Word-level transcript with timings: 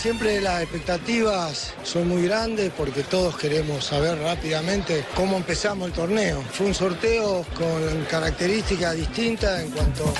Siempre 0.00 0.40
las 0.40 0.62
expectativas 0.62 1.74
son 1.82 2.08
muy 2.08 2.22
grandes 2.22 2.72
porque 2.74 3.02
todos 3.02 3.36
queremos 3.36 3.84
saber 3.84 4.18
rápidamente 4.18 5.04
cómo 5.14 5.36
empezamos 5.36 5.88
el 5.88 5.92
torneo. 5.92 6.42
Fue 6.52 6.68
un 6.68 6.74
sorteo 6.74 7.44
con 7.54 8.06
características 8.08 8.96
distintas 8.96 9.60
en 9.60 9.70
cuanto 9.72 10.04
a 10.06 10.12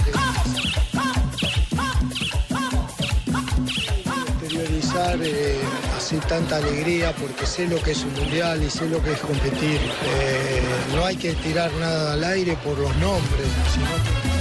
exteriorizar 4.43 5.19
eh, 5.23 5.59
así 5.97 6.17
tanta 6.29 6.59
alegría 6.59 7.15
porque 7.17 7.47
sé 7.47 7.67
lo 7.67 7.83
que 7.83 7.93
es 7.93 8.05
un 8.05 8.13
mundial 8.13 8.63
y 8.63 8.69
sé 8.69 8.87
lo 8.87 9.03
que 9.03 9.13
es 9.13 9.21
competir. 9.21 9.81
Eh, 9.81 10.63
no 10.95 11.07
hay 11.07 11.17
que 11.17 11.33
tirar 11.37 11.73
nada 11.81 12.13
al 12.13 12.25
aire 12.25 12.55
por 12.63 12.77
los 12.79 12.95
nombres, 12.97 13.49
sino 13.73 13.87
que 13.87 14.40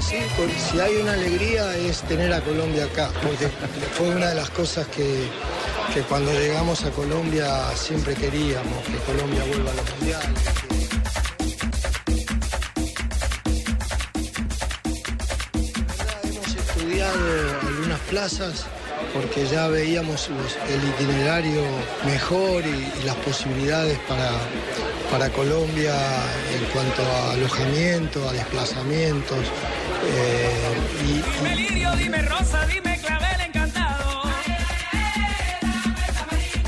Sí, 0.00 0.16
si 0.70 0.80
hay 0.80 0.96
una 0.96 1.12
alegría 1.14 1.76
es 1.76 2.02
tener 2.02 2.32
a 2.32 2.40
Colombia 2.40 2.84
acá, 2.84 3.10
porque 3.22 3.48
fue 3.96 4.08
una 4.10 4.28
de 4.28 4.34
las 4.34 4.50
cosas 4.50 4.86
que, 4.88 5.28
que 5.92 6.00
cuando 6.02 6.32
llegamos 6.32 6.84
a 6.84 6.90
Colombia 6.90 7.46
siempre 7.74 8.14
queríamos, 8.14 8.84
que 8.84 8.96
Colombia 9.12 9.44
vuelva 9.44 9.70
a 9.70 9.74
los 9.74 9.90
mundiales. 9.98 10.40
algunas 17.62 18.00
plazas 18.10 18.64
porque 19.12 19.46
ya 19.46 19.68
veíamos 19.68 20.28
los- 20.30 20.56
el 20.70 20.88
itinerario 20.88 21.62
mejor 22.04 22.62
y, 22.66 23.00
y 23.00 23.04
las 23.04 23.16
posibilidades 23.16 23.98
para, 24.08 24.30
para 25.10 25.30
Colombia 25.30 25.94
en 26.56 26.64
cuanto 26.72 27.02
a 27.02 27.32
alojamiento, 27.32 28.28
a 28.28 28.32
desplazamientos. 28.32 29.38
eh, 30.06 30.50
y- 31.06 31.10
y, 31.10 31.22
Dime 31.38 31.56
lirio, 31.56 31.90
dime 31.96 32.22
rosa, 32.22 32.66
dime 32.66 32.98
clavel 32.98 33.40
encantado. 33.46 34.22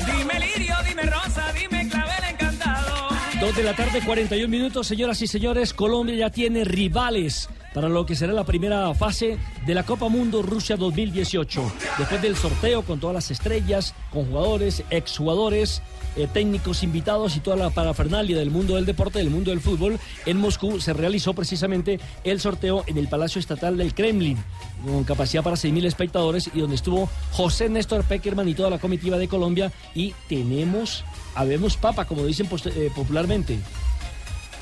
Dime 0.05 0.39
lirio, 0.39 0.75
dime 0.87 1.03
rosa, 1.03 1.51
dime 1.53 1.87
clavel 1.89 2.23
encantado. 2.31 3.07
Dos 3.39 3.55
de 3.55 3.63
la 3.63 3.75
tarde, 3.75 4.01
41 4.03 4.47
minutos, 4.49 4.87
señoras 4.87 5.21
y 5.21 5.27
señores. 5.27 5.73
Colombia 5.73 6.15
ya 6.15 6.29
tiene 6.31 6.63
rivales 6.63 7.49
para 7.73 7.89
lo 7.89 8.05
que 8.07 8.15
será 8.15 8.33
la 8.33 8.43
primera 8.43 8.93
fase 8.95 9.37
de 9.67 9.73
la 9.75 9.83
Copa 9.83 10.07
Mundo 10.09 10.41
Rusia 10.41 10.77
2018. 10.77 11.71
Después 11.99 12.21
del 12.21 12.35
sorteo 12.35 12.81
con 12.83 12.99
todas 12.99 13.13
las 13.13 13.29
estrellas, 13.29 13.93
con 14.11 14.25
jugadores, 14.25 14.83
exjugadores, 14.89 15.83
eh, 16.17 16.27
técnicos 16.31 16.83
invitados 16.83 17.35
y 17.35 17.39
toda 17.39 17.55
la 17.55 17.69
parafernalia 17.69 18.37
del 18.37 18.51
mundo 18.51 18.75
del 18.75 18.85
deporte, 18.85 19.19
del 19.19 19.29
mundo 19.29 19.51
del 19.51 19.61
fútbol, 19.61 19.99
en 20.25 20.37
Moscú 20.37 20.79
se 20.79 20.93
realizó 20.93 21.33
precisamente 21.33 21.99
el 22.23 22.39
sorteo 22.39 22.83
en 22.87 22.97
el 22.97 23.07
Palacio 23.07 23.39
Estatal 23.39 23.77
del 23.77 23.93
Kremlin, 23.93 24.37
con 24.83 25.03
capacidad 25.03 25.43
para 25.43 25.55
6.000 25.55 25.85
espectadores 25.85 26.49
y 26.53 26.59
donde 26.59 26.75
estuvo 26.75 27.09
José 27.31 27.69
Néstor 27.69 28.03
Peckerman 28.03 28.49
y 28.49 28.55
toda 28.55 28.69
la 28.69 28.79
comitiva 28.79 29.17
de 29.17 29.27
Colombia. 29.27 29.71
Y 29.93 30.13
tenemos, 30.27 31.05
habemos 31.35 31.77
papa, 31.77 32.05
como 32.05 32.25
dicen 32.25 32.47
eh, 32.65 32.91
popularmente. 32.95 33.59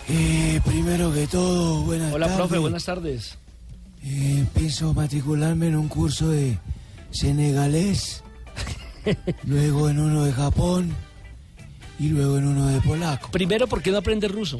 Eh, 0.09 0.61
primero 0.65 1.11
que 1.13 1.25
todo, 1.27 1.81
buenas 1.83 2.13
Hola, 2.13 2.27
tardes. 2.27 2.37
profe, 2.37 2.57
buenas 2.59 2.85
tardes. 2.85 3.37
Eh, 4.03 4.45
pienso 4.53 4.93
matricularme 4.93 5.67
en 5.67 5.75
un 5.77 5.87
curso 5.87 6.29
de 6.29 6.59
senegalés, 7.09 8.23
luego 9.45 9.89
en 9.89 9.99
uno 9.99 10.25
de 10.25 10.33
Japón 10.33 10.93
y 11.99 12.09
luego 12.09 12.37
en 12.37 12.47
uno 12.47 12.67
de 12.67 12.81
polaco. 12.81 13.29
Primero, 13.31 13.67
¿por 13.67 13.81
qué 13.81 13.91
no 13.91 13.97
aprende 13.97 14.27
ruso? 14.27 14.59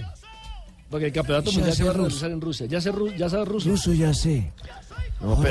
Porque 0.89 1.07
el 1.07 1.11
campeonato 1.13 1.49
Ya 1.51 1.57
mundial 1.57 1.75
se 1.75 1.83
va 1.83 1.89
a 1.89 1.93
ruso. 1.93 2.07
realizar 2.07 2.31
en 2.31 2.41
Rusia. 2.41 2.65
¿Ya, 2.67 2.79
sé 2.81 2.91
ru- 2.93 3.15
ya 3.17 3.29
sabe 3.29 3.45
ruso? 3.45 3.69
Ruso 3.69 3.93
ya 3.93 4.13
sé. 4.13 4.51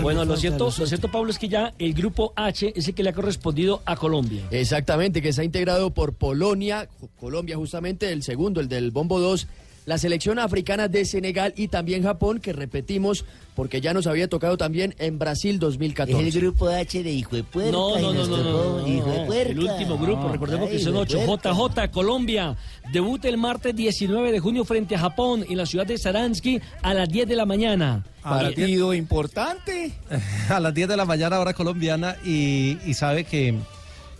Bueno, 0.03 0.25
lo 0.25 0.37
cierto, 0.37 0.67
lo 0.79 0.87
cierto, 0.87 1.11
Pablo, 1.11 1.31
es 1.31 1.39
que 1.39 1.49
ya 1.49 1.73
el 1.79 1.95
grupo 1.95 2.33
H 2.37 2.73
es 2.77 2.87
el 2.87 2.95
que 2.95 3.03
le 3.03 3.11
ha 3.11 3.13
correspondido 3.13 3.83
a 3.87 3.97
Colombia. 3.97 4.45
Exactamente, 4.51 5.21
que 5.23 5.31
está 5.31 5.43
integrado 5.43 5.91
por 5.91 6.13
Polonia, 6.13 6.89
Colombia 7.19 7.57
justamente, 7.57 8.13
el 8.13 8.23
segundo, 8.23 8.61
el 8.61 8.69
del 8.69 8.91
Bombo 8.91 9.19
2, 9.21 9.47
la 9.87 9.99
selección 9.99 10.39
africana 10.39 10.89
de 10.89 11.05
Senegal 11.05 11.53
y 11.57 11.69
también 11.69 12.03
Japón, 12.03 12.41
que 12.41 12.53
repetimos 12.53 13.25
porque 13.55 13.81
ya 13.81 13.95
nos 13.95 14.07
había 14.07 14.29
tocado 14.29 14.57
también 14.57 14.95
en 14.99 15.19
Brasil 15.19 15.59
2014. 15.59 16.29
Es 16.29 16.35
el 16.35 16.41
grupo 16.41 16.69
H 16.69 17.03
de 17.03 17.11
hijo 17.11 17.37
de 17.37 17.45
puerca. 17.45 17.71
No, 17.71 17.99
no, 17.99 18.13
no, 18.13 18.27
no, 18.27 18.81
no, 18.81 18.89
hijo 18.89 19.11
de 19.11 19.27
puerca. 19.27 19.53
El 19.53 19.61
último 19.61 19.99
grupo, 19.99 20.29
recordemos 20.29 20.69
que 20.69 20.79
son 20.79 20.97
ocho. 20.97 21.19
JJ 21.19 21.91
Colombia 21.93 22.57
debuta 22.93 23.29
el 23.29 23.37
martes 23.37 23.75
19 23.77 24.33
de 24.33 24.41
junio 24.41 24.65
frente 24.65 24.97
a 24.97 24.99
Japón 24.99 25.45
en 25.49 25.57
la 25.57 25.67
ciudad 25.67 25.87
de 25.87 25.99
Saransky 25.99 26.61
a 26.83 26.95
las 26.95 27.09
10 27.09 27.29
de 27.29 27.37
la 27.37 27.47
mañana. 27.47 28.05
Partido 28.23 28.95
importante. 28.95 29.93
A 30.49 30.59
las 30.59 30.73
10 30.73 30.89
de 30.89 30.97
la 30.97 31.05
mañana, 31.05 31.39
hora 31.41 31.53
colombiana, 31.53 32.17
y, 32.25 32.79
y 32.87 32.95
sabe 32.95 33.25
que, 33.25 33.55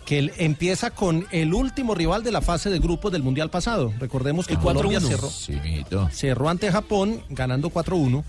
que 0.05 0.19
él 0.19 0.31
empieza 0.37 0.91
con 0.91 1.25
el 1.31 1.53
último 1.53 1.95
rival 1.95 2.23
de 2.23 2.31
la 2.31 2.41
fase 2.41 2.69
de 2.69 2.79
grupos 2.79 3.11
del 3.11 3.23
Mundial 3.23 3.49
pasado. 3.49 3.91
Recordemos 3.99 4.45
que 4.47 4.53
El 4.53 4.59
Colombia 4.59 4.99
4-1. 4.99 5.07
cerró, 5.07 6.09
cerró 6.11 6.49
ante 6.49 6.71
Japón, 6.71 7.21
ganando 7.29 7.69
4-1. 7.69 8.23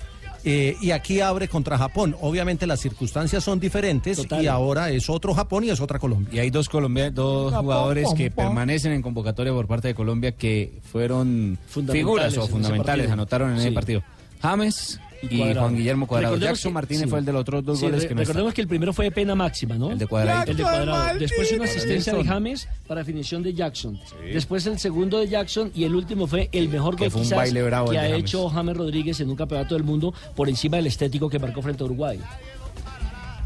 eh, 0.48 0.76
y 0.80 0.92
aquí 0.92 1.20
abre 1.20 1.48
contra 1.48 1.76
Japón. 1.76 2.14
Obviamente 2.20 2.68
las 2.68 2.78
circunstancias 2.78 3.42
son 3.42 3.58
diferentes 3.58 4.16
Total. 4.16 4.44
y 4.44 4.46
ahora 4.46 4.90
es 4.90 5.10
otro 5.10 5.34
Japón 5.34 5.64
y 5.64 5.70
es 5.70 5.80
otra 5.80 5.98
Colombia. 5.98 6.28
Y 6.34 6.38
hay 6.38 6.50
dos 6.50 6.68
colombianos, 6.68 7.14
dos 7.16 7.50
Japón, 7.50 7.64
jugadores 7.64 8.08
que 8.16 8.30
pom, 8.30 8.36
pom. 8.36 8.54
permanecen 8.54 8.92
en 8.92 9.02
convocatoria 9.02 9.52
por 9.52 9.66
parte 9.66 9.88
de 9.88 9.94
Colombia 9.96 10.32
que 10.32 10.78
fueron 10.92 11.58
figuras 11.68 12.36
o 12.38 12.42
ese 12.42 12.50
fundamentales, 12.52 13.10
anotaron 13.10 13.54
en 13.54 13.60
Sí. 13.60 13.66
el 13.68 13.74
partido. 13.74 14.02
James 14.40 15.00
y. 15.22 15.54
Juan 15.54 15.74
Guillermo 15.76 16.06
Cuadrado. 16.06 16.34
Recordemos 16.34 16.58
Jackson 16.58 16.70
que- 16.70 16.74
Martínez 16.74 17.02
sí. 17.04 17.08
fue 17.08 17.18
el 17.20 17.24
de 17.24 17.32
los 17.32 17.40
otros 17.42 17.64
dos 17.64 17.78
Sí, 17.78 17.84
goles 17.86 18.02
re- 18.02 18.08
que 18.08 18.14
no 18.14 18.20
recordemos 18.20 18.54
que 18.54 18.60
el 18.62 18.68
primero 18.68 18.92
fue 18.92 19.04
de 19.06 19.10
pena 19.10 19.34
máxima, 19.34 19.76
¿no? 19.76 19.90
El 19.90 19.98
de 19.98 20.06
Cuadrado. 20.06 20.50
El 20.50 20.56
de 20.56 20.62
Cuadrado. 20.62 21.18
Después 21.18 21.52
una 21.52 21.64
asistencia 21.64 22.12
de. 22.14 22.24
James 22.24 22.68
para 22.86 23.00
definición 23.00 23.42
de 23.42 23.54
Jackson. 23.54 23.98
Después 24.32 24.66
el 24.66 24.78
segundo 24.78 25.18
de 25.18 25.28
Jackson 25.28 25.70
y 25.74 25.84
el 25.84 25.94
último 25.94 26.26
fue 26.26 26.48
el 26.52 26.68
mejor 26.68 26.96
Que 26.96 27.04
gol 27.04 27.10
fue 27.12 27.20
un 27.20 27.24
quizás 27.26 27.36
baile 27.38 27.62
bravo 27.62 27.90
que 27.90 27.98
ha 27.98 28.02
James. 28.02 28.18
hecho 28.20 28.48
James 28.48 28.76
Rodríguez 28.76 29.20
en 29.20 29.30
un 29.30 29.36
campeonato 29.36 29.74
del 29.74 29.84
mundo 29.84 30.12
por 30.34 30.48
encima 30.48 30.76
del 30.78 30.86
estético 30.88 31.28
que 31.28 31.38
marcó 31.38 31.62
frente 31.62 31.82
a 31.82 31.86
Uruguay. 31.86 32.20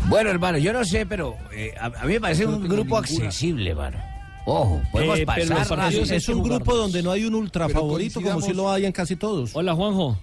Bueno, 0.08 0.31
hermano, 0.31 0.58
yo 0.58 0.72
no 0.72 0.84
sé, 0.84 1.04
pero 1.06 1.37
eh, 1.52 1.75
a, 1.78 1.87
a 1.87 2.04
mí 2.06 2.14
me 2.14 2.20
parece 2.20 2.44
no 2.44 2.56
un 2.56 2.62
grupo 2.69 3.00
ninguna. 3.02 3.26
accesible, 3.26 3.70
hermano. 3.70 3.98
Ojo, 4.47 4.81
podemos 4.91 5.19
Eh, 5.19 5.26
pasar. 5.26 5.93
Es 5.93 6.28
un 6.31 6.43
grupo 6.43 6.75
donde 6.75 7.02
no 7.02 7.11
hay 7.12 7.25
un 7.26 7.34
ultra 7.34 7.67
Pero 7.67 7.81
favorito 7.81 8.20
como 8.22 8.40
si 8.40 8.52
lo 8.55 8.70
hay 8.70 8.87
en 8.87 8.93
casi 8.93 9.14
todos. 9.17 9.50
Hola, 9.55 9.75
Juanjo. 9.75 10.19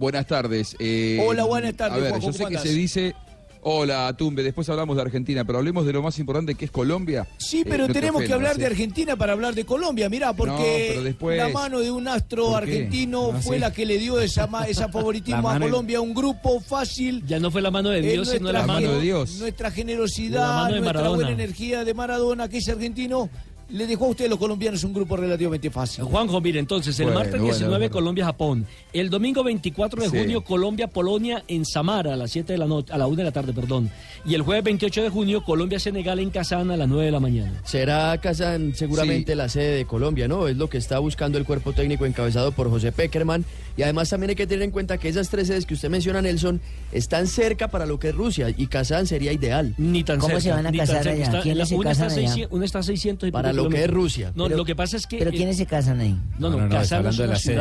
Buenas 0.00 0.26
tardes. 0.26 0.76
eh, 0.78 1.22
Hola, 1.22 1.44
buenas 1.44 1.74
tardes, 1.74 1.98
A 1.98 2.00
ver, 2.00 2.10
Juanjo, 2.12 2.28
yo 2.28 2.32
sé 2.32 2.44
¿cómo 2.44 2.56
que 2.56 2.58
se 2.66 2.72
dice. 2.72 3.14
Hola, 3.62 4.10
Tumbe, 4.16 4.42
después 4.42 4.66
hablamos 4.70 4.96
de 4.96 5.02
Argentina, 5.02 5.44
pero 5.44 5.58
hablemos 5.58 5.84
de 5.84 5.92
lo 5.92 6.00
más 6.00 6.18
importante 6.18 6.54
que 6.54 6.64
es 6.64 6.70
Colombia. 6.70 7.28
Sí, 7.36 7.58
Eh, 7.60 7.64
pero 7.68 7.86
te 7.86 7.92
tenemos 7.92 8.22
que 8.22 8.32
hablar 8.32 8.56
de 8.56 8.62
eh. 8.64 8.68
Argentina 8.68 9.14
para 9.16 9.34
hablar 9.34 9.54
de 9.54 9.66
Colombia, 9.66 10.08
mirá, 10.08 10.32
porque 10.32 10.98
después- 11.04 11.36
la 11.36 11.50
mano 11.50 11.80
de 11.80 11.90
un 11.90 12.08
astro 12.08 12.56
argentino 12.56 13.32
No, 13.34 13.42
fue 13.42 13.56
sí. 13.56 13.60
la 13.60 13.70
que 13.74 13.84
le 13.84 13.98
dio 13.98 14.18
esa, 14.18 14.46
ma- 14.46 14.64
esa 14.66 14.88
favoritismo 14.92 15.50
a 15.50 15.58
de- 15.58 15.66
Colombia, 15.66 16.00
un 16.00 16.14
grupo 16.14 16.60
fácil. 16.60 17.22
Ya 17.26 17.38
no 17.38 17.50
fue 17.50 17.60
la 17.60 17.70
mano 17.70 17.90
de 17.90 17.98
Eh, 17.98 18.12
Dios, 18.12 18.30
sino 18.30 18.50
la 18.50 18.64
mano 18.66 18.92
de 18.92 19.00
Dios. 19.02 19.36
Nuestra 19.38 19.68
La 19.68 19.74
generosidad, 19.74 20.54
mano 20.54 20.74
de 20.76 20.80
nuestra 20.80 21.08
buena 21.10 21.30
energía 21.30 21.84
de 21.84 21.92
Maradona, 21.92 22.48
que 22.48 22.56
es 22.56 22.68
argentino, 22.70 23.28
le 23.72 23.86
dejó 23.86 24.06
a 24.06 24.08
ustedes 24.08 24.28
los 24.30 24.38
colombianos 24.38 24.82
un 24.84 24.92
grupo 24.92 25.16
relativamente 25.16 25.70
fácil. 25.70 26.04
Juanjo, 26.04 26.40
mire, 26.40 26.58
entonces, 26.60 26.98
el 26.98 27.04
Bueno, 27.06 27.18
martes 27.20 27.32
bueno, 27.40 27.44
19, 27.46 27.78
bueno. 27.78 27.92
Colombia-Japón. 27.92 28.66
El 28.92 29.10
domingo 29.10 29.44
24 29.44 30.02
de 30.02 30.10
Sí. 30.10 30.18
junio, 30.18 30.42
Colombia-Polonia 30.42 31.44
en 31.48 31.64
Samara 31.64 32.14
a 32.14 32.16
las 32.16 32.30
7 32.30 32.52
de 32.54 32.58
la 32.58 32.66
noche, 32.66 32.92
a 32.92 32.98
la 32.98 33.06
1 33.06 33.16
de 33.16 33.24
la 33.24 33.32
tarde, 33.32 33.52
perdón. 33.52 33.90
Y 34.24 34.34
el 34.34 34.42
jueves 34.42 34.64
28 34.64 35.02
de 35.02 35.08
junio, 35.08 35.44
Colombia-Senegal 35.44 36.18
en 36.18 36.30
Kazán 36.30 36.70
a 36.70 36.76
las 36.76 36.88
9 36.88 37.04
de 37.06 37.10
la 37.12 37.20
mañana. 37.20 37.60
Será 37.64 38.16
Kazán 38.18 38.74
seguramente 38.74 39.34
la 39.34 39.48
sede 39.48 39.76
de 39.76 39.84
Colombia, 39.84 40.26
¿no? 40.28 40.48
Es 40.48 40.56
lo 40.56 40.68
que 40.68 40.78
está 40.78 40.98
buscando 40.98 41.38
el 41.38 41.44
cuerpo 41.44 41.72
técnico 41.72 42.06
encabezado 42.06 42.52
por 42.52 42.70
José 42.70 42.92
Peckerman. 42.92 43.44
Y 43.76 43.82
además 43.82 44.10
también 44.10 44.30
hay 44.30 44.36
que 44.36 44.46
tener 44.46 44.62
en 44.64 44.72
cuenta 44.72 44.98
que 44.98 45.08
esas 45.08 45.28
tres 45.30 45.46
sedes 45.46 45.64
que 45.64 45.74
usted 45.74 45.88
menciona, 45.88 46.20
Nelson, 46.20 46.60
están 46.92 47.26
cerca 47.26 47.68
para 47.68 47.86
lo 47.86 47.98
que 47.98 48.08
es 48.08 48.14
Rusia 48.14 48.48
y 48.54 48.66
Kazán 48.66 49.06
sería 49.06 49.32
ideal. 49.32 49.74
Ni 49.78 50.04
tan 50.04 50.18
¿Cómo 50.18 50.28
cerca, 50.28 50.40
se 50.42 50.50
van 50.50 50.66
a 50.66 50.70
ni 50.70 50.78
tan 50.78 50.86
casar 50.86 51.02
cerca. 51.04 51.14
allá? 51.16 51.24
Está- 51.24 51.40
¿Quiénes 51.42 51.58
la- 51.58 51.66
se 51.66 51.74
una, 51.76 51.90
está 51.92 52.04
casan 52.04 52.18
allá? 52.18 52.28
600, 52.28 52.56
una 52.56 52.64
está 52.66 52.78
a 52.80 52.82
600 52.82 53.28
y 53.28 53.32
Para 53.32 53.52
lo 53.64 53.70
que 53.70 53.84
es. 53.84 53.90
Rusia. 53.90 54.32
No, 54.34 54.44
Pero- 54.44 54.56
lo 54.58 54.64
que 54.64 54.74
pasa 54.76 54.96
es 54.96 55.06
que... 55.06 55.18
¿Pero 55.18 55.30
eh, 55.30 55.34
quiénes 55.34 55.56
se 55.56 55.66
casan 55.66 56.00
ahí? 56.00 56.16
No, 56.38 56.50
no, 56.50 56.56
No, 56.58 56.62
no, 56.64 56.70
Kazán 56.70 57.06
es 57.06 57.18
una 57.18 57.28
la 57.28 57.36
sede. 57.36 57.56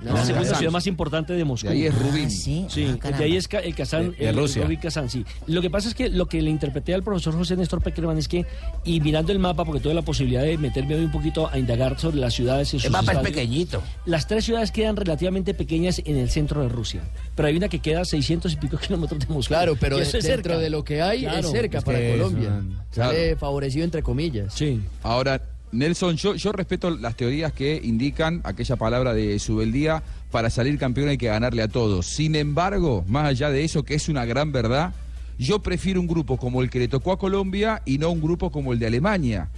La 0.00 0.24
segunda 0.24 0.42
Kazán. 0.42 0.58
ciudad 0.58 0.72
más 0.72 0.86
importante 0.86 1.32
de 1.32 1.44
Moscú. 1.44 1.68
De 1.68 1.72
ahí 1.74 1.86
es 1.86 1.94
Rubín. 1.98 2.26
Ah, 2.26 2.30
sí. 2.30 2.66
Sí, 2.68 2.86
Ah, 3.02 3.10
de 3.12 3.24
ahí 3.24 3.36
es 3.36 3.48
el 3.62 3.74
Kazán, 3.74 4.10
De- 4.12 4.16
de 4.16 4.28
el, 4.28 4.36
Rusia. 4.36 4.62
Rubín 4.64 4.78
Kazán, 4.78 5.08
sí. 5.10 5.24
Lo 5.46 5.62
que 5.62 5.70
pasa 5.70 5.88
es 5.88 5.94
que 5.94 6.08
lo 6.10 6.26
que 6.26 6.42
le 6.42 6.50
interpreté 6.50 6.94
al 6.94 7.02
profesor 7.02 7.34
José 7.34 7.56
Néstor 7.56 7.82
Peckerman 7.82 8.18
es 8.18 8.28
que, 8.28 8.44
y 8.84 9.00
mirando 9.00 9.32
el 9.32 9.38
mapa, 9.38 9.64
porque 9.64 9.80
tuve 9.80 9.94
la 9.94 10.02
posibilidad 10.02 10.42
de 10.42 10.58
meterme 10.58 10.94
hoy 10.96 11.04
un 11.04 11.10
poquito 11.12 11.48
a 11.50 11.58
indagar 11.58 11.98
sobre 11.98 12.16
las 12.18 12.34
ciudades 12.34 12.68
y 12.68 12.78
sus 12.78 12.84
El 12.84 12.92
mapa 12.92 13.12
es 13.12 13.18
pequeñito. 13.18 13.82
Las 14.04 14.26
tres 14.26 14.44
ciudades 14.44 14.70
quedan 14.70 14.96
relativamente 14.96 15.54
pequeñas 15.54 16.00
en 16.04 16.16
el 16.16 16.30
centro 16.30 16.62
de 16.62 16.68
Rusia, 16.68 17.00
pero 17.34 17.48
hay 17.48 17.56
una 17.56 17.68
que 17.68 17.78
queda 17.80 18.02
a 18.02 18.04
600 18.04 18.52
y 18.52 18.56
pico 18.56 18.76
kilómetros 18.78 19.20
de 19.20 19.26
Moscú. 19.32 19.48
Claro, 19.48 19.76
pero 19.80 19.98
eso 19.98 20.18
es 20.18 20.24
dentro 20.24 20.52
cerca. 20.54 20.58
de 20.62 20.70
lo 20.70 20.84
que 20.84 21.02
hay 21.02 21.20
Claro. 21.22 21.38
es 21.38 21.50
cerca 21.50 21.78
Es 21.78 21.84
para 21.84 21.98
Colombia. 22.10 22.62
Sale 22.90 23.14
Claro. 23.24 23.38
favorecido 23.38 23.84
entre 23.84 24.02
comillas. 24.02 24.52
Sí. 24.54 24.80
Ahora, 25.02 25.40
Nelson, 25.76 26.16
yo, 26.16 26.34
yo 26.34 26.52
respeto 26.52 26.90
las 26.90 27.16
teorías 27.16 27.52
que 27.52 27.80
indican 27.82 28.40
aquella 28.44 28.76
palabra 28.76 29.14
de 29.14 29.38
Subeldía, 29.38 30.02
para 30.30 30.50
salir 30.50 30.78
campeón 30.78 31.08
hay 31.08 31.18
que 31.18 31.26
ganarle 31.26 31.62
a 31.62 31.68
todos. 31.68 32.06
Sin 32.06 32.34
embargo, 32.34 33.04
más 33.08 33.26
allá 33.26 33.50
de 33.50 33.64
eso, 33.64 33.84
que 33.84 33.94
es 33.94 34.08
una 34.08 34.24
gran 34.24 34.52
verdad, 34.52 34.92
yo 35.38 35.60
prefiero 35.62 36.00
un 36.00 36.06
grupo 36.06 36.36
como 36.36 36.62
el 36.62 36.70
que 36.70 36.78
le 36.78 36.88
tocó 36.88 37.12
a 37.12 37.18
Colombia 37.18 37.82
y 37.84 37.98
no 37.98 38.10
un 38.10 38.20
grupo 38.20 38.50
como 38.50 38.72
el 38.72 38.78
de 38.78 38.86
Alemania. 38.86 39.48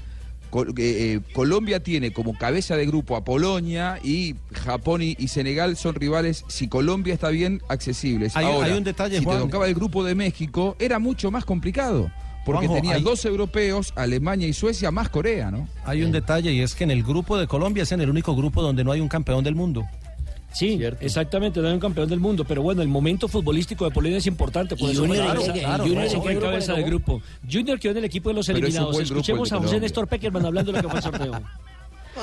Col- 0.51 0.71
eh, 0.71 0.73
eh, 0.79 1.21
Colombia 1.35 1.83
tiene 1.83 2.11
como 2.13 2.37
cabeza 2.37 2.75
de 2.75 2.87
grupo 2.87 3.17
a 3.17 3.25
Polonia 3.25 3.99
y 4.03 4.35
Japón 4.53 5.03
y, 5.03 5.15
y 5.19 5.29
Senegal 5.29 5.77
son 5.77 5.95
rivales, 5.95 6.45
si 6.49 6.69
Colombia 6.69 7.13
está 7.15 7.29
bien, 7.29 7.61
accesibles. 7.69 8.35
Hay- 8.35 8.47
Ahora, 8.47 8.67
hay 8.69 8.73
un 8.79 8.83
detalle, 8.85 9.19
si 9.19 9.25
Juan. 9.25 9.37
te 9.39 9.43
tocaba 9.45 9.69
el 9.69 9.75
grupo 9.75 10.03
de 10.05 10.15
México, 10.15 10.75
era 10.79 10.99
mucho 10.99 11.31
más 11.31 11.45
complicado. 11.45 12.11
Porque 12.53 12.67
Juanjo, 12.67 12.83
tenía 12.83 12.97
hay- 12.97 13.03
dos 13.03 13.25
europeos, 13.25 13.93
Alemania 13.95 14.49
y 14.49 14.53
Suecia, 14.53 14.91
más 14.91 15.09
Corea, 15.09 15.51
¿no? 15.51 15.69
Hay 15.85 16.03
un 16.03 16.11
detalle 16.13 16.53
y 16.53 16.61
es 16.61 16.75
que 16.75 16.85
en 16.85 16.91
el 16.91 17.03
grupo 17.03 17.37
de 17.39 17.47
Colombia 17.47 17.83
es 17.85 17.93
en 17.93 18.01
el 18.01 18.09
único 18.11 18.35
grupo 18.35 18.63
donde 18.63 18.83
no 18.85 18.93
hay 18.93 19.01
un 19.01 19.09
campeón 19.09 19.45
del 19.45 19.55
mundo. 19.55 19.85
Sí, 20.53 20.81
exactamente, 21.01 21.61
no 21.61 21.69
hay 21.69 21.75
un 21.75 21.81
campeón 21.81 22.09
del 22.09 22.21
mundo, 22.21 22.43
pero 22.43 22.63
bueno, 22.63 22.81
el 22.81 22.89
momento 22.89 23.29
futbolístico 23.29 23.85
de 23.85 23.91
Polonia 23.91 24.17
es 24.17 24.27
importante, 24.27 24.77
por 24.77 24.89
¿Y 24.89 24.93
eso 24.93 25.03
Junior 25.03 25.19
en 25.19 25.25
claro, 25.25 25.53
claro, 25.53 25.85
Junior 25.85 26.05
eso 26.05 26.29
en 26.31 26.41
cabeza 26.41 26.73
le 26.73 26.79
de 26.79 26.85
tocó? 26.85 26.97
grupo. 26.97 27.23
Junior 27.53 27.79
quedó 27.79 27.93
en 27.93 27.99
el 27.99 28.05
equipo 28.05 28.31
de 28.31 28.35
los 28.37 28.49
eliminados. 28.49 28.99
Escuchemos 28.99 29.53
a 29.53 29.59
José. 29.59 29.79
Néstor 29.79 30.09
Peckerman 30.09 30.47
hablando 30.47 30.73
de 30.73 30.79
lo 30.83 30.89
que 30.89 30.91
fue 30.91 30.99
el 31.01 31.05
sorteo. 31.05 31.33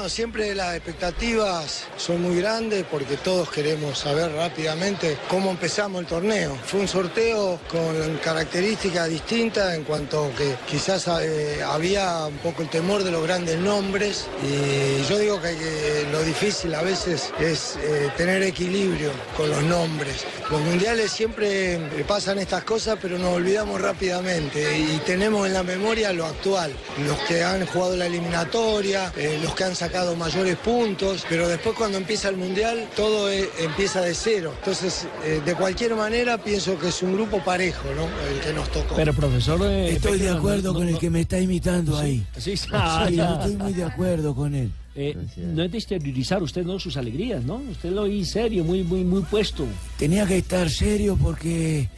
Siempre 0.08 0.54
las 0.54 0.76
expectativas 0.76 1.86
son 1.98 2.22
muy 2.22 2.38
grandes 2.38 2.86
porque 2.92 3.18
todos 3.18 3.50
queremos 3.50 3.98
saber 3.98 4.32
rápidamente 4.34 5.18
cómo 5.30 5.50
empezamos 5.50 6.02
el 6.02 6.06
torneo. 6.06 6.56
Fue 6.66 6.82
un 6.82 6.88
sorteo 6.88 7.60
con 7.72 8.18
características 8.24 9.10
distintas 9.10 9.74
en 9.74 9.84
cuanto 9.84 10.32
que 10.38 10.54
quizás 10.70 11.08
eh, 11.22 11.64
había 11.66 12.26
un 12.28 12.38
poco 12.38 12.62
el 12.62 12.70
temor 12.70 13.04
de 13.04 13.12
los 13.12 13.24
grandes 13.24 13.58
nombres 13.58 14.28
y 14.44 15.04
yo 15.10 15.18
digo 15.18 15.42
que, 15.42 16.06
lo 16.12 16.22
difícil 16.24 16.76
a 16.76 16.82
veces 16.82 17.34
es 17.40 17.78
eh, 17.82 18.12
tener 18.16 18.44
equilibrio 18.44 19.12
con 19.36 19.50
los 19.50 19.64
nombres. 19.64 20.26
Los 20.52 20.62
mundiales 20.62 21.12
siempre 21.12 21.80
pasan 22.08 22.38
estas 22.38 22.64
cosas 22.64 23.00
pero 23.02 23.18
nos 23.18 23.34
olvidamos 23.34 23.82
rápidamente 23.82 24.78
y 24.78 25.02
tenemos 25.06 25.48
en 25.48 25.54
la 25.54 25.64
memoria 25.64 26.14
lo 26.14 26.26
actual, 26.26 26.72
los 27.08 27.18
que 27.20 27.44
han 27.44 27.66
jugado 27.66 27.96
la 27.96 28.06
eliminatoria, 28.06 29.12
eh, 29.18 29.40
los 29.42 29.56
que 29.56 29.64
han 29.64 29.76
sacado 29.86 30.16
mayores 30.16 30.56
puntos, 30.58 31.24
pero 31.30 31.48
después 31.48 31.76
cuando 31.78 31.98
empieza 31.98 32.30
el 32.30 32.38
mundial 32.38 32.88
todo 32.96 33.30
eh, 33.32 33.48
empieza 33.60 34.02
de 34.02 34.14
cero. 34.16 34.52
Entonces, 34.60 35.08
eh, 35.24 35.42
de 35.46 35.54
cualquier 35.56 35.96
manera 35.96 36.38
pienso 36.40 36.78
que 36.80 36.88
es 36.88 37.02
un 37.04 37.14
grupo 37.14 37.44
parejo, 37.44 37.84
¿no? 37.96 38.04
El 38.34 38.40
que 38.42 38.54
nos 38.54 38.72
tocó. 38.72 38.96
Pero 38.96 39.14
profesor... 39.14 39.60
eh, 39.64 39.92
Estoy 39.92 40.20
de 40.20 40.30
acuerdo 40.30 40.74
no- 40.74 40.80
con 40.80 40.88
el 40.90 40.98
que 40.98 41.10
me 41.10 41.22
está 41.22 41.40
imitando 41.40 41.98
ahí. 41.98 42.26
Sí, 42.38 42.58
Sí, 42.58 42.68
ah, 42.74 43.06
estoy 43.08 43.56
muy 43.58 43.74
de 43.74 43.84
acuerdo 43.84 44.34
con 44.34 44.56
él. 44.56 44.72
Eh, 44.96 45.16
no 45.38 45.64
es 45.64 45.72
de 45.72 45.78
exteriorizar 45.78 46.42
usted 46.42 46.64
no 46.66 46.80
sus 46.80 46.98
alegrías, 46.98 47.44
¿no? 47.44 47.56
Usted 47.70 47.92
lo 47.92 48.06
vi 48.06 48.24
serio, 48.26 48.64
muy, 48.64 48.84
muy, 48.84 49.04
muy 49.04 49.22
puesto. 49.24 49.66
Tenía 50.00 50.26
que 50.26 50.38
estar 50.40 50.70
serio 50.70 51.18
porque 51.22 51.90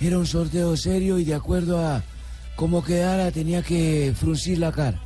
era 0.00 0.18
un 0.18 0.26
sorteo 0.26 0.76
serio 0.76 1.18
y 1.18 1.24
de 1.24 1.34
acuerdo 1.34 1.78
a 1.78 2.02
cómo 2.56 2.82
quedara 2.82 3.30
tenía 3.30 3.62
que 3.62 4.12
fruncir 4.18 4.58
la 4.58 4.72
cara. 4.72 5.00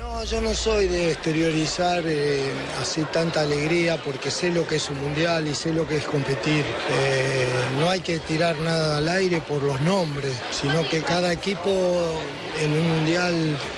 No, 0.00 0.24
yo 0.24 0.40
no 0.40 0.54
soy 0.54 0.88
de 0.88 1.12
exteriorizar 1.12 2.02
eh, 2.06 2.40
así 2.80 3.04
tanta 3.12 3.42
alegría 3.42 4.02
porque 4.02 4.30
sé 4.30 4.50
lo 4.50 4.66
que 4.66 4.76
es 4.76 4.88
un 4.88 4.98
mundial 4.98 5.46
y 5.46 5.54
sé 5.54 5.74
lo 5.74 5.86
que 5.86 5.98
es 5.98 6.04
competir. 6.06 6.64
Eh, 6.90 7.46
no 7.78 7.90
hay 7.90 8.00
que 8.00 8.18
tirar 8.18 8.58
nada 8.60 8.96
al 8.96 9.08
aire 9.08 9.42
por 9.42 9.62
los 9.62 9.78
nombres, 9.82 10.32
sino 10.52 10.88
que 10.88 11.02
cada 11.02 11.30
equipo 11.34 11.70
en 12.58 12.72
un 12.72 12.88
mundial 12.96 13.34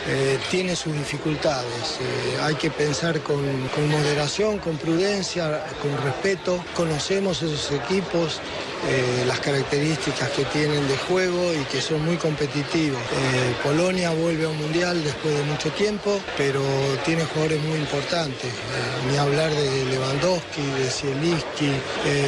eh, 0.07 0.39
tiene 0.49 0.77
sus 0.77 0.93
dificultades. 0.93 1.99
Hay 2.43 2.55
que 2.55 2.71
pensar 2.71 3.21
con 3.23 3.43
moderación, 3.91 4.59
con 4.59 4.77
prudencia, 4.77 5.65
con 5.83 5.91
respeto. 6.05 6.65
Conocemos 6.77 7.43
esos 7.43 7.73
equipos, 7.73 8.41
eh, 8.89 9.25
las 9.27 9.39
características 9.39 10.31
que 10.31 10.45
tienen 10.47 10.89
de 10.89 10.97
juego 10.97 11.53
y 11.55 11.65
que 11.67 11.81
son 11.81 12.05
muy 12.05 12.17
competitivos. 12.17 13.01
Eh, 13.01 13.55
Polonia 13.63 14.11
vuelve 14.11 14.45
a 14.45 14.49
un 14.49 14.59
mundial 14.59 15.03
después 15.05 15.37
de 15.37 15.45
mucho 15.45 15.71
tiempo, 15.71 16.21
pero 16.37 16.61
tiene 17.05 17.25
jugadores 17.25 17.63
muy 17.63 17.79
importantes. 17.79 18.51
Eh, 18.51 19.11
ni 19.11 19.17
hablar 19.17 19.53
de 19.53 19.85
Lewandowski, 19.85 20.63
de 20.63 20.91
Zielinski. 20.91 21.73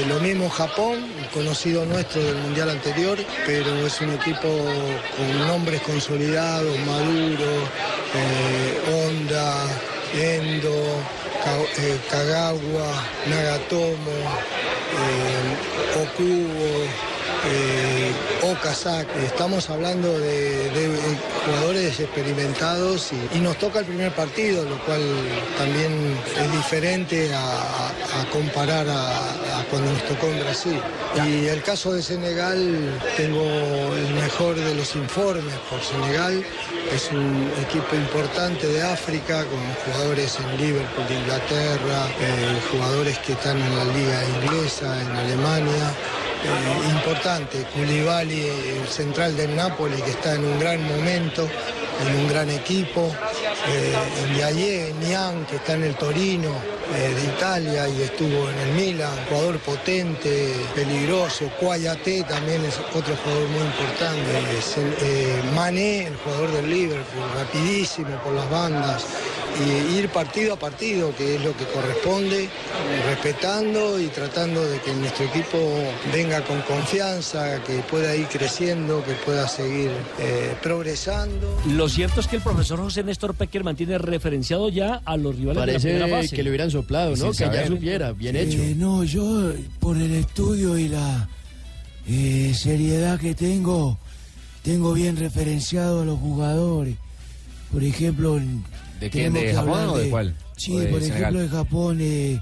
Lo 0.08 0.20
mismo 0.20 0.48
Japón, 0.48 1.06
conocido 1.32 1.84
nuestro 1.86 2.22
del 2.22 2.36
mundial 2.36 2.70
anterior, 2.70 3.18
pero 3.46 3.86
es 3.86 4.00
un 4.00 4.10
equipo 4.10 4.48
con 4.48 5.38
nombres 5.48 5.80
consolidados, 5.82 6.78
Maduro, 6.86 7.50
Honda, 8.92 9.66
Endo, 10.14 11.02
eh, 11.46 11.98
Kagawa, 12.08 12.88
Nagatomo, 13.28 14.16
eh, 14.96 15.44
Okubo, 16.00 16.88
eh, 17.46 18.12
Okazaki. 18.42 19.24
Estamos 19.24 19.70
hablando 19.70 20.18
de, 20.18 20.70
de 20.70 21.16
jugadores 21.46 22.00
experimentados 22.00 23.10
y, 23.12 23.38
y 23.38 23.40
nos 23.40 23.58
toca 23.58 23.80
el 23.80 23.86
primer 23.86 24.12
partido, 24.12 24.64
lo 24.64 24.78
cual 24.84 25.02
también 25.58 26.18
es 26.36 26.52
diferente 26.52 27.34
a, 27.34 27.88
a 27.88 28.30
comparar 28.32 28.88
a, 28.88 29.60
a 29.60 29.64
cuando 29.70 29.92
nos 29.92 30.02
tocó 30.04 30.26
en 30.26 30.40
Brasil. 30.40 30.80
Y 31.26 31.46
el 31.46 31.62
caso 31.62 31.92
de 31.92 32.02
Senegal, 32.02 33.00
tengo 33.16 33.44
el 33.44 34.14
mejor 34.14 34.56
de 34.56 34.74
los 34.74 34.94
informes 34.96 35.54
por 35.70 35.80
Senegal. 35.80 36.44
Es 36.92 37.10
un 37.10 37.50
equipo 37.62 37.94
importante 37.96 38.66
de 38.66 38.82
África 38.82 39.44
con 39.44 39.60
jugadores 39.84 40.38
en 40.38 40.56
Liverpool 40.58 41.06
de 41.08 41.14
Inglaterra, 41.14 42.08
eh, 42.20 42.60
jugadores 42.70 43.18
que 43.20 43.32
están 43.32 43.58
en 43.58 43.76
la 43.76 43.84
liga 43.84 44.22
inglesa, 44.42 45.00
en 45.00 45.10
Alemania. 45.16 45.94
Importante, 46.44 47.64
Koulibaly, 47.72 48.46
el 48.80 48.88
central 48.88 49.36
del 49.36 49.56
Napoli, 49.56 50.00
que 50.02 50.10
está 50.10 50.34
en 50.34 50.44
un 50.44 50.58
gran 50.58 50.82
momento, 50.86 51.48
en 52.00 52.16
un 52.16 52.28
gran 52.28 52.50
equipo. 52.50 53.12
Eh, 53.68 53.94
Ndiaye, 54.32 54.94
Niang, 55.00 55.46
que 55.46 55.56
está 55.56 55.74
en 55.74 55.84
el 55.84 55.94
Torino 55.94 56.50
eh, 56.94 57.14
de 57.14 57.24
Italia 57.24 57.88
y 57.88 58.02
estuvo 58.02 58.50
en 58.50 58.58
el 58.58 58.72
Milan, 58.74 59.16
jugador 59.28 59.58
potente, 59.60 60.54
peligroso. 60.74 61.50
Cuayate 61.58 62.22
también 62.24 62.64
es 62.64 62.78
otro 62.78 63.16
jugador 63.16 63.48
muy 63.48 63.62
importante. 63.62 64.58
Es 64.58 64.76
el, 64.76 64.94
eh, 65.00 65.42
Mané, 65.54 66.08
el 66.08 66.16
jugador 66.16 66.52
del 66.52 66.70
Liverpool, 66.70 67.24
rapidísimo 67.36 68.16
por 68.22 68.34
las 68.34 68.48
bandas. 68.50 69.04
Y 69.56 69.98
ir 69.98 70.08
partido 70.08 70.54
a 70.54 70.56
partido, 70.56 71.14
que 71.14 71.36
es 71.36 71.40
lo 71.44 71.56
que 71.56 71.64
corresponde, 71.66 72.48
respetando 73.06 74.00
y 74.00 74.08
tratando 74.08 74.64
de 74.66 74.80
que 74.80 74.92
nuestro 74.94 75.26
equipo 75.26 75.58
venga 76.12 76.42
con 76.44 76.60
confianza, 76.62 77.62
que 77.62 77.74
pueda 77.88 78.16
ir 78.16 78.26
creciendo, 78.26 79.04
que 79.04 79.12
pueda 79.12 79.46
seguir 79.46 79.92
eh, 80.18 80.56
progresando. 80.60 81.56
Cierto 81.88 82.20
es 82.20 82.26
que 82.26 82.36
el 82.36 82.42
profesor 82.42 82.78
José 82.78 83.02
Néstor 83.04 83.34
Peckerman 83.34 83.76
tiene 83.76 83.98
referenciado 83.98 84.68
ya 84.68 85.00
a 85.04 85.16
los 85.16 85.36
rivales 85.36 85.54
de 85.54 85.66
la 85.66 85.72
Parece 85.72 85.88
primera 85.94 86.08
fase. 86.22 86.36
que 86.36 86.42
le 86.42 86.50
hubieran 86.50 86.70
soplado, 86.70 87.16
¿no? 87.16 87.30
Que 87.32 87.38
ya 87.44 87.66
supiera, 87.66 88.12
bien 88.12 88.36
Eh, 88.36 88.42
hecho. 88.42 88.58
no, 88.76 89.04
yo 89.04 89.52
por 89.80 89.96
el 89.96 90.12
estudio 90.14 90.76
y 90.78 90.88
la 90.88 91.28
eh, 92.06 92.52
seriedad 92.54 93.18
que 93.18 93.34
tengo, 93.34 93.98
tengo 94.62 94.92
bien 94.92 95.16
referenciado 95.16 96.02
a 96.02 96.04
los 96.04 96.18
jugadores. 96.18 96.96
Por 97.72 97.82
ejemplo, 97.82 98.34
¿De 99.00 99.10
quién? 99.10 99.32
tenemos 99.32 99.40
¿De 99.42 99.46
que 99.48 99.54
Japón 99.54 99.70
hablar 99.72 99.88
o 99.88 99.98
de 99.98 100.10
cuál? 100.10 100.34
Sí, 100.56 100.72
¿O 100.74 100.78
de 100.80 100.86
por 100.86 101.00
Senegal? 101.00 101.20
ejemplo, 101.22 101.40
de 101.40 101.48
Japón 101.48 101.98
eh, 102.00 102.40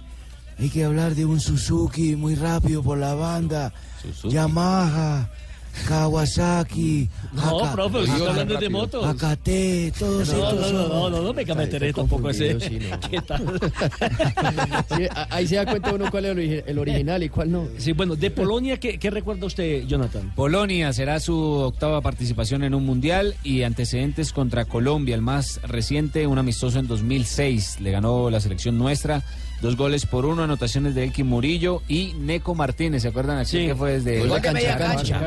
hay 0.59 0.69
que 0.69 0.85
hablar 0.85 1.15
de 1.15 1.25
un 1.25 1.41
Suzuki 1.41 2.15
muy 2.17 2.35
rápido 2.35 2.83
por 2.83 2.99
la 2.99 3.15
banda, 3.15 3.73
Yamaha, 4.25 5.31
Kawasaki, 5.89 7.09
No, 7.33 7.61
Aka- 7.61 7.73
profe, 7.73 7.99
usted 7.99 8.13
está 8.15 8.31
hablando 8.31 8.57
de 8.59 8.69
motos. 8.69 9.05
Akate, 9.07 9.93
todos 9.99 10.29
No, 10.29 10.35
estos 10.51 10.73
no, 10.73 10.79
no, 10.83 10.89
no, 10.89 11.11
no, 11.11 11.23
no 11.23 11.33
me 11.35 11.45
meteré 11.55 11.93
tampoco 11.93 12.31
ese. 12.31 12.57
¿Qué 13.11 13.21
tal? 13.27 13.59
Sí, 14.97 15.05
ahí 15.31 15.47
se 15.47 15.57
da 15.57 15.67
cuenta 15.67 15.93
uno 15.93 16.11
cuál 16.11 16.27
es 16.27 16.65
el 16.67 16.79
original 16.79 17.23
y 17.23 17.29
cuál 17.29 17.51
no. 17.51 17.69
Sí, 17.79 17.93
bueno, 17.93 18.17
de 18.17 18.31
Polonia, 18.31 18.79
¿qué, 18.79 18.99
qué 18.99 19.11
recuerda 19.11 19.47
usted, 19.47 19.85
Jonathan? 19.87 20.33
Polonia 20.35 20.93
será 20.93 21.19
su 21.21 21.37
octava 21.39 22.01
participación 22.01 22.63
en 22.65 22.75
un 22.75 22.85
mundial 22.85 23.35
y 23.43 23.63
antecedentes 23.63 24.33
contra 24.33 24.65
Colombia, 24.65 25.15
el 25.15 25.23
más 25.23 25.61
reciente, 25.63 26.27
un 26.27 26.39
amistoso 26.39 26.79
en 26.79 26.87
2006. 26.87 27.81
Le 27.81 27.91
ganó 27.91 28.31
la 28.31 28.41
selección 28.41 28.79
nuestra, 28.79 29.23
dos 29.63 29.77
goles 29.77 30.05
por 30.05 30.27
uno, 30.27 30.43
anotaciones 30.43 30.95
de 30.95 31.05
Elkin 31.05 31.27
Murillo 31.27 31.81
y 31.89 32.13
Neco 32.19 32.55
Martínez. 32.55 33.01
¿Se 33.03 33.09
acuerdan 33.09 33.39
aquí 33.39 33.51
Sí. 33.53 33.67
que 33.69 33.75
fue 33.75 33.93
desde 34.01 34.27
la 34.27 34.41
cancha? 34.43 34.77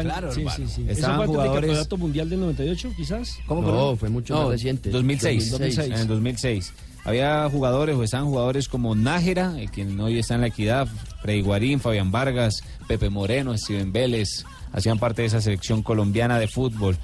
claro, 0.01 0.31
Sí, 0.31 0.45
sí, 0.55 0.65
sí. 0.67 0.81
¿Eso 0.83 0.91
Estaban 0.91 1.19
del 1.21 1.27
jugadores. 1.29 1.61
campeonato 1.61 1.97
mundial 1.97 2.29
del 2.29 2.39
98, 2.41 2.91
quizás? 2.95 3.37
¿Cómo, 3.47 3.61
No, 3.61 3.67
perdón? 3.67 3.97
fue 3.97 4.09
mucho 4.09 4.33
No, 4.35 4.41
más 4.41 4.49
reciente. 4.51 4.89
2006. 4.91 5.49
2006. 5.51 5.87
En 5.87 5.99
el 6.01 6.07
2006. 6.07 6.73
Había 7.05 7.47
jugadores, 7.49 7.95
o 7.95 8.03
estaban 8.03 8.25
jugadores 8.27 8.67
como 8.67 8.93
Nájera, 8.95 9.53
el 9.59 9.69
quien 9.71 9.99
hoy 9.99 10.17
está 10.19 10.35
en 10.35 10.41
la 10.41 10.47
equidad, 10.47 10.87
Freddy 11.21 11.41
Guarín, 11.41 11.79
Fabián 11.79 12.11
Vargas, 12.11 12.63
Pepe 12.87 13.09
Moreno, 13.11 13.55
Steven 13.57 13.91
Vélez, 13.93 14.43
hacían 14.73 14.97
parte 14.99 15.21
de 15.21 15.27
esa 15.27 15.39
selección 15.39 15.83
colombiana 15.83 16.39
de 16.39 16.47
fútbol. 16.47 16.97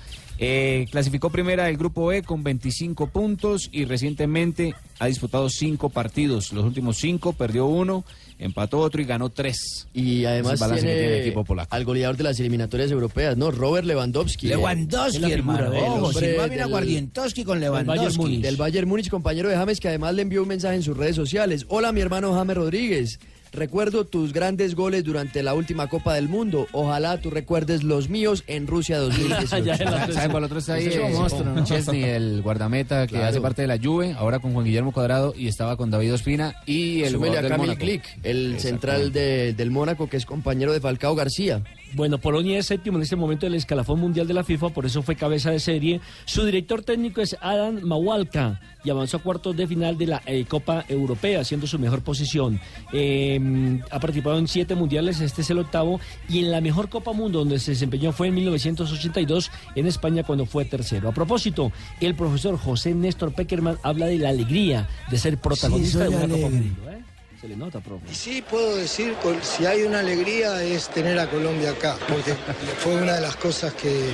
Eh, 0.44 0.88
clasificó 0.90 1.30
primera 1.30 1.66
del 1.66 1.78
grupo 1.78 2.12
E 2.12 2.24
con 2.24 2.44
25 2.44 3.08
puntos 3.12 3.70
y 3.72 3.86
recientemente 3.86 4.74
ha 4.98 5.06
disputado 5.06 5.48
cinco 5.52 5.90
partidos. 5.90 6.52
Los 6.52 6.66
últimos 6.66 6.98
cinco 6.98 7.34
perdió 7.34 7.68
uno, 7.68 8.04
empató 8.40 8.80
otro 8.80 9.00
y 9.04 9.06
ganó 9.06 9.30
tres. 9.30 9.88
Y 9.94 10.26
además 10.26 10.58
tiene, 10.60 10.76
que 10.76 10.82
tiene 10.82 11.06
el 11.18 11.22
equipo 11.22 11.44
polaco. 11.46 11.76
al 11.76 11.86
goleador 11.86 12.18
de 12.18 12.24
las 12.24 12.40
eliminatorias 12.40 12.90
europeas, 12.90 13.38
¿no? 13.38 13.52
Robert 13.52 13.86
Lewandowski. 13.86 14.48
Lewandowski, 14.48 15.20
figura 15.20 15.34
hermano. 15.36 15.72
Ojo, 15.78 16.14
Silva 16.14 16.48
mira 16.48 16.64
del- 16.64 16.72
Guardientowski 16.72 17.44
con 17.44 17.60
Lewandowski. 17.60 18.38
Del 18.38 18.56
Bayern 18.56 18.90
Múnich, 18.90 19.10
compañero 19.12 19.48
de 19.48 19.56
James, 19.58 19.80
que 19.80 19.90
además 19.90 20.16
le 20.16 20.24
envió 20.24 20.42
un 20.42 20.48
mensaje 20.48 20.74
en 20.76 20.82
sus 20.82 20.98
redes 20.98 21.16
sociales. 21.16 21.68
Hola, 21.70 21.92
mi 21.92 22.02
hermano 22.02 22.34
James 22.34 22.58
Rodríguez. 22.58 23.20
Recuerdo 23.54 24.06
tus 24.06 24.32
grandes 24.32 24.76
goles 24.76 25.04
durante 25.04 25.44
la 25.44 25.54
última 25.54 25.88
Copa 25.88 26.14
del 26.16 26.30
Mundo. 26.30 26.68
Ojalá 26.72 27.20
tú 27.20 27.30
recuerdes 27.30 27.84
los 27.84 28.08
míos 28.10 28.44
en 28.48 28.66
Rusia 28.66 28.98
2018. 29.00 29.58
Ya, 29.66 29.76
el 29.76 29.88
otro 29.90 30.14
¿Saben 30.14 30.32
cuál 30.32 30.44
otro 30.46 30.60
está 30.60 30.76
ahí? 30.76 30.86
Es 30.88 30.96
Eh, 30.96 31.10
monstruo, 31.14 31.44
¿no? 31.54 31.64
Chesney, 31.66 32.04
el 32.04 32.42
guardameta 32.44 33.08
que 33.08 33.12
Claro. 33.16 33.28
hace 33.28 33.42
parte 33.42 33.62
de 33.64 33.68
la 33.68 33.78
Juve, 33.78 34.14
ahora 34.18 34.40
con 34.40 34.54
Juan 34.54 34.66
Guillermo 34.66 34.94
Cuadrado 34.94 35.34
y 35.38 35.48
estaba 35.48 35.76
con 35.76 35.92
David 35.92 36.14
Ospina 36.14 36.56
y 36.66 37.04
el 37.04 37.12
Súmele 37.12 37.32
jugador 37.32 37.38
a 37.38 37.42
del 37.42 37.52
Kamil 37.52 37.68
Mónaco. 37.68 37.86
Glik, 37.86 38.04
el 38.24 38.60
central 38.60 39.12
de- 39.12 39.54
del 39.54 39.70
Mónaco, 39.70 40.08
que 40.08 40.16
es 40.18 40.26
compañero 40.26 40.72
de 40.72 40.80
Falcao 40.80 41.14
García. 41.16 41.62
Bueno, 41.94 42.20
Polonia 42.20 42.58
es 42.58 42.68
séptimo 42.68 42.98
en 42.98 43.04
este 43.04 43.18
momento 43.18 43.46
del 43.46 43.56
escalafón 43.56 44.00
mundial 44.00 44.26
de 44.26 44.34
la 44.34 44.44
FIFA, 44.44 44.70
por 44.70 44.86
eso 44.86 45.02
fue 45.02 45.16
cabeza 45.16 45.52
de 45.52 45.60
serie. 45.60 46.00
Su 46.26 46.46
director 46.46 46.84
técnico 46.84 47.22
es 47.22 47.36
Adam 47.42 47.82
Mawalka 47.82 48.62
y 48.84 48.90
avanzó 48.90 49.18
a 49.18 49.20
cuartos 49.22 49.58
de 49.58 49.68
final 49.68 49.98
de 49.98 50.08
la 50.08 50.22
eh, 50.26 50.46
Copa 50.46 50.86
Europea, 50.88 51.44
siendo 51.44 51.68
su 51.68 51.78
mejor 51.80 52.02
posición. 52.02 52.62
Eh, 52.94 53.80
ha 53.92 54.00
participado 54.00 54.40
en 54.40 54.48
siete 54.48 54.74
mundiales, 54.74 55.20
este 55.20 55.42
es 55.42 55.50
el 55.50 55.60
octavo, 55.60 56.00
y 56.30 56.40
en 56.40 56.52
la 56.52 56.62
mejor 56.62 56.90
Copa 56.90 57.12
Mundo 57.12 57.40
donde 57.40 57.60
se 57.60 57.72
desempeñó 57.72 58.14
fue 58.14 58.28
en 58.28 58.36
1982 58.36 59.52
en 59.76 59.88
España 59.88 60.24
cuando 60.24 60.46
fue 60.46 60.64
tercero. 60.64 61.10
A 61.10 61.12
propósito, 61.12 61.72
el 62.00 62.16
profesor 62.16 62.58
José 62.58 62.94
Néstor 62.94 63.34
Peckerman 63.34 63.78
habla 63.84 64.06
de 64.06 64.18
la 64.18 64.30
alegría 64.30 64.88
de 65.10 65.18
ser 65.18 65.38
protagonista 65.38 66.04
de 66.04 66.10
una 66.10 66.22
Copa. 66.22 66.50
Mundo. 66.50 66.90
¿eh? 66.90 67.01
Le 67.48 67.56
nota, 67.56 67.80
profe. 67.80 68.06
Y 68.12 68.14
sí, 68.14 68.44
puedo 68.48 68.76
decir, 68.76 69.16
si 69.42 69.66
hay 69.66 69.82
una 69.82 70.00
alegría 70.00 70.62
es 70.64 70.90
tener 70.90 71.18
a 71.18 71.28
Colombia 71.28 71.72
acá, 71.72 71.98
porque 72.08 72.36
fue 72.78 72.96
una 72.96 73.16
de 73.16 73.22
las 73.22 73.36
cosas 73.36 73.74
que, 73.74 74.14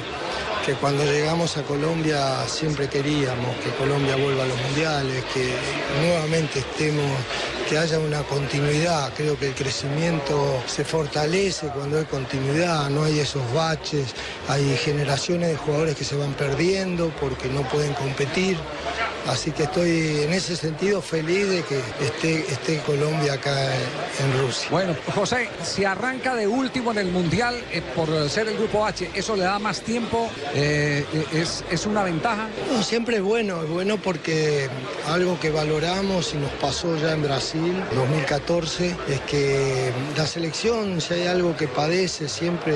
que 0.66 0.74
cuando 0.76 1.04
llegamos 1.04 1.58
a 1.58 1.64
Colombia 1.64 2.48
siempre 2.48 2.88
queríamos, 2.88 3.56
que 3.58 3.70
Colombia 3.72 4.16
vuelva 4.16 4.44
a 4.44 4.48
los 4.48 4.62
mundiales, 4.62 5.26
que 5.34 5.54
nuevamente 6.02 6.60
estemos, 6.60 7.06
que 7.70 7.78
haya 7.78 8.00
una 8.00 8.24
continuidad. 8.24 9.14
Creo 9.14 9.38
que 9.38 9.48
el 9.48 9.56
crecimiento 9.56 10.64
se 10.66 10.86
fortalece 10.86 11.68
cuando 11.68 12.00
hay 12.00 12.06
continuidad, 12.06 12.90
no 12.90 13.04
hay 13.04 13.20
esos 13.20 13.44
baches, 13.54 14.14
hay 14.48 14.76
generaciones 14.78 15.50
de 15.50 15.58
jugadores 15.58 15.96
que 15.96 16.06
se 16.06 16.16
van 16.16 16.34
perdiendo 16.34 17.10
porque 17.20 17.50
no 17.50 17.62
pueden 17.68 17.94
competir. 17.94 18.58
Así 19.28 19.52
que 19.52 19.64
estoy 19.64 20.22
en 20.24 20.32
ese 20.32 20.56
sentido 20.56 21.02
feliz 21.02 21.50
de 21.50 21.62
que 21.64 21.80
esté, 22.06 22.40
esté 22.50 22.80
Colombia 22.84 23.17
acá 23.26 23.74
en 24.20 24.40
Rusia. 24.40 24.68
Bueno, 24.70 24.96
José, 25.14 25.50
si 25.64 25.84
arranca 25.84 26.36
de 26.36 26.48
último 26.48 26.92
en 26.92 27.00
el 27.00 27.08
Mundial 27.08 27.56
eh, 27.72 27.82
por 27.96 28.30
ser 28.30 28.48
el 28.48 28.58
Grupo 28.58 28.86
H, 28.86 29.10
¿eso 29.14 29.36
le 29.36 29.44
da 29.44 29.60
más 29.60 29.82
tiempo? 29.82 30.30
Eh, 30.54 31.06
eh, 31.12 31.26
es, 31.34 31.64
¿Es 31.70 31.86
una 31.86 32.04
ventaja? 32.04 32.48
No, 32.72 32.84
siempre 32.84 33.18
es 33.18 33.22
bueno, 33.24 33.64
es 33.64 33.70
bueno 33.70 33.98
porque 33.98 34.70
algo 35.08 35.40
que 35.40 35.50
valoramos 35.50 36.34
y 36.34 36.38
nos 36.38 36.52
pasó 36.54 36.96
ya 36.98 37.14
en 37.14 37.24
Brasil 37.24 37.84
2014 37.96 38.96
es 39.10 39.20
que 39.22 39.92
la 40.16 40.28
selección, 40.28 41.02
si 41.02 41.16
hay 41.16 41.28
algo 41.28 41.56
que 41.58 41.68
padece 41.68 42.30
siempre 42.30 42.74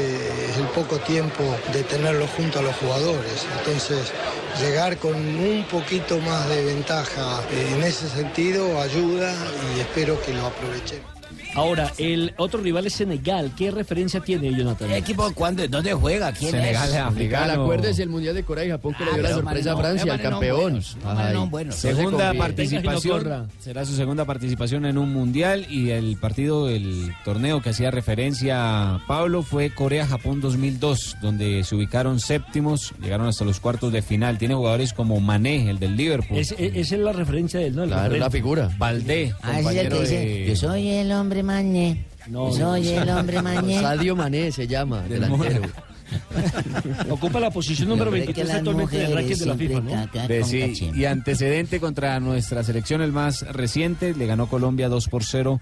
es 0.50 0.58
el 0.58 0.68
poco 0.68 0.98
tiempo 1.00 1.44
de 1.72 1.84
tenerlo 1.84 2.28
junto 2.28 2.60
a 2.60 2.62
los 2.62 2.76
jugadores. 2.78 3.46
Entonces, 3.60 4.12
llegar 4.60 4.98
con 4.98 5.16
un 5.16 5.66
poquito 5.70 6.20
más 6.20 6.48
de 6.50 6.66
ventaja 6.66 7.42
eh, 7.52 7.74
en 7.76 7.84
ese 7.84 8.10
sentido 8.10 8.82
ayuda 8.82 9.34
y 9.76 9.80
espero 9.80 10.22
que 10.22 10.34
lo 10.34 10.48
aprovechemos. 10.48 11.21
Ahora, 11.54 11.92
el 11.98 12.34
otro 12.38 12.62
rival 12.62 12.86
es 12.88 12.94
Senegal. 12.94 13.52
¿Qué 13.58 13.72
referencia 13.72 14.22
tiene, 14.22 14.54
Jonathan? 14.54 14.88
¿Qué 14.88 14.98
equipo 14.98 15.30
cuándo? 15.34 15.68
¿Dónde 15.68 15.94
juega? 15.94 16.32
¿Quién 16.32 16.52
Senegal 16.52 16.88
es? 16.90 16.96
es 16.96 17.02
africano. 17.02 17.64
Acuérdese 17.64 18.04
el 18.04 18.10
Mundial 18.10 18.36
de 18.36 18.44
Corea 18.44 18.66
y 18.66 18.70
Japón 18.70 18.96
que 18.98 19.04
le 19.04 19.12
Ah, 19.12 19.14
dio 19.16 19.24
la 19.24 19.30
sorpresa 19.34 19.74
a 19.74 19.78
Francia, 19.78 20.14
al 20.14 20.24
no, 20.24 20.30
campeón. 20.30 20.62
buenos. 20.62 20.98
No, 21.04 21.14
mano, 21.14 21.34
no, 21.34 21.48
buenos. 21.48 21.76
se 21.76 21.94
Segunda 21.94 22.34
participación, 22.34 23.50
será 23.60 23.86
su 23.86 23.96
segunda 23.96 24.24
participación 24.26 24.86
en 24.86 24.98
un 24.98 25.12
mundial 25.12 25.66
y 25.70 25.90
el 25.90 26.16
partido, 26.18 26.70
el 26.70 27.12
torneo 27.26 27.62
que 27.62 27.72
hacía 27.72 27.92
referencia 27.92 28.96
a 28.96 29.06
Pablo 29.06 29.44
fue 29.44 29.72
Corea-Japón 29.72 30.40
2002, 30.42 31.18
donde 31.22 31.64
se 31.66 31.76
ubicaron 31.76 32.20
séptimos, 32.22 32.94
llegaron 33.02 33.28
hasta 33.28 33.44
los 33.44 33.60
cuartos 33.60 33.92
de 33.92 34.02
final. 34.02 34.38
Tiene 34.38 34.56
jugadores 34.56 34.94
como 34.94 35.20
Mané, 35.20 35.70
el 35.70 35.80
del 35.80 35.98
Liverpool. 35.98 36.38
Es- 36.38 36.54
es- 36.54 36.76
esa 36.76 36.96
es 36.96 37.02
la 37.02 37.12
referencia 37.12 37.60
del 37.60 37.76
¿no? 37.76 37.84
El 37.84 37.90
Claro, 37.90 38.16
la 38.16 38.30
figura. 38.30 38.70
Valdé, 38.78 39.34
Ah, 39.42 39.60
es 39.60 39.66
el 39.68 39.90
que 39.90 40.00
dice, 40.00 40.18
de... 40.20 40.46
yo 40.48 40.56
soy 40.56 40.88
el 40.88 41.12
hombre 41.12 41.41
mañé. 41.44 42.06
No, 42.28 42.52
soy 42.52 42.88
el 42.90 43.10
hombre 43.10 43.42
mañé. 43.44 43.82
Sadio 43.82 44.16
Mané 44.16 44.52
se 44.52 44.68
llama, 44.68 45.02
Del 45.04 45.22
delantero. 45.22 45.62
Ocupa 47.10 47.40
la 47.40 47.52
posición 47.52 47.88
número 47.90 48.10
Hombre, 48.10 48.22
que 48.22 48.44
23 48.44 48.48
las 48.48 48.58
actualmente 48.58 48.98
en 48.98 49.06
el 49.06 49.14
ranking 49.16 49.36
de 49.36 49.46
la 49.46 49.56
FIFA, 49.56 49.80
¿no? 49.80 50.28
De- 50.28 50.44
sí, 50.44 50.92
y 50.94 51.06
antecedente 51.06 51.80
contra 51.80 52.20
nuestra 52.20 52.64
selección, 52.64 53.02
el 53.02 53.12
más 53.14 53.42
reciente, 53.54 54.14
le 54.14 54.26
ganó 54.26 54.48
Colombia 54.48 54.90
2 54.90 55.08
por 55.08 55.24
0 55.24 55.62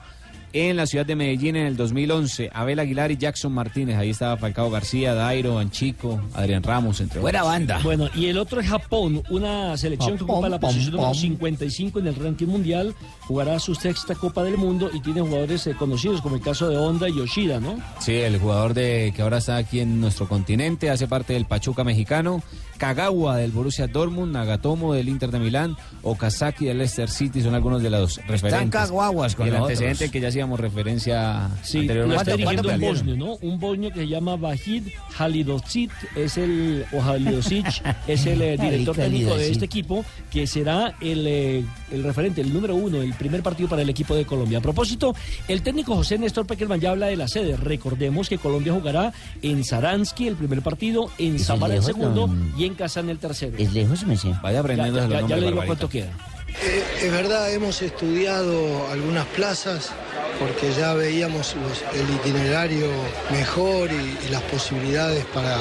en 0.54 0.78
la 0.78 0.86
ciudad 0.86 1.06
de 1.06 1.16
Medellín 1.16 1.56
en 1.56 1.66
el 1.68 1.78
2011. 1.78 2.50
Abel 2.54 2.80
Aguilar 2.80 3.12
y 3.12 3.18
Jackson 3.18 3.52
Martínez, 3.52 3.98
ahí 3.98 4.10
estaba 4.10 4.38
Falcao 4.38 4.70
García, 4.70 5.14
Dairo, 5.14 5.60
Anchico, 5.60 6.20
Adrián 6.34 6.64
Ramos, 6.64 7.02
entre 7.02 7.20
Buena 7.20 7.40
otros. 7.44 7.54
banda. 7.54 7.80
Bueno, 7.84 8.10
y 8.16 8.26
el 8.28 8.38
otro 8.38 8.60
es 8.62 8.68
Japón, 8.68 9.22
una 9.30 9.78
selección 9.78 10.18
que 10.18 10.24
ocupa 10.24 10.50
la 10.50 10.60
Pom, 10.60 10.70
posición 10.70 10.92
pom, 10.96 11.02
número 11.02 11.14
pom. 11.14 11.22
55 11.22 12.00
en 12.00 12.08
el 12.08 12.16
ranking 12.16 12.48
mundial, 12.48 12.96
jugará 13.28 13.60
su 13.60 13.76
sexta 13.76 14.16
Copa 14.16 14.44
del 14.44 14.58
Mundo 14.58 14.90
y 14.94 15.00
tiene 15.02 15.22
jugadores 15.22 15.68
eh, 15.68 15.76
conocidos 15.78 16.22
como 16.22 16.36
el 16.36 16.42
caso 16.42 16.68
de 16.70 16.78
Honda 16.78 17.08
y 17.10 17.16
Yoshida, 17.16 17.60
¿no? 17.60 17.80
Sí, 18.00 18.14
el 18.16 18.38
jugador 18.40 18.74
de 18.74 19.14
que 19.16 19.22
ahora 19.22 19.38
está 19.38 19.58
aquí 19.58 19.80
en 19.80 20.00
nuestro 20.02 20.28
continente, 20.28 20.90
hace 20.90 21.08
parte 21.08 21.34
del 21.34 21.46
Pachuca 21.46 21.84
mexicano, 21.84 22.42
Kagawa 22.78 23.36
del 23.38 23.52
Borussia 23.52 23.88
Dortmund, 23.88 24.32
Nagatomo 24.32 24.94
del 24.94 25.10
Inter 25.10 25.32
de 25.32 25.40
Milán, 25.40 25.76
Okazaki 26.02 26.66
del 26.66 26.78
Leicester 26.78 27.10
City, 27.10 27.42
son 27.42 27.54
algunos 27.54 27.82
de 27.84 27.90
los 27.90 28.18
referentes. 28.26 28.70
caguaguas 28.72 29.36
con 29.36 29.48
Y 29.48 29.50
el 29.50 29.58
antecedente 29.58 30.10
que 30.10 30.20
ya 30.22 30.32
hacíamos 30.40 30.60
referencia 30.60 31.50
Sí, 31.64 31.78
lo 31.80 31.82
anteriormente. 31.82 32.22
está 32.24 32.38
dirigiendo 32.38 32.70
un 32.70 32.80
bosnio, 32.80 33.18
¿no? 33.18 33.34
Un 33.42 33.60
bosnio 33.60 33.90
que 33.92 34.00
se 34.02 34.08
llama 34.08 34.38
Vahid 34.38 34.84
Halidocic, 35.18 35.92
es 36.16 36.38
el, 36.38 36.86
o 36.94 37.02
Halidocic, 37.02 37.66
es 38.08 38.26
el 38.26 38.42
eh, 38.42 38.58
director 38.58 38.96
técnico 38.96 39.36
de 39.36 39.52
este 39.52 39.66
equipo, 39.66 40.06
que 40.32 40.48
será 40.48 40.96
el, 41.02 41.28
eh, 41.28 41.66
el 41.92 42.04
referente, 42.04 42.40
el 42.40 42.54
número 42.54 42.76
uno, 42.76 43.02
el 43.02 43.14
primer 43.16 43.44
partido 43.44 43.68
para 43.68 43.82
el 43.82 43.90
equipo 43.90 44.16
de 44.16 44.26
Colombia. 44.26 44.60
A 44.60 44.62
propósito, 44.62 45.14
el 45.50 45.62
técnico 45.62 45.94
José 45.96 46.18
Néstor 46.18 46.48
Peckerman 46.48 46.80
ya 46.80 46.92
habla 46.92 47.08
de 47.08 47.18
la 47.18 47.28
sede. 47.28 47.58
Recordemos 47.58 48.30
que 48.30 48.38
Colombia 48.38 48.72
jugará 48.74 49.12
en 49.42 49.64
Saransky 49.66 50.28
el 50.30 50.36
primer 50.36 50.62
partido, 50.62 51.10
en 51.18 51.36
es 51.36 51.44
Samara 51.46 51.76
el 51.76 51.84
segundo 51.84 52.28
don- 52.28 52.54
y 52.58 52.64
en 52.64 52.76
Kazán 52.76 53.10
el 53.10 53.20
tercero. 53.20 53.58
¿Es 53.58 53.74
lejos, 53.74 54.06
me 54.06 54.16
sé? 54.16 54.30
Vaya 54.42 54.54
Ya, 54.54 54.60
aprendiendo 54.62 55.00
ya- 55.00 55.06
ya- 55.08 55.10
ya 55.16 55.20
nombres, 55.20 55.40
le 55.42 55.46
digo 55.48 55.58
Barbarita. 55.58 55.66
cuánto 55.66 55.90
queda. 55.90 56.12
Eh, 56.50 56.84
es 57.04 57.12
verdad, 57.12 57.54
hemos 57.54 57.80
estudiado 57.84 58.88
algunas 58.92 59.26
plazas 59.28 59.92
porque 60.38 60.72
ya 60.74 60.94
veíamos 60.94 61.56
el 61.94 62.10
itinerario 62.16 62.88
mejor 63.32 63.90
y, 63.92 64.30
las 64.30 64.44
posibilidades 64.44 65.26
para, 65.26 65.58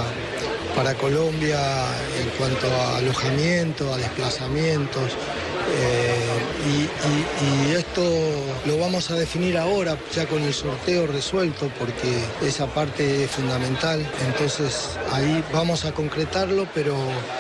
para 0.77 0.95
Colombia 0.95 1.59
en 2.21 2.29
cuanto 2.37 2.67
a 2.67 2.99
alojamiento, 2.99 3.93
a 3.95 3.97
desplazamientos. 3.97 5.17
Eh, 5.75 6.19
y, 6.67 7.75
esto 7.75 8.03
lo 8.69 8.77
vamos 8.77 9.11
a 9.11 9.15
definir 9.15 9.57
ahora, 9.57 9.97
ya 10.15 10.27
con 10.27 10.43
el 10.43 10.53
sorteo 10.53 11.07
resuelto, 11.07 11.71
porque 11.79 12.23
esa 12.47 12.67
parte 12.67 13.25
es 13.25 13.31
fundamental. 13.31 14.07
Entonces 14.27 14.91
ahí 15.11 15.43
vamos 15.53 15.87
a 15.87 15.93
concretarlo, 15.93 16.69
pero 16.75 16.95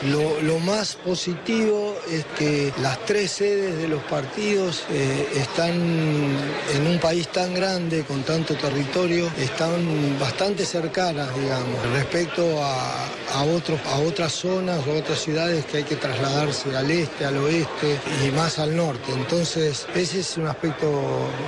lo, 0.04 0.58
más 0.58 0.96
positivo 0.96 1.94
es 2.10 2.24
que 2.36 2.72
las 2.82 2.98
tres 3.04 3.30
sedes 3.30 3.78
de 3.78 3.88
los 3.88 4.02
partidos 4.04 4.84
eh, 4.90 5.28
están 5.36 5.72
en 5.72 6.86
un 6.86 6.98
país 6.98 7.28
tan 7.28 7.54
grande, 7.54 8.02
con 8.04 8.22
tanto 8.22 8.54
territorio, 8.54 9.30
están 9.38 10.18
bastante 10.18 10.64
cercanas, 10.64 11.28
digamos, 11.38 11.80
respecto 11.92 12.62
a, 12.62 13.06
a, 13.34 13.42
otros, 13.42 13.78
a 13.86 13.98
otras 13.98 14.32
zonas 14.32 14.86
o 14.86 14.98
otras 14.98 15.20
ciudades 15.20 15.64
que 15.66 15.78
hay 15.78 15.84
que 15.84 15.96
trasladarse 15.96 16.74
al 16.76 16.90
este, 16.90 17.24
al 17.24 17.36
oeste 17.36 17.98
y 18.26 18.30
más 18.30 18.58
al 18.58 18.74
norte. 18.74 19.12
Entonces, 19.12 19.86
ese 19.94 20.20
es 20.20 20.36
un 20.36 20.46
aspecto 20.46 20.88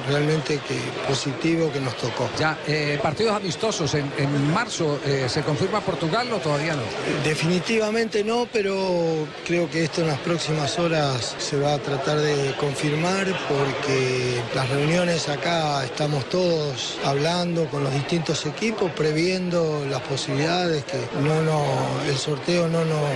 realmente 0.09 0.61
que, 0.67 0.79
positivo 1.07 1.71
que 1.73 1.81
nos 1.81 1.97
tocó. 1.97 2.29
Ya, 2.39 2.59
eh, 2.67 2.99
partidos 3.03 3.37
amistosos 3.37 3.95
en, 3.95 4.11
en 4.19 4.53
marzo, 4.53 5.01
eh, 5.05 5.27
¿se 5.29 5.43
confirma 5.43 5.81
Portugal 5.81 6.33
o 6.33 6.39
todavía 6.39 6.75
no? 6.75 6.83
Definitivamente 7.25 8.25
no, 8.25 8.47
pero 8.53 9.27
creo 9.47 9.71
que 9.71 9.85
esto 9.85 10.03
en 10.03 10.09
las 10.09 10.19
próximas 10.21 10.79
horas 10.79 11.37
se 11.39 11.59
va 11.59 11.75
a 11.75 11.79
tratar 11.79 12.19
de 12.19 12.55
confirmar 12.59 13.27
porque 13.49 14.41
las 14.55 14.69
reuniones 14.69 15.29
acá 15.29 15.85
estamos 15.85 16.29
todos 16.29 16.99
hablando 17.05 17.67
con 17.67 17.85
los 17.85 17.93
distintos 17.93 18.47
equipos, 18.47 18.91
previendo 18.93 19.85
las 19.91 20.01
posibilidades 20.03 20.85
que 20.85 20.99
no, 21.21 21.43
no, 21.43 21.63
el 22.09 22.17
sorteo 22.17 22.69
no 22.69 22.85
nos 22.85 23.11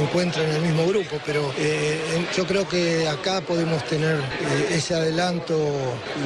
encuentra 0.00 0.42
en 0.44 0.50
el 0.50 0.62
mismo 0.62 0.86
grupo, 0.86 1.18
pero 1.24 1.52
eh, 1.58 2.26
yo 2.36 2.46
creo 2.46 2.68
que 2.68 3.08
acá 3.08 3.40
podemos 3.40 3.84
tener 3.84 4.20
ese 4.70 4.94
adelanto 4.94 5.56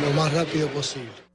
lo 0.02 0.12
más 0.12 0.32
rápido 0.32 0.68
posible. 0.68 1.29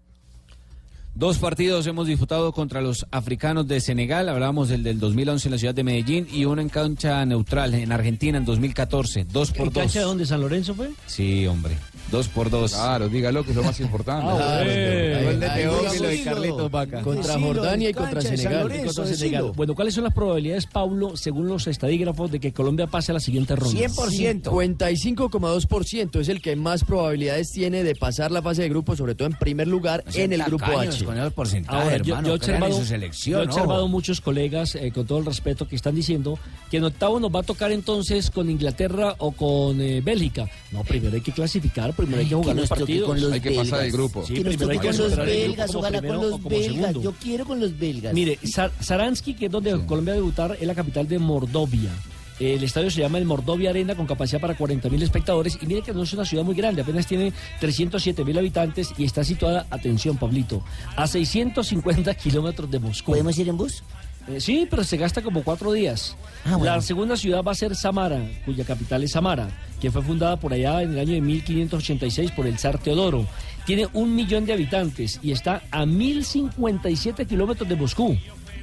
Dos 1.17 1.37
partidos 1.37 1.87
hemos 1.87 2.07
disputado 2.07 2.51
contra 2.51 2.81
los 2.81 3.05
africanos 3.09 3.65
de 3.69 3.79
Senegal, 3.79 4.27
hablábamos 4.27 4.67
del 4.67 4.83
del 4.83 4.99
2011 4.99 5.47
en 5.47 5.51
la 5.53 5.57
ciudad 5.57 5.73
de 5.73 5.81
Medellín 5.85 6.27
y 6.29 6.43
uno 6.43 6.61
en 6.61 6.67
cancha 6.67 7.25
neutral 7.25 7.73
en 7.73 7.93
Argentina 7.93 8.37
en 8.37 8.43
2014, 8.43 9.25
dos 9.31 9.51
por 9.51 9.67
¿En 9.67 9.73
dos. 9.73 9.81
cancha 9.83 9.99
de 9.99 10.05
dónde? 10.05 10.25
¿San 10.25 10.41
Lorenzo 10.41 10.75
fue? 10.75 10.89
Sí, 11.05 11.47
hombre, 11.47 11.77
dos 12.11 12.27
por 12.27 12.49
dos. 12.49 12.73
Claro, 12.73 13.07
dígalo 13.07 13.45
que 13.45 13.51
es 13.51 13.55
lo 13.55 13.63
más 13.63 13.79
importante. 13.79 14.25
Ah, 14.27 14.61
bueno. 14.61 15.23
Gol 15.25 15.39
de 15.39 15.49
Teófilo 15.51 16.11
y 16.11 16.19
Carlitos 16.19 16.69
Vaca. 16.69 17.01
Contra 17.01 17.35
Decilo, 17.35 17.47
Jordania 17.47 17.89
y 17.89 17.93
contra 17.93 18.19
Senegal. 18.21 18.63
Lorenzo, 18.63 19.01
Contra. 19.01 19.15
Senegal. 19.15 19.51
Bueno, 19.55 19.73
¿cuáles 19.73 19.93
son 19.93 20.03
las 20.03 20.13
probabilidades, 20.13 20.65
Paulo, 20.65 21.15
según 21.15 21.47
los 21.47 21.65
estadígrafos, 21.67 22.29
de 22.29 22.41
que 22.41 22.51
Colombia 22.51 22.87
pase 22.87 23.11
a 23.11 23.13
la 23.13 23.21
siguiente 23.21 23.55
ronda? 23.55 23.79
55,2% 23.79 26.19
es 26.19 26.27
el 26.27 26.41
que 26.41 26.57
más 26.57 26.83
probabilidades 26.83 27.51
tiene 27.51 27.85
de 27.85 27.95
pasar 27.95 28.31
la 28.31 28.41
fase 28.41 28.63
de 28.63 28.69
grupo, 28.69 28.97
sobre 28.97 29.15
todo 29.15 29.29
en 29.29 29.35
primer 29.35 29.69
lugar 29.69 30.03
en 30.13 30.33
el 30.33 30.43
grupo 30.43 30.65
H. 30.77 31.04
con 31.05 31.17
esos 31.17 31.33
porcentajes, 31.33 31.83
Ahora, 31.83 31.97
yo, 31.97 32.13
hermano, 32.15 32.27
yo 32.27 32.33
en 32.33 32.39
observado, 32.39 32.77
su 32.77 32.85
selección, 32.85 33.31
yo 33.33 33.43
he 33.43 33.45
observado 33.45 33.81
ojo. 33.83 33.87
muchos 33.89 34.21
colegas, 34.21 34.75
eh, 34.75 34.91
con 34.93 35.05
todo 35.05 35.19
el 35.19 35.25
respeto, 35.25 35.67
que 35.67 35.75
están 35.75 35.95
diciendo 35.95 36.37
que 36.69 36.77
en 36.77 36.83
octavo 36.85 37.19
nos 37.19 37.33
va 37.33 37.39
a 37.39 37.43
tocar 37.43 37.71
entonces 37.71 38.29
con 38.31 38.49
Inglaterra 38.49 39.15
o 39.19 39.31
con 39.31 39.79
eh, 39.81 40.01
Bélgica. 40.01 40.49
No, 40.71 40.83
primero 40.83 41.15
hay 41.15 41.21
que 41.21 41.31
clasificar, 41.31 41.93
primero 41.93 42.19
hay 42.19 42.27
que 42.27 42.35
jugar 42.35 42.55
que 42.55 42.61
los 42.61 42.69
partidos. 42.69 43.07
con 43.07 43.21
los 43.21 43.31
Hay 43.31 43.41
que 43.41 43.51
pasar 43.51 43.83
el 43.85 43.91
grupo. 43.91 44.25
Sí, 44.25 44.33
que 44.33 44.39
nos 44.43 44.55
primero 44.55 44.71
hay 44.71 44.77
toque 44.77 44.89
que 44.89 44.97
con 44.97 45.09
los 45.09 45.17
belgas, 45.25 45.75
ojalá 45.75 46.01
con 46.01 46.15
los 46.17 46.43
belgas. 46.43 46.75
segundo. 46.75 47.01
Yo 47.01 47.13
quiero 47.21 47.45
con 47.45 47.59
los 47.59 47.77
belgas. 47.79 48.13
Mire, 48.13 48.39
Sar- 48.43 48.71
Saransky, 48.79 49.33
que 49.35 49.45
es 49.47 49.51
donde 49.51 49.71
Colombia 49.85 50.13
va 50.13 50.17
a 50.17 50.21
debutar, 50.21 50.57
es 50.59 50.65
la 50.67 50.75
capital 50.75 51.07
de 51.07 51.19
Mordovia. 51.19 51.91
El 52.39 52.63
estadio 52.63 52.91
se 52.91 53.01
llama 53.01 53.17
el 53.17 53.25
Mordovia 53.25 53.69
Arena 53.69 53.95
con 53.95 54.05
capacidad 54.05 54.41
para 54.41 54.55
40 54.55 54.89
mil 54.89 55.01
espectadores 55.01 55.57
y 55.61 55.65
mire 55.65 55.81
que 55.81 55.93
no 55.93 56.03
es 56.03 56.11
una 56.13 56.25
ciudad 56.25 56.43
muy 56.43 56.55
grande, 56.55 56.81
apenas 56.81 57.07
tiene 57.07 57.31
307 57.61 58.25
mil 58.25 58.37
habitantes 58.37 58.93
y 58.97 59.05
está 59.05 59.23
situada, 59.23 59.65
atención 59.69 60.17
Pablito, 60.17 60.61
a 60.97 61.07
650 61.07 62.13
kilómetros 62.15 62.69
de 62.69 62.79
Moscú. 62.79 63.11
¿Podemos 63.11 63.37
ir 63.37 63.47
en 63.47 63.57
bus? 63.57 63.83
Eh, 64.27 64.41
sí, 64.41 64.67
pero 64.69 64.83
se 64.83 64.97
gasta 64.97 65.21
como 65.21 65.43
cuatro 65.43 65.71
días. 65.71 66.17
Ah, 66.45 66.57
bueno. 66.57 66.75
La 66.75 66.81
segunda 66.81 67.15
ciudad 67.15 67.43
va 67.43 67.51
a 67.51 67.55
ser 67.55 67.75
Samara, 67.75 68.21
cuya 68.43 68.65
capital 68.65 69.03
es 69.03 69.11
Samara, 69.11 69.47
que 69.79 69.91
fue 69.91 70.01
fundada 70.01 70.37
por 70.37 70.51
allá 70.51 70.81
en 70.81 70.93
el 70.93 70.99
año 70.99 71.13
de 71.13 71.21
1586 71.21 72.31
por 72.31 72.47
el 72.47 72.57
zar 72.57 72.79
Teodoro. 72.79 73.25
Tiene 73.65 73.87
un 73.93 74.15
millón 74.15 74.45
de 74.45 74.53
habitantes 74.53 75.19
y 75.23 75.31
está 75.31 75.61
a 75.71 75.85
1057 75.85 77.25
kilómetros 77.25 77.69
de 77.69 77.75
Moscú. 77.75 78.17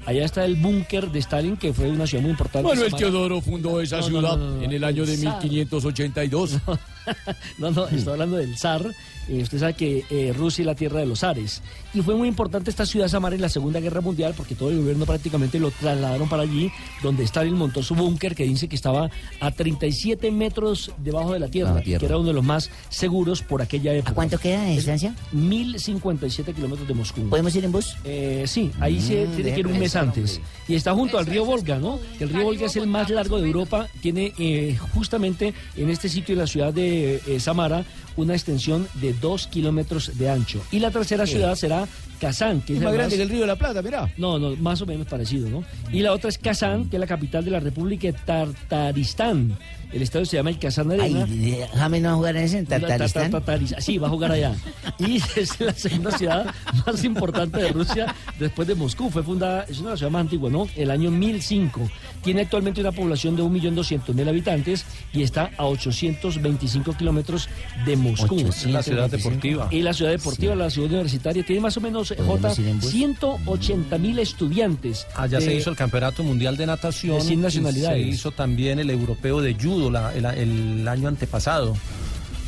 Allá 0.05 0.25
está 0.25 0.45
el 0.45 0.57
búnker 0.57 1.11
de 1.11 1.19
Stalin, 1.21 1.57
que 1.57 1.73
fue 1.73 1.89
una 1.89 2.07
ciudad 2.07 2.23
muy 2.23 2.33
importante. 2.33 2.69
Manuel. 2.69 2.93
Teodoro 2.95 3.41
fundó 3.41 3.81
esa 3.81 3.99
No, 3.99 4.03
ciudad 4.03 4.37
no, 4.37 4.51
no, 4.51 4.57
no, 4.57 4.63
en 4.63 4.73
el 4.73 4.83
año 4.85 5.07
de 5.07 5.15
el 5.15 5.21
zar. 5.21 5.43
1582. 5.45 6.59
No, 7.59 7.71
no, 7.71 7.87
estoy 7.89 8.13
hablando 8.13 8.37
del 8.37 8.57
zar. 8.57 8.85
Eh, 9.29 9.43
usted 9.43 9.59
sabe 9.61 9.75
que 9.75 10.05
eh, 10.11 10.33
Rusia 10.37 10.63
es 10.63 10.67
la 10.67 10.75
tierra 10.75 10.99
de 11.01 11.07
los 11.07 11.21
zares. 11.21 11.63
Y 11.95 12.01
fue 12.03 12.17
muy 12.17 12.27
importante 12.27 12.71
esta 12.71 12.85
ciudad 12.87 13.07
Samara 13.09 13.37
en 13.37 13.41
la 13.41 13.49
Segunda 13.49 13.79
Guerra 13.79 14.01
Mundial 14.01 14.35
porque 14.37 14.55
todo 14.57 14.71
el 14.71 14.79
gobierno 14.79 15.07
prácticamente 15.07 15.61
lo 15.61 15.71
trasladaron 15.71 16.29
para 16.29 16.43
allí, 16.43 16.71
donde 17.03 17.23
Stalin 17.25 17.55
montó 17.55 17.83
su 17.83 17.95
búnker 17.95 18.35
que 18.35 18.45
dice 18.45 18.69
que 18.69 18.75
estaba 18.75 19.11
a 19.41 19.51
37 19.53 20.31
metros 20.33 20.91
debajo 20.99 21.33
de 21.33 21.39
la 21.39 21.49
tierra, 21.49 21.81
tierra. 21.83 22.01
que 22.01 22.07
era 22.07 22.19
uno 22.19 22.29
de 22.29 22.35
los 22.35 22.45
más 22.45 22.71
seguros 22.89 23.43
por 23.43 23.63
aquella 23.63 23.93
época. 23.95 24.11
¿A 24.11 24.15
cuánto 24.15 24.39
queda 24.39 24.65
de 24.65 24.73
distancia? 24.73 25.15
1057 25.33 26.53
kilómetros 26.53 26.89
de 26.89 26.95
Moscú. 26.95 27.29
¿Podemos 27.29 27.55
ir 27.55 27.65
en 27.65 27.73
bus? 27.73 27.97
Eh, 28.05 28.45
sí, 28.47 28.71
ahí 28.81 29.01
se 29.01 29.23
Mm, 29.27 29.35
tiene 29.37 29.55
que 29.55 29.61
ir 29.61 29.67
un 29.67 29.79
mes 29.79 29.95
antes. 29.97 30.41
Y 30.69 30.75
está 30.75 30.95
junto 30.95 31.19
al 31.19 31.27
río 31.27 31.45
Volga, 31.45 31.79
¿no? 31.79 31.99
Que 32.19 32.25
el 32.25 32.31
río 32.31 32.45
Volga 32.45 32.67
es 32.67 32.77
el 32.77 32.87
más 32.87 33.09
largo 33.11 33.39
de 33.39 33.47
Europa. 33.47 33.87
Tiene 34.01 34.33
eh, 34.39 34.77
justamente 34.95 35.55
en 35.77 35.91
este 35.91 36.09
sitio, 36.09 36.33
en 36.33 36.39
la 36.41 36.47
ciudad 36.47 36.73
de 36.73 36.92
eh, 36.93 37.41
Samara, 37.41 37.85
una 38.17 38.35
extensión 38.35 38.87
de 38.95 39.13
dos 39.15 39.47
kilómetros 39.47 40.17
de 40.19 40.31
ancho. 40.31 40.63
Y 40.71 40.79
la 40.81 40.91
tercera 40.91 41.27
ciudad 41.27 41.55
será 41.55 41.87
Kazán, 42.21 42.61
que 42.61 42.75
es, 42.75 42.79
Es 42.79 42.85
más 42.85 42.93
la 42.93 42.99
grande 42.99 43.17
que 43.17 43.23
el 43.23 43.29
Río 43.29 43.41
de 43.41 43.47
la 43.49 43.57
Plata, 43.57 43.83
mirá. 43.83 44.09
No, 44.17 44.39
no, 44.39 44.55
más 44.57 44.81
o 44.83 44.87
menos 44.87 45.07
parecido, 45.07 45.49
¿no? 45.51 45.65
Y 45.93 46.01
la 46.01 46.13
otra 46.13 46.29
es 46.31 46.39
Kazán, 46.39 46.89
que 46.89 46.97
es 46.97 47.01
la 47.01 47.07
capital 47.07 47.45
de 47.45 47.51
la 47.51 47.61
República 47.61 48.07
de 48.09 48.13
Tartaristán. 48.13 49.57
El 49.93 50.01
estadio 50.01 50.25
se 50.25 50.37
llama 50.39 50.49
el 50.49 50.59
Kazán 50.59 50.91
Arena. 50.91 51.27
Ay, 51.29 51.65
James 51.75 52.01
no 52.01 52.09
va 52.09 52.13
a 52.15 52.17
jugar 52.17 52.37
en 52.37 52.45
ese, 52.45 52.59
en 52.61 52.67
Tartaristán. 52.67 53.31
Ta- 53.31 53.41
ta- 53.43 53.59
Tartaris- 53.59 53.79
Sí, 53.81 53.99
va 53.99 54.07
a 54.07 54.11
jugar 54.11 54.33
allá. 54.33 54.55
Y 54.99 55.17
es 55.37 55.61
la 55.61 55.75
segunda 55.75 56.17
ciudad 56.17 56.47
más 56.87 57.05
importante 57.05 57.61
de 57.61 57.69
Rusia 57.73 58.15
después 58.39 58.67
de 58.69 58.75
Moscú. 58.75 59.11
Fue 59.11 59.23
fundada, 59.23 59.65
es 59.65 59.81
una 59.81 59.95
ciudades 59.97 60.13
más 60.13 60.21
antiguas, 60.21 60.51
¿no? 60.51 60.67
El 60.77 60.91
año 60.91 61.11
1005. 61.11 61.91
Tiene 62.25 62.41
actualmente 62.43 62.81
una 62.81 62.93
población 62.93 63.37
de 63.37 63.43
1.200.000 63.43 64.29
habitantes 64.29 64.87
y 65.13 65.23
está 65.25 65.51
a 65.59 65.67
825 65.67 66.95
kilómetros 66.97 67.51
de 67.85 67.95
Moscú. 68.03 68.35
825. 68.37 68.73
La 68.73 68.83
ciudad 68.83 69.11
deportiva. 69.11 69.69
Y 69.71 69.81
la 69.83 69.93
ciudad 69.95 70.11
deportiva, 70.11 70.55
la 70.55 70.69
ciudad 70.71 70.91
universitaria, 70.91 71.45
tiene 71.45 71.61
más 71.63 71.77
o 71.77 71.81
menos, 71.81 72.09
J, 72.09 72.23
Podemos 72.25 72.59
ir 72.59 72.69
en 72.69 72.81
bus. 72.81 72.93
180.000 72.93 74.19
estudiantes. 74.19 75.07
Allá 75.17 75.41
se 75.41 75.47
de- 75.51 75.57
hizo 75.57 75.71
el 75.71 75.77
Campeonato 75.77 76.23
Mundial 76.23 76.57
de 76.57 76.67
Natación. 76.67 77.17
de 77.19 77.23
100 77.25 77.39
y 77.39 77.43
nacionalidades. 77.43 78.03
Se 78.03 78.09
hizo 78.09 78.31
también 78.33 78.79
el 78.79 78.91
Europeo 78.91 79.41
de 79.41 79.55
Judo 79.55 79.91
la- 79.91 80.13
el, 80.15 80.25
el 80.27 80.89
año 80.89 81.09
antepasado. 81.09 81.77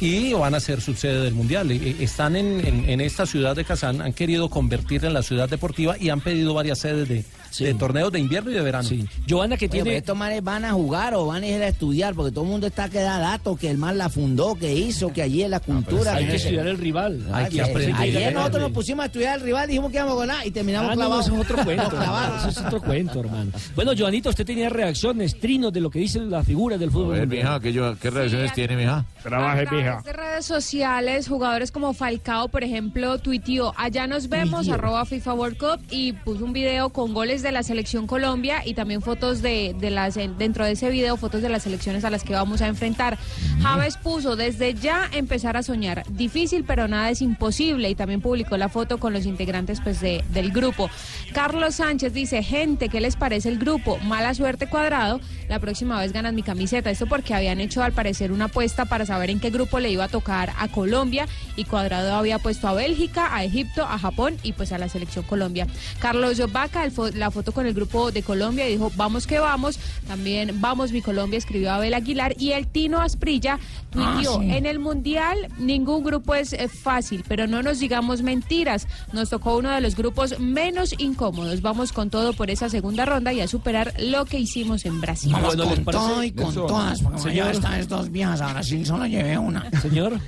Y 0.01 0.33
van 0.33 0.55
a 0.55 0.61
ser 0.61 0.81
subsede 0.81 1.21
del 1.23 1.35
Mundial. 1.35 1.71
E- 1.71 1.77
e- 1.77 2.05
Están 2.05 2.35
en, 2.37 2.67
en- 2.67 2.89
en 2.91 3.01
esta 3.01 3.27
ciudad 3.27 3.55
de 3.55 3.65
Kazán, 3.65 4.03
han 4.03 4.13
querido 4.13 4.51
convertirla 4.51 5.09
en 5.09 5.15
la 5.15 5.23
ciudad 5.23 5.49
deportiva 5.49 5.97
y 5.99 6.09
han 6.11 6.21
pedido 6.21 6.53
varias 6.53 6.81
sedes 6.81 7.09
de, 7.09 7.25
de 7.59 7.75
torneos 7.75 8.11
de 8.13 8.21
invierno 8.21 8.51
y 8.51 8.55
de 8.55 8.61
verano. 8.63 8.89
Giovanna, 9.27 9.57
que 9.57 9.67
Oye, 9.67 9.83
pero 9.83 9.91
estos 9.97 10.17
manes 10.17 10.43
van 10.43 10.65
a 10.65 10.73
jugar 10.73 11.15
o 11.15 11.27
van 11.27 11.43
a 11.43 11.47
ir 11.47 11.63
a 11.63 11.69
estudiar, 11.69 12.15
porque 12.15 12.33
todo 12.33 12.45
el 12.45 12.51
mundo 12.51 12.67
está 12.67 12.89
que 12.89 13.01
da 13.01 13.19
datos, 13.19 13.59
que 13.59 13.71
el 13.71 13.79
man 13.79 13.99
la 13.99 14.09
fundó, 14.09 14.55
que 14.55 14.73
hizo, 14.75 15.13
que 15.13 15.23
allí 15.23 15.43
es 15.43 15.51
la 15.51 15.61
cultura. 15.61 16.15
hay 16.15 16.25
que 16.25 16.31
no 16.31 16.35
estudiar 16.37 16.67
el 16.67 16.79
rival. 16.79 17.27
Hay 17.33 17.51
que 17.51 17.63
aprender. 17.63 17.95
Ayer 17.97 18.33
nosotros 18.35 18.63
nos 18.63 18.73
pusimos 18.73 19.03
a 19.03 19.07
estudiar 19.07 19.39
el 19.39 19.45
rival, 19.45 19.69
dijimos 19.69 19.91
que 19.91 19.97
íbamos 19.99 20.17
a 20.17 20.27
ganar 20.27 20.47
y 20.47 20.51
terminamos 20.51 20.91
Ah, 20.91 20.95
no, 20.95 21.01
clavados. 21.01 21.27
eso 21.27 21.35
es 21.35 21.41
otro 21.51 21.65
cuento. 21.65 21.85
Eso 22.39 22.49
es 22.49 22.59
otro 22.59 22.81
cuento, 22.81 23.21
hermano. 23.21 23.53
Bueno, 23.75 23.93
Joanito, 23.97 24.29
usted 24.31 24.45
tenía 24.45 24.69
reacciones, 24.69 25.39
trinos 25.39 25.73
de 25.73 25.81
lo 25.81 25.91
que 25.91 25.99
dicen 25.99 26.31
las 26.31 26.47
figuras 26.47 26.79
del 26.81 26.91
fútbol. 26.91 27.15
A 27.17 27.19
ver, 27.21 27.29
mija, 27.29 27.61
¿qué, 27.61 27.73
yo, 27.73 27.97
¿qué 27.99 28.11
reacciones 28.11 28.53
tiene, 28.53 28.77
mija? 28.77 29.05
A 29.21 29.23
través 29.23 30.05
de 30.05 30.13
redes 30.13 30.45
sociales, 30.45 31.29
jugadores 31.29 31.71
como 31.71 31.93
Falcao, 31.95 32.49
por 32.49 32.65
ejemplo, 32.65 33.19
tuiteó, 33.19 33.73
allá 33.77 34.07
nos 34.07 34.29
vemos, 34.29 34.69
arroba 34.69 35.05
FIFA 35.05 35.35
World 35.35 35.59
Cup, 35.59 35.81
y 35.91 36.13
puso 36.13 36.45
un 36.45 36.53
video 36.53 36.91
con 36.91 37.15
goles 37.15 37.43
de 37.45 37.53
la 37.53 37.63
selección 37.63 38.09
Colombia 38.09 38.63
y 38.67 38.75
también 38.75 39.01
fotos 39.03 39.41
de, 39.41 39.77
de 39.79 39.91
las, 39.91 40.17
dentro 40.17 40.65
de 40.65 40.73
ese 40.73 40.91
video, 40.91 41.17
fotos 41.17 41.43
de 41.43 41.49
las 41.49 41.63
selecciones 41.63 42.05
a 42.05 42.11
las 42.11 42.25
que 42.25 42.33
vamos 42.33 42.61
a 42.63 42.67
enfrentar. 42.67 43.17
Javes 43.63 43.97
puso, 43.97 44.35
desde 44.35 44.75
ya 44.75 45.09
empezar 45.13 45.57
a 45.57 45.63
soñar, 45.63 46.03
difícil, 46.11 46.65
pero 46.65 46.89
nada 46.89 47.11
es 47.11 47.23
imposible, 47.23 47.89
y 47.89 47.95
también 47.95 48.21
publicó 48.21 48.57
la 48.57 48.69
foto 48.69 48.99
con 48.99 49.13
los 49.13 49.27
integrantes 49.27 49.81
pues, 49.81 50.01
de- 50.01 50.25
del 50.31 50.51
grupo. 50.51 50.91
Carlos 51.33 51.77
Sánchez 51.77 52.13
dice, 52.13 52.43
gente, 52.43 52.89
¿qué 52.89 53.01
les 53.01 53.15
parece 53.15 53.49
el 53.49 53.59
grupo? 53.59 53.99
Mala 53.99 54.35
suerte 54.35 54.67
cuadrado. 54.67 55.21
la 55.49 55.59
próxima 55.59 56.01
vez 56.01 56.13
ganas 56.13 56.33
mi 56.33 56.43
camiseta. 56.43 56.91
Esto 56.91 57.07
porque 57.07 57.35
habían 57.35 57.61
hecho 57.61 57.83
al 57.83 57.93
parecer 57.93 58.33
una 58.33 58.47
apuesta 58.47 58.87
para 58.87 59.05
saber 59.05 59.29
en 59.29 59.41
qué 59.41 59.51
grupo 59.51 59.79
le 59.79 59.91
iba 59.91 60.05
a 60.05 60.09
tocar 60.09 60.53
a 60.59 60.69
Colombia 60.69 61.27
y 61.55 61.65
Cuadrado 61.65 62.15
había 62.15 62.39
puesto 62.39 62.67
a 62.67 62.73
Bélgica, 62.73 63.29
a 63.37 63.45
Egipto, 63.45 63.83
a 63.85 63.99
Japón 63.99 64.37
y 64.43 64.53
pues 64.55 64.73
a 64.73 64.79
la 64.79 64.89
selección 64.89 65.25
Colombia. 65.27 65.67
Carlos 66.01 66.41
fo- 66.41 67.13
la 67.13 67.31
foto 67.35 67.53
con 67.53 67.67
el 67.67 67.75
grupo 67.75 68.11
de 68.11 68.23
Colombia, 68.23 68.65
dijo 68.67 68.91
vamos 68.97 69.27
que 69.27 69.39
vamos. 69.39 69.79
También 70.09 70.61
vamos 70.61 70.93
mi 70.93 71.03
Colombia, 71.03 71.37
escribió 71.39 71.73
Abel 71.73 71.93
Aguilar 71.95 72.35
y 72.39 72.53
el 72.53 72.67
Tino 72.67 73.01
Asprilla 73.01 73.59
tuiteó, 73.91 74.39
Ah, 74.39 74.43
sí. 74.43 74.51
en 74.51 74.67
el 74.67 74.79
Mundial 74.79 75.37
ningún 75.59 76.03
grupo 76.05 76.35
es 76.35 76.53
eh, 76.55 76.69
fácil, 76.69 77.25
pero 77.29 77.47
no 77.47 77.63
nos 77.63 77.79
digamos 77.81 78.23
mentiras. 78.23 78.87
Nos 79.13 79.29
tocó 79.31 79.57
uno 79.57 79.71
de 79.71 79.81
los 79.81 79.97
grupos 79.97 80.39
menos 80.41 80.95
incómodos. 80.99 81.61
Vamos 81.61 81.93
con 81.93 82.09
todo 82.11 82.33
por 82.33 82.51
esa 82.51 82.69
segunda 82.69 83.05
ronda 83.05 83.33
y 83.33 83.41
a 83.41 83.49
superar 83.49 83.93
lo 83.99 84.25
que 84.25 84.39
hicimos 84.39 84.85
en 84.87 85.01
Brasil. 85.01 85.33
Vamos 85.33 85.57
con 85.57 85.85
todo 85.85 86.23
y 86.23 86.33
con 86.33 86.55
todas, 86.55 87.03
porque 87.03 87.21
Señor. 87.21 87.47
ya 87.47 87.51
estas 87.51 87.89
dos 87.89 88.11
viejas 88.11 88.41
a 88.41 88.53
Brasil 88.53 88.87
solo 88.87 89.07
llevé 89.07 89.37
una. 89.37 89.69
Señor. 89.83 90.21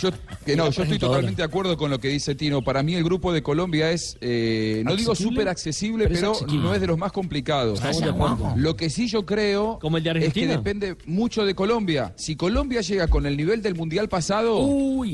Yo, 0.00 0.10
que 0.44 0.56
no, 0.56 0.70
yo 0.70 0.82
estoy 0.82 0.98
totalmente 0.98 1.42
de 1.42 1.46
acuerdo 1.46 1.76
con 1.76 1.90
lo 1.90 1.98
que 1.98 2.08
dice 2.08 2.34
Tino. 2.34 2.62
Para 2.62 2.82
mí 2.82 2.94
el 2.94 3.04
grupo 3.04 3.32
de 3.32 3.42
Colombia 3.42 3.90
es, 3.90 4.16
eh, 4.20 4.82
no 4.84 4.96
digo 4.96 5.14
súper 5.14 5.48
accesible, 5.48 6.04
Pero 6.04 6.14
es 6.14 6.20
pero 6.20 6.32
asequible. 6.32 6.62
no 6.62 6.74
es 6.74 6.80
de 6.80 6.86
los 6.86 6.98
más 6.98 7.12
complicados. 7.12 7.80
Lo 8.56 8.76
que 8.76 8.90
sí 8.90 9.08
yo 9.08 9.26
creo 9.26 9.78
Como 9.80 9.96
el 9.96 10.02
de 10.02 10.26
es 10.26 10.32
que 10.32 10.46
depende 10.46 10.96
mucho 11.06 11.44
de 11.44 11.54
Colombia. 11.54 12.12
Si 12.16 12.36
Colombia 12.36 12.80
llega 12.80 13.08
con 13.08 13.26
el 13.26 13.36
nivel 13.36 13.62
del 13.62 13.74
Mundial 13.74 14.08
pasado, 14.08 14.68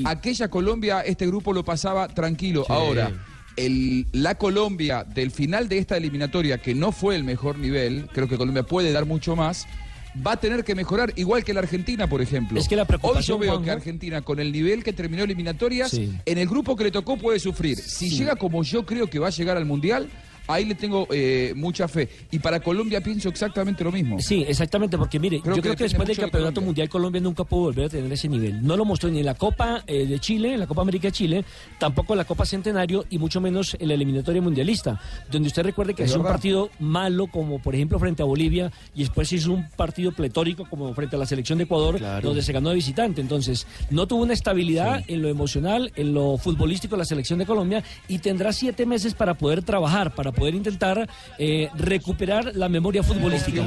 aquella 0.05 0.49
Colombia, 0.49 1.01
este 1.01 1.27
grupo 1.27 1.53
lo 1.53 1.65
pasaba 1.65 2.09
tranquilo. 2.09 2.65
Ahora, 2.69 3.13
el, 3.57 4.07
la 4.13 4.37
Colombia 4.37 5.05
del 5.05 5.31
final 5.31 5.69
de 5.69 5.79
esta 5.79 5.97
eliminatoria, 5.97 6.59
que 6.59 6.75
no 6.75 6.93
fue 6.93 7.17
el 7.17 7.25
mejor 7.25 7.59
nivel, 7.59 8.09
creo 8.13 8.29
que 8.29 8.37
Colombia 8.37 8.65
puede 8.65 8.93
dar 8.93 9.07
mucho 9.07 9.37
más, 9.37 9.67
va 10.25 10.33
a 10.33 10.37
tener 10.37 10.65
que 10.65 10.75
mejorar, 10.75 11.13
igual 11.17 11.45
que 11.45 11.53
la 11.55 11.61
Argentina, 11.61 12.07
por 12.07 12.23
ejemplo. 12.23 12.59
Es 12.59 12.69
que 12.69 12.77
la 12.77 12.83
Hoy 12.83 12.87
yo 12.87 12.89
preocupación, 12.89 13.41
veo 13.41 13.53
Juanjo- 13.55 13.65
que 13.65 13.71
Argentina, 13.71 14.23
con 14.23 14.39
el 14.41 14.53
nivel 14.53 14.85
que 14.85 14.93
terminó 14.93 15.25
eliminatorias, 15.25 15.91
Sí. 15.91 16.13
en 16.25 16.39
el 16.39 16.49
grupo 16.49 16.77
que 16.77 16.85
le 16.85 16.91
tocó 16.91 17.17
puede 17.17 17.39
sufrir. 17.41 17.79
Si 17.79 18.11
llega 18.11 18.37
como 18.37 18.63
yo 18.63 18.85
creo 18.87 19.09
que 19.09 19.19
va 19.19 19.29
a 19.29 19.31
llegar 19.31 19.57
al 19.57 19.65
Mundial, 19.65 20.09
ahí 20.47 20.65
le 20.65 20.75
tengo 20.75 21.07
eh, 21.11 21.53
mucha 21.57 21.89
fe. 21.89 22.09
Y 22.31 22.39
para 22.39 22.61
Colombia 22.61 23.01
pienso 23.01 23.29
exactamente 23.29 23.85
lo 23.85 23.93
mismo. 23.93 24.19
Sí, 24.21 24.45
exactamente, 24.47 24.99
porque 24.99 25.19
mire, 25.19 25.41
Creo 25.41 25.57
yo 25.57 25.63
que 25.63 25.69
creo 25.69 25.77
que 25.77 25.85
después 25.85 26.07
del 26.07 26.17
de 26.17 26.23
Campeonato 26.23 26.55
Colombia. 26.55 26.67
Mundial 26.67 26.89
Colombia 26.89 27.21
nunca 27.21 27.45
pudo 27.45 27.63
volver 27.63 27.87
a 27.87 27.89
tener 27.89 28.13
ese 28.13 28.29
nivel. 28.29 28.65
No 28.67 28.77
lo 28.77 28.85
mostró 28.85 29.11
ni 29.11 29.21
en 29.21 29.27
la 29.27 29.35
Copa 29.35 29.83
eh, 29.87 30.07
de 30.07 30.19
Chile, 30.19 30.55
en 30.55 30.61
la 30.61 30.67
Copa 30.67 30.83
América 30.83 31.09
de 31.09 31.13
Chile, 31.13 31.45
tampoco 31.79 32.15
en 32.15 32.19
la 32.19 32.25
Copa 32.25 32.45
Centenario 32.45 33.05
y 33.11 33.19
mucho 33.19 33.41
menos 33.41 33.77
en 33.79 33.89
la 33.89 33.95
eliminatoria 33.95 34.43
mundialista, 34.43 35.01
donde 35.31 35.49
usted 35.49 35.63
recuerde 35.63 35.95
que 35.95 36.05
Es 36.05 36.11
hizo 36.11 36.21
un 36.21 36.27
partido 36.27 36.71
malo 36.79 37.27
como 37.27 37.61
por 37.61 37.75
ejemplo 37.75 37.99
frente 37.99 38.23
a 38.23 38.27
Bolivia 38.27 38.73
y 38.95 39.01
después 39.01 39.33
hizo 39.33 39.53
un 39.53 39.69
partido 39.71 40.13
pletórico 40.13 40.67
como 40.69 40.95
frente 40.95 41.17
a 41.17 41.19
la 41.19 41.27
selección 41.27 41.59
de 41.59 41.65
Ecuador, 41.65 42.01
donde 42.23 42.43
se 42.43 42.53
ganó 42.53 42.71
de 42.71 42.77
visitante. 42.77 43.21
Entonces, 43.21 43.67
no 43.91 44.07
tuvo 44.07 44.23
una 44.23 44.33
estabilidad 44.33 45.03
en 45.07 45.23
lo 45.23 45.29
emocional, 45.29 45.93
en 45.97 46.15
lo 46.15 46.37
futbolístico 46.39 46.97
la 46.97 47.05
selección 47.05 47.39
de 47.39 47.47
Colombia 47.47 47.83
y 48.09 48.19
tendrá 48.19 48.53
siete 48.53 48.87
meses 48.87 49.15
para 49.15 49.35
poder 49.35 49.63
trabajar, 49.63 50.15
para 50.15 50.33
poder 50.35 50.55
intentar 50.55 51.09
eh, 51.39 51.71
recuperar 51.75 52.53
la 52.55 52.69
memoria 52.69 53.03
futbolística. 53.03 53.63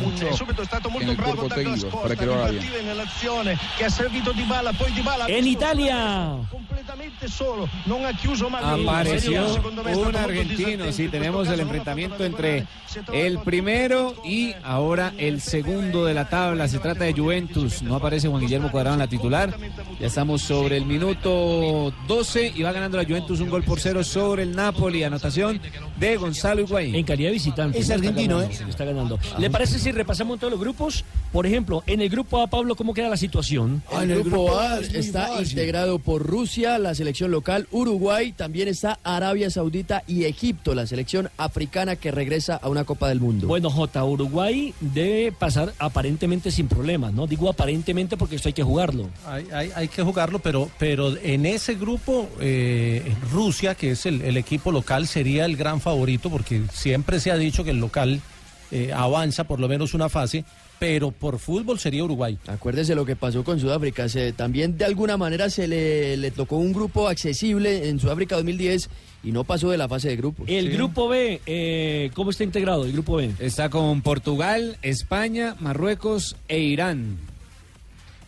Nell'azione 2.84 3.58
che 3.78 3.86
ha 3.86 3.90
servito 3.90 4.32
Di 4.32 4.44
Bala, 4.44 4.74
poi 4.74 4.92
Di 4.92 5.02
Bala 5.02 5.26
visto 5.26 5.48
Italia. 5.48 6.38
completamente 6.50 7.28
solo, 7.28 7.68
non 7.86 8.06
ha 8.06 8.12
chiuso 8.12 8.50
mai 8.50 8.62
Apareció 8.64 9.46
è 9.86 9.94
un 9.94 10.16
argentino, 10.16 10.92
sí, 10.92 11.08
tenemos 11.08 11.48
el 11.48 11.60
enfrentamiento 11.60 12.24
entre 12.24 12.66
el 13.12 13.40
primero 13.40 14.16
y 14.24 14.54
ahora 14.64 15.14
el 15.18 15.42
segundo 15.42 16.06
de 16.06 16.14
la 16.14 16.30
tabla. 16.30 16.68
Se 16.68 16.80
trata 16.80 17.06
de 17.06 17.14
Juventus, 17.14 17.82
no 17.82 17.96
aparece 17.96 18.28
Juan 18.28 18.42
Guillermo 18.42 18.72
Cuadrado 18.72 18.96
en 18.96 19.00
la 19.00 19.08
titular. 19.08 19.58
Ya 20.00 20.08
estamos 20.08 20.42
sobre 20.42 20.78
el 20.78 20.86
minuto 20.86 21.94
12 22.08 22.54
y 22.56 22.64
va 22.64 22.72
ganando 22.72 22.98
la 22.98 23.06
Juventus 23.06 23.40
un 23.40 23.50
gol 23.50 23.64
por 23.64 23.80
cero 23.80 24.04
sobre 24.04 24.44
el 24.44 24.56
Napoli. 24.56 25.04
Anotación 25.04 25.60
de 25.98 26.18
Gonzalo 26.18 26.57
Higuaín. 26.62 26.96
En 26.96 27.04
calidad 27.06 27.30
de 27.30 27.34
visitante. 27.34 27.80
Es 27.80 27.90
argentino, 27.90 28.38
ganando, 28.38 28.54
¿eh? 28.64 28.70
Está 28.70 28.86
ganando. 28.86 29.20
¿Le 29.38 29.50
parece 29.50 29.80
si 29.80 29.92
repasamos 29.92 30.40
todos 30.40 30.52
los 30.52 30.60
grupos? 30.60 31.04
Por 31.32 31.46
ejemplo, 31.46 31.84
en 31.88 32.02
el 32.02 32.10
grupo 32.10 32.42
A, 32.42 32.48
Pablo, 32.48 32.76
¿cómo 32.76 32.94
queda 32.94 33.10
la 33.10 33.18
situación? 33.18 33.82
En 33.92 34.12
el 34.12 34.24
grupo 34.24 34.58
A 34.58 34.80
está 34.80 35.42
integrado 35.42 36.00
por 36.00 36.26
Rusia, 36.26 36.78
la 36.80 36.96
selección 36.96 37.32
local, 37.32 37.68
Uruguay, 37.72 38.32
también 38.32 38.68
está 38.68 39.00
Arabia 39.04 39.50
Saudita 39.50 40.04
y 40.08 40.24
Egipto, 40.24 40.74
la 40.74 40.88
selección 40.88 41.30
africana 41.38 41.96
que 41.96 42.12
regresa 42.12 42.56
a 42.56 42.70
una 42.70 42.84
Copa 42.86 43.10
del 43.10 43.20
Mundo. 43.20 43.48
Bueno, 43.48 43.70
J, 43.70 44.04
Uruguay 44.04 44.74
debe 44.80 45.32
pasar 45.32 45.74
aparentemente 45.80 46.50
sin 46.52 46.68
problemas, 46.68 47.14
¿no? 47.14 47.28
Digo 47.28 47.50
aparentemente 47.50 48.16
porque 48.18 48.36
esto 48.38 48.50
hay 48.50 48.54
que 48.54 48.64
jugarlo. 48.64 49.10
Hay, 49.26 49.48
hay- 49.54 49.72
hay 49.76 49.88
que 49.90 50.02
jugarlo, 50.04 50.40
pero, 50.40 50.70
pero 50.80 51.16
en 51.18 51.46
ese 51.46 51.76
grupo, 51.76 52.28
eh, 52.40 53.14
Rusia, 53.32 53.76
que 53.76 53.92
es 53.92 54.06
el, 54.06 54.22
el 54.22 54.38
equipo 54.38 54.72
local, 54.72 55.08
sería 55.08 55.46
el 55.46 55.58
gran 55.58 55.82
favorito, 55.82 56.30
porque 56.30 56.47
siempre 56.72 57.20
se 57.20 57.32
ha 57.32 57.38
dicho 57.38 57.64
que 57.64 57.72
el 57.72 57.80
local 57.80 58.22
eh, 58.72 58.92
avanza 58.94 59.46
por 59.46 59.60
lo 59.60 59.68
menos 59.68 59.94
una 59.94 60.10
fase, 60.10 60.44
pero 60.80 61.12
por 61.12 61.40
fútbol 61.40 61.80
sería 61.80 62.04
Uruguay. 62.04 62.38
Acuérdese 62.48 62.96
lo 62.96 63.06
que 63.06 63.16
pasó 63.16 63.44
con 63.44 63.60
Sudáfrica. 63.60 64.10
Se, 64.10 64.34
también 64.34 64.78
de 64.78 64.86
alguna 64.86 65.18
manera 65.18 65.50
se 65.50 65.68
le, 65.68 66.18
le 66.18 66.32
tocó 66.32 66.58
un 66.58 66.74
grupo 66.74 67.08
accesible 67.08 67.90
en 67.90 68.00
Sudáfrica 68.00 68.36
2010 68.36 68.90
y 69.24 69.32
no 69.32 69.44
pasó 69.44 69.70
de 69.70 69.78
la 69.78 69.88
fase 69.88 70.10
de 70.10 70.16
grupos. 70.16 70.48
El 70.50 70.72
grupo 70.72 71.08
B, 71.08 71.42
eh, 71.46 72.12
¿cómo 72.14 72.32
está 72.32 72.44
integrado 72.44 72.86
el 72.86 72.92
grupo 72.92 73.18
B? 73.18 73.32
Está 73.40 73.70
con 73.70 74.02
Portugal, 74.02 74.78
España, 74.82 75.56
Marruecos 75.60 76.36
e 76.48 76.60
Irán. 76.60 77.18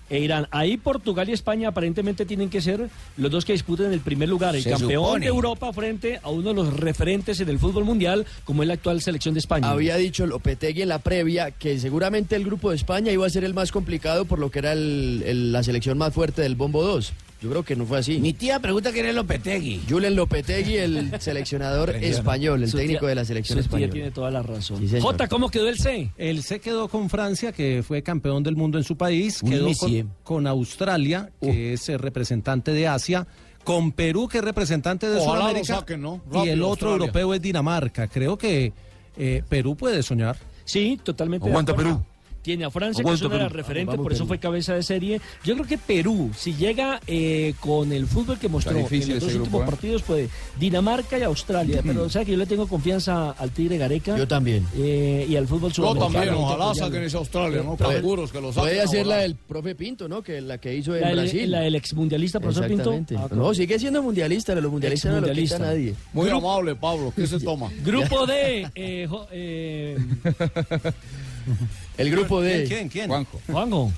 E 0.10 0.20
Irán. 0.20 0.48
Ahí 0.52 0.78
Portugal 0.78 1.30
y 1.30 1.34
España 1.34 1.70
aparentemente 1.70 2.26
tienen 2.26 2.50
que 2.50 2.62
ser 2.62 2.90
los 3.18 3.32
dos 3.32 3.46
que 3.46 3.54
disputen 3.54 3.94
el 3.94 4.00
primer 4.00 4.28
lugar, 4.30 4.56
el 4.56 4.64
Se 4.64 4.72
campeón 4.72 5.04
supone. 5.06 5.26
de 5.26 5.30
Europa 5.30 5.72
frente 5.74 6.20
a 6.24 6.30
uno 6.30 6.50
de 6.50 6.56
los 6.56 6.74
referentes 6.74 7.40
en 7.40 7.50
el 7.50 7.60
fútbol 7.60 7.84
mundial, 7.86 8.26
como 8.44 8.64
es 8.64 8.68
la 8.68 8.74
actual 8.76 9.02
selección 9.02 9.34
de 9.34 9.40
España. 9.40 9.70
Había 9.70 9.96
dicho 9.98 10.26
Lopetegui 10.26 10.82
en 10.82 10.90
la 10.90 11.00
previa 11.00 11.52
que 11.52 11.78
seguramente 11.80 12.36
el 12.36 12.44
grupo 12.44 12.70
de 12.72 12.76
España 12.76 13.12
iba 13.12 13.26
a 13.26 13.30
ser 13.30 13.44
el 13.44 13.54
más 13.54 13.72
complicado 13.72 14.26
por 14.26 14.40
lo 14.40 14.50
que 14.50 14.60
era 14.60 14.74
el- 14.74 15.24
el- 15.26 15.52
la 15.52 15.62
selección 15.64 15.98
más 15.98 16.14
fuerte 16.14 16.42
del 16.42 16.56
Bombo 16.56 16.82
2. 16.84 17.14
Yo 17.42 17.50
creo 17.50 17.64
que 17.64 17.76
no 17.76 17.86
fue 17.86 18.00
así. 18.00 18.20
Mi 18.20 18.34
tía 18.34 18.60
pregunta 18.60 18.92
quién 18.92 19.06
es 19.06 19.16
Lopetegui. 19.16 19.82
Julen 19.90 20.16
Lopetegui, 20.16 20.76
el 20.78 21.12
seleccionador 21.22 21.92
español, 21.96 22.64
el 22.64 22.70
Su 22.70 22.78
técnico 22.78 23.00
tía- 23.02 23.10
de 23.10 23.16
la 23.16 23.24
selección 23.26 23.58
su 23.58 23.62
tía 23.64 23.68
española. 23.68 23.94
tiene 23.94 24.12
toda 24.12 24.30
la 24.32 24.44
razón. 24.44 24.78
Sí, 24.80 24.88
señor. 24.90 25.04
J, 25.04 25.28
¿cómo 25.30 25.50
quedó 25.50 25.70
el 25.70 25.78
C? 25.80 26.12
El 26.18 26.44
C 26.44 26.60
quedó 26.60 26.90
con 26.90 27.10
Francia, 27.10 27.52
que 27.54 27.82
fue 27.82 28.04
campeón 28.04 28.44
del 28.44 28.56
mundo 28.58 28.78
en 28.78 28.84
su 28.84 28.98
país, 28.98 29.42
Un 29.42 29.52
quedó 29.52 29.70
con, 29.74 30.14
con 30.24 30.48
Australia, 30.48 31.30
que 31.40 31.74
es 31.74 31.88
representante 31.88 32.74
de 32.74 32.88
Asia, 32.88 33.26
con 33.64 33.92
Perú, 33.94 34.28
que 34.28 34.40
es 34.40 34.44
representante 34.44 35.08
de 35.08 35.18
Ojalá 35.18 35.34
lo 35.36 35.42
Sudamérica, 35.44 35.76
saquen, 35.76 36.02
¿no? 36.02 36.22
y 36.44 36.50
el 36.50 36.62
otro 36.62 36.90
Australia. 36.90 36.96
europeo 36.96 37.34
es 37.36 37.42
Dinamarca. 37.42 38.08
Creo 38.08 38.38
que 38.38 38.74
eh, 39.18 39.44
Perú 39.48 39.78
puede 39.78 40.04
soñar. 40.04 40.38
Sí, 40.66 41.00
totalmente. 41.04 41.48
Aguanta. 41.48 41.74
Perú. 41.76 42.04
Tiene 42.50 42.66
a 42.66 42.72
Francia, 42.72 43.04
que 43.04 43.12
es 43.12 43.22
una 43.22 43.36
de 43.36 43.44
las 43.44 43.52
referentes, 43.52 43.96
por 43.96 44.12
eso 44.12 44.24
Perú. 44.24 44.28
fue 44.30 44.40
cabeza 44.40 44.74
de 44.74 44.82
serie. 44.82 45.22
Yo 45.44 45.54
creo 45.54 45.68
que 45.68 45.78
Perú, 45.78 46.32
si 46.36 46.56
llega 46.56 47.00
eh, 47.06 47.54
con 47.60 47.92
el 47.94 48.08
fútbol 48.08 48.40
que 48.40 48.50
mostró 48.50 48.76
en 48.76 48.82
los 48.82 48.90
dos 48.90 49.08
grupo, 49.08 49.38
últimos 49.40 49.62
¿eh? 49.62 49.66
partidos, 49.68 50.02
puede 50.02 50.30
Dinamarca 50.60 51.20
y 51.20 51.22
Australia. 51.22 51.82
Pero 51.86 52.04
o 52.06 52.10
sea 52.10 52.26
que 52.26 52.32
yo 52.32 52.38
le 52.40 52.48
tengo 52.48 52.68
confianza 52.68 53.30
al 53.34 53.52
Tigre 53.52 53.78
Gareca. 53.78 54.18
Yo 54.18 54.28
también. 54.28 54.66
eh, 54.76 55.28
y 55.30 55.36
al 55.36 55.48
fútbol 55.48 55.72
Yo 55.72 55.76
sudamericano. 55.94 56.12
también, 56.12 56.34
Hay 56.34 56.40
que 56.40 56.44
ojalá 56.56 56.74
saquen 56.74 57.04
esa 57.04 57.18
Australia, 57.20 57.62
¿no? 57.64 57.76
Puede- 57.76 57.94
Canguros 57.94 58.32
que 58.32 58.42
lo 58.42 58.48
saquen. 58.52 58.70
Puede 58.70 58.82
hacer 58.82 59.06
la 59.06 59.18
del 59.18 59.36
profe 59.36 59.76
Pinto, 59.76 60.10
¿no? 60.10 60.24
Que 60.24 60.42
la 60.42 60.58
que 60.58 60.74
hizo 60.76 60.96
en 60.96 61.02
La 61.02 61.08
del, 61.10 61.18
Brasil. 61.20 61.52
la 61.52 61.60
del 61.60 61.76
exmundialista, 61.76 62.40
profesor 62.40 62.68
Pinto. 62.68 63.00
Ah, 63.16 63.28
no, 63.36 63.54
sigue 63.54 63.78
siendo 63.78 64.02
mundialista, 64.02 64.56
los 64.56 64.72
mundialistas 64.72 65.14
no 65.14 65.22
lo 65.22 65.32
quita 65.32 65.60
nadie. 65.60 65.94
Muy 66.14 66.30
amable, 66.32 66.76
Pablo. 66.76 67.14
¿Qué 67.16 67.28
se 67.28 67.40
toma? 67.46 67.70
Grupo 67.86 68.26
D, 68.26 68.68
eh, 68.76 69.06
jo- 69.08 69.28
eh, 69.32 69.98
El 71.98 72.12
grupo 72.12 72.42
de 72.42 72.66
¿Quién? 72.66 72.90
¿Quién? 72.90 73.08
Juanjo. 73.08 73.42
Juanjo. 73.48 73.92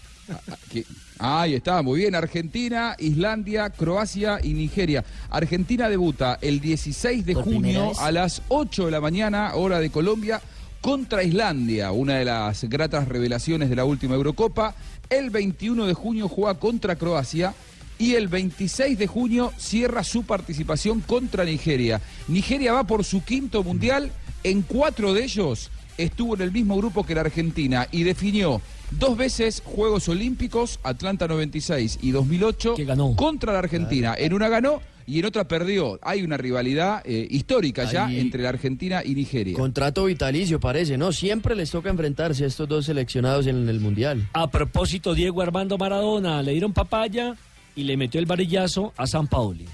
Aquí- 0.51 0.85
Ahí 1.23 1.53
está, 1.53 1.83
muy 1.83 1.99
bien. 1.99 2.15
Argentina, 2.15 2.95
Islandia, 2.97 3.69
Croacia 3.69 4.39
y 4.41 4.53
Nigeria. 4.53 5.03
Argentina 5.29 5.87
debuta 5.87 6.39
el 6.41 6.59
16 6.59 7.23
de 7.25 7.33
¿Por 7.33 7.43
primera 7.43 7.79
junio 7.85 7.99
a 8.01 8.11
las 8.11 8.41
8 8.47 8.85
de 8.85 8.91
la 8.91 9.01
mañana, 9.01 9.53
hora 9.53 9.79
de 9.79 9.91
Colombia, 9.91 10.41
contra 10.79 11.21
Islandia, 11.21 11.91
una 11.91 12.15
de 12.15 12.25
las 12.25 12.63
gratas 12.63 13.07
revelaciones 13.07 13.69
de 13.69 13.75
la 13.75 13.85
última 13.85 14.15
Eurocopa. 14.15 14.73
El 15.11 15.29
21 15.29 15.85
de 15.85 15.93
junio 15.93 16.27
juega 16.27 16.55
contra 16.55 16.95
Croacia. 16.95 17.53
Y 17.99 18.15
el 18.15 18.27
26 18.29 18.97
de 18.97 19.05
junio 19.05 19.53
cierra 19.59 20.03
su 20.03 20.23
participación 20.23 21.01
contra 21.01 21.45
Nigeria. 21.45 22.01
Nigeria 22.29 22.73
va 22.73 22.83
por 22.87 23.03
su 23.03 23.23
quinto 23.23 23.63
mundial. 23.63 24.11
En 24.43 24.63
cuatro 24.63 25.13
de 25.13 25.23
ellos 25.25 25.69
estuvo 26.03 26.35
en 26.35 26.41
el 26.41 26.51
mismo 26.51 26.77
grupo 26.77 27.05
que 27.05 27.15
la 27.15 27.21
Argentina 27.21 27.87
y 27.91 28.03
definió 28.03 28.61
dos 28.91 29.15
veces 29.17 29.61
Juegos 29.65 30.07
Olímpicos, 30.09 30.79
Atlanta 30.83 31.27
96 31.27 31.99
y 32.01 32.11
2008, 32.11 32.75
Que 32.75 32.85
ganó. 32.85 33.15
contra 33.15 33.53
la 33.53 33.59
Argentina. 33.59 34.13
En 34.17 34.33
una 34.33 34.49
ganó 34.49 34.81
y 35.07 35.19
en 35.19 35.25
otra 35.25 35.45
perdió. 35.47 35.99
Hay 36.03 36.21
una 36.23 36.37
rivalidad 36.37 37.01
eh, 37.05 37.27
histórica 37.29 37.89
ya 37.91 38.05
Ahí- 38.05 38.19
entre 38.19 38.43
la 38.43 38.49
Argentina 38.49 39.01
y 39.03 39.15
Nigeria. 39.15 39.55
Contrato 39.57 40.05
vitalicio 40.05 40.59
parece, 40.59 40.97
¿no? 40.97 41.11
Siempre 41.11 41.55
les 41.55 41.71
toca 41.71 41.89
enfrentarse 41.89 42.43
a 42.43 42.47
estos 42.47 42.67
dos 42.67 42.85
seleccionados 42.85 43.47
en 43.47 43.67
el 43.67 43.79
Mundial. 43.79 44.27
A 44.33 44.49
propósito, 44.51 45.13
Diego 45.15 45.41
Armando 45.41 45.77
Maradona 45.77 46.41
le 46.41 46.51
dieron 46.51 46.73
papaya 46.73 47.35
y 47.75 47.83
le 47.83 47.95
metió 47.97 48.19
el 48.19 48.25
varillazo 48.25 48.93
a 48.97 49.07
San 49.07 49.27
Paoli. 49.27 49.65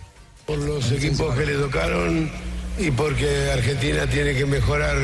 por 0.45 0.59
los 0.59 0.89
equipos 0.93 1.35
que 1.35 1.45
le 1.45 1.55
tocaron 1.55 2.29
y 2.79 2.89
porque 2.91 3.27
Argentina 3.51 4.07
tiene 4.07 4.33
que 4.33 4.45
mejorar 4.45 4.95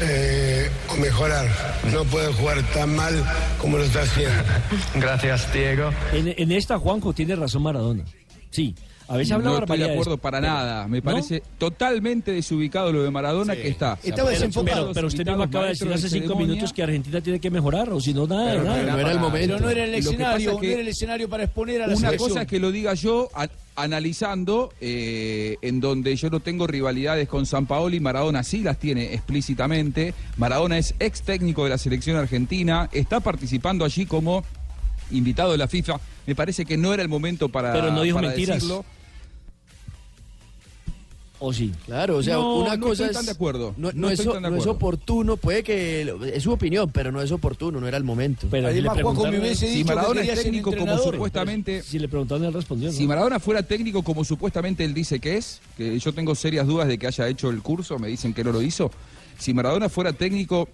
eh, 0.00 0.70
o 0.92 0.96
mejorar. 0.96 1.46
No 1.92 2.04
puede 2.04 2.32
jugar 2.32 2.62
tan 2.74 2.94
mal 2.94 3.14
como 3.60 3.78
lo 3.78 3.84
está 3.84 4.02
haciendo. 4.02 4.42
Gracias, 4.94 5.52
Diego. 5.52 5.90
En, 6.12 6.34
en 6.36 6.52
esta, 6.52 6.78
Juanjo, 6.78 7.12
tiene 7.12 7.36
razón 7.36 7.62
Maradona. 7.62 8.04
Sí, 8.50 8.74
a 9.08 9.16
veces 9.16 9.32
habla 9.32 9.50
no 9.50 9.58
estoy 9.58 9.78
de 9.78 9.90
acuerdo 9.92 10.18
para 10.18 10.40
Pero- 10.40 10.52
nada. 10.52 10.88
Me 10.88 10.98
¿No? 10.98 11.04
parece 11.04 11.42
totalmente 11.58 12.32
desubicado 12.32 12.92
lo 12.92 13.02
de 13.02 13.10
Maradona 13.10 13.54
que 13.56 13.68
está. 13.68 13.96
Pero, 14.02 14.26
pero, 14.64 14.92
pero 14.92 15.06
usted 15.06 15.26
mismo 15.26 15.42
acaba 15.42 15.64
de 15.64 15.70
decir 15.70 15.92
hace 15.92 16.08
cinco 16.08 16.34
minutos 16.36 16.72
que 16.72 16.82
Argentina 16.82 17.20
tiene 17.20 17.40
que 17.40 17.50
mejorar, 17.50 17.90
o 17.90 18.00
si 18.00 18.12
no, 18.14 18.26
nada, 18.26 18.50
Pero 18.52 18.64
nada. 18.64 18.82
no 18.92 18.98
era 18.98 19.12
el 19.12 19.18
momento. 19.20 19.54
Pero 19.54 19.60
no 19.64 19.70
era 19.70 19.84
el 19.84 19.94
escenario, 19.94 20.50
pasa 20.50 20.54
es 20.56 20.60
que 20.60 20.66
no 20.66 20.72
era 20.72 20.80
el 20.82 20.88
escenario 20.88 21.28
para 21.28 21.44
exponer 21.44 21.82
a 21.82 21.86
la 21.86 21.94
Una 21.94 22.08
selección. 22.08 22.28
cosa 22.30 22.42
es 22.42 22.48
que 22.48 22.58
lo 22.60 22.70
diga 22.70 22.94
yo 22.94 23.28
a- 23.34 23.48
analizando 23.82 24.72
eh, 24.80 25.56
en 25.62 25.80
donde 25.80 26.14
yo 26.16 26.30
no 26.30 26.40
tengo 26.40 26.66
rivalidades 26.66 27.28
con 27.28 27.46
San 27.46 27.66
Paoli, 27.66 28.00
Maradona 28.00 28.42
sí 28.42 28.62
las 28.62 28.78
tiene 28.78 29.14
explícitamente. 29.14 30.14
Maradona 30.36 30.78
es 30.78 30.94
ex 30.98 31.22
técnico 31.22 31.64
de 31.64 31.70
la 31.70 31.78
selección 31.78 32.16
argentina, 32.16 32.88
está 32.92 33.20
participando 33.20 33.84
allí 33.84 34.04
como 34.04 34.44
invitado 35.10 35.52
de 35.52 35.58
la 35.58 35.68
FIFA. 35.68 36.00
Me 36.26 36.34
parece 36.34 36.64
que 36.64 36.76
no 36.76 36.92
era 36.92 37.02
el 37.02 37.08
momento 37.08 37.48
para, 37.48 37.72
Pero 37.72 37.92
no 37.92 38.02
dijo 38.02 38.16
para 38.16 38.28
mentiras. 38.28 38.56
decirlo. 38.56 38.84
¿O 41.40 41.52
sí? 41.52 41.72
Claro, 41.86 42.16
o 42.16 42.22
sea, 42.22 42.34
No, 42.34 42.56
una 42.58 42.76
no 42.76 42.86
cosa 42.88 43.04
estoy 43.04 43.06
es... 43.10 43.12
tan 43.16 43.24
de 43.26 43.30
acuerdo. 43.32 43.72
No, 43.76 43.92
No 43.92 44.00
no 44.00 44.10
es, 44.10 44.18
tan 44.18 44.26
de 44.26 44.40
no 44.40 44.48
es 44.48 44.52
acuerdo. 44.54 44.70
oportuno, 44.72 45.36
puede 45.36 45.62
que... 45.62 46.04
lo- 46.04 46.24
Es 46.24 46.42
su 46.42 46.50
opinión, 46.52 46.90
pero 46.90 47.12
no 47.12 47.22
es 47.22 47.30
oportuno, 47.30 47.80
no 47.80 47.86
era 47.86 47.96
el 47.96 48.02
momento. 48.04 48.48
Pero 48.50 48.72
si 48.72 48.80
le 48.80 48.90
preguntaron- 48.90 49.54
si 49.56 49.84
Maradona 49.84 50.22
es 50.22 50.42
técnico 50.42 50.72
como 50.74 50.98
supuestamente 50.98 51.82
Si 51.82 51.98
le 52.00 52.08
preguntaron, 52.08 52.44
él 52.44 52.52
respondió. 52.52 52.88
¿no? 52.90 52.94
Si 52.96 53.06
Maradona 53.06 53.38
fuera 53.38 53.62
técnico 53.62 54.02
como 54.02 54.24
supuestamente 54.24 54.84
él 54.84 54.94
dice 54.94 55.20
que 55.20 55.36
es, 55.36 55.60
que 55.76 55.96
yo 55.98 56.12
tengo 56.12 56.34
serias 56.34 56.66
dudas 56.66 56.88
de 56.88 56.98
que 56.98 57.06
haya 57.06 57.28
hecho 57.28 57.50
el 57.50 57.62
curso, 57.62 57.98
me 58.00 58.08
dicen 58.08 58.34
que 58.34 58.42
no 58.42 58.50
lo 58.50 58.60
hizo. 58.60 58.90
Si 59.38 59.54
Maradona 59.54 59.88
fuera 59.88 60.12
técnico, 60.12 60.68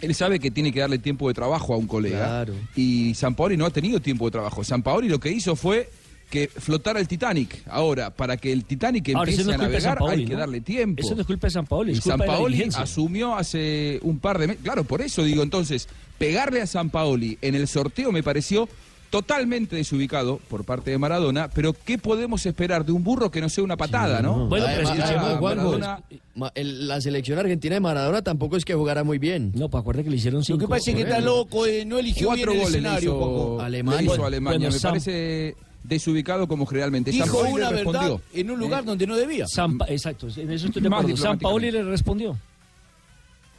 él 0.00 0.14
sabe 0.14 0.38
que 0.38 0.52
tiene 0.52 0.72
que 0.72 0.78
darle 0.80 0.98
tiempo 0.98 1.26
de 1.26 1.34
trabajo 1.34 1.74
a 1.74 1.76
un 1.78 1.88
colega. 1.88 2.18
Claro. 2.26 2.54
Y 2.76 3.12
Sampaoli 3.14 3.56
no 3.56 3.66
ha 3.66 3.70
tenido 3.70 3.98
tiempo 3.98 4.26
de 4.26 4.30
trabajo. 4.30 4.62
Sampaoli 4.62 5.08
lo 5.08 5.18
que 5.18 5.32
hizo 5.32 5.56
fue 5.56 5.90
que 6.30 6.48
flotara 6.48 6.98
el 7.00 7.06
Titanic. 7.08 7.62
Ahora, 7.68 8.10
para 8.10 8.36
que 8.36 8.52
el 8.52 8.64
Titanic 8.64 9.10
Ahora, 9.14 9.30
empiece 9.30 9.48
no 9.48 9.54
a 9.54 9.58
navegar, 9.58 9.98
hay 10.08 10.24
que 10.24 10.32
¿no? 10.34 10.38
darle 10.40 10.60
tiempo. 10.60 11.00
Eso 11.02 11.14
no 11.14 11.20
es 11.20 11.26
culpa 11.26 11.46
de 11.46 11.50
San 11.52 11.66
Paoli, 11.66 11.92
Y 11.92 11.94
es 11.94 12.00
culpa 12.00 12.16
de 12.16 12.18
la 12.18 12.26
Sampaoli 12.32 12.52
dirigencia. 12.54 12.82
asumió 12.82 13.34
hace 13.36 14.00
un 14.02 14.18
par 14.18 14.38
de 14.38 14.48
meses. 14.48 14.62
Claro, 14.64 14.84
por 14.84 15.02
eso 15.02 15.22
digo 15.22 15.42
entonces, 15.42 15.88
pegarle 16.18 16.60
a 16.62 16.66
San 16.66 16.90
Paoli 16.90 17.38
en 17.42 17.54
el 17.54 17.68
sorteo 17.68 18.10
me 18.12 18.22
pareció 18.22 18.68
totalmente 19.08 19.76
desubicado 19.76 20.40
por 20.50 20.64
parte 20.64 20.90
de 20.90 20.98
Maradona, 20.98 21.48
pero 21.48 21.72
¿qué 21.84 21.96
podemos 21.96 22.44
esperar 22.44 22.84
de 22.84 22.90
un 22.90 23.04
burro 23.04 23.30
que 23.30 23.40
no 23.40 23.48
sea 23.48 23.62
una 23.62 23.76
patada, 23.76 24.20
no? 24.20 24.48
Bueno, 24.48 24.66
pero 24.66 24.88
Además, 24.88 24.98
escuchemos, 24.98 25.38
Juanjo, 25.38 25.64
Maradona- 25.78 26.02
ma- 26.34 26.52
el- 26.56 26.88
la 26.88 27.00
selección 27.00 27.38
argentina 27.38 27.74
de 27.76 27.80
Maradona 27.80 28.22
tampoco 28.22 28.56
es 28.56 28.64
que 28.64 28.74
jugara 28.74 29.04
muy 29.04 29.18
bien. 29.18 29.52
No, 29.54 29.68
pues 29.68 29.80
acuérdate 29.80 30.04
que 30.04 30.10
le 30.10 30.16
hicieron 30.16 30.42
Lo 30.46 30.58
que 30.58 30.66
pasa 30.66 30.90
es 30.90 30.96
que 30.96 31.02
está 31.02 31.20
loco, 31.20 31.66
eh, 31.66 31.84
no 31.84 31.98
eligió 32.00 32.26
Cuatro 32.26 32.50
bien 32.52 32.58
el 32.58 32.66
goles 32.66 32.72
le 32.72 32.78
escenario, 32.88 33.10
hizo, 33.10 33.18
Juanjo. 33.20 33.56
le 33.58 33.64
Alemania. 33.64 34.02
hizo 34.12 34.26
Alemania. 34.26 34.58
Bueno, 34.58 34.74
me 34.74 34.80
parece 34.80 35.56
desubicado 35.88 36.46
como 36.48 36.66
generalmente. 36.66 37.10
Dijo 37.10 37.26
Sampaoli 37.26 37.48
le 37.50 37.54
una 37.56 37.70
verdad 37.70 37.92
respondió. 37.92 38.20
en 38.34 38.50
un 38.50 38.58
lugar 38.58 38.84
donde 38.84 39.06
no 39.06 39.16
debía. 39.16 39.46
San 39.46 39.78
Pa- 39.78 39.86
exacto, 39.88 40.28
en 40.36 40.50
eso 40.52 40.66
estoy 40.66 40.82
de 40.82 40.88
acuerdo. 40.88 41.16
San 41.16 41.38
Paoli 41.38 41.70
le 41.70 41.82
respondió. 41.84 42.36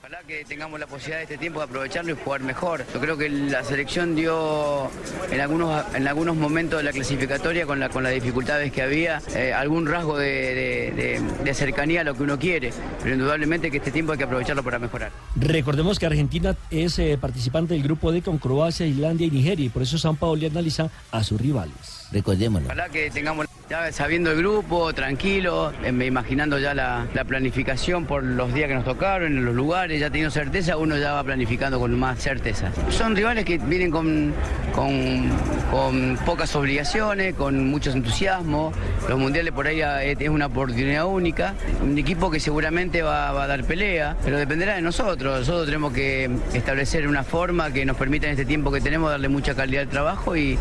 Ojalá 0.07 0.23
que 0.25 0.45
tengamos 0.45 0.79
la 0.79 0.87
posibilidad 0.87 1.17
de 1.17 1.23
este 1.23 1.37
tiempo 1.37 1.59
de 1.59 1.65
aprovecharlo 1.65 2.13
y 2.13 2.15
jugar 2.23 2.39
mejor. 2.39 2.85
Yo 2.93 2.99
creo 3.01 3.17
que 3.17 3.27
la 3.27 3.61
selección 3.65 4.15
dio 4.15 4.89
en 5.29 5.41
algunos 5.41 5.83
en 5.95 6.07
algunos 6.07 6.37
momentos 6.37 6.79
de 6.79 6.83
la 6.85 6.93
clasificatoria 6.93 7.65
con 7.65 7.81
la 7.81 7.89
con 7.89 8.03
las 8.03 8.13
dificultades 8.13 8.71
que 8.71 8.81
había 8.81 9.21
eh, 9.35 9.51
algún 9.51 9.85
rasgo 9.85 10.17
de, 10.17 10.29
de- 10.31 10.91
de- 11.19 11.43
de 11.43 11.53
cercanía 11.53 12.01
a 12.01 12.03
lo 12.05 12.15
que 12.15 12.23
uno 12.23 12.39
quiere, 12.39 12.71
pero 13.03 13.15
indudablemente 13.15 13.69
que 13.69 13.77
este 13.77 13.91
tiempo 13.91 14.13
hay 14.13 14.17
que 14.17 14.23
aprovecharlo 14.23 14.63
para 14.63 14.79
mejorar. 14.79 15.11
Recordemos 15.35 15.99
que 15.99 16.05
Argentina 16.05 16.55
es 16.71 16.97
eh, 16.99 17.17
participante 17.19 17.73
del 17.73 17.83
grupo 17.83 18.13
D 18.13 18.21
con 18.21 18.37
Croacia, 18.37 18.85
Islandia 18.85 19.27
y 19.27 19.31
Nigeria, 19.31 19.65
y 19.65 19.69
por 19.69 19.81
eso 19.81 19.97
San 19.97 20.15
Paoli 20.15 20.45
analiza 20.45 20.89
a 21.11 21.21
sus 21.25 21.41
rivales. 21.41 22.07
Recordémoslo. 22.13 22.67
Ojalá 22.67 22.87
que 22.87 23.09
tengamos 23.11 23.46
ya 23.69 23.91
sabiendo 23.91 24.31
el 24.31 24.37
grupo, 24.37 24.93
tranquilo, 24.93 25.73
eh, 25.83 26.05
imaginando 26.05 26.57
ya 26.57 26.73
la, 26.73 27.05
la 27.13 27.25
planificación 27.25 28.05
por 28.05 28.23
los 28.23 28.53
días 28.53 28.69
que 28.69 28.75
nos 28.75 28.85
tocaron, 28.85 29.37
en 29.37 29.45
los 29.45 29.55
lugares, 29.55 29.99
ya 29.99 30.07
teniendo 30.07 30.31
certeza, 30.31 30.77
uno 30.77 30.97
ya 30.97 31.13
va 31.13 31.23
planificando 31.23 31.79
con 31.79 31.97
más 31.99 32.19
certeza. 32.19 32.71
Son 32.89 33.15
rivales 33.15 33.43
que 33.43 33.57
vienen 33.57 33.91
con, 33.91 34.33
con, 34.73 36.17
pocas 36.25 36.55
obligaciones, 36.55 37.35
con 37.35 37.69
mucho 37.69 37.91
entusiasmo. 37.91 38.71
Los 39.09 39.19
mundiales 39.19 39.53
por 39.53 39.67
ahí 39.67 39.81
eh, 39.81 40.15
es 40.17 40.29
una 40.29 40.45
oportunidad 40.45 41.05
única. 41.05 41.53
Un 41.81 41.97
equipo 41.97 42.31
que 42.31 42.39
seguramente 42.39 43.01
va, 43.01 43.29
a 43.29 43.47
dar 43.47 43.63
pelea, 43.65 44.15
pero 44.23 44.37
dependerá 44.37 44.75
de 44.75 44.81
nosotros. 44.81 45.39
Nosotros 45.39 45.65
tenemos 45.65 45.91
que 45.91 46.29
establecer 46.53 47.07
una 47.07 47.23
forma 47.23 47.71
que 47.71 47.85
nos 47.85 47.97
permita 47.97 48.27
en 48.27 48.31
este 48.31 48.45
tiempo 48.45 48.71
que 48.71 48.79
tenemos 48.79 49.09
darle 49.11 49.27
mucha 49.27 49.55
calidad 49.55 49.83
al 49.83 49.89
trabajo 49.89 50.37
y, 50.37 50.57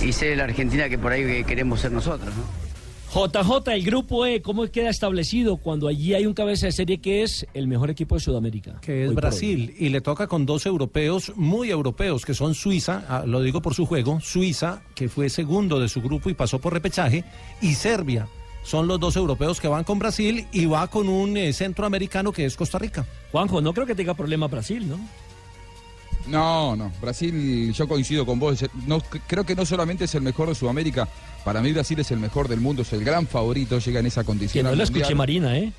y 0.00 0.12
ser 0.12 0.36
la 0.36 0.44
Argentina 0.44 0.88
que 0.88 0.98
por 0.98 1.12
ahí 1.12 1.44
queremos 1.44 1.80
ser 1.80 1.92
nosotros. 1.92 2.34
¿no? 2.34 2.47
JJ, 3.14 3.72
el 3.72 3.84
grupo 3.84 4.26
E, 4.26 4.42
¿cómo 4.42 4.66
queda 4.66 4.90
establecido 4.90 5.56
cuando 5.56 5.88
allí 5.88 6.12
hay 6.12 6.26
un 6.26 6.34
cabeza 6.34 6.66
de 6.66 6.72
serie 6.72 6.98
que 6.98 7.22
es 7.22 7.46
el 7.54 7.66
mejor 7.66 7.88
equipo 7.88 8.16
de 8.16 8.20
Sudamérica? 8.20 8.78
que 8.82 9.06
es 9.06 9.14
Brasil, 9.14 9.74
y 9.78 9.88
le 9.88 10.02
toca 10.02 10.26
con 10.26 10.44
dos 10.44 10.66
europeos 10.66 11.32
muy 11.34 11.70
europeos, 11.70 12.26
que 12.26 12.34
son 12.34 12.54
Suiza, 12.54 13.04
ah, 13.08 13.24
lo 13.26 13.40
digo 13.40 13.62
por 13.62 13.74
su 13.74 13.86
juego, 13.86 14.20
Suiza, 14.20 14.82
que 14.94 15.08
fue 15.08 15.30
segundo 15.30 15.80
de 15.80 15.88
su 15.88 16.02
grupo 16.02 16.28
y 16.28 16.34
pasó 16.34 16.58
por 16.58 16.74
repechaje, 16.74 17.24
y 17.62 17.74
Serbia. 17.74 18.28
Son 18.62 18.86
los 18.86 19.00
dos 19.00 19.16
europeos 19.16 19.58
que 19.58 19.68
van 19.68 19.84
con 19.84 19.98
Brasil 19.98 20.46
y 20.52 20.66
va 20.66 20.88
con 20.88 21.08
un 21.08 21.34
eh, 21.38 21.54
centroamericano 21.54 22.32
que 22.32 22.44
es 22.44 22.56
Costa 22.56 22.78
Rica. 22.78 23.06
Juanjo, 23.32 23.62
no 23.62 23.72
creo 23.72 23.86
que 23.86 23.94
tenga 23.94 24.12
problema 24.12 24.48
Brasil, 24.48 24.86
¿no? 24.86 24.98
No, 26.28 26.76
no. 26.76 26.92
Brasil, 27.00 27.72
yo 27.72 27.88
coincido 27.88 28.26
con 28.26 28.38
vos. 28.38 28.62
No, 28.86 29.00
creo 29.26 29.44
que 29.44 29.54
no 29.54 29.64
solamente 29.64 30.04
es 30.04 30.14
el 30.14 30.22
mejor 30.22 30.48
de 30.48 30.54
Sudamérica. 30.54 31.08
Para 31.48 31.62
mí 31.62 31.72
Brasil 31.72 31.98
es 31.98 32.10
el 32.10 32.18
mejor 32.18 32.46
del 32.46 32.60
mundo, 32.60 32.82
es 32.82 32.92
el 32.92 33.02
gran 33.02 33.26
favorito, 33.26 33.78
llega 33.78 34.00
en 34.00 34.04
esa 34.06 34.20
Que 34.20 34.26
condición. 34.26 34.64
no 34.64 34.70
al 34.72 34.76
la 34.76 34.84
escuché. 34.84 35.14
Marina, 35.14 35.56
¿eh? 35.56 35.72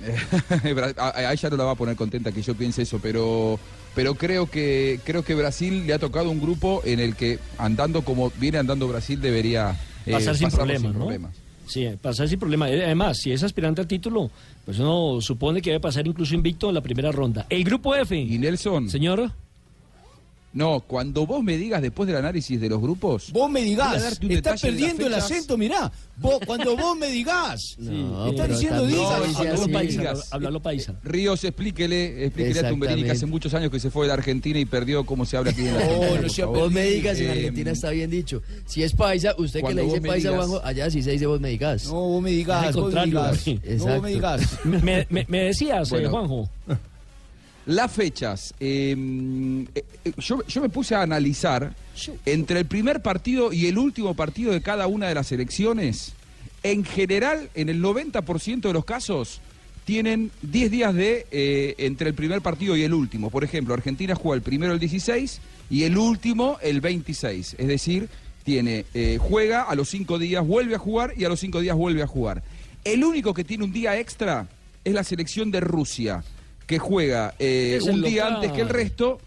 A, 0.98 1.32
ella 1.32 1.48
no 1.48 1.56
la 1.56 1.64
va 1.64 1.70
a 1.70 1.74
poner 1.76 1.96
contenta 1.96 2.30
que 2.30 2.42
yo 2.42 2.54
piense 2.54 2.82
eso, 2.82 2.98
pero 3.02 3.58
pero 3.94 4.16
creo 4.16 4.50
que 4.50 5.00
creo 5.02 5.24
que 5.24 5.34
Brasil 5.34 5.86
le 5.86 5.94
ha 5.94 5.98
tocado 5.98 6.30
un 6.30 6.42
grupo 6.42 6.82
en 6.84 7.00
el 7.00 7.16
que 7.16 7.38
andando 7.56 8.02
como 8.02 8.30
viene 8.38 8.58
andando 8.58 8.86
Brasil 8.86 9.18
debería 9.18 9.80
eh, 10.04 10.12
Pasar 10.12 10.36
sin 10.36 10.50
problemas, 10.50 10.92
¿no? 10.92 10.98
problemas. 10.98 11.34
Sí, 11.66 11.88
pasar 12.02 12.28
sin 12.28 12.38
problema. 12.38 12.68
Eh, 12.68 12.84
Además, 12.84 13.16
si 13.16 13.32
es 13.32 13.42
aspirante 13.42 13.80
al 13.80 13.86
título, 13.86 14.30
pues 14.66 14.78
uno 14.78 15.22
supone 15.22 15.62
que 15.62 15.70
debe 15.70 15.80
pasar 15.80 16.06
incluso 16.06 16.34
invicto 16.34 16.68
en 16.68 16.74
la 16.74 16.82
primera 16.82 17.10
ronda. 17.12 17.46
El 17.48 17.64
grupo 17.64 17.94
F. 17.94 18.14
Y 18.14 18.38
Nelson. 18.38 18.90
Señor. 18.90 19.32
No, 20.54 20.80
cuando 20.86 21.26
vos 21.26 21.42
me 21.42 21.56
digas 21.56 21.82
después 21.82 22.06
del 22.06 22.14
análisis 22.16 22.60
de 22.60 22.68
los 22.68 22.80
grupos. 22.80 23.32
Vos 23.32 23.50
me 23.50 23.60
digás, 23.62 24.16
estás 24.22 24.60
perdiendo 24.62 25.04
el 25.06 25.14
acento, 25.14 25.56
mirá. 25.58 25.90
Vos, 26.16 26.38
cuando 26.46 26.76
vos 26.76 26.96
me 26.96 27.08
digás, 27.08 27.74
No, 27.78 28.28
estás 28.28 28.48
diciendo 28.50 28.86
digas. 28.86 29.36
Hablalo 29.36 29.68
paisa, 29.72 29.98
Digas. 30.00 30.28
hablalo 30.32 30.62
paisa. 30.62 30.94
Ríos, 31.02 31.42
explíquele, 31.42 32.26
explíquele 32.26 32.60
a 32.60 32.68
Tumberini 32.68 33.02
que 33.02 33.10
hace 33.10 33.26
muchos 33.26 33.52
años 33.54 33.72
que 33.72 33.80
se 33.80 33.90
fue 33.90 34.04
de 34.04 34.08
la 34.08 34.14
Argentina 34.14 34.56
y 34.60 34.64
perdió 34.64 35.04
cómo 35.04 35.26
se 35.26 35.36
habla 35.36 35.50
aquí 35.50 35.62
en 35.62 35.74
la 35.74 35.80
Oh, 35.88 35.90
Argentina. 35.90 36.20
no 36.22 36.28
sea. 36.28 36.46
Vos 36.46 36.70
me 36.70 36.84
digas, 36.84 37.18
en 37.18 37.26
Eh, 37.26 37.30
Argentina 37.32 37.70
está 37.72 37.90
bien 37.90 38.10
dicho. 38.10 38.40
Si 38.64 38.84
es 38.84 38.92
paisa, 38.94 39.34
usted 39.36 39.60
que 39.60 39.74
le 39.74 39.82
dice 39.82 40.00
paisa, 40.00 40.28
digas- 40.30 40.46
Juanjo, 40.46 40.64
allá 40.64 40.88
sí 40.88 41.02
se 41.02 41.10
dice 41.10 41.26
vos 41.26 41.40
me 41.40 41.48
digas. 41.48 41.86
No, 41.88 41.94
vos 41.94 42.22
me 42.22 42.30
digas, 42.30 42.66
Al 42.66 42.72
vos 42.74 42.76
me 42.76 42.82
contrario, 42.82 43.20
digas. 43.22 43.38
sí. 43.40 43.60
No, 43.78 43.86
vos 43.86 44.02
me 44.02 44.10
digas. 44.10 44.64
Me, 44.64 45.06
me- 45.10 45.26
me 45.28 45.38
decías, 45.46 45.90
eh. 45.92 46.06
Juanjo. 46.06 46.48
Las 47.66 47.92
fechas. 47.92 48.54
eh, 48.60 48.94
eh, 49.74 49.84
eh, 50.04 50.12
yo, 50.18 50.46
yo 50.46 50.60
me 50.60 50.68
puse 50.68 50.94
a 50.94 51.02
analizar 51.02 51.74
entre 52.26 52.60
el 52.60 52.66
primer 52.66 53.00
partido 53.00 53.52
y 53.52 53.66
el 53.66 53.78
último 53.78 54.14
partido 54.14 54.52
de 54.52 54.60
cada 54.60 54.86
una 54.86 55.08
de 55.08 55.14
las 55.14 55.32
elecciones. 55.32 56.12
En 56.62 56.84
general, 56.84 57.50
en 57.54 57.68
el 57.68 57.82
90% 57.82 58.60
de 58.60 58.72
los 58.72 58.84
casos, 58.84 59.40
tienen 59.84 60.30
10 60.42 60.70
días 60.70 60.94
de 60.94 61.26
eh, 61.30 61.74
entre 61.78 62.08
el 62.08 62.14
primer 62.14 62.40
partido 62.40 62.76
y 62.76 62.82
el 62.82 62.94
último. 62.94 63.30
Por 63.30 63.44
ejemplo, 63.44 63.74
Argentina 63.74 64.14
juega 64.14 64.36
el 64.36 64.42
primero 64.42 64.72
el 64.72 64.78
16 64.78 65.40
y 65.70 65.82
el 65.84 65.96
último 65.98 66.58
el 66.62 66.80
26. 66.80 67.56
Es 67.58 67.68
decir, 67.68 68.08
tiene 68.44 68.86
eh, 68.94 69.18
juega 69.20 69.62
a 69.62 69.74
los 69.74 69.88
5 69.90 70.18
días, 70.18 70.46
vuelve 70.46 70.74
a 70.74 70.78
jugar 70.78 71.12
y 71.16 71.24
a 71.24 71.28
los 71.28 71.40
5 71.40 71.60
días 71.60 71.76
vuelve 71.76 72.02
a 72.02 72.06
jugar. 72.06 72.42
El 72.84 73.04
único 73.04 73.34
que 73.34 73.44
tiene 73.44 73.64
un 73.64 73.72
día 73.72 73.98
extra 73.98 74.48
es 74.84 74.92
la 74.92 75.04
selección 75.04 75.50
de 75.50 75.60
Rusia, 75.60 76.22
que 76.66 76.78
juega 76.78 77.34
eh, 77.38 77.78
un 77.82 78.02
día 78.02 78.24
local. 78.24 78.34
antes 78.36 78.52
que 78.52 78.60
el 78.60 78.68
resto. 78.68 79.18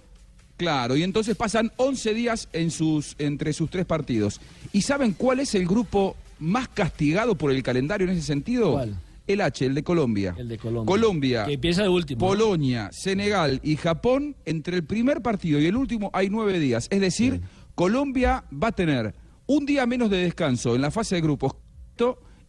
Claro, 0.58 0.97
y 0.97 1.04
entonces 1.04 1.36
pasan 1.36 1.71
11 1.78 2.13
días 2.15 2.50
en 2.52 2.71
sus, 2.71 3.15
entre 3.19 3.54
sus 3.54 3.69
tres 3.69 3.86
partidos. 3.86 4.41
¿Y 4.73 4.82
saben 4.82 5.13
cuál 5.13 5.39
es 5.39 5.54
el 5.54 5.67
grupo 5.67 6.15
más 6.39 6.67
castigado 6.67 7.36
por 7.36 7.52
el 7.52 7.62
calendario 7.62 8.08
en 8.08 8.13
ese 8.13 8.26
sentido? 8.26 8.84
El 9.28 9.41
H, 9.41 9.65
el 9.65 9.76
de 9.76 9.84
Colombia. 9.84 10.34
El 10.36 10.47
de 10.47 10.58
Colombia. 10.58 10.91
Colombia, 10.91 11.45
Que 11.45 11.54
empieza 11.54 11.84
de 11.84 11.89
último. 11.89 12.19
Polonia, 12.19 12.89
Senegal 12.91 13.60
y 13.62 13.76
Japón, 13.76 14.36
entre 14.45 14.78
el 14.78 14.84
primer 14.84 15.21
partido 15.21 15.60
y 15.60 15.67
el 15.67 15.76
último 15.76 16.10
hay 16.13 16.30
nueve 16.30 16.58
días. 16.60 16.88
Es 16.89 17.02
decir, 17.02 17.41
Colombia 17.76 18.45
va 18.52 18.69
a 18.69 18.71
tener 18.71 19.13
un 19.45 19.65
día 19.65 19.86
menos 19.86 20.10
de 20.10 20.17
descanso 20.17 20.73
en 20.76 20.82
la 20.82 20.89
fase 20.89 21.15
de 21.15 21.21
grupos 21.21 21.54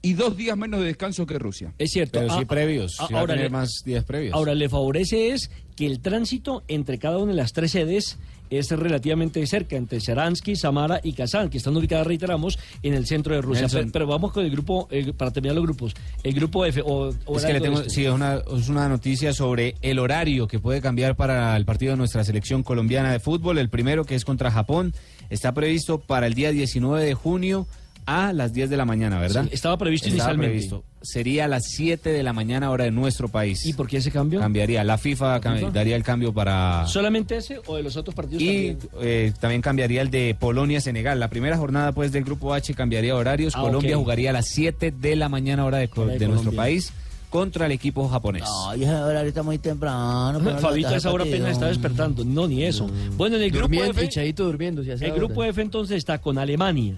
y 0.03 0.15
dos 0.15 0.37
días 0.37 0.57
menos 0.57 0.81
de 0.81 0.87
descanso 0.87 1.27
que 1.27 1.39
Rusia. 1.39 1.73
Es 1.79 1.91
cierto. 1.91 2.21
Pero 2.21 2.33
sí 2.35 2.41
Ah, 2.43 2.47
previos, 2.49 2.97
ah, 3.01 3.07
sí 3.09 3.15
va 3.15 3.21
a 3.21 3.27
tener 3.27 3.45
le- 3.45 3.51
más 3.51 3.83
días 3.85 4.05
previos. 4.05 4.35
Ahora, 4.35 4.55
le 4.55 4.69
favorece 4.69 5.31
es 5.31 5.51
que 5.77 5.87
el 5.87 6.01
tránsito 6.01 6.63
entre 6.69 6.99
cada 6.99 7.19
una 7.19 7.33
de 7.33 7.37
las 7.37 7.53
tres 7.53 7.73
sedes 7.73 8.19
es 8.51 8.71
relativamente 8.71 9.47
cerca, 9.47 9.77
entre 9.77 9.99
Sharansky, 10.01 10.57
Samara 10.57 11.01
y 11.05 11.13
Kazán, 11.13 11.51
que 11.51 11.59
están 11.59 11.77
ubicadas, 11.77 12.07
reiteramos, 12.07 12.59
en 12.83 12.95
el 12.95 13.07
centro 13.07 13.35
de 13.35 13.43
Rusia. 13.43 13.67
Pero, 13.71 13.89
pero 13.93 14.07
vamos 14.07 14.33
con 14.33 14.43
el 14.43 14.51
grupo, 14.51 14.89
eh, 14.91 15.13
para 15.13 15.31
terminar 15.31 15.55
los 15.57 15.65
grupos. 15.65 15.95
El 16.23 16.33
grupo 16.33 16.65
F. 16.65 16.81
O, 16.83 17.13
o 17.27 17.37
Es 17.37 17.45
que 17.45 17.53
le 17.53 17.61
tengo, 17.61 17.81
esto. 17.81 17.91
sí, 17.91 18.07
es 18.07 18.11
una, 18.11 18.37
es 18.57 18.69
una 18.71 18.89
noticia 18.89 19.35
sobre 19.35 19.75
el 19.83 19.99
horario 19.99 20.49
que 20.49 20.59
puede 20.61 20.81
cambiar 20.81 21.15
para 21.15 21.55
el 21.59 21.67
partido 21.67 21.91
de 21.93 21.99
nuestra 21.99 22.25
selección 22.25 22.63
colombiana 22.63 23.13
de 23.13 23.21
fútbol. 23.21 23.59
El 23.59 23.69
primero, 23.69 24.07
que 24.07 24.15
es 24.15 24.25
contra 24.25 24.51
Japón, 24.51 24.95
está 25.29 25.53
previsto 25.53 25.99
para 26.01 26.27
el 26.27 26.33
día 26.33 26.51
19 26.51 27.05
de 27.05 27.13
junio 27.13 27.67
a 28.11 28.33
las 28.33 28.55
10 28.55 28.71
de 28.71 28.77
la 28.79 28.85
mañana, 28.87 29.19
¿verdad? 29.21 29.45
Sí, 29.45 29.51
estaba 29.53 29.77
previsto 29.77 30.09
Estaba 30.09 30.33
inicialmente. 30.33 30.51
previsto. 30.69 30.85
Sería 31.03 31.45
a 31.45 31.49
las 31.49 31.65
7 31.67 32.11
de 32.11 32.23
la 32.23 32.33
mañana 32.33 32.71
hora 32.71 32.85
de 32.85 32.91
nuestro 32.91 33.29
país. 33.29 33.67
¿Y 33.67 33.75
por 33.75 33.87
qué 33.87 33.99
ese 33.99 34.11
cambio? 34.11 34.41
Cambiaría. 34.41 34.83
La 34.83 34.97
FIFA, 34.99 35.41
cam- 35.41 35.59
FIFA? 35.59 35.71
daría 35.71 35.95
el 35.95 36.03
cambio 36.03 36.33
para... 36.33 36.87
¿Solamente 36.87 37.37
ese 37.37 37.61
o 37.67 37.77
de 37.77 37.83
los 37.83 37.97
otros 37.97 38.15
partidos 38.15 38.43
Y 38.43 38.75
también? 38.75 38.79
eh, 39.03 39.33
también 39.39 39.61
cambiaría 39.63 40.01
el 40.03 40.11
de 40.11 40.35
Polonia-Senegal. 40.41 41.21
La 41.21 41.29
primera 41.29 41.57
jornada 41.59 41.93
pues 41.93 42.11
del 42.11 42.25
grupo 42.25 42.55
H 42.55 42.73
cambiaría 42.75 43.15
horarios. 43.15 43.55
Ah, 43.55 43.61
Colombia 43.61 43.97
jugaría 43.97 44.31
a 44.31 44.33
las 44.33 44.47
7 44.49 44.91
de 44.91 45.15
la 45.17 45.29
mañana 45.29 45.65
hora 45.67 45.77
de, 45.79 45.89
co- 45.89 46.03
Hora 46.03 46.15
de 46.15 46.19
de 46.19 46.27
nuestro 46.29 46.51
Colombia. 46.51 46.63
país 46.63 46.93
contra 47.31 47.67
el 47.67 47.73
equipo 47.73 48.09
japonés. 48.09 48.45
Ay, 48.69 48.85
esa 48.85 49.05
hora 49.05 49.19
ahorita 49.21 49.43
muy 49.43 49.59
temprano. 49.59 50.41
pero 50.43 50.59
Fabito 50.61 50.89
a 50.89 50.97
esa 50.97 51.13
hora 51.13 51.25
apenas 51.25 51.51
está 51.53 51.67
despertando. 51.67 52.25
No, 52.25 52.49
ni 52.49 52.65
eso. 52.65 52.89
Bueno, 53.19 53.37
en 53.37 53.43
el 53.43 53.51
grupo 53.51 53.65
Durmiendo, 53.69 53.91
F... 54.01 54.33
durmiendo. 54.35 54.83
si 54.83 54.91
El 55.05 55.13
grupo 55.13 55.45
F 55.45 55.61
entonces 55.61 55.99
está 55.99 56.19
con 56.19 56.39
Alemania, 56.39 56.95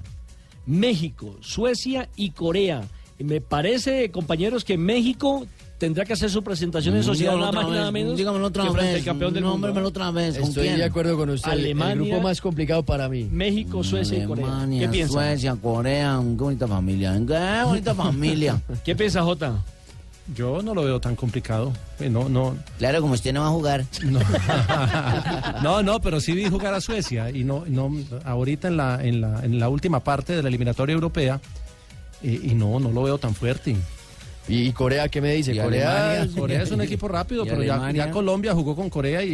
México, 0.66 1.36
Suecia 1.40 2.08
y 2.16 2.30
Corea. 2.30 2.82
Y 3.18 3.24
me 3.24 3.40
parece, 3.40 4.10
compañeros, 4.10 4.64
que 4.64 4.78
México 4.78 5.46
tendrá 5.78 6.04
que 6.04 6.12
hacer 6.12 6.30
su 6.30 6.42
presentación 6.42 6.94
en 6.94 7.00
Mm, 7.00 7.04
sociedad 7.04 7.36
nada 7.36 7.52
más 7.52 7.62
y 7.62 7.66
otra 7.66 7.76
nada 7.78 7.90
vez, 7.90 7.92
menos 8.04 8.16
dígamelo 8.16 8.46
otra 8.46 8.64
que 8.64 8.70
vez, 8.70 8.94
al 8.96 9.04
campeón 9.04 9.32
del 9.34 9.44
mundo. 9.44 9.72
otra 9.84 10.10
vez, 10.10 10.38
¿con 10.38 10.48
Estoy 10.48 10.66
quién? 10.66 10.78
de 10.78 10.84
acuerdo 10.84 11.16
con 11.16 11.30
usted. 11.30 11.50
Alemania, 11.50 11.92
el 11.94 11.98
grupo 12.00 12.20
más 12.22 12.40
complicado 12.40 12.82
para 12.82 13.08
mí. 13.08 13.28
México, 13.30 13.82
Suecia 13.82 14.22
y 14.22 14.26
Corea. 14.26 14.46
Alemania, 14.46 14.80
¿Qué 14.80 14.88
piensa? 14.88 15.12
Suecia, 15.12 15.56
Corea, 15.56 16.18
qué 16.22 16.42
bonita 16.44 16.68
familia. 16.68 17.12
Qué 17.26 17.64
bonita 17.64 17.94
familia. 17.94 18.60
¿Qué 18.84 18.94
piensa, 18.94 19.22
Jota? 19.22 19.54
Yo 20.34 20.62
no 20.62 20.74
lo 20.74 20.84
veo 20.84 21.00
tan 21.00 21.16
complicado. 21.16 21.72
Eh, 21.98 22.08
No, 22.08 22.28
no. 22.28 22.56
Claro, 22.78 23.00
como 23.00 23.14
usted 23.14 23.32
no 23.32 23.40
va 23.40 23.46
a 23.48 23.50
jugar. 23.50 23.84
No, 25.62 25.82
no, 25.82 26.00
pero 26.00 26.20
sí 26.20 26.32
vi 26.32 26.48
jugar 26.48 26.72
a 26.74 26.80
Suecia 26.80 27.30
y 27.30 27.44
no, 27.44 27.64
no 27.66 27.90
ahorita 28.24 28.68
en 28.68 28.76
la, 28.76 29.02
en 29.04 29.20
la, 29.20 29.44
en 29.44 29.58
la 29.58 29.68
última 29.68 30.00
parte 30.00 30.34
de 30.34 30.42
la 30.42 30.48
eliminatoria 30.48 30.94
europea 30.94 31.40
eh, 32.22 32.40
y 32.42 32.54
no, 32.54 32.78
no 32.80 32.90
lo 32.90 33.02
veo 33.02 33.18
tan 33.18 33.34
fuerte. 33.34 33.76
¿Y 34.48 34.72
Corea 34.72 35.08
qué 35.08 35.20
me 35.20 35.32
dice? 35.34 35.56
Corea, 35.56 36.10
Alemania, 36.12 36.40
Corea 36.40 36.62
es 36.62 36.70
un 36.72 36.80
equipo 36.80 37.06
rápido, 37.06 37.44
¿Y 37.44 37.48
pero 37.48 37.62
ya, 37.62 38.10
Colombia 38.10 38.52
jugó 38.54 38.74
con 38.74 38.90
Corea 38.90 39.22
y, 39.22 39.30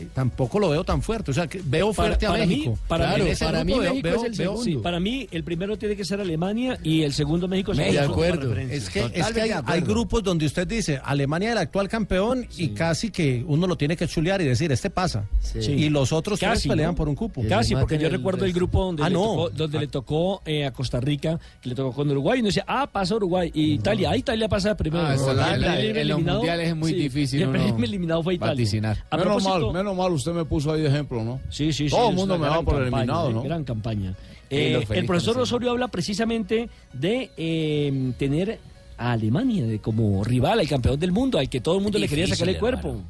y 0.00 0.04
tampoco 0.14 0.58
lo 0.58 0.70
veo 0.70 0.82
tan 0.82 1.02
fuerte. 1.02 1.30
O 1.30 1.34
sea, 1.34 1.46
que 1.46 1.60
veo 1.64 1.92
Para- 1.92 2.08
fuerte 2.08 2.26
a 2.26 2.32
México. 2.32 2.70
mí- 2.72 2.76
para 2.88 3.16
mí- 3.16 3.28
ese 3.28 3.44
para 3.44 3.62
mí 3.64 3.72
veo- 3.74 3.80
México 3.94 4.00
veo- 4.08 4.16
es 4.16 4.24
el 4.24 4.30
veo- 4.32 4.36
segundo. 4.56 4.64
Sí, 4.64 4.76
para 4.82 4.98
mí 4.98 5.28
el 5.30 5.44
primero 5.44 5.76
tiene 5.78 5.94
que 5.94 6.04
ser 6.04 6.20
Alemania 6.20 6.78
y 6.82 7.02
el 7.02 7.12
segundo 7.12 7.46
México 7.46 7.72
es 7.72 7.78
el 7.78 7.92
De 7.92 8.00
acuerdo. 8.00 8.52
Es 8.56 8.90
que, 8.90 9.00
es 9.00 9.12
Totalmente 9.12 9.48
que 9.48 9.54
hay, 9.66 9.80
grupos 9.82 10.22
donde 10.24 10.46
usted 10.46 10.66
dice 10.66 11.00
Alemania 11.04 11.52
el 11.52 11.58
actual 11.58 11.88
campeón 11.88 12.46
y 12.56 12.68
casi 12.70 13.10
que 13.10 13.44
uno 13.46 13.66
lo 13.68 13.76
tiene 13.76 13.96
que 13.96 14.08
chulear 14.08 14.40
y 14.40 14.44
decir 14.46 14.72
este 14.72 14.90
pasa. 14.90 15.26
Sí. 15.40 15.58
Y 15.60 15.90
los 15.90 16.12
otros 16.12 16.38
tres 16.40 16.50
Casi, 16.54 16.68
pelean 16.68 16.90
¿no? 16.92 16.96
por 16.96 17.08
un 17.08 17.14
cupo. 17.14 17.42
Casi, 17.48 17.76
porque 17.76 17.98
yo 17.98 18.08
recuerdo 18.08 18.44
el 18.44 18.52
grupo 18.52 18.84
donde, 18.86 19.04
Ah, 19.04 19.08
le, 19.08 19.14
no. 19.14 19.20
tocó, 19.22 19.50
donde 19.50 19.78
le 19.78 19.86
tocó 19.86 20.42
eh, 20.44 20.64
a 20.66 20.72
Costa 20.72 20.98
Rica, 21.00 21.38
que 21.62 21.68
le 21.68 21.74
tocó 21.74 21.92
con 21.92 22.10
Uruguay, 22.10 22.38
y 22.38 22.40
uno 22.40 22.48
decía, 22.48 22.64
ah, 22.66 22.88
pasa 22.90 23.14
Uruguay, 23.14 23.50
y 23.54 23.72
Italia, 23.74 24.10
ah, 24.12 24.16
Italia 24.30 24.48
pasa 24.48 24.76
primero. 24.76 25.04
Ah, 25.06 25.14
eso 25.14 25.32
Y 25.32 25.36
la- 25.36 25.54
el 25.54 25.60
primer 25.60 25.98
en 25.98 26.08
los 26.08 26.22
mundiales 26.22 26.68
es 26.68 26.76
muy 26.76 26.90
sí, 26.92 26.96
difícil 26.96 27.42
el 27.42 27.48
primer 27.50 27.84
eliminado 27.84 28.22
fue 28.22 28.34
Italia. 28.34 28.52
vaticinar. 28.52 29.04
A 29.10 29.16
menos 29.16 29.42
mal, 29.44 29.72
menos 29.72 29.96
mal, 29.96 30.12
usted 30.12 30.32
me 30.32 30.44
puso 30.44 30.72
ahí 30.72 30.80
de 30.82 30.88
ejemplo, 30.88 31.22
¿no? 31.24 31.40
Sí, 31.50 31.72
sí, 31.72 31.88
sí. 31.88 31.94
Todo 31.96 32.10
el 32.10 32.14
mundo 32.16 32.38
me 32.38 32.48
va 32.48 32.62
por 32.62 32.76
el 32.76 32.84
campaña, 32.84 33.02
eliminado, 33.02 33.30
eh, 33.30 33.34
¿no? 33.34 33.42
Gran 33.42 33.64
campaña. 33.64 34.14
Eh, 34.50 34.84
el 34.90 35.06
profesor. 35.06 35.38
Osorio 35.38 35.70
habla 35.70 35.88
precisamente 35.88 36.68
de 36.92 37.30
eh, 37.36 38.12
tener 38.18 38.58
a 38.98 39.12
Alemania 39.12 39.64
de 39.66 39.78
como 39.78 40.22
rival, 40.24 40.60
al 40.60 40.68
campeón 40.68 40.98
del 41.00 41.12
mundo, 41.12 41.38
al 41.38 41.48
que 41.48 41.60
todo 41.60 41.76
el 41.76 41.82
mundo 41.82 41.98
le 41.98 42.08
quería 42.08 42.26
sacar 42.26 42.48
el 42.48 42.58
cuerpo. 42.58 43.00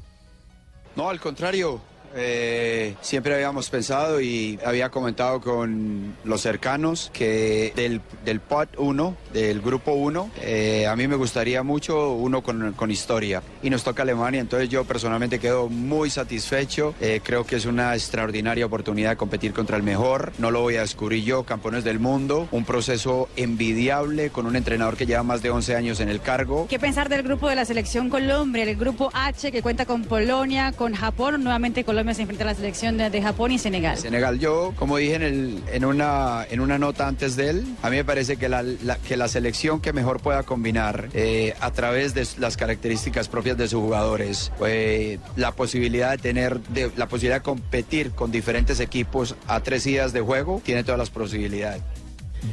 No, 0.96 1.08
al 1.08 1.20
contrario. 1.20 1.80
Eh, 2.14 2.94
siempre 3.00 3.34
habíamos 3.34 3.70
pensado 3.70 4.20
y 4.20 4.58
había 4.64 4.90
comentado 4.90 5.40
con 5.40 6.14
los 6.24 6.40
cercanos 6.40 7.10
que 7.12 7.72
del, 7.76 8.00
del 8.24 8.40
pot 8.40 8.68
1, 8.76 9.16
del 9.32 9.60
grupo 9.60 9.92
1, 9.92 10.30
eh, 10.42 10.86
a 10.86 10.96
mí 10.96 11.06
me 11.06 11.16
gustaría 11.16 11.62
mucho 11.62 12.12
uno 12.12 12.42
con, 12.42 12.72
con 12.72 12.90
historia. 12.90 13.42
Y 13.62 13.70
nos 13.70 13.84
toca 13.84 14.02
Alemania, 14.02 14.40
entonces 14.40 14.68
yo 14.68 14.84
personalmente 14.84 15.38
quedo 15.38 15.68
muy 15.68 16.10
satisfecho. 16.10 16.94
Eh, 17.00 17.20
creo 17.22 17.44
que 17.44 17.56
es 17.56 17.66
una 17.66 17.94
extraordinaria 17.94 18.66
oportunidad 18.66 19.10
de 19.10 19.16
competir 19.16 19.52
contra 19.52 19.76
el 19.76 19.82
mejor. 19.82 20.32
No 20.38 20.50
lo 20.50 20.62
voy 20.62 20.76
a 20.76 20.80
descubrir 20.80 21.24
yo, 21.24 21.44
campeones 21.44 21.84
del 21.84 21.98
mundo. 21.98 22.48
Un 22.50 22.64
proceso 22.64 23.28
envidiable 23.36 24.30
con 24.30 24.46
un 24.46 24.56
entrenador 24.56 24.96
que 24.96 25.06
lleva 25.06 25.22
más 25.22 25.42
de 25.42 25.50
11 25.50 25.76
años 25.76 26.00
en 26.00 26.08
el 26.08 26.20
cargo. 26.20 26.66
¿Qué 26.68 26.78
pensar 26.78 27.08
del 27.08 27.22
grupo 27.22 27.48
de 27.48 27.56
la 27.56 27.64
selección 27.64 28.10
Colombia, 28.10 28.64
el 28.64 28.76
grupo 28.76 29.10
H 29.12 29.52
que 29.52 29.62
cuenta 29.62 29.86
con 29.86 30.04
Polonia, 30.04 30.72
con 30.72 30.94
Japón? 30.94 31.42
Nuevamente 31.42 31.84
Colombia 31.84 31.99
se 32.14 32.22
enfrenta 32.22 32.44
a 32.44 32.48
la 32.48 32.54
selección 32.54 32.96
de, 32.96 33.20
Japón 33.22 33.52
y 33.52 33.58
Senegal. 33.58 33.98
Senegal, 33.98 34.38
yo, 34.38 34.72
como 34.76 34.96
dije 34.96 35.16
en, 35.16 35.84
una, 35.84 36.46
en 36.50 36.60
una 36.60 36.78
nota 36.78 37.06
antes 37.06 37.36
de 37.36 37.50
él, 37.50 37.64
a 37.82 37.90
mí 37.90 37.96
me 37.96 38.04
parece 38.04 38.36
que 38.36 38.48
la, 38.48 38.64
que 39.06 39.16
la 39.16 39.28
selección 39.28 39.80
que 39.80 39.92
mejor 39.92 40.20
pueda 40.20 40.42
combinar 40.42 41.08
eh, 41.12 41.54
a 41.60 41.70
través 41.72 42.14
de 42.14 42.26
las 42.38 42.56
características 42.56 43.28
propias 43.28 43.58
de 43.58 43.68
sus 43.68 43.80
jugadores, 43.80 44.50
eh, 44.66 45.18
la 45.36 45.52
posibilidad 45.52 46.10
de 46.10 46.18
tener, 46.18 46.60
la 46.96 47.08
posibilidad 47.08 47.36
de 47.36 47.42
competir 47.42 48.12
con 48.12 48.32
diferentes 48.32 48.80
equipos 48.80 49.36
a 49.46 49.60
tres 49.60 49.84
días 49.84 50.12
de 50.12 50.20
juego, 50.20 50.62
tiene 50.64 50.82
todas 50.82 50.98
las 50.98 51.10
posibilidades. 51.10 51.82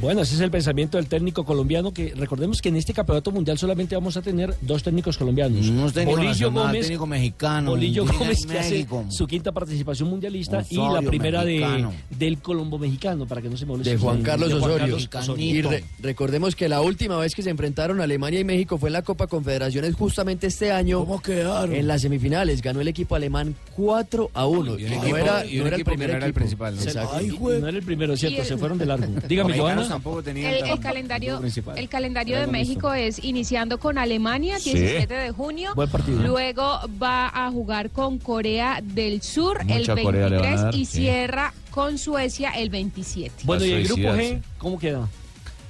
Bueno, 0.00 0.22
ese 0.22 0.34
es 0.34 0.40
el 0.40 0.50
pensamiento 0.50 0.96
del 0.98 1.06
técnico 1.06 1.44
colombiano, 1.44 1.92
que 1.92 2.12
recordemos 2.16 2.60
que 2.62 2.68
en 2.68 2.76
este 2.76 2.92
campeonato 2.92 3.30
mundial 3.32 3.58
solamente 3.58 3.94
vamos 3.94 4.16
a 4.16 4.22
tener 4.22 4.54
dos 4.60 4.82
técnicos 4.82 5.16
colombianos. 5.18 5.66
Unos 5.68 5.92
técnicos 5.92 6.16
Bolillo 6.18 6.30
nacional, 6.46 6.66
Gómez, 6.66 6.80
técnico 6.82 7.06
mexicano, 7.06 7.70
Bolillo 7.70 8.06
Gómez 8.06 8.46
que 8.46 8.58
hace 8.58 8.86
su 9.08 9.26
quinta 9.26 9.52
participación 9.52 10.08
mundialista 10.08 10.64
y 10.70 10.76
la 10.76 11.02
primera 11.02 11.44
de, 11.44 11.86
del 12.10 12.38
colombo 12.38 12.78
mexicano, 12.78 13.26
para 13.26 13.42
que 13.42 13.48
no 13.48 13.56
se 13.56 13.66
moleste. 13.66 13.90
De 13.92 13.98
Juan 13.98 14.22
Carlos 14.22 14.48
De 14.50 14.54
Juan 14.58 14.70
Osorio. 14.72 14.96
Carlos 15.10 15.38
Y 15.38 15.62
re- 15.62 15.84
recordemos 16.00 16.54
que 16.54 16.68
la 16.68 16.80
última 16.80 17.16
vez 17.18 17.34
que 17.34 17.42
se 17.42 17.50
enfrentaron 17.50 18.00
Alemania 18.00 18.40
y 18.40 18.44
México 18.44 18.78
fue 18.78 18.88
en 18.90 18.94
la 18.94 19.02
Copa 19.02 19.26
Confederaciones 19.26 19.94
justamente 19.94 20.46
este 20.46 20.70
año. 20.70 21.00
¿Cómo 21.00 21.20
quedaron? 21.20 21.74
En 21.74 21.86
las 21.86 22.02
semifinales 22.02 22.62
ganó 22.62 22.80
el 22.80 22.88
equipo 22.88 23.14
alemán 23.14 23.54
4 23.76 24.30
a 24.34 24.46
1. 24.46 24.78
Y 24.78 24.84
un 24.84 24.90
no 24.90 24.96
equipo- 25.02 25.16
era, 25.16 25.46
y 25.46 25.56
un 25.56 25.60
no 25.62 25.66
era 25.68 25.76
el 25.76 25.84
primer 25.84 26.08
no 26.10 26.16
era 26.16 26.24
el 26.26 26.30
equipo. 26.30 26.38
principal, 26.40 26.76
¿no? 26.76 26.82
Exacto. 26.82 27.10
Ay, 27.14 27.28
no 27.28 27.68
era 27.68 27.78
el 27.78 27.82
primero, 27.84 28.16
cierto, 28.16 28.42
el- 28.42 28.46
se 28.46 28.56
fueron 28.56 28.78
de 28.78 28.86
largo. 28.86 29.06
Dígame, 29.28 29.50
Los 29.56 29.58
mexicanos 29.78 29.88
tampoco 29.88 30.22
tenían 30.22 30.52
El, 30.54 30.64
el 30.70 30.80
calendario, 30.80 31.40
el 31.76 31.88
calendario 31.88 32.38
de 32.40 32.46
México 32.46 32.92
es 32.92 33.22
iniciando 33.24 33.78
con 33.78 33.98
Alemania, 33.98 34.58
Sí. 34.58 34.72
17 34.74 35.14
de 35.14 35.30
junio. 35.30 35.72
Buen 35.74 35.88
partido. 35.90 36.22
Luego 36.22 36.80
va 37.02 37.28
a 37.34 37.50
jugar 37.50 37.90
con 37.90 38.18
Corea 38.18 38.80
del 38.82 39.22
Sur 39.22 39.64
Mucha 39.64 39.92
el 39.94 40.02
Corea 40.02 40.28
le 40.28 40.36
van 40.36 40.44
a 40.46 40.48
23 40.48 40.60
dar, 40.62 40.74
y 40.74 40.84
sí. 40.84 40.96
cierra 40.98 41.52
con 41.70 41.98
Suecia 41.98 42.50
el 42.50 42.70
27. 42.70 43.32
Bueno, 43.44 43.64
¿y 43.64 43.72
el 43.72 43.84
grupo 43.84 44.02
G 44.02 44.42
cómo 44.58 44.78
queda? 44.78 45.08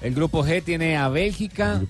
El 0.01 0.15
grupo 0.15 0.45
G 0.45 0.63
tiene 0.63 0.97
a 0.97 1.09
Bélgica, 1.09 1.81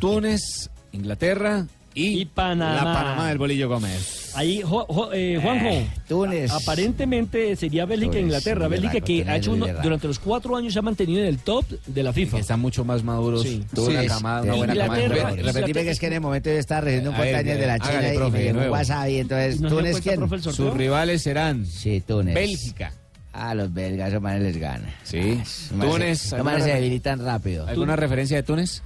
Túnez, 0.00 0.70
Inglaterra 0.92 1.66
y, 1.96 2.24
Panamá. 2.26 2.74
la 2.74 2.92
Panamá 2.92 3.28
del 3.28 3.38
Bolillo 3.38 3.68
Gómez. 3.68 4.32
Ahí, 4.36 4.60
Jo- 4.62 4.84
Jo- 4.86 5.10
eh, 5.14 5.38
Juanjo. 5.42 5.66
Eh, 5.68 5.88
Túnez. 6.06 6.50
Aparentemente 6.52 7.56
sería 7.56 7.86
Bélgica 7.86 8.18
e 8.18 8.20
Inglaterra. 8.20 8.68
Bélgica 8.68 9.00
que 9.00 9.24
ha 9.26 9.36
hecho 9.36 9.52
uno- 9.52 9.66
durante 9.82 10.06
los 10.06 10.18
cuatro 10.18 10.54
años 10.56 10.74
se 10.74 10.78
ha 10.78 10.82
mantenido 10.82 11.20
en 11.20 11.26
el 11.26 11.38
top 11.38 11.64
de 11.86 12.02
la 12.02 12.12
FIFA. 12.12 12.38
Están 12.38 12.60
mucho 12.60 12.84
más 12.84 13.02
maduros. 13.02 13.42
Sí. 13.42 13.64
Tuvo 13.74 13.86
una 13.88 14.02
Sí. 14.02 14.08
camada, 14.08 14.42
una 14.42 14.54
buena 14.54 14.74
camada. 14.74 15.00
Inglaterra- 15.00 15.30
jugadores. 15.30 15.54
Repetime 15.54 15.84
que 15.84 15.90
es 15.90 15.98
que 16.00 16.06
en 16.08 16.12
el 16.12 16.20
momento 16.20 16.50
yo 16.50 16.56
estaba 16.58 16.80
recibiendo 16.82 17.10
un 17.10 17.16
A 17.16 17.18
cumpleaños 17.20 17.58
de 17.58 17.66
la 17.66 17.78
China 17.78 18.12
y 18.12 18.16
profe, 18.16 18.52
me. 18.52 18.68
WhatsApp 18.70 19.08
y 19.08 19.16
entonces, 19.16 19.56
¿Y 19.56 19.58
no 19.60 19.68
se 19.70 19.74
dio 19.74 19.78
¿Túnez 19.84 20.00
quién? 20.02 20.42
Sus 20.54 20.74
rivales 20.74 21.22
serán 21.22 21.64
Sí, 21.66 22.02
Túnez. 22.06 22.34
Bélgica. 22.34 22.92
Ah, 23.32 23.54
los 23.54 23.72
belgas, 23.72 24.08
esos 24.10 24.22
manes 24.22 24.42
les 24.42 24.56
ganan. 24.58 24.90
Sí. 25.02 25.40
Túnez. 25.80 26.20
Esos 26.20 26.32
¿alguna 26.34 26.52
manes 26.52 26.64
se 26.64 26.72
debilitan 26.74 27.24
rápido. 27.24 27.66
¿Alguna 27.66 27.96
referencia 27.96 28.36
de 28.36 28.42
Túnez? 28.42 28.82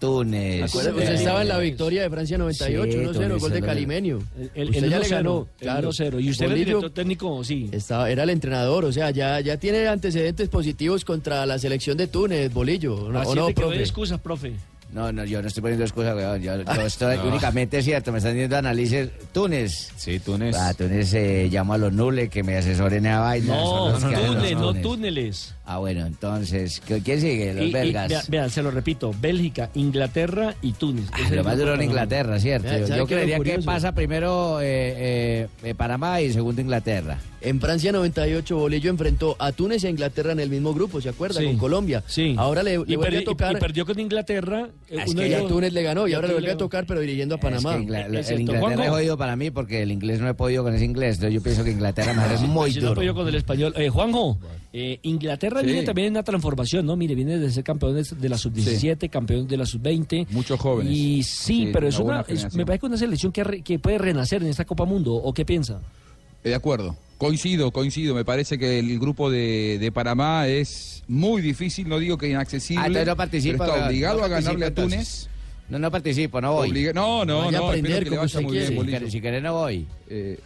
Túnez. 0.00 0.64
Acuérdate, 0.70 0.98
usted 0.98 1.14
estaba 1.14 1.42
en 1.42 1.48
la 1.48 1.58
victoria 1.58 2.02
de 2.02 2.10
Francia 2.10 2.38
98, 2.38 2.90
Sí, 2.92 2.98
1-0, 2.98 3.12
Túnez, 3.12 3.38
gol 3.40 3.52
de 3.52 3.60
Calimenio. 3.60 4.18
El, 4.36 4.50
el, 4.54 4.68
Usted 4.70 4.84
el 4.84 4.90
ya 4.90 4.98
le 4.98 5.04
1-0, 5.06 5.10
ganó, 5.10 5.48
el 5.58 5.62
claro. 5.62 5.88
1-0. 5.90 6.24
Y 6.24 6.30
usted 6.30 6.44
era 6.46 6.54
el 6.54 6.58
director 6.64 6.90
técnico, 6.90 7.44
sí. 7.44 7.68
estaba, 7.70 8.10
era 8.10 8.22
el 8.24 8.30
entrenador, 8.30 8.84
o 8.86 8.92
sea, 8.92 9.10
ya, 9.10 9.38
ya 9.40 9.58
tiene 9.58 9.86
antecedentes 9.86 10.48
positivos 10.48 11.04
contra 11.04 11.44
la 11.46 11.58
selección 11.58 11.96
de 11.98 12.06
Túnez, 12.06 12.52
Bolillo. 12.52 13.08
¿no? 13.10 13.20
Así 13.20 13.30
¿O 13.30 13.34
no, 13.34 13.46
te 13.46 13.54
quedó 13.54 13.66
de 13.66 13.70
profe? 13.76 13.82
excusas, 13.82 14.20
profe. 14.20 14.52
No, 14.92 15.12
no, 15.12 15.24
yo 15.24 15.40
no 15.40 15.46
estoy 15.46 15.60
poniendo 15.60 15.84
excusas, 15.84 16.16
weón. 16.16 16.42
Yo, 16.42 16.52
Ah. 16.66 16.74
yo 16.74 16.82
estoy 16.82 17.16
No. 17.22 17.28
únicamente 17.28 17.78
es 17.78 17.84
cierto, 17.84 18.10
me 18.10 18.18
están 18.18 18.32
diciendo 18.32 18.56
análisis. 18.56 19.08
Túnez. 19.32 19.92
Sí, 19.96 20.18
Túnez. 20.18 20.56
A 20.56 20.74
Túnez 20.74 21.14
eh, 21.14 21.48
llamo 21.48 21.74
a 21.74 21.78
los 21.78 21.92
nules 21.92 22.28
que 22.28 22.42
me 22.42 22.56
asesoren 22.56 23.06
a 23.06 23.20
vaina. 23.20 23.54
No, 23.54 23.86
hacen 23.94 24.10
los 24.10 24.26
túnel, 24.26 24.54
no 24.58 24.74
túneles. 24.74 25.54
Ah, 25.72 25.78
bueno, 25.78 26.04
entonces, 26.04 26.80
¿qué- 26.84 27.00
¿quién 27.00 27.20
sigue? 27.20 27.54
Los 27.54 27.64
Y- 27.64 27.68
y 27.68 27.72
belgas. 27.72 28.08
vea- 28.08 28.22
vean, 28.28 28.50
se 28.50 28.60
lo 28.60 28.72
repito, 28.72 29.14
Bélgica, 29.20 29.70
Inglaterra 29.74 30.56
y 30.62 30.72
Túnez. 30.72 31.04
Ah, 31.12 31.18
lo 31.30 31.44
más 31.44 31.56
duro 31.56 31.74
en. 31.74 31.82
Inglaterra, 31.82 32.40
¿cierto? 32.40 32.66
Vea, 32.68 32.78
Yo, 32.80 32.86
¿sabe 32.88 32.98
yo 32.98 33.06
creería 33.06 33.38
que 33.38 33.58
pasa 33.60 33.92
primero 33.94 34.60
eh, 34.60 35.46
eh, 35.62 35.74
Panamá 35.76 36.20
y 36.22 36.32
segundo 36.32 36.60
Inglaterra. 36.60 37.18
En 37.42 37.58
Francia 37.60 37.90
98, 37.92 38.54
Bolillo 38.56 38.90
enfrentó 38.90 39.34
a 39.38 39.52
Túnez 39.52 39.82
e 39.84 39.88
Inglaterra 39.90 40.32
en 40.32 40.40
el 40.40 40.50
mismo 40.50 40.74
grupo, 40.74 41.00
¿se 41.00 41.08
acuerda? 41.08 41.40
Sí. 41.40 41.46
Con 41.46 41.56
Colombia. 41.56 42.02
Sí. 42.06 42.34
Ahora 42.36 42.62
le, 42.62 42.76
le 42.78 42.84
y, 42.86 42.96
vuelve 42.96 43.18
a 43.18 43.24
tocar. 43.24 43.52
y 43.56 43.60
perdió 43.60 43.86
con 43.86 43.98
Inglaterra. 43.98 44.68
eh, 44.90 44.96
Ah, 44.98 45.04
es 45.04 45.12
uno 45.12 45.22
que 45.22 45.28
y 45.28 45.34
a 45.34 45.46
Túnez 45.46 45.72
le 45.72 45.82
ganó 45.82 46.06
y 46.08 46.12
ahora 46.14 46.26
le 46.28 46.34
vuelve 46.34 46.50
a 46.50 46.56
tocar, 46.58 46.84
pero 46.84 47.00
dirigiendo 47.00 47.36
a 47.36 47.38
Panamá. 47.38 47.70
Es 47.70 47.76
que 47.76 47.82
Ingla- 47.84 48.18
Es 48.20 48.30
el. 48.30 48.40
Inglaterra 48.40 48.66
Juanjo. 48.66 48.82
es 48.82 48.90
jodido 48.90 49.16
para 49.16 49.36
mí 49.36 49.50
porque 49.50 49.82
el 49.82 49.92
inglés 49.92 50.20
no 50.20 50.28
he 50.28 50.34
podido 50.34 50.64
con 50.64 50.74
ese 50.74 50.84
inglés. 50.84 51.18
Yo 51.20 51.40
pienso 51.42 51.64
que 51.64 51.70
Inglaterra 51.70 52.12
me 52.12 52.34
es 52.34 52.40
muy 52.48 52.72
Si 52.72 52.80
no 52.80 52.88
duro. 52.88 52.92
apoyo 53.00 53.14
con 53.14 53.28
el 53.28 53.34
español. 53.36 53.72
Eh, 53.76 53.88
Juanjo, 53.88 54.38
eh, 54.72 54.98
Inglaterra 55.02 55.60
Sí. 55.60 55.66
viene 55.66 55.82
también 55.82 56.06
en 56.08 56.12
una 56.14 56.22
transformación, 56.22 56.86
¿no? 56.86 56.94
Mire, 56.96 57.14
viene 57.14 57.38
de 57.38 57.50
ser 57.50 57.64
campeón 57.64 57.94
de, 57.94 58.28
la 58.28 58.38
sub-17, 58.38 59.10
campeón 59.10 59.48
de 59.48 59.56
la 59.56 59.66
sub-20. 59.66 60.26
Muchos 60.30 60.60
jóvenes. 60.60 60.92
Y 60.92 61.22
sí, 61.24 61.64
Sí, 61.66 61.70
pero 61.72 61.88
es 61.88 61.98
una 61.98 62.20
es- 62.28 62.54
me 62.54 62.64
parece 62.64 62.80
que 62.80 62.86
una 62.86 62.96
selección 62.96 63.32
que, 63.32 63.42
re- 63.44 63.62
que 63.62 63.78
puede 63.78 63.98
renacer 63.98 64.42
en 64.42 64.48
esta 64.48 64.64
Copa 64.64 64.84
Mundo. 64.84 65.14
¿O 65.14 65.32
qué 65.34 65.44
piensa? 65.44 65.80
Eh, 66.44 66.50
De 66.50 66.54
acuerdo. 66.54 66.96
Coincido, 67.18 67.70
coincido. 67.70 68.14
Me 68.14 68.24
parece 68.24 68.58
que 68.58 68.78
el 68.78 68.98
grupo 68.98 69.30
de, 69.30 69.76
de 69.78 69.92
Panamá 69.92 70.46
es 70.46 71.02
muy 71.06 71.42
difícil, 71.42 71.86
no 71.88 71.98
digo 71.98 72.16
que 72.16 72.28
inaccesible. 72.30 73.00
Ah, 73.00 73.04
no 73.04 73.16
participa. 73.16 73.64
pero 73.64 73.74
está 73.76 73.86
obligado 73.88 74.18
No 74.20 74.24
a 74.24 74.28
ganarle 74.28 74.66
a 74.66 74.74
Túnez. 74.74 74.92
entonces. 74.94 75.30
No, 75.68 75.78
no 75.78 75.90
participo, 75.90 76.40
no 76.40 76.54
voy. 76.54 76.70
Obliga- 76.70 76.92
no, 76.94 77.24
no, 77.24 77.50
no, 77.50 77.70
que 77.72 77.82
le 77.82 78.10
vaya 78.10 78.22
usted 78.22 78.40
muy 78.42 78.52
quiere. 78.52 78.70
bien, 78.82 79.04
Si 79.06 79.10
si 79.10 79.20
querés 79.20 79.42
no 79.42 79.52
voy. 79.54 79.86
Eh, 80.08 80.38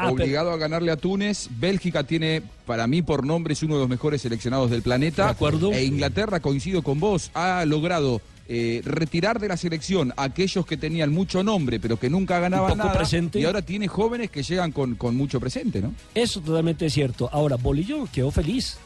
Ah, 0.00 0.10
obligado 0.10 0.52
a 0.52 0.56
ganarle 0.56 0.90
a 0.90 0.96
Túnez. 0.96 1.48
Bélgica 1.58 2.04
tiene, 2.04 2.42
para 2.66 2.86
mí, 2.86 3.02
por 3.02 3.24
nombre, 3.26 3.52
es 3.54 3.62
uno 3.62 3.74
de 3.74 3.80
los 3.80 3.88
mejores 3.88 4.22
seleccionados 4.22 4.70
del 4.70 4.82
planeta. 4.82 5.24
De 5.24 5.30
acuerdo. 5.30 5.72
E 5.72 5.84
Inglaterra, 5.84 6.40
coincido 6.40 6.82
con 6.82 7.00
vos, 7.00 7.30
ha 7.34 7.64
logrado 7.64 8.20
eh, 8.48 8.80
retirar 8.84 9.40
de 9.40 9.48
la 9.48 9.56
selección 9.56 10.12
a 10.16 10.24
aquellos 10.24 10.64
que 10.64 10.76
tenían 10.76 11.12
mucho 11.12 11.42
nombre, 11.42 11.78
pero 11.80 11.98
que 11.98 12.08
nunca 12.08 12.38
ganaban 12.40 12.70
poco 12.72 12.84
nada. 12.84 12.96
presente. 12.96 13.40
Y 13.40 13.44
ahora 13.44 13.62
tiene 13.62 13.88
jóvenes 13.88 14.30
que 14.30 14.42
llegan 14.42 14.72
con, 14.72 14.94
con 14.94 15.16
mucho 15.16 15.38
presente, 15.38 15.82
¿no? 15.82 15.92
Eso 16.14 16.40
totalmente 16.40 16.86
es 16.86 16.94
cierto. 16.94 17.28
Ahora, 17.32 17.56
Bolillo 17.56 18.08
quedó 18.12 18.30
feliz. 18.30 18.78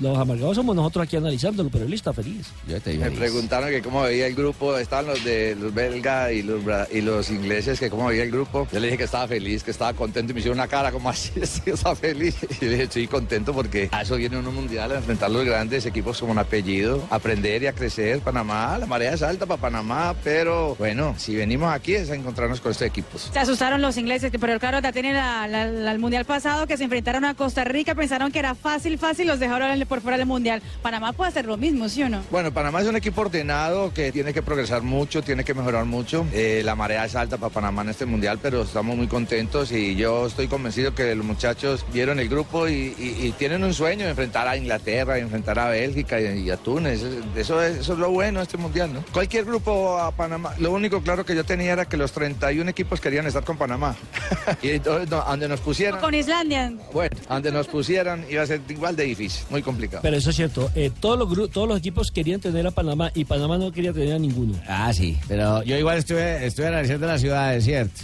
Los 0.00 0.16
amargados 0.16 0.54
somos 0.54 0.76
nosotros 0.76 1.04
aquí 1.04 1.16
analizándolo, 1.16 1.70
pero 1.70 1.84
él 1.84 1.92
está 1.92 2.12
feliz. 2.12 2.48
Yo 2.68 2.76
estoy 2.76 2.98
Me 2.98 3.10
preguntaron 3.10 3.68
que 3.70 3.82
cómo 3.82 4.02
veía 4.02 4.28
el 4.28 4.34
grupo, 4.34 4.78
estaban 4.78 5.06
los 5.06 5.24
de 5.24 5.56
los 5.56 5.74
belgas 5.74 6.30
y 6.32 6.42
los, 6.42 6.62
y 6.92 7.00
los 7.00 7.30
ingleses, 7.30 7.80
que 7.80 7.90
cómo 7.90 8.06
veía 8.06 8.22
el 8.22 8.30
grupo. 8.30 8.68
Yo 8.72 8.78
le 8.78 8.86
dije 8.86 8.98
que 8.98 9.04
estaba 9.04 9.26
feliz, 9.26 9.64
que 9.64 9.72
estaba 9.72 9.92
contento 9.94 10.30
y 10.30 10.34
me 10.34 10.40
hicieron 10.40 10.58
una 10.58 10.68
cara 10.68 10.92
como 10.92 11.10
así, 11.10 11.32
sí, 11.42 11.62
está 11.66 11.96
feliz. 11.96 12.36
Y 12.48 12.54
yo 12.54 12.66
le 12.66 12.70
dije, 12.70 12.82
estoy 12.84 13.06
contento 13.08 13.52
porque 13.52 13.88
a 13.90 14.02
eso 14.02 14.16
viene 14.16 14.38
uno 14.38 14.52
mundial, 14.52 14.92
a 14.92 14.96
enfrentar 14.96 15.30
los 15.30 15.44
grandes 15.44 15.84
equipos 15.84 16.20
como 16.20 16.30
un 16.30 16.38
apellido, 16.38 17.04
aprender 17.10 17.64
y 17.64 17.66
a 17.66 17.72
crecer. 17.72 18.20
Panamá, 18.20 18.78
la 18.78 18.86
marea 18.86 19.14
es 19.14 19.22
alta 19.22 19.46
para 19.46 19.60
Panamá, 19.60 20.14
pero 20.22 20.76
bueno, 20.76 21.14
si 21.18 21.34
venimos 21.34 21.72
aquí 21.72 21.94
es 21.94 22.10
a 22.10 22.14
encontrarnos 22.14 22.60
con 22.60 22.70
estos 22.70 22.86
equipos. 22.86 23.30
Se 23.32 23.38
asustaron 23.38 23.82
los 23.82 23.96
ingleses, 23.96 24.30
pero 24.40 24.60
claro, 24.60 24.80
ya 24.80 24.92
tienen 24.92 25.16
el 25.16 25.98
mundial 25.98 26.24
pasado 26.24 26.68
que 26.68 26.76
se 26.76 26.84
enfrentaron 26.84 27.24
a 27.24 27.34
Costa 27.34 27.64
Rica, 27.64 27.96
pensaron 27.96 28.30
que 28.30 28.38
era 28.38 28.54
fácil, 28.54 28.96
fácil, 28.96 29.26
los 29.26 29.40
dejaron 29.40 29.87
por 29.88 30.00
fuera 30.00 30.16
del 30.18 30.26
mundial. 30.26 30.62
Panamá 30.82 31.12
puede 31.12 31.30
hacer 31.30 31.46
lo 31.46 31.56
mismo, 31.56 31.88
¿sí 31.88 32.02
o 32.02 32.08
no? 32.08 32.22
Bueno, 32.30 32.52
Panamá 32.52 32.80
es 32.82 32.86
un 32.86 32.96
equipo 32.96 33.22
ordenado 33.22 33.92
que 33.92 34.12
tiene 34.12 34.32
que 34.32 34.42
progresar 34.42 34.82
mucho, 34.82 35.22
tiene 35.22 35.44
que 35.44 35.54
mejorar 35.54 35.84
mucho. 35.84 36.26
Eh, 36.32 36.62
la 36.64 36.74
marea 36.74 37.04
es 37.04 37.14
alta 37.16 37.36
para 37.38 37.52
Panamá 37.52 37.82
en 37.82 37.88
este 37.88 38.06
mundial, 38.06 38.38
pero 38.40 38.62
estamos 38.62 38.96
muy 38.96 39.06
contentos 39.08 39.72
y 39.72 39.96
yo 39.96 40.26
estoy 40.26 40.46
convencido 40.48 40.94
que 40.94 41.14
los 41.14 41.24
muchachos 41.24 41.84
vieron 41.92 42.20
el 42.20 42.28
grupo 42.28 42.68
y, 42.68 42.94
y- 42.98 43.26
y 43.26 43.32
tienen 43.38 43.64
un 43.64 43.72
sueño 43.74 44.04
de 44.04 44.10
enfrentar 44.10 44.46
a 44.46 44.56
Inglaterra, 44.56 45.14
de 45.14 45.20
enfrentar 45.20 45.58
a 45.58 45.68
Bélgica 45.70 46.20
y, 46.20 46.40
y 46.44 46.50
a 46.50 46.56
Túnez. 46.56 47.02
Eso 47.36 47.62
es, 47.62 47.78
eso 47.78 47.92
es 47.94 47.98
lo 47.98 48.10
bueno 48.10 48.40
de 48.40 48.44
este 48.44 48.58
mundial, 48.58 48.92
¿no? 48.92 49.02
Cualquier 49.12 49.44
grupo 49.44 49.98
a 49.98 50.10
Panamá, 50.12 50.52
lo 50.58 50.72
único 50.72 51.00
claro 51.02 51.24
que 51.24 51.34
yo 51.34 51.44
tenía 51.44 51.72
era 51.72 51.84
que 51.86 51.96
los 51.96 52.12
31 52.12 52.70
equipos 52.70 53.00
querían 53.00 53.26
estar 53.26 53.44
con 53.44 53.56
Panamá. 53.56 53.96
y 54.62 54.70
entonces, 54.70 55.08
donde 55.08 55.48
nos 55.48 55.60
pusieran, 55.60 56.00
Con 56.00 56.14
Islandia. 56.14 56.72
bueno, 56.92 57.16
donde 57.28 57.52
nos 57.52 57.66
pusieran 57.68 58.24
iba 58.28 58.42
a 58.42 58.46
ser 58.46 58.60
igual 58.68 58.96
de 58.96 59.04
difícil, 59.04 59.44
muy 59.50 59.62
complicado. 59.62 59.77
Pero 60.02 60.16
eso 60.16 60.30
es 60.30 60.36
cierto. 60.36 60.70
eh, 60.74 60.90
todos, 61.00 61.18
los 61.36 61.50
todos 61.50 61.68
los 61.68 61.78
equipos 61.78 62.10
querían 62.10 62.40
tener 62.40 62.66
a 62.66 62.70
Panamá 62.70 63.10
y 63.14 63.24
Panamá 63.24 63.58
no 63.58 63.70
quería 63.72 63.92
tener 63.92 64.14
a 64.14 64.18
ninguno. 64.18 64.54
Ah, 64.66 64.92
sí, 64.92 65.16
pero 65.28 65.62
yo 65.62 65.76
igual 65.76 65.98
estuve, 65.98 66.46
estuve 66.46 66.66
analizando 66.66 67.06
las 67.06 67.20
ciudades, 67.20 67.64
¿cierto? 67.64 68.00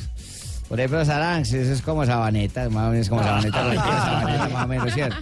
Por 0.68 0.81
ejemplo, 0.81 1.05
Saranx, 1.05 1.53
eso 1.53 1.72
es 1.72 1.83
como 1.83 2.07
Sabaneta, 2.07 2.68
más 2.70 2.89
o 2.89 2.91
menos 2.91 3.09
como 3.09 3.22
Sabaneta, 3.22 3.62
Barranquilla, 3.62 4.01
Sabaneta, 4.01 4.49
más 4.53 4.64
o 4.64 4.68
menos, 4.68 4.95
¿cierto? 4.95 5.16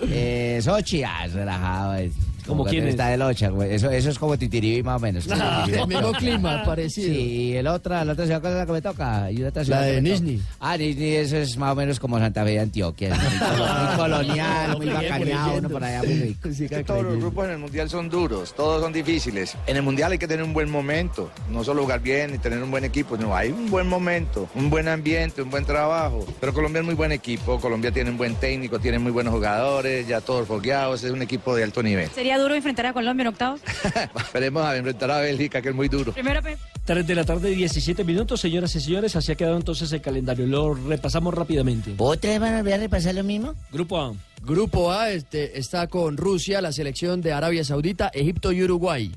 Eh, 0.00 0.60
Sochi, 0.62 1.02
ah, 1.04 1.24
es 1.26 1.32
relajado. 1.32 1.94
Es, 1.94 2.12
¿Cómo 2.46 2.62
cuando 2.64 2.70
quién 2.70 2.84
es? 2.84 2.90
Está 2.90 3.08
de 3.08 3.16
locha, 3.16 3.48
güey. 3.50 3.74
Eso, 3.74 3.90
eso 3.90 4.10
es 4.10 4.18
como 4.18 4.36
Titiribí, 4.36 4.82
más 4.82 4.96
o 4.96 5.00
menos. 5.00 5.26
Ah, 5.30 5.66
el 5.70 5.86
mismo 5.86 6.12
clima, 6.12 6.62
parecido. 6.64 7.14
Sí, 7.14 7.20
y 7.20 7.52
el 7.56 7.66
otra, 7.66 8.04
la 8.04 8.12
otra 8.12 8.24
ciudad, 8.24 8.40
¿cuál 8.40 8.52
es 8.54 8.58
la 8.60 8.66
que 8.66 8.72
me 8.72 8.82
toca? 8.82 9.30
Y 9.30 9.42
otra 9.44 9.64
ciudad 9.64 9.80
La 9.80 9.86
de. 9.86 10.02
Nizhny. 10.02 10.40
Ah, 10.60 10.76
Nizhny, 10.76 11.14
eso 11.16 11.36
es 11.36 11.56
más 11.56 11.72
o 11.72 11.76
menos 11.76 12.00
como 12.00 12.18
Santa 12.18 12.44
Fe 12.44 12.50
de 12.50 12.60
Antioquia. 12.60 13.10
Muy, 13.14 13.38
colo- 13.38 13.84
muy 13.86 13.96
colonial, 14.26 14.76
muy 14.76 14.86
bacaneado, 14.88 15.54
uno 15.58 15.68
por 15.68 15.84
allá 15.84 16.02
muy 16.02 16.14
rico. 16.14 16.48
Es 16.48 16.58
que 16.70 16.84
todos 16.84 17.02
los 17.04 17.16
grupos 17.18 17.44
en 17.46 17.50
el 17.52 17.58
mundial 17.58 17.88
son 17.90 18.08
duros, 18.08 18.54
todos 18.54 18.82
son 18.82 18.92
difíciles. 18.92 19.56
En 19.66 19.76
el 19.76 19.82
mundial 19.82 20.12
hay 20.12 20.18
que 20.18 20.26
tener 20.28 20.44
un 20.44 20.52
buen 20.52 20.70
momento, 20.70 21.30
no 21.50 21.62
solo 21.64 21.82
jugar 21.82 22.00
bien 22.00 22.34
y 22.34 22.38
tener 22.38 22.62
un 22.62 22.70
buen 22.70 22.84
equipo, 22.84 23.16
no, 23.16 23.34
hay 23.36 23.50
un 23.50 23.70
buen 23.70 23.86
momento, 23.86 24.48
un 24.54 24.68
buen 24.70 24.88
ambiente, 24.88 25.42
un 25.42 25.50
buen 25.50 25.64
trabajo. 25.64 26.24
Pero 26.40 26.52
Colombia 26.52 26.80
es 26.80 26.86
muy 26.86 26.94
buen 26.94 27.12
equipo, 27.12 27.60
Colombia 27.60 27.90
tiene 27.92 28.10
un 28.10 28.18
buen 28.18 28.34
técnico, 28.34 28.78
tiene 28.80 28.98
muy 28.98 29.12
buenos 29.12 29.32
jugadores, 29.32 30.06
ya 30.08 30.20
todos 30.20 30.46
fogueados, 30.48 31.04
es 31.04 31.10
un 31.12 31.22
equipo 31.22 31.54
de 31.54 31.64
alto 31.64 31.82
nivel. 31.82 32.08
Sería 32.10 32.31
duro 32.38 32.54
enfrentar 32.54 32.86
a 32.86 32.92
Colombia 32.92 33.22
en 33.22 33.28
octavos. 33.28 33.60
Esperemos 34.16 34.64
a 34.64 34.76
enfrentar 34.76 35.10
a 35.10 35.18
Bélgica, 35.20 35.60
que 35.62 35.70
es 35.70 35.74
muy 35.74 35.88
duro. 35.88 36.12
Primero, 36.12 36.42
pe- 36.42 36.56
3 36.84 37.06
de 37.06 37.14
la 37.14 37.24
tarde, 37.24 37.50
17 37.50 38.02
minutos, 38.04 38.40
señoras 38.40 38.74
y 38.76 38.80
señores. 38.80 39.14
Así 39.16 39.32
ha 39.32 39.34
quedado 39.36 39.56
entonces 39.56 39.92
el 39.92 40.00
calendario. 40.00 40.46
Lo 40.46 40.74
repasamos 40.74 41.32
rápidamente. 41.34 41.94
¿Otra 41.98 42.30
vez 42.30 42.40
van 42.40 42.54
a 42.54 42.58
volver 42.58 42.74
a 42.74 42.78
repasar 42.78 43.14
lo 43.14 43.24
mismo? 43.24 43.54
Grupo 43.70 44.00
A. 44.00 44.14
Grupo 44.44 44.90
A 44.92 45.10
este, 45.10 45.58
está 45.58 45.86
con 45.86 46.16
Rusia, 46.16 46.60
la 46.60 46.72
selección 46.72 47.20
de 47.22 47.32
Arabia 47.32 47.62
Saudita, 47.64 48.08
Egipto 48.12 48.50
y 48.50 48.62
Uruguay. 48.64 49.12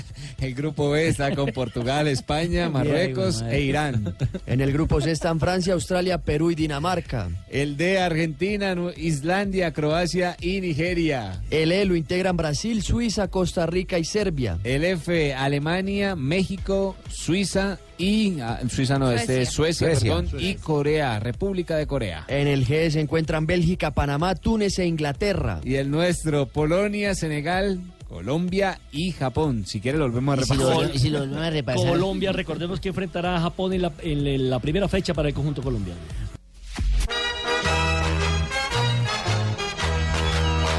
El 0.40 0.54
grupo 0.54 0.90
B 0.90 1.08
está 1.08 1.34
con 1.34 1.52
Portugal, 1.52 2.08
España, 2.08 2.68
Marruecos 2.68 3.42
e 3.42 3.62
Irán. 3.62 4.14
En 4.46 4.60
el 4.60 4.72
grupo 4.72 5.00
C 5.00 5.10
están 5.10 5.38
Francia, 5.40 5.74
Australia, 5.74 6.18
Perú 6.18 6.50
y 6.50 6.54
Dinamarca. 6.54 7.30
El 7.48 7.76
D, 7.76 8.00
Argentina, 8.00 8.74
Islandia, 8.96 9.72
Croacia 9.72 10.36
y 10.40 10.60
Nigeria. 10.60 11.40
El 11.50 11.72
E 11.72 11.84
lo 11.84 11.94
integran 11.94 12.36
Brasil, 12.36 12.82
Suiza, 12.82 13.28
Costa 13.28 13.66
Rica 13.66 13.98
y 13.98 14.04
Serbia. 14.04 14.58
El 14.64 14.84
F, 14.84 15.34
Alemania, 15.34 16.16
México, 16.16 16.96
Suiza 17.08 17.78
y... 17.98 18.40
ah, 18.40 18.60
Suiza 18.68 18.98
no, 18.98 19.12
este 19.12 19.42
es 19.42 19.50
Suecia, 19.50 19.88
Suecia. 19.88 20.16
perdón, 20.16 20.40
y 20.40 20.54
Corea, 20.54 21.20
República 21.20 21.76
de 21.76 21.86
Corea. 21.86 22.24
En 22.28 22.48
el 22.48 22.66
G 22.66 22.90
se 22.90 23.00
encuentran 23.00 23.46
Bélgica, 23.46 23.92
Panamá, 23.92 24.34
Túnez 24.34 24.78
e 24.78 24.86
Inglaterra. 24.86 25.60
Y 25.64 25.76
el 25.76 25.90
nuestro, 25.90 26.46
Polonia, 26.48 27.14
Senegal, 27.14 27.80
Colombia 28.12 28.78
y 28.92 29.12
Japón. 29.12 29.64
Si 29.66 29.80
quiere 29.80 29.96
lo 29.96 30.04
volvemos 30.04 30.38
a 30.38 30.42
¿Y 30.42 30.44
si 30.44 30.48
lo 30.50 30.54
repasar. 30.58 30.74
volvemos- 30.76 30.96
y 30.96 30.98
si 30.98 31.08
lo 31.10 31.18
volvemos 31.20 31.42
a 31.44 31.50
repasar? 31.50 31.88
Colombia, 31.90 32.32
recordemos 32.32 32.78
que 32.80 32.88
enfrentará 32.90 33.36
a 33.36 33.40
Japón 33.40 33.72
en 33.72 33.82
la, 33.82 33.92
en 34.02 34.50
la 34.50 34.58
primera 34.60 34.86
fecha 34.86 35.14
para 35.14 35.28
el 35.28 35.34
conjunto 35.34 35.62
colombiano. 35.62 35.98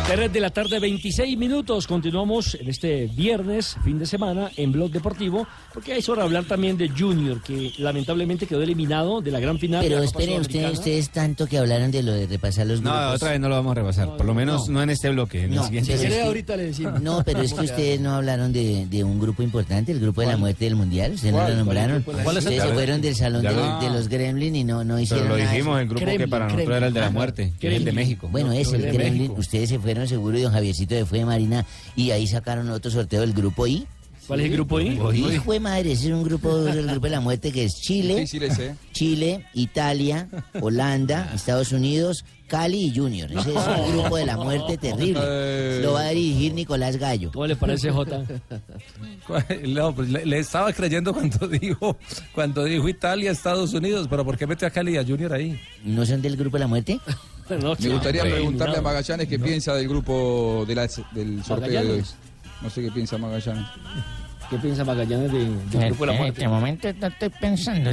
3 0.05 0.31
de 0.33 0.39
la 0.41 0.49
tarde, 0.49 0.79
26 0.79 1.37
minutos. 1.37 1.87
Continuamos 1.87 2.55
en 2.59 2.67
este 2.69 3.07
viernes, 3.15 3.77
fin 3.85 3.97
de 3.97 4.05
semana, 4.05 4.51
en 4.57 4.71
Blog 4.71 4.91
Deportivo, 4.91 5.47
porque 5.73 5.97
es 5.97 6.07
hora 6.09 6.21
de 6.21 6.25
hablar 6.27 6.43
también 6.43 6.77
de 6.77 6.89
Junior, 6.89 7.41
que 7.41 7.71
lamentablemente 7.79 8.45
quedó 8.45 8.61
eliminado 8.61 9.21
de 9.21 9.31
la 9.31 9.39
gran 9.39 9.57
final. 9.59 9.81
de 9.81 9.87
Pero 9.87 9.99
la 10.01 10.05
esperen, 10.05 10.41
ustedes, 10.41 10.47
Sudamericana. 10.51 10.79
ustedes 10.79 11.09
tanto 11.09 11.47
que 11.47 11.57
hablaron 11.57 11.89
de 11.89 12.03
lo 12.03 12.11
de 12.11 12.27
repasar 12.27 12.67
los 12.67 12.81
No, 12.81 12.91
grupos. 12.91 13.15
otra 13.15 13.31
vez 13.31 13.39
no 13.39 13.49
lo 13.49 13.55
vamos 13.55 13.71
a 13.71 13.75
repasar. 13.75 14.17
Por 14.17 14.25
lo 14.25 14.33
menos 14.33 14.67
no, 14.67 14.83
en 14.83 14.89
este 14.89 15.09
bloque. 15.09 15.39
En 15.45 15.51
el 15.51 15.55
No, 15.55 15.63
siguiente. 15.65 15.93
pero 15.97 16.03
es 16.09 16.13
que- 16.15 16.21
ahorita 16.21 16.57
le 16.57 16.63
decimos. 16.65 17.01
No, 17.01 17.23
pero 17.23 17.41
es 17.41 17.53
que 17.53 17.61
ustedes 17.61 17.99
no 18.01 18.13
hablaron 18.13 18.51
de, 18.53 18.85
de 18.87 19.03
un 19.05 19.19
grupo 19.19 19.41
importante, 19.41 19.93
el 19.93 19.99
grupo 20.01 20.21
de 20.21 20.27
la 20.27 20.37
muerte 20.37 20.65
del 20.65 20.75
mundial. 20.75 21.13
Ustedes 21.13 21.33
no 21.33 21.47
lo 21.47 21.55
nombraron. 21.55 22.01
¿Cuál? 22.03 22.23
¿Cuál 22.23 22.37
es 22.37 22.45
el 22.45 22.51
ustedes 22.51 22.69
se 22.69 22.73
fueron 22.75 23.01
del 23.01 23.15
salón 23.15 23.41
de, 23.41 23.51
lo- 23.51 23.65
los- 23.65 23.81
de 23.81 23.89
los 23.89 24.09
Gremlin 24.09 24.55
y 24.57 24.63
no, 24.65 24.83
no 24.83 24.99
hicieron 24.99 25.27
Pero 25.29 25.37
lo 25.37 25.49
dijimos, 25.49 25.79
el 25.81 25.87
grupo 25.87 26.05
que 26.05 26.27
para 26.27 26.45
nosotros 26.45 26.77
era 26.77 26.87
el 26.87 26.93
de 26.93 26.99
la 26.99 27.09
muerte, 27.09 27.53
que 27.59 27.69
es 27.69 27.73
el 27.77 27.85
de 27.85 27.91
México. 27.93 28.27
Bueno, 28.29 28.51
es 28.51 28.71
el 28.73 28.81
Gremlin. 28.91 29.31
Ustedes 29.37 29.69
se 29.69 29.79
fueron 29.79 29.92
seguro 30.07 30.37
y 30.37 30.41
don 30.41 30.53
Javiercito 30.53 30.95
de 30.95 31.05
fue 31.05 31.19
de 31.19 31.25
Marina 31.25 31.65
y 31.95 32.11
ahí 32.11 32.27
sacaron 32.27 32.69
otro 32.69 32.91
sorteo 32.91 33.21
del 33.21 33.33
grupo 33.33 33.67
I. 33.67 33.87
¿Cuál 34.27 34.39
es 34.39 34.45
el 34.45 34.53
grupo 34.53 34.79
I? 34.79 34.99
Hijo 35.33 35.51
de 35.51 35.59
madre, 35.59 35.91
ese 35.91 36.07
es 36.07 36.13
un 36.13 36.23
grupo, 36.23 36.57
el 36.67 36.87
grupo 36.87 37.07
de 37.07 37.11
la 37.11 37.19
muerte 37.19 37.51
que 37.51 37.65
es 37.65 37.75
Chile. 37.81 38.25
Chile, 38.93 39.45
Italia, 39.53 40.29
Holanda, 40.61 41.29
Estados 41.35 41.73
Unidos, 41.73 42.23
Cali 42.47 42.85
y 42.85 42.95
Junior. 42.95 43.29
Ese 43.31 43.49
es 43.49 43.57
un 43.57 43.91
grupo 43.91 44.15
de 44.15 44.25
la 44.25 44.37
muerte 44.37 44.77
terrible. 44.77 45.81
Lo 45.81 45.93
va 45.93 46.03
a 46.03 46.09
dirigir 46.09 46.53
Nicolás 46.53 46.95
Gallo. 46.97 47.31
¿Cómo 47.33 47.47
le 47.47 47.55
parece, 47.57 47.91
Jota? 47.91 48.23
No, 49.67 49.93
pues 49.93 50.09
le, 50.09 50.25
le 50.25 50.39
estaba 50.39 50.71
creyendo 50.71 51.13
cuando 51.13 51.47
dijo, 51.49 51.97
cuando 52.33 52.63
dijo 52.63 52.87
Italia, 52.87 53.31
Estados 53.31 53.73
Unidos, 53.73 54.07
pero 54.09 54.23
¿por 54.23 54.37
qué 54.37 54.47
mete 54.47 54.65
a 54.65 54.69
Cali 54.69 54.93
y 54.93 54.97
a 54.97 55.03
Junior 55.03 55.33
ahí? 55.33 55.59
¿No 55.83 56.05
son 56.05 56.21
del 56.21 56.37
grupo 56.37 56.55
de 56.57 56.61
la 56.61 56.67
muerte? 56.67 56.99
Me 57.49 57.89
gustaría 57.89 58.21
preguntarle 58.23 58.77
a 58.77 58.81
Magallanes 58.81 59.27
qué 59.27 59.39
piensa 59.39 59.73
del 59.75 59.87
grupo 59.87 60.63
de 60.67 60.75
la- 60.75 60.87
del 61.11 61.43
sorteo 61.43 61.83
de 61.83 61.91
hoy. 61.91 62.03
No 62.61 62.69
sé 62.69 62.81
qué 62.81 62.91
piensa 62.91 63.17
Magallanes. 63.17 63.65
¿Qué 64.49 64.57
piensa 64.59 64.83
Magallanes 64.85 65.31
de- 65.31 65.39
del 65.79 65.85
grupo 65.89 66.03
de 66.03 66.07
la 66.07 66.13
En 66.13 66.19
muerte? 66.19 66.41
este 66.41 66.47
momento 66.47 66.87
no 66.99 67.07
estoy 67.07 67.29
pensando. 67.41 67.89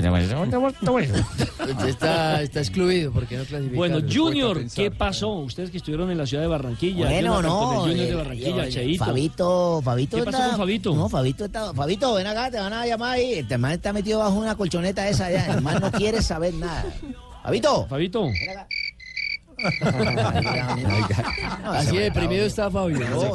Está, 1.87 2.43
está 2.43 2.61
excluido 2.61 3.13
porque 3.13 3.37
no 3.37 3.45
clasificaron. 3.45 3.77
Bueno, 3.77 3.99
Junior. 4.13 4.61
¿qué 4.75 4.91
pasó? 4.91 5.31
Ustedes 5.37 5.71
que 5.71 5.79
estuvieron 5.79 6.11
en 6.11 6.19
la 6.19 6.27
ciudad 6.27 6.43
de 6.43 6.49
Barranquilla. 6.49 7.07
Bueno, 7.09 7.41
no. 7.41 7.87
el 7.87 7.91
Junior 7.93 7.97
de 8.07 8.11
eh, 8.11 8.15
Barranquilla, 8.15 8.67
eh, 8.67 8.69
Cheito. 8.71 9.05
Fabito, 9.05 9.81
Fabito. 9.83 10.17
¿Qué 10.19 10.25
pasó 10.25 10.37
está- 10.39 10.49
con 10.51 10.59
Fabito? 10.59 10.95
No, 10.95 11.09
Fabito 11.09 11.45
está. 11.47 11.73
Fabito, 11.75 12.15
ven 12.15 12.27
acá, 12.27 12.51
te 12.51 12.59
van 12.59 12.73
a 12.73 12.87
llamar 12.87 13.13
ahí. 13.13 13.35
Este 13.35 13.57
man 13.57 13.73
está 13.73 13.93
metido 13.93 14.19
bajo 14.19 14.35
una 14.35 14.55
colchoneta 14.55 15.09
esa 15.09 15.27
allá. 15.27 15.55
El 15.55 15.63
man 15.63 15.81
no 15.81 15.91
quiere 15.93 16.21
saber 16.23 16.53
nada. 16.55 16.85
Fabito. 17.43 17.87
Fabito. 17.89 18.27
Así 21.67 21.97
de 21.97 22.03
deprimido 22.05 22.45
está 22.47 22.71
Fabio. 22.71 22.99
No. 23.09 23.33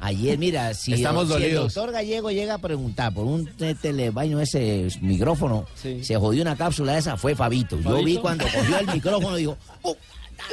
Ayer, 0.00 0.38
mira, 0.38 0.74
si, 0.74 0.92
Estamos 0.94 1.26
si 1.26 1.34
el 1.34 1.40
dolidos. 1.40 1.74
doctor 1.74 1.92
Gallego 1.92 2.30
llega 2.30 2.54
a 2.54 2.58
preguntar 2.58 3.12
por 3.12 3.24
un 3.26 3.46
te- 3.46 3.74
telebaño, 3.74 4.40
ese 4.40 4.86
micrófono, 5.00 5.66
se 5.74 6.14
jodió 6.16 6.42
una 6.42 6.54
cápsula 6.56 6.96
esa, 6.96 7.16
fue 7.16 7.34
Fabito. 7.34 7.80
Yo 7.80 8.04
vi 8.04 8.16
cuando 8.18 8.44
cogió 8.44 8.78
el 8.78 8.86
micrófono, 8.86 9.34
digo, 9.36 9.56
¡pum! 9.82 9.94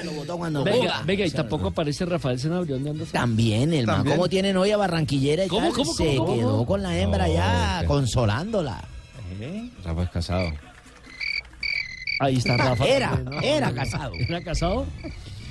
Lo 0.03 0.11
botó 0.13 0.35
cuando 0.37 0.63
Venga, 0.63 1.03
venga, 1.05 1.27
y 1.27 1.29
tampoco 1.31 1.67
aparece 1.67 2.05
Rafael 2.07 2.39
Senabrio. 2.39 2.73
¿Dónde 2.75 2.89
anda? 2.89 3.05
También, 3.11 3.71
el 3.71 3.85
man, 3.85 4.03
como 4.03 4.27
tiene 4.27 4.51
novia 4.51 4.77
barranquillera 4.77 5.45
y 5.45 5.47
¿Cómo, 5.47 5.67
tal, 5.67 5.73
cómo, 5.75 5.93
se 5.93 6.15
cómo, 6.15 6.25
cómo? 6.25 6.37
quedó 6.37 6.65
con 6.65 6.81
la 6.81 6.97
hembra 6.97 7.27
No, 7.27 7.33
ya, 7.35 7.83
consolándola. 7.85 8.83
Rafa 9.83 10.03
es 10.03 10.09
casado. 10.09 10.51
Ahí 12.19 12.37
está 12.37 12.57
Rafa. 12.57 12.85
Era, 12.85 13.15
No, 13.17 13.39
era 13.41 13.73
casado. 13.73 14.13
¿Era 14.17 14.41
casado? 14.43 14.85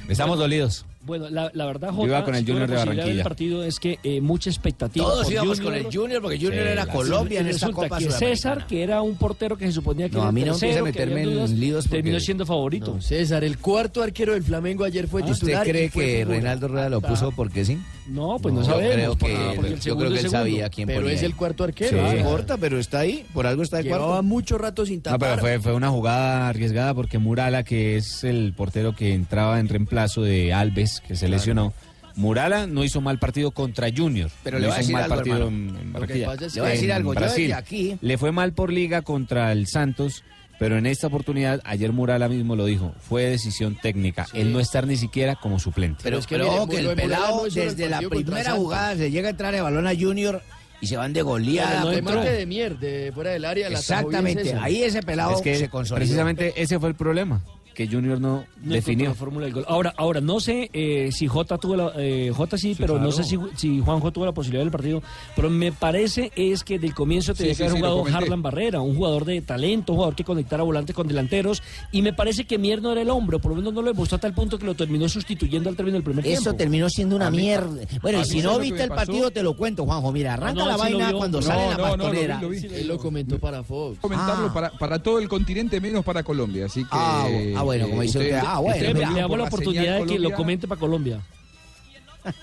Estamos 0.08 0.38
dolidos. 0.38 0.84
Bueno, 1.06 1.28
la, 1.28 1.50
la 1.52 1.66
verdad, 1.66 1.90
Jota, 1.92 2.06
iba 2.06 2.24
con 2.24 2.34
el 2.34 2.44
Junior 2.46 2.60
la 2.68 2.76
de 2.80 2.84
Barranquilla. 2.86 3.22
partido 3.24 3.62
es 3.62 3.78
que 3.78 3.98
eh, 4.02 4.22
mucha 4.22 4.48
expectativa. 4.48 5.04
Todos 5.04 5.30
íbamos 5.30 5.60
con 5.60 5.74
el 5.74 5.84
Junior, 5.94 6.22
porque 6.22 6.38
Junior 6.38 6.66
era 6.66 6.86
Colombia 6.86 7.40
en 7.40 7.48
esta 7.48 7.70
Copa 7.70 7.98
que. 7.98 8.10
César, 8.10 8.66
que 8.66 8.82
era 8.82 9.02
un 9.02 9.16
portero 9.16 9.56
que 9.58 9.66
se 9.66 9.72
suponía 9.72 10.08
que 10.08 10.14
No, 10.16 10.20
era 10.22 10.28
a 10.30 10.32
mí 10.32 10.40
no 10.42 10.52
tercero, 10.52 10.72
había 10.72 10.82
meterme 10.84 11.22
en 11.22 11.34
dudas, 11.34 11.50
líos 11.50 11.84
porque- 11.84 11.96
terminó 11.98 12.20
siendo 12.20 12.46
favorito. 12.46 12.94
No, 12.94 13.02
César, 13.02 13.44
el 13.44 13.58
cuarto 13.58 14.02
arquero 14.02 14.32
del 14.32 14.42
Flamengo 14.44 14.84
ayer 14.84 15.06
fue 15.06 15.22
¿Usted 15.22 15.34
titular. 15.34 15.66
cree 15.66 15.84
y 15.84 15.88
fue 15.90 16.04
que 16.04 16.12
figura. 16.20 16.34
Reinaldo 16.36 16.68
Rueda 16.68 16.88
lo 16.88 17.00
puso 17.02 17.30
porque 17.32 17.64
sí? 17.66 17.78
No, 18.06 18.38
pues 18.40 18.54
no, 18.54 18.62
sabemos. 18.64 18.94
creo 18.94 19.16
porque- 19.16 19.34
que, 19.34 19.52
porque 19.56 19.72
el 19.72 19.80
yo 19.80 19.96
creo 19.96 20.08
que 20.10 20.14
él 20.16 20.20
segundo. 20.20 20.38
sabía 20.38 20.68
quién 20.68 20.86
Pero 20.86 21.00
ponía 21.00 21.14
es 21.14 21.20
ahí. 21.20 21.26
el 21.26 21.34
cuarto 21.36 21.64
arquero. 21.64 21.90
Sí, 21.90 21.96
Ah, 21.98 22.12
no 22.12 22.18
importa, 22.18 22.56
pero 22.58 22.78
está 22.78 22.98
ahí, 23.00 23.24
por 23.32 23.46
algo 23.46 23.62
está 23.62 23.78
de 23.78 23.84
Llevaba 23.84 24.06
cuarto. 24.06 24.22
mucho 24.24 24.58
rato 24.58 24.84
sin 24.84 24.96
No, 24.96 25.02
tapar. 25.02 25.30
pero 25.30 25.40
fue, 25.40 25.60
fue 25.60 25.72
una 25.74 25.88
jugada 25.90 26.48
arriesgada 26.48 26.92
porque 26.94 27.18
Murala, 27.18 27.62
que 27.62 27.96
es 27.96 28.22
el 28.24 28.52
portero 28.54 28.94
que 28.94 29.14
entraba 29.14 29.58
en 29.58 29.68
reemplazo 29.68 30.22
de 30.22 30.52
Alves, 30.52 31.00
que 31.06 31.16
se 31.16 31.28
lesionó, 31.28 31.72
Murala 32.16 32.66
no 32.66 32.84
hizo 32.84 33.00
mal 33.00 33.18
partido 33.18 33.50
contra 33.50 33.88
Junior. 33.94 34.30
Pero 34.44 34.58
no 34.58 34.62
le 34.62 34.66
voy 34.68 34.74
a 34.74 34.78
decir 34.78 34.92
mal 34.92 35.02
algo, 35.04 35.16
partido 35.16 35.36
hermano. 35.36 35.56
en, 35.70 35.76
en 35.76 35.92
Barranquilla. 35.92 36.18
Le 36.34 36.60
voy 36.60 36.68
a 36.68 36.72
decir 36.72 36.90
En 36.90 36.96
algo, 36.96 37.14
yo 37.14 37.20
desde 37.20 37.54
aquí- 37.54 37.96
Le 38.00 38.18
fue 38.18 38.30
mal 38.32 38.52
por 38.52 38.72
liga 38.72 39.02
contra 39.02 39.50
el 39.50 39.66
Santos, 39.66 40.22
pero 40.64 40.78
en 40.78 40.86
esta 40.86 41.08
oportunidad, 41.08 41.60
ayer 41.64 41.92
Murala 41.92 42.26
mismo 42.26 42.56
lo 42.56 42.64
dijo, 42.64 42.94
fue 42.98 43.24
decisión 43.24 43.76
técnica. 43.76 44.26
El 44.32 44.50
no 44.50 44.60
estar 44.60 44.86
ni 44.86 44.96
siquiera 44.96 45.34
como 45.36 45.58
suplente. 45.58 46.00
Pero, 46.02 46.16
es 46.16 46.26
que 46.26 46.36
pero 46.36 46.64
mire, 46.64 46.68
que 46.70 46.78
el 46.78 46.86
de 46.96 47.02
pelado 47.02 47.36
no 47.36 47.50
desde 47.50 47.86
la 47.90 48.00
primera 48.00 48.52
jugada 48.52 48.96
se 48.96 49.10
llega 49.10 49.28
a 49.28 49.32
entrar 49.32 49.54
el 49.54 49.60
balón 49.62 49.86
a 49.86 49.94
Junior 49.94 50.40
y 50.80 50.86
se 50.86 50.96
van 50.96 51.12
de 51.12 51.20
goleada. 51.20 51.80
No, 51.80 51.92
contra- 51.92 52.14
remate 52.14 52.32
de 52.32 52.46
Mier, 52.46 52.78
de 52.78 53.12
fuera 53.12 53.32
del 53.32 53.44
área. 53.44 53.68
Exactamente, 53.68 54.54
ahí 54.58 54.82
ese 54.84 55.02
pelado 55.02 55.34
Es 55.36 55.42
que 55.42 55.54
se 55.54 55.68
consolidó. 55.68 55.96
precisamente 55.98 56.54
ese 56.56 56.80
fue 56.80 56.88
el 56.88 56.94
problema, 56.94 57.42
que 57.74 57.86
Junior 57.88 58.20
no, 58.20 58.44
No 58.62 58.72
definió. 58.74 59.08
la 59.08 59.14
fórmula 59.14 59.46
del 59.46 59.54
gol. 59.54 59.64
Ahora, 59.68 59.92
ahora 59.96 60.20
no 60.20 60.40
sé 60.40 60.70
eh, 60.72 61.10
si 61.12 61.26
Jota 61.26 61.58
tuvo 61.58 61.76
la, 61.76 61.92
eh, 61.96 62.32
Jota 62.34 62.56
sí, 62.56 62.74
pero 62.78 62.98
no 62.98 63.10
sé 63.12 63.24
si, 63.24 63.36
si 63.56 63.80
Juanjo 63.80 64.10
tuvo 64.12 64.24
la 64.24 64.32
posibilidad 64.32 64.62
del 64.64 64.70
partido. 64.70 65.02
Pero 65.36 65.50
me 65.50 65.72
parece 65.72 66.30
es 66.36 66.62
que 66.64 66.78
del 66.78 66.94
comienzo 66.94 67.34
tenía 67.34 67.54
Sí, 67.54 67.62
que 67.62 67.68
sí, 67.68 67.76
haber 67.76 67.82
sí, 67.82 67.92
jugado. 67.94 68.16
Harlan 68.16 68.42
Barrera, 68.42 68.80
un 68.80 68.96
jugador 68.96 69.24
de 69.24 69.40
talento, 69.42 69.92
un 69.92 69.96
jugador 69.96 70.14
que 70.14 70.24
conectara 70.24 70.62
volantes 70.62 70.94
con 70.94 71.06
delanteros. 71.08 71.62
Y 71.92 72.02
me 72.02 72.12
parece 72.12 72.44
que 72.46 72.58
Mier 72.58 72.80
no 72.80 72.92
era 72.92 73.02
el 73.02 73.10
hombre, 73.10 73.36
o 73.36 73.40
por 73.40 73.50
lo 73.50 73.56
menos 73.56 73.72
no 73.74 73.82
lo 73.82 73.88
demostró 73.92 74.16
a 74.16 74.20
tal 74.20 74.32
punto 74.34 74.58
que 74.58 74.66
lo 74.66 74.74
terminó 74.74 75.08
sustituyendo 75.08 75.68
al 75.68 75.76
término 75.76 75.94
del 75.96 76.04
primer 76.04 76.24
Eso 76.26 76.42
tiempo. 76.42 76.58
terminó 76.58 76.88
siendo 76.88 77.16
una 77.16 77.26
A 77.26 77.30
mí- 77.30 77.38
mierda. 77.38 77.82
Bueno, 78.02 78.20
y 78.20 78.24
si 78.24 78.40
¿sabes 78.40 78.44
no 78.44 78.58
viste 78.60 78.82
el 78.84 78.88
pasó? 78.90 79.06
partido, 79.06 79.30
te 79.30 79.42
lo 79.42 79.56
cuento, 79.56 79.84
Juanjo. 79.84 80.12
Mira, 80.12 80.34
arranca 80.34 80.62
no, 80.62 80.68
la 80.68 80.76
vaina 80.76 81.08
vio. 81.08 81.18
cuando 81.18 81.38
No, 81.40 81.46
sale 81.46 81.68
la 81.70 81.76
no, 81.76 81.78
lo 81.78 81.84
vi, 81.84 81.98
pastonera. 81.98 82.40
lo 82.40 82.48
vi. 82.48 82.58
Él 82.58 82.86
lo 82.88 82.98
comentó 82.98 83.38
para 83.38 83.62
Fox. 83.64 83.98
Comentarlo 84.00 84.46
Ah. 84.46 84.52
para, 84.54 84.70
para 84.70 84.98
todo 85.02 85.18
el 85.18 85.28
continente 85.28 85.80
menos 85.80 86.04
para 86.04 86.22
Colombia, 86.22 86.66
así 86.66 86.84
que... 86.84 87.54
Ah, 87.64 87.66
bu- 87.66 87.78
bueno, 87.78 87.88
como 87.88 88.02
dice 88.02 88.18
usted, 88.18 88.32
ah, 88.44 88.58
bueno, 88.60 88.76
Usted, 88.76 88.94
mira, 88.94 89.10
le 89.10 89.20
damos 89.20 89.38
la 89.38 89.44
oportunidad 89.44 89.98
de 90.00 90.06
que 90.06 90.18
lo 90.18 90.32
comente 90.32 90.68
para 90.68 90.78
Colombia. 90.80 91.20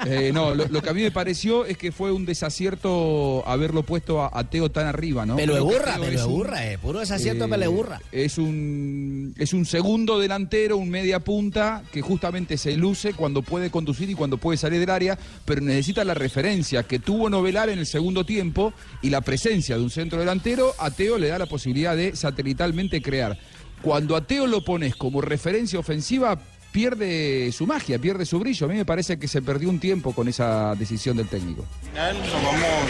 Eh, 0.05 0.29
no, 0.31 0.53
lo, 0.53 0.67
lo 0.67 0.79
que 0.83 0.89
a 0.91 0.93
mí 0.93 1.01
me 1.01 1.09
pareció 1.09 1.65
es 1.65 1.75
que 1.75 1.91
fue 1.91 2.11
un 2.11 2.23
desacierto 2.23 3.41
haberlo 3.47 3.81
puesto 3.81 4.21
a, 4.21 4.29
a 4.31 4.43
Teo 4.47 4.69
tan 4.69 4.85
arriba, 4.85 5.25
¿no? 5.25 5.35
Pero 5.37 5.63
burra, 5.65 5.97
pero 5.99 6.27
burra, 6.27 6.71
eh. 6.71 6.77
Puro 6.77 6.99
desacierto, 6.99 7.45
eh, 7.45 7.47
pero 7.49 7.61
de 7.61 7.67
burra. 7.67 7.99
Es 8.11 8.37
un, 8.37 9.33
es 9.39 9.53
un 9.53 9.65
segundo 9.65 10.19
delantero, 10.19 10.77
un 10.77 10.91
media 10.91 11.19
punta 11.19 11.81
que 11.91 12.01
justamente 12.01 12.57
se 12.59 12.77
luce 12.77 13.13
cuando 13.13 13.41
puede 13.41 13.71
conducir 13.71 14.07
y 14.07 14.13
cuando 14.13 14.37
puede 14.37 14.57
salir 14.57 14.79
del 14.79 14.91
área, 14.91 15.17
pero 15.45 15.61
necesita 15.61 16.03
la 16.03 16.13
referencia 16.13 16.83
que 16.83 16.99
tuvo 16.99 17.27
Novelar 17.31 17.69
en 17.69 17.79
el 17.79 17.87
segundo 17.87 18.23
tiempo 18.23 18.73
y 19.01 19.09
la 19.09 19.21
presencia 19.21 19.77
de 19.77 19.83
un 19.83 19.89
centro 19.89 20.19
delantero, 20.19 20.73
a 20.77 20.91
Teo 20.91 21.17
le 21.17 21.29
da 21.29 21.39
la 21.39 21.47
posibilidad 21.47 21.95
de 21.95 22.15
satelitalmente 22.15 23.01
crear. 23.01 23.35
Cuando 23.81 24.15
a 24.15 24.21
Teo 24.21 24.47
lo 24.47 24.63
pones 24.63 24.95
como 24.95 25.21
referencia 25.21 25.79
ofensiva, 25.79 26.37
pierde 26.71 27.51
su 27.51 27.65
magia, 27.67 27.97
pierde 27.99 28.25
su 28.25 28.39
brillo. 28.39 28.65
A 28.65 28.69
mí 28.69 28.75
me 28.75 28.85
parece 28.85 29.17
que 29.19 29.27
se 29.27 29.41
perdió 29.41 29.69
un 29.69 29.79
tiempo 29.79 30.13
con 30.13 30.27
esa 30.27 30.75
decisión 30.75 31.17
del 31.17 31.27
técnico. 31.27 31.65
final 31.89 32.15
nos 32.19 32.31
vamos 32.31 32.89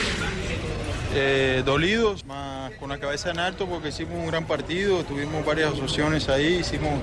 eh, 1.16 1.62
dolidos, 1.66 2.26
más 2.26 2.72
con 2.74 2.89
la 2.89 3.00
cabeza 3.00 3.32
en 3.32 3.39
alto 3.39 3.68
porque 3.68 3.89
hicimos 3.89 4.14
un 4.16 4.28
gran 4.28 4.46
partido, 4.46 5.04
tuvimos 5.04 5.46
varias 5.46 5.74
opciones 5.74 6.30
ahí, 6.30 6.60
hicimos 6.62 7.00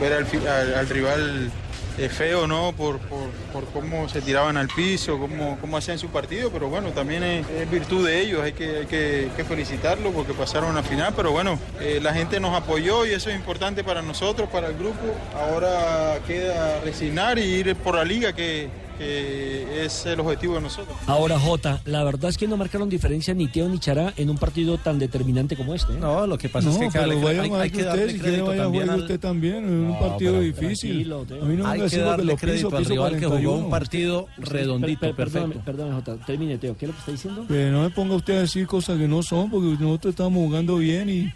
ver 0.00 0.12
al, 0.12 0.26
al- 0.48 0.74
al 0.74 0.88
rival 0.88 1.50
eh, 1.98 2.08
feo, 2.08 2.46
¿no? 2.46 2.72
Por, 2.72 2.98
por- 2.98 3.30
por 3.52 3.64
cómo 3.72 4.08
se 4.08 4.20
tiraban 4.20 4.56
al 4.58 4.68
piso, 4.68 5.18
cómo, 5.18 5.56
cómo 5.60 5.76
hacían 5.78 5.98
su 5.98 6.08
partido, 6.08 6.50
pero 6.50 6.68
bueno, 6.68 6.90
también 6.90 7.22
es, 7.22 7.70
virtud 7.70 8.06
de 8.06 8.20
ellos, 8.20 8.42
hay 8.42 8.52
que, 8.52 8.78
hay 8.80 8.86
que 8.86 9.44
felicitarlos 9.48 10.12
porque 10.14 10.34
pasaron 10.34 10.72
a 10.72 10.74
la 10.74 10.82
final, 10.82 11.14
pero 11.16 11.30
bueno, 11.32 11.58
eh, 11.80 11.98
la 12.02 12.12
gente 12.12 12.38
nos 12.38 12.54
apoyó 12.54 13.06
y 13.06 13.12
eso 13.12 13.30
es 13.30 13.36
importante 13.36 13.82
para 13.82 14.02
nosotros, 14.02 14.48
para 14.50 14.68
el 14.68 14.74
grupo. 14.76 15.00
Ahora 15.34 16.18
queda 16.26 16.80
resignar 16.84 17.38
y 17.38 17.42
ir 17.44 17.74
por 17.76 17.94
la 17.94 18.04
liga 18.04 18.32
que 18.34 18.68
que 18.98 19.84
es 19.84 20.06
el 20.06 20.20
objetivo 20.20 20.54
de 20.54 20.62
nosotros. 20.62 20.96
Ahora, 21.06 21.38
Jota, 21.38 21.80
la 21.84 22.02
verdad 22.04 22.30
es 22.30 22.38
que 22.38 22.48
no 22.48 22.56
marcaron 22.56 22.88
diferencia 22.88 23.34
ni 23.34 23.48
Teo 23.48 23.68
ni 23.68 23.78
Chará 23.78 24.12
en 24.16 24.30
un 24.30 24.38
partido 24.38 24.78
tan 24.78 24.98
determinante 24.98 25.56
como 25.56 25.74
este. 25.74 25.92
¿eh? 25.92 25.96
No, 26.00 26.26
lo 26.26 26.38
que 26.38 26.48
pasa 26.48 26.68
es 26.70 26.74
No, 26.74 26.80
que 26.80 26.88
cada- 26.88 27.06
pero 27.08 27.20
vaya 27.20 27.42
hay, 27.42 27.50
más 27.50 27.60
hay 27.60 27.70
que 27.70 27.76
que 27.76 27.82
usted, 27.82 27.88
darle 27.96 28.06
si 28.12 28.12
quiere 28.14 28.28
crédito 28.28 28.46
vaya 28.46 28.62
también 28.62 28.90
al- 28.90 29.00
usted 29.00 29.20
también, 29.20 29.56
es 29.64 29.70
un 29.70 29.88
No, 29.88 29.98
partido 30.00 30.32
pero 30.32 30.42
difícil. 30.42 31.12
A 31.12 31.16
mí 31.44 31.56
no 31.56 31.64
me 31.64 31.70
hay 31.70 31.80
a 31.82 31.88
que 31.88 31.98
darle 31.98 32.36
crédito 32.36 32.68
piso, 32.68 32.76
al 32.76 32.82
piso 32.82 32.90
rival 32.94 33.10
que 33.12 33.26
jugó 33.26 33.28
41. 33.36 33.64
un 33.64 33.70
partido 33.70 34.26
redondito, 34.38 35.00
Per- 35.00 35.10
per- 35.10 35.16
perdóname, 35.16 35.54
perfecto. 35.54 35.64
perdóname, 35.64 35.94
Jota, 36.02 36.26
termine, 36.26 36.58
Teo. 36.58 36.76
¿Qué 36.76 36.86
es 36.86 36.88
lo 36.88 36.92
que 36.94 36.98
está 37.00 37.12
diciendo? 37.12 37.44
Que 37.46 37.70
no 37.70 37.82
me 37.82 37.90
ponga 37.90 38.14
usted 38.14 38.36
a 38.36 38.40
decir 38.40 38.66
cosas 38.66 38.98
que 38.98 39.06
no 39.08 39.22
son, 39.22 39.50
porque 39.50 39.68
nosotros 39.82 40.12
estamos 40.12 40.34
jugando 40.44 40.76
bien 40.76 41.08
y 41.08 41.32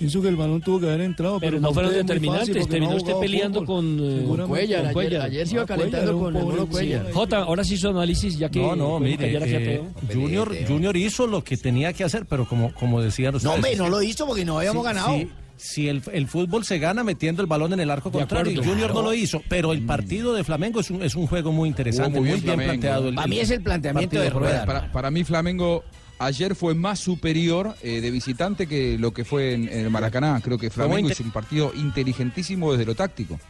pienso 0.00 0.20
que 0.20 0.26
el 0.28 0.34
balón 0.36 0.60
tuvo 0.60 0.80
que 0.80 0.86
haber 0.86 1.02
entrado. 1.02 1.38
Pero 1.38 1.52
Pero, 1.52 1.60
no 1.60 1.72
fueron 1.72 1.92
determinantes. 1.92 2.66
Terminó 2.66 2.90
no 2.90 2.96
usted 2.96 3.12
peleando 3.20 3.60
fútbol. 3.60 3.76
con, 3.76 3.86
eh, 3.86 4.16
Seguramente. 4.18 4.38
Con 4.40 4.48
Cuellar, 4.48 4.80
ayer- 4.80 4.92
Cuellar. 4.92 5.22
ayer 5.22 5.46
se 5.46 5.54
iba 5.54 5.62
Ah, 5.62 5.66
calentando 5.66 6.18
Cuellar, 6.18 6.42
con 6.42 6.58
el 6.58 6.66
Cuellar. 6.66 7.06
sí. 7.06 7.12
Jota, 7.12 7.36
ahora 7.42 7.62
sí 7.64 7.76
su 7.76 7.88
análisis, 7.88 8.36
ya 8.38 8.48
que 8.50 8.58
No, 8.58 8.74
no, 8.74 8.98
mire, 8.98 9.16
callar 9.18 9.42
aquí 9.44 9.54
a 9.54 9.58
eh. 9.60 9.82
Junior, 10.12 10.56
Junior 10.66 10.96
hizo 10.96 11.26
lo 11.28 11.44
que 11.44 11.56
tenía 11.56 11.92
que 11.92 12.02
hacer, 12.02 12.26
pero 12.26 12.48
como, 12.48 12.72
como 12.74 13.00
decían 13.00 13.34
ustedes... 13.36 13.44
No, 13.50 13.54
hombre, 13.54 13.76
no 13.76 13.88
lo 13.88 14.02
hizo 14.02 14.26
porque 14.26 14.44
no 14.44 14.56
habíamos 14.58 14.82
Sí, 14.82 14.86
ganado. 14.92 15.12
sí, 15.18 15.28
Si 15.56 15.88
el, 15.88 16.02
el 16.14 16.26
fútbol 16.26 16.64
se 16.64 16.78
gana 16.78 17.04
metiendo 17.04 17.42
el 17.42 17.46
balón 17.46 17.74
en 17.74 17.80
el 17.80 17.90
arco 17.90 18.08
De 18.08 18.18
contrario, 18.20 18.52
acuerdo. 18.52 18.70
Junior 18.70 18.94
no 18.94 19.02
lo 19.02 19.12
hizo, 19.12 19.42
pero 19.50 19.72
el 19.74 19.82
partido 19.84 20.32
de 20.32 20.42
Flamengo 20.42 20.80
es 20.80 20.90
un, 20.90 21.02
es 21.02 21.14
un 21.14 21.26
juego 21.26 21.52
muy 21.52 21.68
interesante, 21.68 22.18
muy 22.18 22.30
muy 22.30 22.40
bien, 22.40 22.56
planteado. 22.58 23.08
el- 23.10 23.14
Para 23.14 23.26
mí 23.26 23.38
es 23.40 23.50
el 23.50 23.60
planteamiento 23.60 24.18
de 24.18 24.30
Rueda. 24.30 24.64
Para, 24.64 24.90
para 24.90 25.10
mí 25.10 25.22
Flamengo 25.22 25.84
ayer 26.20 26.54
fue 26.54 26.74
más 26.74 27.00
superior 27.00 27.74
eh, 27.82 28.00
de 28.00 28.10
visitante 28.10 28.66
que 28.66 28.98
lo 28.98 29.12
que 29.12 29.24
fue 29.24 29.54
en, 29.54 29.68
en 29.68 29.80
el 29.80 29.90
Maracaná. 29.90 30.40
Creo 30.42 30.58
que 30.58 30.70
Flamengo 30.70 31.08
hizo 31.08 31.24
un 31.24 31.32
partido 31.32 31.72
inteligentísimo 31.74 32.70
desde 32.72 32.84
lo 32.84 32.94
táctico. 32.94 33.40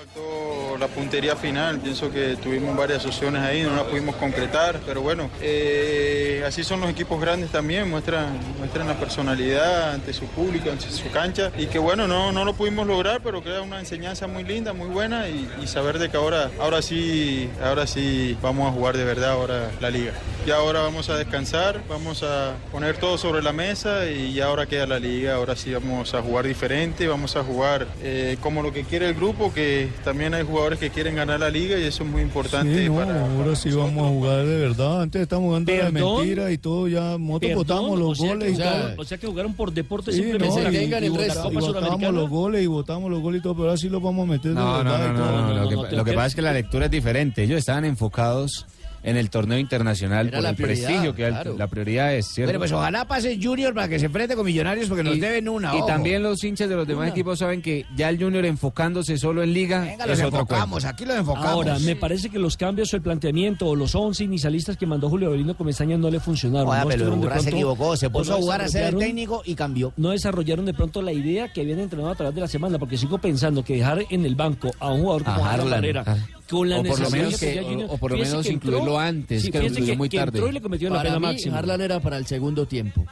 Faltó 0.00 0.78
la 0.78 0.86
puntería 0.88 1.36
final, 1.36 1.78
pienso 1.78 2.10
que 2.10 2.36
tuvimos 2.36 2.74
varias 2.74 3.04
opciones 3.04 3.42
ahí, 3.42 3.62
no 3.62 3.76
las 3.76 3.84
pudimos 3.84 4.16
concretar, 4.16 4.80
pero 4.86 5.02
bueno, 5.02 5.28
eh, 5.42 6.42
así 6.46 6.64
son 6.64 6.80
los 6.80 6.88
equipos 6.88 7.20
grandes 7.20 7.50
también, 7.50 7.90
muestran, 7.90 8.38
muestran 8.58 8.88
la 8.88 8.94
personalidad 8.94 9.92
ante 9.92 10.14
su 10.14 10.24
público, 10.26 10.70
ante 10.70 10.90
su 10.90 11.10
cancha, 11.10 11.52
y 11.58 11.66
que 11.66 11.78
bueno, 11.78 12.08
no, 12.08 12.32
no 12.32 12.46
lo 12.46 12.54
pudimos 12.54 12.86
lograr, 12.86 13.20
pero 13.22 13.42
queda 13.42 13.60
una 13.60 13.78
enseñanza 13.78 14.26
muy 14.26 14.42
linda, 14.42 14.72
muy 14.72 14.88
buena, 14.88 15.28
y, 15.28 15.48
saber 15.66 16.00
de 16.00 16.08
que 16.08 16.16
ahora, 16.16 16.50
ahora 16.58 16.82
sí, 16.82 17.48
ahora 17.62 17.86
sí 17.86 18.36
vamos 18.42 18.68
a 18.68 18.72
jugar 18.72 18.96
de 18.96 19.04
verdad 19.04 19.32
ahora 19.32 19.70
la 19.80 19.90
liga. 19.90 20.12
Y 20.44 20.50
ahora 20.50 20.80
vamos 20.80 21.10
a 21.10 21.16
descansar, 21.16 21.80
vamos 21.88 22.24
a 22.24 22.54
poner 22.72 22.96
todo 22.96 23.18
sobre 23.18 23.40
la 23.40 23.52
mesa 23.52 24.06
y 24.06 24.32
ya 24.32 24.46
ahora 24.46 24.66
queda 24.66 24.86
la 24.86 24.98
liga, 24.98 25.34
ahora 25.34 25.54
sí 25.54 25.72
vamos 25.72 26.12
a 26.14 26.22
jugar 26.22 26.46
diferente, 26.46 27.06
vamos 27.06 27.36
a 27.36 27.44
jugar 27.44 27.86
eh, 28.02 28.36
como 28.40 28.62
lo 28.62 28.72
que 28.72 28.82
quiere 28.82 29.06
el 29.06 29.14
grupo, 29.14 29.52
que 29.52 29.89
también 30.04 30.34
hay 30.34 30.44
jugadores 30.44 30.78
que 30.78 30.90
quieren 30.90 31.14
ganar 31.16 31.40
la 31.40 31.50
liga 31.50 31.78
y 31.78 31.84
eso 31.84 32.04
es 32.04 32.10
muy 32.10 32.22
importante 32.22 32.82
Sí, 32.84 32.88
no, 32.88 32.96
para... 32.96 33.26
ahora 33.26 33.56
sí 33.56 33.70
vamos 33.70 34.04
a 34.06 34.08
jugar 34.08 34.46
de 34.46 34.56
verdad. 34.58 35.02
Antes 35.02 35.22
estábamos 35.22 35.48
jugando 35.48 35.72
de 35.72 35.90
mentira 35.92 36.50
y 36.50 36.58
todo, 36.58 36.88
ya 36.88 37.16
nosotros 37.18 37.54
votamos 37.54 37.98
los 37.98 38.10
o 38.10 38.14
sea 38.22 38.28
goles 38.34 38.48
que 38.48 38.54
y 38.54 38.64
todo. 38.64 38.94
O 38.98 39.04
sea 39.04 39.18
que 39.18 39.26
jugaron 39.26 39.54
por 39.54 39.72
deporte 39.72 40.12
Sí, 40.12 40.18
simplemente. 40.22 40.62
no, 40.62 40.70
y, 40.70 40.76
y 40.76 41.08
Copa 41.10 41.20
vota- 41.30 41.50
y 41.52 41.56
votamos 41.56 42.14
los 42.14 42.28
goles 42.30 42.62
y 42.62 42.66
votamos 42.66 43.10
los 43.10 43.20
goles 43.20 43.40
y 43.40 43.42
todo, 43.42 43.54
pero 43.54 43.64
ahora 43.68 43.76
sí 43.76 43.88
los 43.88 44.02
vamos 44.02 44.28
a 44.28 44.32
meter 44.32 44.50
de 44.50 44.54
No, 44.54 44.82
no, 44.82 44.90
verdad 44.90 44.98
no, 44.98 45.04
y 45.04 45.08
no, 45.12 45.24
todo. 45.24 45.42
no, 45.42 45.54
Lo 45.82 45.88
que, 45.88 45.96
lo 45.96 46.04
que 46.04 46.12
pasa 46.12 46.26
es 46.28 46.34
que 46.34 46.42
la 46.42 46.52
lectura 46.52 46.84
es 46.86 46.90
diferente. 46.90 47.42
Ellos 47.44 47.58
estaban 47.58 47.84
enfocados 47.84 48.66
en 49.02 49.16
el 49.16 49.30
torneo 49.30 49.58
internacional 49.58 50.28
Era 50.28 50.36
por 50.36 50.42
la 50.42 50.50
el 50.50 50.56
prioridad, 50.56 50.86
prestigio 50.86 51.14
que 51.14 51.28
claro. 51.28 51.56
la 51.56 51.66
prioridad 51.68 52.14
es, 52.14 52.26
¿cierto? 52.28 52.48
Bueno, 52.50 52.58
pues 52.60 52.72
ojalá 52.72 53.06
pase 53.06 53.38
Junior 53.42 53.72
para 53.74 53.88
que 53.88 53.98
se 53.98 54.06
enfrente 54.06 54.36
con 54.36 54.44
Millonarios 54.44 54.88
porque 54.88 55.02
nos 55.04 55.18
deben 55.18 55.48
una. 55.48 55.72
Y 55.74 55.78
ojo. 55.78 55.86
también 55.86 56.22
los 56.22 56.42
hinchas 56.44 56.68
de 56.68 56.76
los 56.76 56.86
demás 56.86 57.02
Una. 57.04 57.10
equipos 57.10 57.38
saben 57.38 57.62
que 57.62 57.86
ya 57.96 58.08
el 58.08 58.18
Junior 58.22 58.44
enfocándose 58.44 59.16
solo 59.18 59.42
en 59.42 59.52
liga 59.52 59.80
Venga, 59.80 60.04
es 60.04 60.10
los 60.10 60.18
otro 60.22 60.40
enfocamos, 60.40 60.70
cuento. 60.82 60.88
aquí 60.88 61.04
los 61.06 61.16
enfocamos. 61.16 61.48
Ahora, 61.50 61.78
me 61.78 61.96
parece 61.96 62.28
que 62.30 62.38
los 62.38 62.56
cambios 62.56 62.92
o 62.92 62.96
el 62.96 63.02
planteamiento 63.02 63.66
o 63.66 63.74
los 63.76 63.94
11 63.94 64.24
inicialistas 64.24 64.76
que 64.76 64.86
mandó 64.86 65.08
Julio 65.08 65.28
Avelino 65.28 65.56
Comesaña 65.56 65.96
no 65.96 66.10
le 66.10 66.20
funcionaron. 66.20 66.68
Oiga, 66.68 66.82
no 66.84 66.88
pero 66.90 67.04
Urra 67.14 67.36
se 67.36 67.42
pronto- 67.42 67.50
equivocó, 67.56 67.96
se 67.96 68.10
puso 68.10 68.30
no 68.32 68.36
a 68.36 68.40
jugar 68.40 68.60
a 68.62 68.68
ser 68.68 68.84
el 68.94 68.96
técnico 68.98 69.42
y 69.44 69.54
cambió. 69.54 69.92
No 69.96 70.10
desarrollaron 70.10 70.64
de 70.66 70.74
pronto 70.74 71.00
la 71.02 71.12
idea 71.12 71.52
que 71.52 71.62
habían 71.62 71.80
entrenado 71.80 72.10
a 72.10 72.14
través 72.14 72.34
de 72.34 72.40
la 72.42 72.48
semana, 72.48 72.78
porque 72.78 72.96
sigo 72.98 73.18
pensando 73.18 73.64
que 73.64 73.76
dejar 73.76 74.04
en 74.10 74.24
el 74.24 74.34
banco 74.34 74.70
a 74.78 74.90
un 74.92 75.00
jugador 75.02 75.24
como 75.24 75.44
Harlan, 75.46 75.70
Barrera, 75.70 76.04
ah. 76.06 76.16
Con 76.50 76.68
la 76.68 76.80
O 76.80 76.82
por 76.84 77.00
lo 77.00 77.10
menos 77.10 77.38
que- 77.40 77.62
Junior, 77.62 77.88
o- 77.90 77.94
o 77.94 77.98
por 77.98 78.10
lo 78.10 78.18
menos 78.18 78.44
que 78.46 78.52
entró- 78.52 78.70
incluirlo 78.72 78.98
antes, 78.98 79.42
sí, 79.42 79.50
que 79.52 79.58
lo 79.60 79.66
incluyó 79.66 79.96
muy 79.96 80.08
que 80.08 80.18
tarde. 80.18 80.38
entró 80.38 80.50
y 80.50 80.52
le 80.54 80.60
cometió 80.60 80.88
la 80.90 80.96
Para 80.96 81.08
pena 81.10 81.20
mí, 81.20 81.26
máxima. 81.26 81.58
Harlan 81.58 81.80
era 81.80 82.00
para 82.00 82.16
el 82.18 82.26
segundo 82.26 82.66
tiempo. 82.66 83.06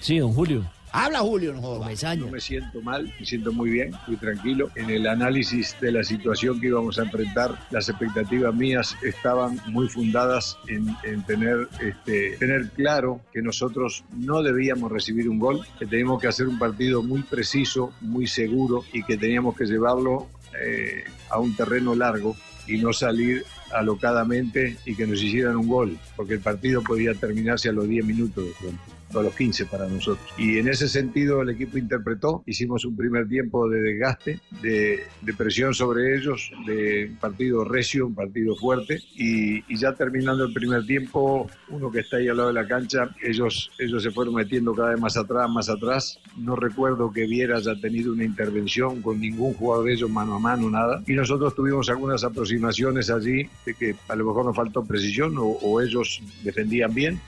Sí, 0.00 0.18
don 0.18 0.32
Julio. 0.32 0.64
Habla 0.92 1.20
Julio, 1.20 1.52
no. 1.52 1.78
No 1.78 2.26
me 2.32 2.40
siento 2.40 2.82
mal, 2.82 3.14
me 3.20 3.24
siento 3.24 3.52
muy 3.52 3.70
bien, 3.70 3.92
muy 4.08 4.16
tranquilo. 4.16 4.70
En 4.74 4.90
el 4.90 5.06
análisis 5.06 5.76
de 5.80 5.92
la 5.92 6.02
situación 6.02 6.60
que 6.60 6.66
íbamos 6.66 6.98
a 6.98 7.02
enfrentar, 7.02 7.56
las 7.70 7.88
expectativas 7.88 8.52
mías 8.52 8.96
estaban 9.04 9.60
muy 9.68 9.88
fundadas 9.88 10.56
en, 10.66 10.88
en 11.04 11.22
tener, 11.26 11.68
este, 11.80 12.36
tener 12.38 12.70
claro 12.70 13.20
que 13.32 13.40
nosotros 13.40 14.02
no 14.16 14.42
debíamos 14.42 14.90
recibir 14.90 15.28
un 15.28 15.38
gol, 15.38 15.64
que 15.78 15.86
teníamos 15.86 16.20
que 16.20 16.26
hacer 16.26 16.48
un 16.48 16.58
partido 16.58 17.04
muy 17.04 17.22
preciso, 17.22 17.92
muy 18.00 18.26
seguro 18.26 18.82
y 18.92 19.04
que 19.04 19.16
teníamos 19.16 19.56
que 19.56 19.66
llevarlo 19.66 20.26
eh, 20.58 21.04
a 21.28 21.38
un 21.38 21.54
terreno 21.54 21.94
largo 21.94 22.36
y 22.66 22.78
no 22.78 22.92
salir 22.92 23.44
alocadamente 23.72 24.76
y 24.84 24.94
que 24.94 25.06
nos 25.06 25.22
hicieran 25.22 25.56
un 25.56 25.68
gol, 25.68 25.98
porque 26.16 26.34
el 26.34 26.40
partido 26.40 26.82
podía 26.82 27.14
terminarse 27.14 27.68
a 27.68 27.72
los 27.72 27.88
10 27.88 28.04
minutos 28.04 28.44
de 28.44 28.52
pronto 28.60 28.89
o 29.14 29.22
los 29.22 29.34
15 29.34 29.66
para 29.66 29.86
nosotros. 29.86 30.26
Y 30.38 30.58
en 30.58 30.68
ese 30.68 30.88
sentido 30.88 31.42
el 31.42 31.50
equipo 31.50 31.78
interpretó, 31.78 32.42
hicimos 32.46 32.84
un 32.84 32.96
primer 32.96 33.28
tiempo 33.28 33.68
de 33.68 33.80
desgaste, 33.80 34.40
de, 34.62 35.04
de 35.20 35.34
presión 35.34 35.74
sobre 35.74 36.16
ellos, 36.16 36.50
de 36.66 37.10
partido 37.20 37.64
recio, 37.64 38.06
un 38.06 38.14
partido 38.14 38.54
fuerte, 38.56 39.00
y, 39.14 39.58
y 39.72 39.76
ya 39.76 39.92
terminando 39.94 40.44
el 40.44 40.52
primer 40.52 40.86
tiempo, 40.86 41.48
uno 41.68 41.90
que 41.90 42.00
está 42.00 42.18
ahí 42.18 42.28
al 42.28 42.36
lado 42.36 42.48
de 42.48 42.54
la 42.54 42.66
cancha, 42.66 43.14
ellos, 43.22 43.70
ellos 43.78 44.02
se 44.02 44.10
fueron 44.10 44.34
metiendo 44.34 44.74
cada 44.74 44.90
vez 44.90 45.00
más 45.00 45.16
atrás, 45.16 45.50
más 45.50 45.68
atrás. 45.68 46.18
No 46.36 46.56
recuerdo 46.56 47.12
que 47.12 47.26
Viera 47.26 47.56
haya 47.56 47.74
tenido 47.80 48.12
una 48.12 48.24
intervención 48.24 49.02
con 49.02 49.20
ningún 49.20 49.54
jugador 49.54 49.86
de 49.86 49.94
ellos 49.94 50.10
mano 50.10 50.34
a 50.34 50.38
mano, 50.38 50.70
nada. 50.70 51.02
Y 51.06 51.12
nosotros 51.12 51.54
tuvimos 51.54 51.88
algunas 51.88 52.24
aproximaciones 52.24 53.10
allí 53.10 53.48
de 53.66 53.74
que 53.74 53.96
a 54.08 54.16
lo 54.16 54.26
mejor 54.26 54.44
nos 54.46 54.56
faltó 54.56 54.84
precisión 54.84 55.36
o, 55.38 55.44
o 55.44 55.80
ellos 55.80 56.22
defendían 56.42 56.94
bien. 56.94 57.20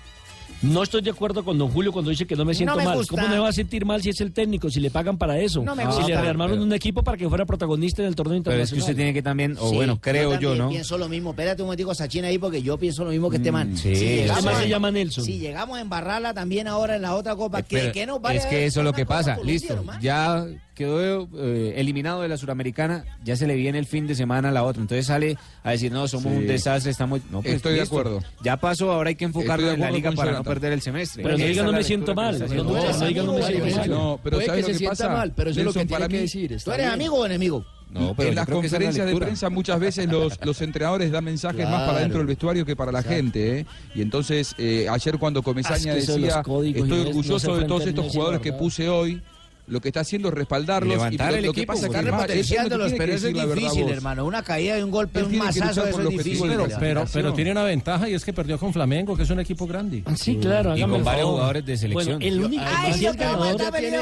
No 0.62 0.82
estoy 0.84 1.02
de 1.02 1.10
acuerdo 1.10 1.44
con 1.44 1.58
don 1.58 1.70
Julio 1.70 1.92
cuando 1.92 2.10
dice 2.10 2.24
que 2.26 2.36
no 2.36 2.44
me 2.44 2.54
siento 2.54 2.76
me 2.76 2.84
mal. 2.84 2.96
gusta. 2.98 3.16
¿Cómo 3.16 3.26
me 3.28 3.38
va 3.38 3.48
a 3.48 3.52
sentir 3.52 3.84
mal 3.84 4.00
si 4.00 4.10
es 4.10 4.20
el 4.20 4.32
técnico, 4.32 4.70
si 4.70 4.78
le 4.78 4.90
pagan 4.90 5.18
para 5.18 5.38
eso? 5.38 5.62
No 5.62 5.74
me 5.74 5.82
si 5.82 5.88
gusta. 5.88 6.06
le 6.08 6.20
rearmaron 6.20 6.60
un 6.60 6.72
equipo 6.72 7.02
para 7.02 7.16
que 7.18 7.28
fuera 7.28 7.44
protagonista 7.44 8.00
en 8.02 8.08
el 8.08 8.14
torneo 8.14 8.40
Pero 8.42 8.54
internacional. 8.54 8.64
es 8.64 8.72
que 8.72 8.78
usted 8.78 8.94
tiene 8.96 9.12
que 9.12 9.22
también, 9.22 9.56
o 9.58 9.70
Sí, 9.70 9.74
bueno, 9.74 9.98
creo 10.00 10.30
yo, 10.38 10.50
también 10.50 10.58
¿no? 10.58 10.68
pienso 10.70 10.98
lo 10.98 11.08
mismo. 11.08 11.30
Espérate 11.30 11.62
un 11.62 11.66
momentico, 11.66 11.94
Sachin, 11.94 12.24
ahí, 12.24 12.38
porque 12.38 12.62
yo 12.62 12.78
pienso 12.78 13.04
lo 13.04 13.10
mismo 13.10 13.28
que 13.28 13.38
este 13.38 13.50
man. 13.50 13.76
sí, 13.76 13.82
Si 13.96 14.04
este 14.04 14.16
llegamos 14.22 14.44
man 14.44 14.54
se 14.56 14.62
a- 14.62 14.66
llama 14.68 14.90
Nelson. 14.92 15.24
Si 15.24 15.38
llegamos 15.38 15.78
a 15.78 15.80
embarrarla 15.80 16.32
también 16.32 16.68
ahora 16.68 16.94
en 16.96 17.02
la 17.02 17.14
otra 17.16 17.34
copa, 17.34 17.62
¿qué, 17.62 17.78
Pero 17.78 17.92
qué 17.92 18.06
nos 18.06 18.20
vale 18.20 18.38
es 18.38 18.46
que 18.46 18.64
eso 18.66 18.80
es 18.80 18.84
lo 18.84 18.92
que 18.92 19.04
pasa. 19.04 19.38
Listo, 19.44 19.82
ya 20.00 20.46
quedó 20.74 21.28
eh, 21.36 21.74
eliminado 21.76 22.22
de 22.22 22.28
la 22.28 22.36
Suramericana, 22.36 23.04
ya 23.24 23.36
se 23.36 23.46
le 23.46 23.54
viene 23.56 23.78
el 23.78 23.86
fin 23.86 24.06
de 24.06 24.14
semana 24.14 24.48
a 24.48 24.52
la 24.52 24.62
otra. 24.64 24.80
Entonces 24.82 25.06
sale 25.06 25.36
a 25.62 25.70
decir, 25.72 25.92
no, 25.92 26.08
somos 26.08 26.32
Sí. 26.32 26.38
un 26.38 26.46
desastre, 26.46 26.90
estamos... 26.90 27.20
No, 27.30 27.42
pues, 27.42 27.54
Estoy 27.54 27.74
de 27.74 27.82
acuerdo. 27.82 28.20
Ya 28.42 28.56
pasó, 28.56 28.90
ahora 28.92 29.08
hay 29.10 29.14
que 29.16 29.26
de 29.28 29.72
en 29.74 29.80
la 29.80 29.90
liga 29.90 30.12
para 30.12 30.32
no 30.32 30.44
perder 30.44 30.72
el 30.72 30.80
semestre. 30.80 31.22
Pero 31.22 31.36
no 31.36 31.44
Esa 31.44 31.48
diga 31.48 31.60
es 31.62 31.66
no 31.66 31.72
la 31.72 31.78
me 31.78 31.84
siento 31.84 32.14
mal. 32.14 32.38
No, 32.38 32.46
no, 32.46 32.64
no 32.64 33.06
diga 33.06 33.22
no 33.22 33.32
me 33.34 33.42
siento 33.42 33.76
mal. 33.76 33.90
No, 33.90 34.20
pero 34.22 34.36
Puede 34.36 34.46
¿sabes 34.46 34.64
que 34.66 34.72
lo 34.72 34.78
se 34.78 34.84
que 34.84 34.88
sienta 34.88 35.04
pasa? 35.04 35.08
mal, 35.16 35.32
pero 35.34 35.50
eso 35.50 35.60
es 35.60 35.66
lo 35.66 35.72
que 35.72 35.78
tiene 35.80 35.90
para 35.90 36.08
que 36.08 36.14
mí- 36.16 36.22
decir. 36.22 36.52
está 36.52 36.70
¿Tú 36.70 36.74
eres 36.74 36.92
amigo 36.92 37.16
o 37.16 37.26
enemigo? 37.26 37.64
No, 37.90 38.14
pero 38.16 38.30
en 38.30 38.34
las 38.36 38.48
la 38.48 38.54
conferencias 38.54 39.06
de 39.06 39.14
prensa 39.14 39.50
muchas 39.50 39.78
veces 39.78 40.08
los, 40.08 40.38
los 40.42 40.62
entrenadores 40.62 41.10
dan 41.12 41.24
mensajes 41.24 41.68
más 41.68 41.82
para 41.86 41.98
dentro 42.00 42.16
del 42.18 42.26
vestuario 42.26 42.64
que 42.64 42.74
para 42.74 42.90
la 42.90 43.00
Exacto. 43.00 43.16
gente. 43.18 43.58
¿eh? 43.58 43.66
Y 43.94 44.00
entonces, 44.00 44.54
eh, 44.56 44.86
ayer 44.90 45.18
cuando 45.18 45.42
Comesaña 45.42 45.92
Ah, 45.92 45.96
decía, 45.96 46.14
estoy 46.40 46.72
no 46.72 47.02
orgulloso 47.02 47.54
de 47.58 47.66
todos 47.66 47.86
estos 47.86 48.06
jugadores 48.10 48.40
que 48.40 48.54
puse 48.54 48.88
hoy, 48.88 49.20
lo 49.66 49.80
que 49.80 49.88
está 49.88 50.00
haciendo 50.00 50.28
es 50.28 50.34
respaldarlos. 50.34 50.92
Y 50.92 50.96
levantar 50.96 51.30
lo, 51.32 51.38
el 51.38 51.46
lo 51.46 51.52
que 51.52 51.60
equipo, 51.60 51.72
pasa 51.74 51.88
que 51.88 52.02
repotenciándolos, 52.02 52.92
que 52.92 52.98
pero 52.98 53.14
eso 53.14 53.28
es 53.28 53.34
difícil, 53.34 53.88
hermano. 53.88 54.24
Una 54.26 54.42
caída 54.42 54.74
de 54.76 54.84
un 54.84 54.90
golpe, 54.90 55.20
Él 55.20 55.26
un 55.26 55.32
luchar 55.38 55.70
eso 55.70 55.86
es 55.86 55.98
el 55.98 56.08
difícil. 56.08 56.48
de 56.48 56.56
Pero, 56.56 56.66
pero, 56.80 57.04
pero 57.12 57.32
tiene 57.32 57.52
una 57.52 57.64
ventaja 57.64 58.08
y 58.08 58.14
es 58.14 58.24
que 58.24 58.32
perdió 58.32 58.58
con 58.58 58.72
Flamengo, 58.72 59.16
que 59.16 59.22
es 59.22 59.30
un 59.30 59.40
equipo 59.40 59.66
grande. 59.66 60.02
Sí, 60.16 60.36
claro. 60.36 60.76
Y 60.76 60.80
con 60.82 60.94
el 60.94 61.02
varios 61.02 61.28
jugadores 61.28 61.64
de 61.64 61.76
selección. 61.76 62.18
Bueno, 62.18 62.34
el 62.34 62.44
único 62.44 62.64
Ay, 62.66 62.92
que 63.00 63.12
ganador, 63.12 63.58
ya 63.60 63.70
tiene- 63.72 63.98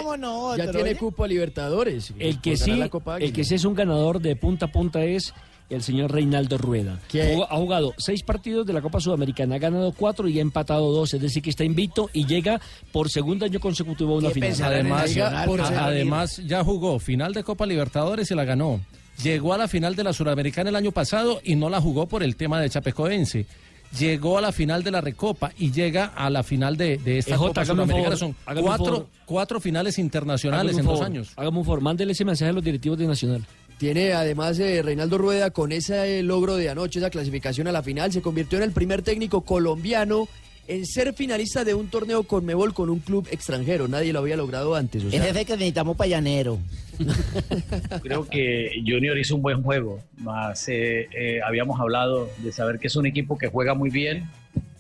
Ya 0.57 0.71
tiene 0.71 0.91
oye. 0.91 0.97
cupo 0.97 1.25
a 1.25 1.29
Libertadores. 1.29 2.13
el 2.19 2.41
que 2.41 2.57
sí, 2.57 2.81
el 3.21 3.33
que 3.33 3.45
sí 3.45 3.55
es 3.55 3.65
un 3.65 3.75
ganador 3.75 4.21
de 4.21 4.37
punta 4.37 4.67
a 4.67 4.73
punta 4.73 5.05
es 5.05 5.33
el 5.71 5.83
señor 5.83 6.13
Reinaldo 6.13 6.59
Rueda. 6.59 7.01
¿Qué? 7.09 7.39
Ha 7.49 7.57
jugado 7.57 7.95
seis 7.97 8.23
partidos 8.23 8.67
de 8.67 8.73
la 8.73 8.83
Copa 8.83 9.01
Sudamericana, 9.01 9.55
ha 9.55 9.59
ganado 9.59 9.93
cuatro 9.93 10.29
y 10.29 10.39
ha 10.39 10.43
empatado 10.43 10.93
dos, 10.93 11.15
es 11.15 11.21
decir, 11.21 11.43
que 11.43 11.51
está 11.51 11.65
invicto 11.65 12.11
y 12.13 12.27
llega 12.27 12.61
por 12.93 13.09
segundo 13.11 13.45
año 13.47 13.61
consecutivo 13.61 14.15
a 14.15 14.19
una 14.19 14.29
¿Qué 14.29 14.35
final. 14.35 14.63
Además, 14.65 15.03
Nacional, 15.03 15.47
por 15.49 15.61
a- 15.61 15.67
ser 15.69 15.79
además 15.79 16.37
ya 16.47 16.63
jugó 16.65 16.99
final 16.99 17.33
de 17.33 17.43
Copa 17.45 17.65
Libertadores 17.67 18.31
y 18.31 18.35
la 18.35 18.45
ganó. 18.45 18.81
Llegó 19.23 19.53
a 19.55 19.59
la 19.59 19.69
final 19.69 19.95
de 19.97 20.05
la 20.05 20.13
Suramericana 20.13 20.71
el 20.71 20.77
año 20.77 20.93
pasado 20.93 21.41
y 21.45 21.55
no 21.55 21.69
la 21.69 21.81
jugó 21.81 22.07
por 22.07 22.23
el 22.23 22.37
tema 22.37 22.61
de 22.61 22.71
Chapecoense. 22.71 23.47
Llegó 23.99 24.39
a 24.39 24.41
la 24.41 24.53
final 24.53 24.85
de 24.85 24.93
la 24.93 25.01
Recopa 25.01 25.51
y 25.59 25.73
llega 25.73 26.07
a 26.07 26.31
la 26.31 26.45
final 26.45 26.77
de, 26.77 26.97
de 26.99 27.19
esta 27.19 27.35
EJ, 27.35 27.39
Copa 27.41 27.65
favor, 27.65 28.17
Son 28.17 28.37
cuatro, 28.63 29.09
cuatro 29.27 29.61
finales 29.61 29.99
internacionales 29.99 30.79
en 30.79 30.85
dos 30.85 31.01
años. 31.01 31.33
Hágame 31.37 31.59
un 31.59 31.65
favor, 31.65 31.81
mándele 31.81 32.13
ese 32.13 32.25
mensaje 32.25 32.51
a 32.51 32.53
los 32.53 32.63
directivos 32.63 32.97
de 32.99 33.07
Nacional. 33.09 33.45
Tiene 33.81 34.13
además 34.13 34.59
eh, 34.59 34.83
Reinaldo 34.83 35.17
Rueda 35.17 35.53
con 35.53 35.73
ese 35.73 36.23
logro 36.23 36.57
de 36.57 36.69
anoche, 36.69 36.99
esa 36.99 37.09
clasificación 37.09 37.67
a 37.67 37.73
la 37.73 37.83
final, 37.83 38.13
se 38.13 38.21
convirtió 38.21 38.59
en 38.59 38.65
el 38.65 38.73
primer 38.73 39.01
técnico 39.01 39.41
colombiano 39.41 40.29
en 40.69 40.85
ser 40.85 41.15
finalista 41.15 41.65
de 41.65 41.73
un 41.73 41.89
torneo 41.89 42.25
con 42.25 42.45
Mebol 42.45 42.75
con 42.75 42.91
un 42.91 42.99
club 42.99 43.27
extranjero. 43.31 43.89
Nadie 43.89 44.13
lo 44.13 44.19
había 44.19 44.37
logrado 44.37 44.75
antes. 44.75 45.03
o 45.03 45.11
sea, 45.11 45.27
es 45.27 45.47
que 45.47 45.55
necesitamos 45.55 45.97
para 45.97 46.09
llanero. 46.09 46.59
Creo 48.03 48.29
que 48.29 48.83
Junior 48.87 49.17
hizo 49.17 49.37
un 49.37 49.41
buen 49.41 49.63
juego, 49.63 49.99
más 50.19 50.69
eh, 50.69 51.09
eh, 51.19 51.41
habíamos 51.43 51.81
hablado 51.81 52.29
de 52.37 52.53
saber 52.53 52.81
que 52.81 52.89
es 52.89 52.97
un 52.97 53.07
equipo 53.07 53.39
que 53.39 53.49
juega 53.49 53.73
muy 53.73 53.89
bien 53.89 54.29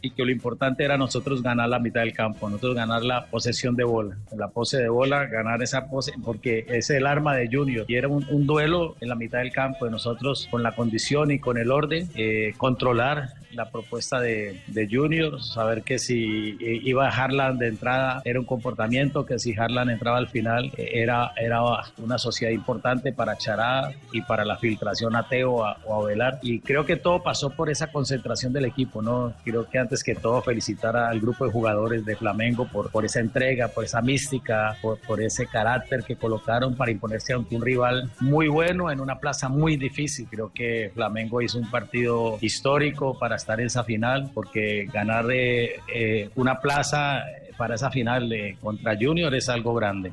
y 0.02 0.10
que 0.10 0.24
lo 0.24 0.30
importante 0.30 0.84
era 0.84 0.96
nosotros 0.96 1.42
ganar 1.42 1.68
la 1.68 1.78
mitad 1.78 2.00
del 2.00 2.12
campo, 2.12 2.48
nosotros 2.48 2.74
ganar 2.74 3.02
la 3.02 3.26
posesión 3.26 3.76
de 3.76 3.84
bola, 3.84 4.16
la 4.36 4.48
pose 4.48 4.78
de 4.78 4.88
bola, 4.88 5.26
ganar 5.26 5.62
esa 5.62 5.86
pose, 5.88 6.12
porque 6.24 6.64
es 6.68 6.90
el 6.90 7.06
arma 7.06 7.36
de 7.36 7.48
Junior. 7.50 7.84
Y 7.88 7.94
era 7.94 8.08
un, 8.08 8.46
duelo 8.46 8.96
en 9.00 9.08
la 9.08 9.14
mitad 9.14 9.38
del 9.38 9.52
campo 9.52 9.84
de 9.84 9.90
nosotros 9.90 10.48
con 10.50 10.62
la 10.62 10.72
condición 10.72 11.30
y 11.30 11.38
con 11.38 11.58
el 11.58 11.70
orden, 11.70 12.08
eh, 12.14 12.54
controlar 12.56 13.34
la 13.52 13.70
propuesta 13.70 14.20
de, 14.20 14.60
de 14.66 14.88
Junior, 14.90 15.42
saber 15.42 15.82
que 15.82 15.98
si 15.98 16.56
iba 16.60 17.08
a 17.08 17.10
Harlan 17.10 17.58
de 17.58 17.68
entrada 17.68 18.22
era 18.24 18.38
un 18.38 18.46
comportamiento, 18.46 19.26
que 19.26 19.38
si 19.38 19.54
Harlan 19.58 19.90
entraba 19.90 20.18
al 20.18 20.28
final 20.28 20.72
eh, 20.76 20.90
era, 20.94 21.32
era 21.36 21.60
una 21.98 22.18
sociedad 22.18 22.52
importante 22.52 23.12
para 23.12 23.36
Chará 23.36 23.92
y 24.12 24.22
para 24.22 24.44
la 24.44 24.56
filtración 24.56 25.16
a 25.16 25.28
Teo 25.28 25.64
o 25.84 25.94
a 26.02 26.06
Velar. 26.06 26.38
Y 26.42 26.60
creo 26.60 26.86
que 26.86 26.96
todo 26.96 27.22
pasó 27.22 27.50
por 27.50 27.70
esa 27.70 27.88
concentración 27.88 28.52
del 28.52 28.64
equipo, 28.64 29.02
¿no? 29.02 29.32
Creo 29.44 29.68
que 29.68 29.78
antes 29.78 30.02
que 30.02 30.14
todo 30.14 30.42
felicitar 30.42 30.96
al 30.96 31.20
grupo 31.20 31.44
de 31.44 31.52
jugadores 31.52 32.04
de 32.04 32.16
Flamengo 32.16 32.66
por, 32.68 32.90
por 32.90 33.04
esa 33.04 33.20
entrega, 33.20 33.68
por 33.68 33.84
esa 33.84 34.00
mística, 34.00 34.76
por, 34.82 34.98
por 35.00 35.20
ese 35.20 35.46
carácter 35.46 36.04
que 36.04 36.16
colocaron 36.16 36.74
para 36.76 36.90
imponerse 36.90 37.32
ante 37.32 37.56
un 37.56 37.62
rival 37.62 38.10
muy 38.20 38.48
bueno 38.48 38.90
en 38.90 39.00
una 39.00 39.18
plaza 39.18 39.48
muy 39.48 39.76
difícil. 39.76 40.26
Creo 40.30 40.52
que 40.52 40.90
Flamengo 40.94 41.42
hizo 41.42 41.58
un 41.58 41.70
partido 41.70 42.38
histórico 42.40 43.18
para 43.18 43.36
estar 43.40 43.60
en 43.60 43.66
esa 43.66 43.84
final, 43.84 44.30
porque 44.34 44.86
ganar 44.92 45.26
eh, 45.30 45.80
eh, 45.92 46.30
una 46.36 46.60
plaza 46.60 47.22
para 47.56 47.74
esa 47.74 47.90
final 47.90 48.32
eh, 48.32 48.56
contra 48.60 48.96
Junior 48.98 49.34
es 49.34 49.48
algo 49.48 49.74
grande. 49.74 50.12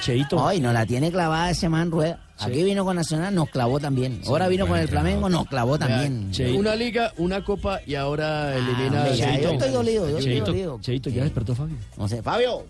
Cheito. 0.00 0.46
Ay, 0.46 0.60
no 0.60 0.72
la 0.72 0.84
tiene 0.84 1.10
clavada 1.10 1.50
ese 1.50 1.68
man 1.68 1.90
Rueda. 1.90 2.20
Aquí 2.40 2.62
vino 2.62 2.84
con 2.84 2.94
Nacional, 2.94 3.34
nos 3.34 3.50
clavó 3.50 3.80
también. 3.80 4.20
Ahora 4.26 4.46
vino 4.46 4.66
con 4.66 4.78
el 4.78 4.86
Flamengo, 4.86 5.28
nos 5.28 5.46
clavó 5.48 5.78
también. 5.78 6.30
Una 6.56 6.76
liga, 6.76 7.12
una 7.16 7.42
copa 7.44 7.80
y 7.84 7.94
ahora 7.96 8.56
elimina 8.56 9.02
hombre, 9.02 9.16
ya, 9.16 9.40
yo 9.40 9.50
estoy 9.50 9.70
dolido, 9.70 10.08
yo 10.08 10.18
estoy 10.18 10.40
dolido. 10.40 10.80
Cheito, 10.80 11.10
ya 11.10 11.24
despertó 11.24 11.54
Fabio. 11.54 11.76
No 11.96 12.06
sé, 12.06 12.22
Fabio. 12.22 12.64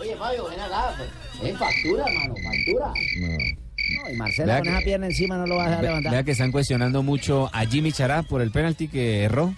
Oye, 0.00 0.14
Fabio, 0.16 0.48
ven 0.48 0.60
acá. 0.60 0.94
Ven, 1.42 1.56
factura, 1.56 2.04
mano, 2.04 2.34
factura. 2.36 2.92
No, 3.20 3.57
y 4.12 4.16
Marcela 4.16 4.46
Vea 4.46 4.56
con 4.58 4.64
que- 4.64 4.70
esa 4.76 4.84
pierna 4.84 5.06
encima 5.06 5.36
no 5.36 5.46
lo 5.46 5.56
va 5.56 5.64
a 5.64 5.68
dejar 5.68 5.82
Ve- 5.82 5.88
levantar. 5.88 6.12
Vea 6.12 6.22
que 6.22 6.30
están 6.32 6.52
cuestionando 6.52 7.02
mucho 7.02 7.50
a 7.52 7.64
Jimmy 7.66 7.92
Chará 7.92 8.22
por 8.22 8.42
el 8.42 8.50
penalti 8.50 8.88
que 8.88 9.22
erró. 9.24 9.54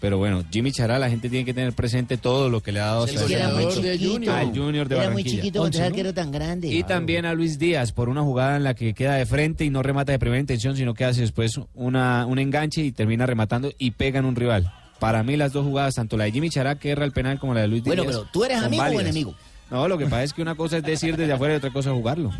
Pero 0.00 0.18
bueno, 0.18 0.42
Jimmy 0.50 0.72
Chará, 0.72 0.98
la 0.98 1.08
gente 1.08 1.28
tiene 1.30 1.44
que 1.44 1.54
tener 1.54 1.72
presente 1.74 2.16
todo 2.16 2.50
lo 2.50 2.60
que 2.60 2.72
le 2.72 2.80
ha 2.80 2.86
dado 2.86 3.06
que 3.06 3.12
era 3.12 3.46
muy 3.50 3.62
momento 3.66 3.82
chiquito. 3.92 4.34
al 4.34 4.46
Junior 4.48 4.88
de 4.88 4.96
Era 4.96 5.10
muy 5.10 5.22
chiquito 5.22 5.60
contra 5.60 5.78
ese 5.82 5.86
arquero 5.86 6.12
tan 6.12 6.32
grande. 6.32 6.66
Y 6.66 6.82
también 6.82 7.24
a 7.24 7.34
Luis 7.34 7.56
Díaz 7.56 7.92
por 7.92 8.08
una 8.08 8.22
jugada 8.22 8.56
en 8.56 8.64
la 8.64 8.74
que 8.74 8.94
queda 8.94 9.14
de 9.14 9.26
frente 9.26 9.64
y 9.64 9.70
no 9.70 9.80
remata 9.80 10.10
de 10.10 10.18
primera 10.18 10.40
intención, 10.40 10.76
sino 10.76 10.92
que 10.94 11.04
hace 11.04 11.20
después 11.20 11.60
una, 11.74 12.26
un 12.26 12.40
enganche 12.40 12.80
y 12.82 12.90
termina 12.90 13.26
rematando 13.26 13.70
y 13.78 13.92
pega 13.92 14.18
en 14.18 14.24
un 14.24 14.34
rival. 14.34 14.72
Para 14.98 15.22
mí 15.22 15.36
las 15.36 15.52
dos 15.52 15.64
jugadas, 15.64 15.94
tanto 15.94 16.16
la 16.16 16.24
de 16.24 16.32
Jimmy 16.32 16.50
Chará 16.50 16.74
que 16.80 16.90
erra 16.90 17.04
el 17.04 17.12
penal 17.12 17.38
como 17.38 17.54
la 17.54 17.60
de 17.60 17.68
Luis 17.68 17.84
Bueno, 17.84 18.02
Díaz. 18.02 18.16
pero 18.16 18.28
¿tú 18.32 18.44
eres 18.44 18.58
amigo 18.60 18.82
o 18.82 19.00
enemigo? 19.00 19.34
No, 19.70 19.86
lo 19.86 19.98
que 19.98 20.06
pasa 20.06 20.24
es 20.24 20.32
que 20.32 20.42
una 20.42 20.56
cosa 20.56 20.78
es 20.78 20.82
decir 20.82 21.16
desde 21.16 21.32
afuera 21.32 21.54
y 21.54 21.58
otra 21.58 21.70
cosa 21.70 21.90
es 21.90 21.94
jugarlo. 21.96 22.32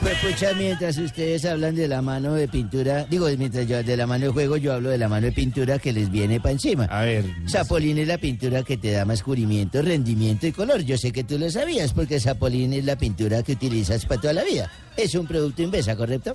Pues 0.00 0.16
pucha, 0.18 0.54
mientras 0.54 0.96
ustedes 0.96 1.44
hablan 1.44 1.74
de 1.74 1.86
la 1.86 2.00
mano 2.00 2.32
de 2.32 2.48
pintura, 2.48 3.04
digo, 3.04 3.28
mientras 3.36 3.68
yo 3.68 3.82
de 3.82 3.96
la 3.96 4.06
mano 4.06 4.26
de 4.26 4.32
juego, 4.32 4.56
yo 4.56 4.72
hablo 4.72 4.88
de 4.88 4.96
la 4.96 5.08
mano 5.08 5.26
de 5.26 5.32
pintura 5.32 5.78
que 5.78 5.92
les 5.92 6.10
viene 6.10 6.40
para 6.40 6.52
encima. 6.52 6.84
A 6.86 7.02
ver. 7.02 7.26
Sapolín 7.46 7.98
es 7.98 8.08
la 8.08 8.16
pintura 8.16 8.62
que 8.62 8.78
te 8.78 8.92
da 8.92 9.04
más 9.04 9.22
cubrimiento, 9.22 9.82
rendimiento 9.82 10.46
y 10.46 10.52
color. 10.52 10.80
Yo 10.82 10.96
sé 10.96 11.12
que 11.12 11.22
tú 11.22 11.38
lo 11.38 11.50
sabías 11.50 11.92
porque 11.92 12.18
Sapolín 12.18 12.72
es 12.72 12.84
la 12.86 12.96
pintura 12.96 13.42
que 13.42 13.52
utilizas 13.52 14.06
para 14.06 14.20
toda 14.20 14.32
la 14.32 14.44
vida. 14.44 14.70
Es 14.96 15.14
un 15.14 15.26
producto 15.26 15.62
Invesa, 15.62 15.94
¿correcto? 15.94 16.34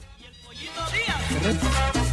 Y 0.53 2.04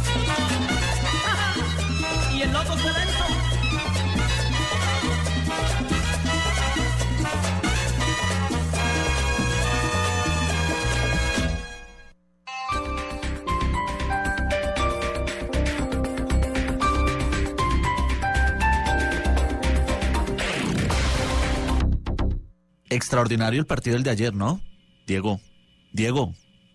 Extraordinario 22.93 23.59
el 23.59 23.65
partido 23.65 23.95
del 23.95 24.03
de 24.03 24.11
ayer, 24.11 24.35
¿no? 24.35 24.61
Diego, 25.07 25.41
Diego, 25.91 26.33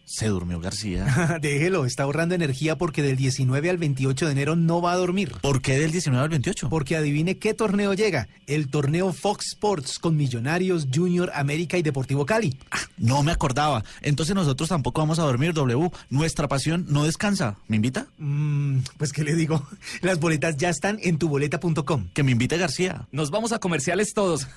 se 0.09 0.29
durmió 0.29 0.59
García. 0.59 1.39
Déjelo, 1.41 1.85
está 1.85 2.05
ahorrando 2.05 2.35
energía 2.35 2.79
porque 2.79 3.03
del 3.03 3.17
19 3.17 3.69
al 3.69 3.77
28 3.77 4.27
de 4.27 4.33
enero 4.33 4.57
no 4.57 4.81
va 4.81 4.93
a 4.93 4.97
dormir. 4.97 5.35
¿Por 5.43 5.61
qué 5.61 5.79
del 5.79 5.93
19 5.93 6.23
al 6.23 6.31
28? 6.31 6.71
Porque 6.71 6.97
adivine 6.97 7.39
qué 7.39 7.53
torneo 7.53 7.93
llega. 7.93 8.27
El 8.47 8.69
torneo 8.69 9.13
Fox 9.13 9.49
Sports 9.49 9.99
con 9.99 10.17
Millonarios, 10.17 10.89
Junior, 10.93 11.31
América 11.35 11.77
y 11.77 11.83
Deportivo 11.83 12.25
Cali. 12.25 12.59
No 12.97 13.23
me 13.23 13.33
acordaba. 13.33 13.85
Entonces 14.01 14.35
nosotros 14.35 14.71
tampoco 14.71 15.03
vamos 15.03 15.19
a 15.19 15.23
dormir, 15.23 15.53
W. 15.53 15.91
Nuestra 16.09 16.49
pasión 16.49 16.87
no 16.89 17.05
descansa. 17.05 17.57
¿Me 17.69 17.77
invita? 17.77 18.07
Mm, 18.17 18.79
pues 18.97 19.13
qué 19.13 19.25
le 19.25 19.35
digo, 19.35 19.69
las 20.01 20.19
boletas 20.19 20.57
ya 20.57 20.71
están 20.71 20.99
en 21.03 21.19
tuboleta.com. 21.19 22.09
Que 22.15 22.23
me 22.23 22.33
invite 22.33 22.57
García. 22.57 23.07
Nos 23.13 23.31
vamos 23.31 23.53
a 23.53 23.59
comerciales 23.59 24.15
todos. 24.15 24.47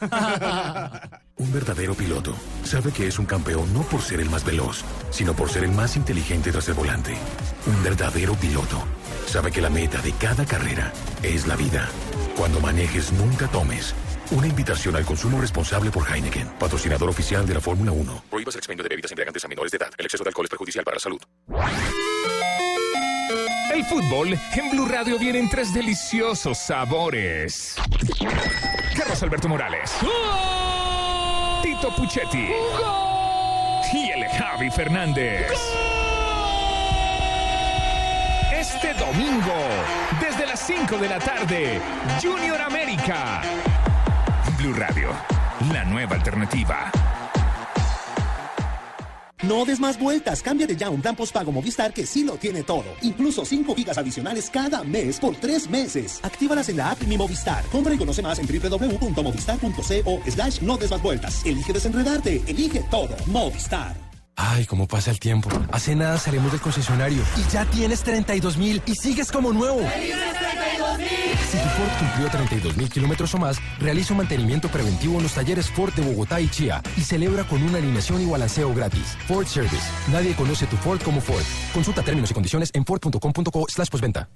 Un 1.37 1.51
verdadero 1.51 1.93
piloto 1.95 2.35
sabe 2.63 2.91
que 2.91 3.07
es 3.07 3.17
un 3.17 3.25
campeón 3.25 3.73
no 3.73 3.81
por 3.81 4.01
ser 4.01 4.19
el 4.19 4.29
más 4.29 4.45
veloz, 4.45 4.83
sino 5.09 5.33
por 5.35 5.40
ser 5.49 5.63
el 5.63 5.71
más 5.71 5.95
inteligente 5.95 6.51
tras 6.51 6.67
el 6.67 6.73
volante. 6.73 7.15
Un 7.65 7.83
verdadero 7.83 8.35
piloto 8.35 8.83
sabe 9.25 9.51
que 9.51 9.61
la 9.61 9.69
meta 9.69 10.01
de 10.01 10.11
cada 10.13 10.45
carrera 10.45 10.91
es 11.23 11.47
la 11.47 11.55
vida. 11.55 11.89
Cuando 12.35 12.59
manejes, 12.59 13.11
nunca 13.13 13.47
tomes. 13.47 13.95
Una 14.31 14.47
invitación 14.47 14.95
al 14.95 15.05
consumo 15.05 15.41
responsable 15.41 15.91
por 15.91 16.09
Heineken, 16.09 16.47
patrocinador 16.59 17.09
oficial 17.09 17.45
de 17.45 17.53
la 17.53 17.61
Fórmula 17.61 17.91
1. 17.91 18.23
Prohíbas 18.29 18.55
el 18.55 18.59
expendio 18.59 18.83
de 18.83 18.89
bebidas 18.89 19.11
embriagantes 19.11 19.43
a 19.43 19.47
menores 19.47 19.71
de 19.71 19.77
edad. 19.77 19.89
El 19.97 20.05
exceso 20.05 20.23
de 20.23 20.29
alcohol 20.29 20.45
es 20.45 20.49
perjudicial 20.49 20.85
para 20.85 20.95
la 20.95 20.99
salud. 20.99 21.19
El 23.73 23.85
fútbol 23.85 24.37
en 24.53 24.69
Blue 24.71 24.85
Radio 24.85 25.17
viene 25.17 25.39
en 25.39 25.49
tres 25.49 25.73
deliciosos 25.73 26.57
sabores. 26.57 27.75
Carlos 28.97 29.23
Alberto 29.23 29.47
Morales. 29.47 29.91
Tito 31.63 31.95
Puchetti. 31.95 32.47
Y 33.93 34.09
el 34.11 34.25
Javi 34.29 34.69
Fernández. 34.69 35.51
Este 38.53 38.93
domingo, 38.93 39.53
desde 40.21 40.47
las 40.47 40.59
5 40.61 40.97
de 40.97 41.09
la 41.09 41.19
tarde, 41.19 41.81
Junior 42.21 42.61
América. 42.61 43.41
Blue 44.57 44.73
Radio, 44.73 45.09
la 45.73 45.83
nueva 45.83 46.15
alternativa. 46.15 46.89
No 49.43 49.65
des 49.65 49.79
más 49.79 49.99
vueltas, 49.99 50.43
cámbiate 50.43 50.75
ya 50.75 50.91
un 50.91 51.01
plan 51.01 51.15
postpago 51.15 51.51
Movistar 51.51 51.93
que 51.93 52.05
sí 52.05 52.23
lo 52.23 52.35
tiene 52.35 52.61
todo. 52.63 52.85
Incluso 53.01 53.43
5 53.43 53.73
gigas 53.75 53.97
adicionales 53.97 54.51
cada 54.51 54.83
mes 54.83 55.19
por 55.19 55.35
3 55.35 55.67
meses. 55.69 56.19
Actívalas 56.21 56.69
en 56.69 56.77
la 56.77 56.91
app 56.91 57.01
Mi 57.03 57.17
Movistar. 57.17 57.63
Compra 57.71 57.93
y 57.93 57.97
conoce 57.97 58.21
más 58.21 58.37
en 58.37 58.47
www.movistar.co 58.47 60.21
slash 60.29 60.61
no 60.61 60.77
des 60.77 60.91
más 60.91 61.01
vueltas. 61.01 61.43
Elige 61.45 61.73
desenredarte, 61.73 62.43
elige 62.47 62.83
todo. 62.91 63.15
Movistar. 63.27 64.10
Ay, 64.43 64.65
cómo 64.65 64.87
pasa 64.87 65.11
el 65.11 65.19
tiempo. 65.19 65.49
Hace 65.71 65.95
nada 65.95 66.17
salimos 66.17 66.51
del 66.51 66.61
concesionario 66.61 67.21
y 67.37 67.51
ya 67.51 67.63
tienes 67.65 68.01
32 68.01 68.57
mil 68.57 68.81
y 68.87 68.95
sigues 68.95 69.31
como 69.31 69.53
nuevo. 69.53 69.81
Si 71.51 71.57
tu 71.57 71.69
Ford 71.69 71.89
cumplió 71.99 72.29
32 72.29 72.75
mil 72.75 72.89
kilómetros 72.89 73.35
o 73.35 73.37
más, 73.37 73.57
realiza 73.79 74.13
un 74.13 74.17
mantenimiento 74.17 74.67
preventivo 74.69 75.17
en 75.17 75.23
los 75.23 75.33
talleres 75.33 75.69
Ford 75.69 75.93
de 75.93 76.01
Bogotá 76.01 76.41
y 76.41 76.49
Chía 76.49 76.81
y 76.97 77.01
celebra 77.01 77.43
con 77.43 77.61
una 77.61 77.77
alineación 77.77 78.21
y 78.21 78.25
balanceo 78.25 78.73
gratis. 78.73 79.15
Ford 79.27 79.45
Service. 79.45 79.85
Nadie 80.11 80.33
conoce 80.33 80.65
tu 80.65 80.75
Ford 80.77 80.99
como 81.03 81.21
Ford. 81.21 81.43
Consulta 81.73 82.01
términos 82.01 82.31
y 82.31 82.33
condiciones 82.33 82.71
en 82.73 82.83
ford.com.co 82.83 83.65
slash 83.69 83.89
postventa. 83.89 84.27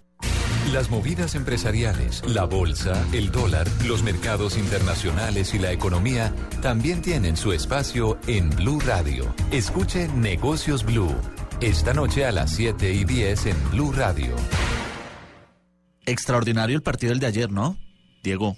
Las 0.75 0.89
movidas 0.89 1.35
empresariales, 1.35 2.21
la 2.27 2.43
bolsa, 2.43 3.01
el 3.13 3.31
dólar, 3.31 3.65
los 3.85 4.03
mercados 4.03 4.57
internacionales 4.57 5.53
y 5.53 5.57
la 5.57 5.71
economía 5.71 6.35
también 6.61 7.01
tienen 7.01 7.37
su 7.37 7.53
espacio 7.53 8.17
en 8.27 8.49
Blue 8.49 8.81
Radio. 8.81 9.33
Escuche 9.51 10.09
Negocios 10.09 10.83
Blue. 10.83 11.15
Esta 11.61 11.93
noche 11.93 12.25
a 12.25 12.33
las 12.33 12.51
7 12.51 12.91
y 12.91 13.05
10 13.05 13.45
en 13.45 13.69
Blue 13.71 13.93
Radio. 13.93 14.35
Extraordinario 16.05 16.75
el 16.75 16.83
partido 16.83 17.11
del 17.11 17.21
de 17.21 17.27
ayer, 17.27 17.49
¿no? 17.49 17.77
Diego, 18.21 18.57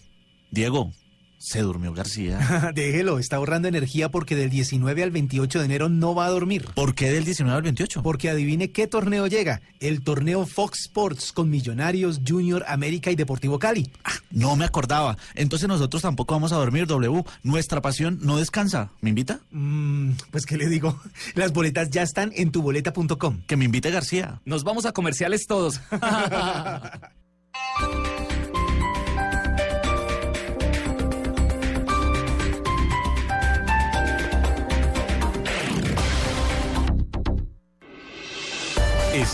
Diego, 0.49 0.91
se 1.37 1.61
durmió 1.61 1.93
García. 1.93 2.71
Déjelo, 2.75 3.19
está 3.19 3.37
ahorrando 3.37 3.67
energía 3.67 4.09
porque 4.09 4.35
del 4.35 4.49
19 4.49 5.03
al 5.03 5.11
28 5.11 5.59
de 5.59 5.65
enero 5.65 5.89
no 5.89 6.15
va 6.15 6.25
a 6.25 6.29
dormir. 6.29 6.65
¿Por 6.73 6.95
qué 6.95 7.11
del 7.11 7.25
19 7.25 7.55
al 7.55 7.63
28? 7.63 8.03
Porque 8.03 8.29
adivine 8.29 8.71
qué 8.71 8.87
torneo 8.87 9.27
llega. 9.27 9.61
El 9.79 10.03
torneo 10.03 10.45
Fox 10.45 10.81
Sports 10.81 11.31
con 11.31 11.49
Millonarios, 11.49 12.21
Junior, 12.27 12.65
América 12.67 13.11
y 13.11 13.15
Deportivo 13.15 13.59
Cali. 13.59 13.91
No 14.31 14.55
me 14.55 14.65
acordaba. 14.65 15.17
Entonces 15.35 15.67
nosotros 15.67 16.01
tampoco 16.01 16.33
vamos 16.33 16.51
a 16.51 16.57
dormir, 16.57 16.87
W. 16.87 17.23
Nuestra 17.43 17.81
pasión 17.81 18.19
no 18.21 18.37
descansa. 18.37 18.91
¿Me 19.01 19.09
invita? 19.09 19.39
Mm, 19.51 20.11
pues 20.31 20.45
qué 20.45 20.57
le 20.57 20.67
digo, 20.67 20.99
las 21.35 21.53
boletas 21.53 21.89
ya 21.89 22.01
están 22.01 22.31
en 22.35 22.51
tuboleta.com. 22.51 23.41
Que 23.47 23.57
me 23.57 23.65
invite 23.65 23.91
García. 23.91 24.41
Nos 24.45 24.63
vamos 24.63 24.85
a 24.85 24.91
comerciales 24.91 25.45
todos. 25.47 25.79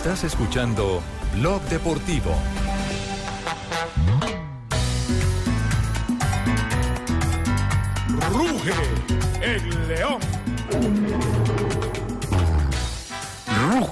Estás 0.04 0.26
escuchando 0.26 1.02
Blog 1.34 1.62
Deportivo. 1.70 2.36
Ruge 8.34 8.74
el 9.42 9.88
león. 9.88 10.20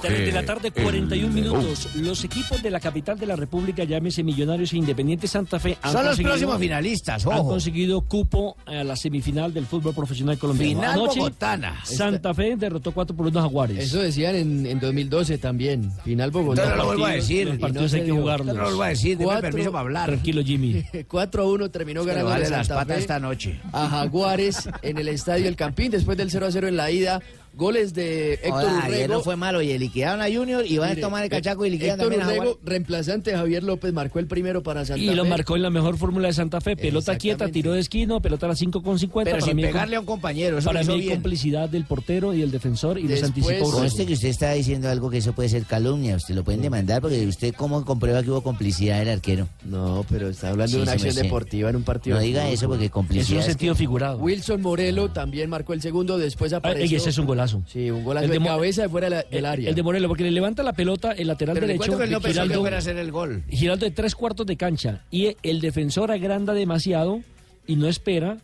Tres 0.00 0.26
de 0.26 0.32
la 0.32 0.44
tarde, 0.44 0.68
el 0.74 0.82
41 0.82 1.34
león. 1.34 1.34
minutos. 1.58 1.88
Los 1.96 2.24
equipos 2.24 2.62
de 2.62 2.70
la 2.70 2.80
capital 2.80 3.18
de 3.18 3.26
la 3.26 3.36
República, 3.36 3.84
llámese 3.84 4.22
Millonarios 4.22 4.72
e 4.72 4.76
Independiente 4.76 5.26
Santa 5.28 5.58
Fe, 5.58 5.76
han 5.82 5.92
Son 5.92 6.02
los 6.04 6.10
conseguido- 6.12 6.30
próximos 6.30 6.58
finalistas, 6.58 7.26
Han 7.26 7.32
ojo. 7.32 7.48
conseguido 7.48 8.00
cupo 8.02 8.56
a 8.66 8.84
la 8.84 8.96
semifinal 8.96 9.52
del 9.52 9.66
fútbol 9.66 9.94
profesional 9.94 10.38
colombiano. 10.38 10.80
Final 10.80 10.90
Anoche, 10.92 11.18
bogotana. 11.18 11.84
Santa 11.84 12.34
Fe 12.34 12.56
derrotó 12.56 12.92
4 12.92 13.14
por 13.16 13.26
1 13.26 13.38
a 13.38 13.42
Jaguares. 13.42 13.78
Eso 13.78 14.00
decían 14.00 14.34
en, 14.36 14.66
en 14.66 14.80
2012 14.80 15.38
también. 15.38 15.90
Final 16.04 16.30
Bogotá. 16.30 16.62
Entonces 16.62 16.76
no 16.76 16.82
lo 16.82 16.88
vuelvo 16.88 17.06
a 17.06 17.10
decir. 17.12 17.48
Los 17.48 17.58
partidos 17.58 17.92
hay 17.94 18.00
se 18.00 18.06
que 18.06 18.12
jugarlos. 18.12 18.46
No 18.48 18.54
lo 18.54 18.62
vuelvo 18.68 18.82
a 18.82 18.88
decir, 18.88 19.18
deme 19.18 19.40
permiso 19.40 19.70
para 19.72 19.80
hablar. 19.82 20.08
Tranquilo, 20.10 20.42
Jimmy. 20.42 20.82
4 21.08 21.42
a 21.42 21.46
1 21.46 21.70
terminó 21.70 22.04
ganando 22.04 22.30
vale 22.30 22.48
las 22.50 22.68
patas 22.68 22.96
Fe 22.96 23.00
esta 23.02 23.18
noche. 23.20 23.60
a 23.72 23.88
Jaguares 23.88 24.68
en 24.82 24.98
el 24.98 25.08
estadio 25.08 25.48
El 25.48 25.56
Campín 25.56 25.90
después 25.90 26.16
del 26.18 26.30
0 26.30 26.46
a 26.46 26.50
0 26.52 26.68
en 26.68 26.76
la 26.76 26.90
ida. 26.90 27.20
Goles 27.54 27.92
de 27.92 28.34
Héctor 28.34 28.64
ayer 28.82 28.94
Urrego. 29.00 29.14
no 29.14 29.20
fue 29.20 29.36
malo. 29.36 29.60
Y 29.62 29.76
liquidaron 29.78 30.22
a 30.22 30.26
Junior 30.34 30.64
y 30.66 30.78
van 30.78 30.92
a 30.96 31.00
tomar 31.00 31.22
el 31.24 31.30
cachaco 31.30 31.66
y 31.66 31.70
liquidan 31.70 32.00
Héctor 32.00 32.04
también 32.08 32.22
a 32.22 32.26
Urrego, 32.26 32.42
Jaguar. 32.44 32.58
reemplazante 32.64 33.30
de 33.32 33.36
Javier 33.36 33.62
López, 33.62 33.92
marcó 33.92 34.18
el 34.18 34.26
primero 34.26 34.62
para 34.62 34.84
Santa 34.84 35.02
Y 35.02 35.08
Fe. 35.08 35.14
lo 35.14 35.24
marcó 35.26 35.56
en 35.56 35.62
la 35.62 35.70
mejor 35.70 35.96
fórmula 35.98 36.28
de 36.28 36.34
Santa 36.34 36.60
Fe. 36.60 36.76
Pelota 36.76 37.16
quieta, 37.18 37.48
tiro 37.48 37.72
de 37.72 37.80
esquino, 37.80 38.20
pelota 38.22 38.46
a 38.46 38.50
las 38.50 38.58
5 38.58 38.82
con 38.82 38.98
50. 38.98 39.30
Pero 39.30 39.36
para 39.40 39.46
sin 39.46 39.56
mí 39.56 39.64
hay 39.64 39.72
pegarle 39.72 39.96
a 39.96 40.00
un 40.00 40.06
compañero, 40.06 40.58
eso 40.58 40.66
Para 40.70 40.82
mí 40.82 41.00
bien. 41.00 41.14
complicidad 41.14 41.68
del 41.68 41.84
portero 41.84 42.32
y 42.34 42.40
el 42.42 42.50
defensor 42.50 42.98
y 42.98 43.06
los 43.06 43.22
anticipó. 43.22 43.70
Conste 43.70 44.06
que 44.06 44.14
usted 44.14 44.28
está 44.28 44.52
diciendo 44.52 44.88
algo 44.88 45.10
que 45.10 45.18
eso 45.18 45.32
puede 45.34 45.48
ser 45.50 45.64
calumnia. 45.64 46.16
Usted 46.16 46.34
lo 46.34 46.44
pueden 46.44 46.62
demandar 46.62 47.02
porque 47.02 47.26
usted 47.26 47.52
cómo 47.54 47.84
comprueba 47.84 48.22
que 48.22 48.30
hubo 48.30 48.42
complicidad 48.42 48.98
del 48.98 49.10
arquero. 49.10 49.48
No, 49.64 50.04
pero 50.08 50.28
está 50.30 50.48
hablando 50.48 50.78
de 50.78 50.82
una 50.84 50.92
acción 50.92 51.14
deportiva 51.14 51.68
en 51.68 51.76
un 51.76 51.82
partido. 51.82 52.16
No 52.16 52.22
diga 52.22 52.48
eso 52.48 52.66
porque 52.66 52.88
complicidad. 52.88 53.40
Es 53.40 53.44
un 53.46 53.50
sentido 53.50 53.74
figurado. 53.74 54.16
Wilson 54.18 54.62
Morelo 54.62 55.10
también 55.10 55.50
marcó 55.50 55.74
el 55.74 55.82
segundo, 55.82 56.16
después 56.18 56.52
Ah, 56.54 56.56
apareció. 56.56 56.96
y 56.96 57.00
ese 57.00 57.10
es 57.10 57.18
un 57.18 57.26
golazo. 57.26 57.41
Sí, 57.66 57.90
un 57.90 58.04
golazo 58.04 58.24
El 58.24 58.30
de, 58.32 58.38
de 58.38 58.44
cabeza 58.44 58.82
de 58.82 58.88
fuera 58.88 59.08
de 59.10 59.24
del 59.30 59.46
área. 59.46 59.68
El 59.68 59.74
de 59.74 59.82
Morelo, 59.82 60.08
porque 60.08 60.24
le 60.24 60.30
levanta 60.30 60.62
la 60.62 60.72
pelota 60.72 61.12
el 61.12 61.26
lateral 61.26 61.54
Pero 61.54 61.66
derecho. 61.66 61.96
que 61.98 62.04
él 62.04 62.10
no 62.10 62.20
pensó 62.20 62.42
Giraldo- 62.42 62.76
hacer 62.76 62.96
el 62.96 63.10
gol. 63.12 63.42
Giraldo 63.50 63.84
de 63.86 63.90
tres 63.92 64.14
cuartos 64.14 64.46
de 64.46 64.56
cancha. 64.56 65.02
Y 65.10 65.36
el 65.42 65.60
defensor 65.60 66.10
agranda 66.10 66.52
demasiado 66.54 67.20
y 67.66 67.76
no 67.76 67.88
espera 67.88 68.38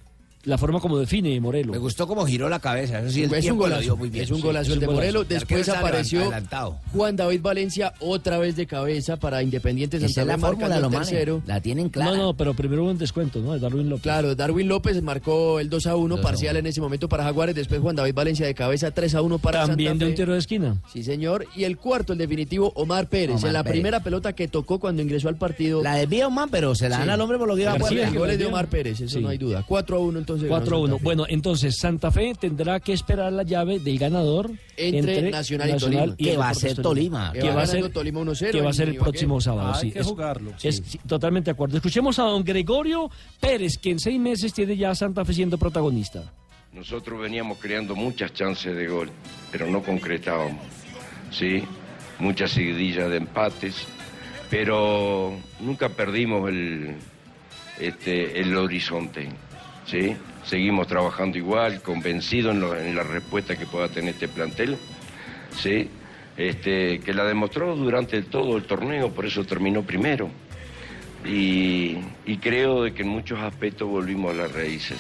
la 0.49 0.59
forma 0.59 0.80
como 0.80 0.99
define 0.99 1.38
Morelo. 1.40 1.72
Me 1.72 1.78
gustó 1.78 2.07
cómo 2.07 2.26
giró 2.26 2.49
la 2.49 2.59
cabeza. 2.59 3.01
Eso 3.01 3.11
sí, 3.11 3.22
el 3.22 3.32
es 3.34 3.44
un 3.44 3.51
lo 3.51 3.57
golazo, 3.64 3.80
dio 3.82 3.96
muy 3.96 4.09
bien. 4.09 4.24
es 4.24 4.30
un 4.30 4.40
golazo 4.40 4.72
el 4.72 4.80
de. 4.80 4.86
Morelo. 4.86 5.24
Después 5.24 5.68
apareció 5.68 6.22
adelantado. 6.22 6.78
Juan 6.92 7.16
David 7.16 7.40
Valencia 7.42 7.92
otra 8.01 8.38
vez 8.38 8.57
de 8.57 8.66
cabeza 8.66 9.16
para 9.18 9.42
Independiente 9.42 10.01
Santa 10.01 10.24
la 10.24 10.34
Fe 10.34 10.40
fórmula, 10.40 10.68
marcando 10.68 10.90
lo 10.90 11.05
tercero. 11.05 11.42
La 11.46 11.61
tienen 11.61 11.88
clara. 11.90 12.11
No, 12.12 12.16
no, 12.16 12.34
pero 12.36 12.55
primero 12.55 12.82
hubo 12.82 12.90
un 12.90 12.99
descuento, 12.99 13.40
¿no? 13.40 13.53
De 13.53 13.61
Darwin 13.61 13.88
López. 13.88 14.03
Claro, 14.03 14.34
Darwin 14.34 14.68
López 14.68 15.03
marcó 15.03 15.61
el 15.61 15.68
2 15.68 15.86
a 15.86 15.96
1 15.96 16.16
2 16.16 16.18
a 16.18 16.22
parcial 16.26 16.57
en 16.57 16.66
ese 16.66 16.80
momento 16.80 17.09
para 17.09 17.24
Jaguares, 17.24 17.55
después 17.55 17.80
Juan 17.80 17.96
David 17.96 18.14
Valencia 18.14 18.46
de 18.46 18.55
cabeza 18.55 18.90
3 18.90 19.14
a 19.16 19.22
1 19.22 19.38
para 19.38 19.66
También 19.66 19.90
Santa 19.90 20.05
de 20.07 20.11
un 20.12 20.16
tiro 20.16 20.32
de 20.32 20.38
esquina. 20.38 20.76
Sí, 20.92 21.03
señor, 21.03 21.46
y 21.55 21.64
el 21.64 21.76
cuarto, 21.76 22.12
el 22.14 22.18
definitivo 22.18 22.72
Omar 22.74 23.09
Pérez, 23.09 23.36
Omar 23.36 23.46
en 23.49 23.53
la 23.53 23.62
Pérez. 23.64 23.72
primera 23.74 24.03
pelota 24.03 24.32
que 24.32 24.49
tocó 24.49 24.78
cuando 24.78 25.03
ingresó 25.03 25.28
al 25.28 25.36
partido. 25.36 25.82
La 25.82 25.94
desvía 25.96 26.28
man, 26.30 26.49
pero 26.51 26.74
se 26.74 26.88
la 26.88 26.99
dan 27.01 27.11
al 27.11 27.20
hombre 27.20 27.36
por 27.38 27.49
lo 27.49 27.55
que 27.55 27.62
iba 27.62 27.72
a 27.72 27.74
Sí, 27.74 27.80
jugar. 27.96 28.09
el 28.09 28.18
gol 28.18 28.30
es 28.30 28.38
de 28.38 28.46
Omar 28.46 28.68
Pérez, 28.68 29.01
eso 29.01 29.18
Sí. 29.18 29.22
no 29.22 29.28
hay 29.28 29.38
duda. 29.38 29.64
4 29.66 29.96
a 29.96 30.01
1 30.01 30.18
entonces. 30.18 30.38
Ganó 30.43 30.49
4 30.49 30.76
a 30.76 30.78
1. 30.80 30.86
Santa 30.89 30.99
Fe. 30.99 31.05
Bueno, 31.05 31.24
entonces 31.28 31.76
Santa 31.78 32.11
Fe 32.11 32.32
tendrá 32.39 32.80
que 32.80 32.93
esperar 32.93 33.32
la 33.32 33.43
llave 33.43 33.78
del 33.78 33.99
ganador 33.99 34.51
Entre 34.76 35.30
Nacional 35.30 35.70
y 35.70 35.76
Tolima. 35.78 36.16
Que 36.16 36.36
va 36.36 36.49
a 36.51 36.55
ser 36.55 36.76
Tolima. 36.82 37.32
Que 37.32 37.51
va 37.51 37.62
a 37.62 37.66
ser 37.66 37.76
ganando 37.76 37.93
Tolima 37.95 38.20
1-0 38.20 38.51
que 38.51 38.61
va 38.61 38.66
a 38.66 38.70
en 38.70 38.74
ser 38.74 38.89
el 38.89 38.97
próximo 38.97 39.41
sábado. 39.41 39.68
Ah, 39.68 39.76
hay 39.76 39.80
sí. 39.89 39.93
que 39.93 39.99
Es- 40.01 40.07
jugarlo, 40.07 40.51
es- 40.62 40.76
sí. 40.76 40.82
sí, 40.86 40.99
totalmente 41.07 41.47
de 41.47 41.53
acuerdo. 41.53 41.76
Escuchemos 41.76 42.18
a 42.18 42.22
don 42.24 42.45
Gregorio 42.45 43.11
Pérez, 43.41 43.78
que 43.78 43.91
en 43.91 43.99
seis 43.99 44.18
meses 44.20 44.53
tiene 44.53 44.76
ya 44.76 44.91
a 44.91 44.95
Santa 44.95 45.24
Fe 45.24 45.32
siendo 45.34 45.59
protagonista. 45.59 46.32
Nosotros 46.72 47.20
veníamos 47.20 47.59
creando 47.59 47.97
muchas 47.97 48.32
chances 48.34 48.76
de 48.76 48.86
gol, 48.89 49.11
pero 49.51 49.66
no 49.70 49.82
concretábamos. 49.82 50.62
Sí, 51.30 51.62
muchas 52.18 52.51
seguidillas 52.53 53.09
de 53.11 53.16
empates, 53.16 53.74
pero 54.51 55.32
nunca 55.61 55.89
perdimos 55.89 56.49
el, 56.49 56.95
este, 57.80 58.41
el 58.41 58.57
horizonte. 58.57 59.28
Sí, 59.89 60.14
seguimos 60.45 60.86
trabajando 60.86 61.39
igual, 61.39 61.80
convencidos 61.80 62.55
en, 62.55 62.95
la 62.95 63.03
respuesta 63.03 63.57
que 63.57 63.64
pueda 63.64 63.89
tener 63.89 64.14
este 64.14 64.28
plantel. 64.28 64.76
Sí, 65.59 65.89
este, 66.36 67.01
que 67.01 67.14
la 67.14 67.24
demostró 67.24 67.74
durante 67.74 68.22
todo 68.22 68.59
el 68.59 68.64
torneo, 68.64 69.11
por 69.11 69.24
eso 69.24 69.45
terminó 69.45 69.82
primero. 69.82 70.28
Y, 71.24 71.97
y 72.26 72.36
creo 72.36 72.82
de 72.82 72.93
que 72.93 73.03
en 73.03 73.09
muchos 73.09 73.41
aspectos 73.41 73.89
volvimos 73.89 74.32
a 74.32 74.36
las 74.36 74.53
raíces, 74.53 74.99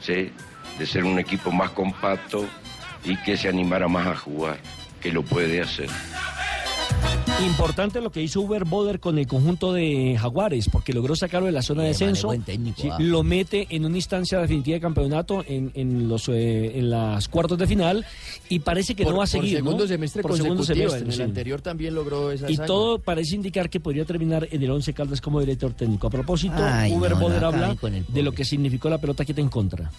¿sí? 0.00 0.32
de 0.78 0.86
ser 0.86 1.04
un 1.04 1.18
equipo 1.18 1.52
más 1.52 1.70
compacto 1.70 2.46
y 3.04 3.16
que 3.18 3.36
se 3.36 3.48
animara 3.48 3.88
más 3.88 4.06
a 4.06 4.16
jugar, 4.16 4.58
que 5.00 5.12
lo 5.12 5.22
puede 5.22 5.60
hacer. 5.60 5.88
Importante 7.42 8.00
lo 8.00 8.10
que 8.12 8.22
hizo 8.22 8.40
Uber 8.40 8.64
Boder 8.64 9.00
con 9.00 9.18
el 9.18 9.26
conjunto 9.26 9.72
de 9.72 10.16
Jaguares, 10.18 10.68
porque 10.70 10.92
logró 10.92 11.16
sacarlo 11.16 11.46
de 11.46 11.52
la 11.52 11.62
zona 11.62 11.82
de 11.82 11.88
descenso. 11.88 12.28
buen 12.28 12.42
técnico, 12.42 12.80
Sí, 12.80 12.88
ah. 12.90 12.96
Lo 13.00 13.22
mete 13.22 13.66
en 13.70 13.84
una 13.84 13.96
instancia 13.96 14.38
definitiva 14.38 14.74
de 14.76 14.80
campeonato 14.80 15.44
en, 15.46 15.70
en 15.74 16.08
los 16.08 16.28
eh, 16.28 16.78
en 16.78 16.90
las 16.90 17.28
cuartos 17.28 17.58
de 17.58 17.66
final 17.66 18.04
y 18.48 18.60
parece 18.60 18.94
que 18.94 19.02
por, 19.04 19.12
no 19.12 19.18
va 19.18 19.24
a 19.24 19.26
por 19.26 19.30
seguir. 19.30 19.58
¿no? 19.58 19.64
segundo 19.64 19.86
semestre 19.88 20.22
Por 20.22 20.36
segundo 20.36 20.62
semestre, 20.64 21.00
en 21.00 21.06
el 21.08 21.12
sí. 21.12 21.22
anterior 21.22 21.60
también 21.60 21.94
logró 21.94 22.30
esa 22.30 22.48
Y 22.50 22.54
hazaña. 22.54 22.66
todo 22.66 22.98
parece 23.00 23.34
indicar 23.34 23.68
que 23.68 23.80
podría 23.80 24.04
terminar 24.04 24.46
en 24.50 24.62
el 24.62 24.70
Once 24.70 24.92
Caldas 24.94 25.20
como 25.20 25.40
director 25.40 25.72
técnico. 25.74 26.06
A 26.06 26.10
propósito, 26.10 26.54
Ay, 26.58 26.92
Uber 26.92 27.12
no, 27.12 27.18
Boder 27.20 27.44
habla 27.44 27.76
de 28.08 28.22
lo 28.22 28.32
que 28.32 28.44
significó 28.44 28.88
la 28.88 28.98
pelota 28.98 29.24
quieta 29.24 29.40
en 29.40 29.48
contra. 29.48 29.90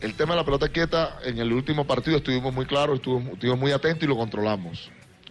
El 0.00 0.14
tema 0.14 0.34
de 0.34 0.40
la 0.40 0.44
pelota 0.44 0.68
quieta, 0.68 1.18
en 1.24 1.38
el 1.38 1.52
último 1.52 1.86
partido 1.86 2.18
estuvimos 2.18 2.54
muy 2.54 2.66
claros, 2.66 2.96
estuvimos, 2.96 3.32
estuvimos 3.34 3.58
muy 3.58 3.72
atentos 3.72 4.04
y 4.04 4.06
lo 4.06 4.16
controlamos. 4.16 4.90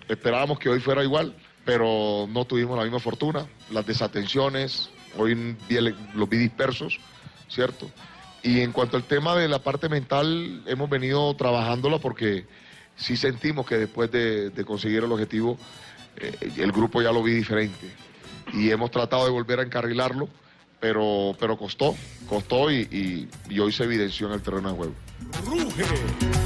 Esperábamos 0.09 0.59
que 0.59 0.67
hoy 0.69 0.79
fuera 0.79 1.03
igual, 1.03 1.33
pero 1.65 2.27
no 2.29 2.45
tuvimos 2.45 2.77
la 2.77 2.83
misma 2.83 2.99
fortuna. 2.99 3.45
Las 3.71 3.85
desatenciones, 3.85 4.89
hoy 5.17 5.55
los 6.13 6.29
vi 6.29 6.37
dispersos, 6.37 6.99
¿cierto? 7.49 7.89
Y 8.41 8.59
en 8.61 8.71
cuanto 8.71 8.97
al 8.97 9.03
tema 9.03 9.35
de 9.35 9.47
la 9.47 9.59
parte 9.59 9.87
mental, 9.87 10.63
hemos 10.65 10.89
venido 10.89 11.33
trabajándola 11.35 11.99
porque 11.99 12.45
sí 12.95 13.15
sentimos 13.15 13.65
que 13.65 13.77
después 13.77 14.11
de, 14.11 14.51
conseguir 14.65 15.03
el 15.03 15.11
objetivo, 15.11 15.57
eh, 16.17 16.51
el 16.57 16.71
grupo 16.71 17.01
ya 17.01 17.11
lo 17.11 17.23
vi 17.23 17.33
diferente. 17.33 17.89
Y 18.53 18.69
hemos 18.69 18.91
tratado 18.91 19.23
de 19.25 19.31
volver 19.31 19.59
a 19.59 19.63
encarrilarlo, 19.63 20.27
pero, 20.79 21.35
pero 21.39 21.57
costó, 21.57 21.95
costó 22.27 22.69
y- 22.69 23.29
y 23.49 23.59
hoy 23.59 23.71
se 23.71 23.85
evidenció 23.85 24.27
en 24.27 24.33
el 24.33 24.41
terreno 24.41 24.69
de 24.69 24.75
juego. 24.75 24.93
Ruge 25.45 25.83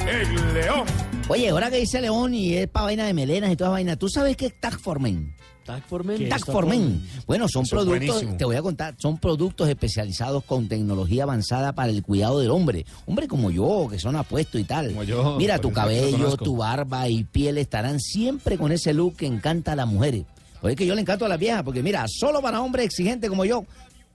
el 0.10 0.54
león. 0.54 0.86
Oye, 1.30 1.50
ahora 1.50 1.70
que 1.70 1.78
dice 1.78 2.00
León 2.02 2.34
y 2.34 2.54
es 2.56 2.68
para 2.70 2.86
vaina 2.86 3.06
de 3.06 3.14
melenas 3.14 3.52
y 3.52 3.56
toda 3.58 3.72
vaina, 3.72 3.96
¿tú 3.98 4.08
sabes 4.08 4.38
qué 4.38 4.46
es 4.48 4.60
Tagformen? 4.60 5.36
Tagformen. 5.66 6.30
Tagformen. 6.30 7.06
Bueno, 7.26 7.50
son 7.50 7.64
Eso 7.64 7.76
es 7.76 7.84
productos, 7.84 8.08
buenísimo. 8.08 8.38
te 8.38 8.46
voy 8.46 8.56
a 8.56 8.62
contar, 8.62 8.96
son 8.98 9.18
productos 9.18 9.68
especializados 9.68 10.46
con 10.46 10.70
tecnología 10.70 11.24
avanzada 11.24 11.74
para 11.74 11.90
el 11.92 12.02
cuidado 12.04 12.40
del 12.40 12.52
hombre. 12.52 12.86
Hombre 13.06 13.28
como 13.28 13.52
yo, 13.52 13.88
que 13.92 14.00
son 14.00 14.16
apuestos 14.16 14.62
y 14.62 14.64
tal. 14.64 14.94
yo, 15.06 15.36
Mira, 15.38 15.60
tu 15.60 15.74
cabello, 15.74 16.38
tu 16.38 16.56
barba 16.56 17.10
y 17.10 17.26
piel 17.26 17.58
estarán 17.58 18.00
siempre 18.00 18.58
con 18.58 18.72
ese 18.72 18.94
look 18.94 19.18
que 19.18 19.26
encanta 19.26 19.74
a 19.74 19.76
las 19.76 19.88
mujeres. 19.88 20.24
Oye, 20.62 20.78
que 20.78 20.86
yo 20.86 20.96
le 20.96 21.02
encanto 21.02 21.26
a 21.26 21.28
las 21.30 21.38
viejas, 21.38 21.64
porque 21.64 21.84
mira, 21.84 22.06
solo 22.08 22.42
para 22.42 22.62
hombres 22.62 22.86
exigentes 22.86 23.30
como 23.30 23.44
yo, 23.44 23.66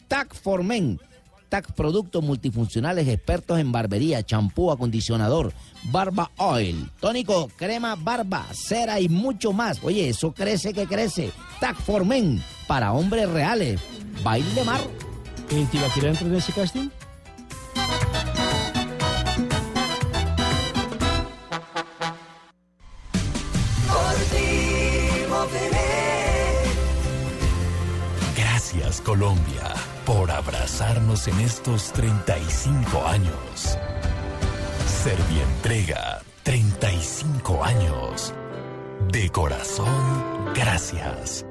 Tagformen. 0.09 0.99
Tag 1.53 1.75
productos 1.75 2.25
multifuncionales 2.25 3.07
expertos 3.07 3.59
en 3.59 3.73
barbería, 3.73 4.23
champú, 4.23 4.71
acondicionador, 4.71 5.53
barba 5.91 6.31
oil, 6.39 6.91
tónico, 6.99 7.51
crema, 7.57 7.95
barba, 7.95 8.47
cera 8.55 8.99
y 9.01 9.11
mucho 9.11 9.53
más. 9.53 9.79
Oye, 9.85 10.09
eso 10.09 10.33
crece 10.33 10.73
que 10.73 10.87
crece. 10.87 11.31
Tag 11.61 11.77
for 11.77 12.07
Men 12.07 12.43
para 12.67 12.95
hombres 12.95 13.29
reales. 13.29 13.83
Baile 14.25 14.65
mar. 14.65 14.81
¿En 15.51 15.67
Tibaquirá 15.67 16.09
entra 16.09 16.27
en 16.27 16.37
ese 16.37 16.53
casting? 16.55 16.89
Colombia 29.01 29.75
por 30.05 30.31
abrazarnos 30.31 31.27
en 31.29 31.41
estos 31.41 31.93
35 31.93 33.07
años. 33.07 33.79
Servientrega, 34.87 36.23
35 36.43 37.65
años. 37.65 38.35
De 39.11 39.31
corazón, 39.31 40.53
gracias. 40.55 41.45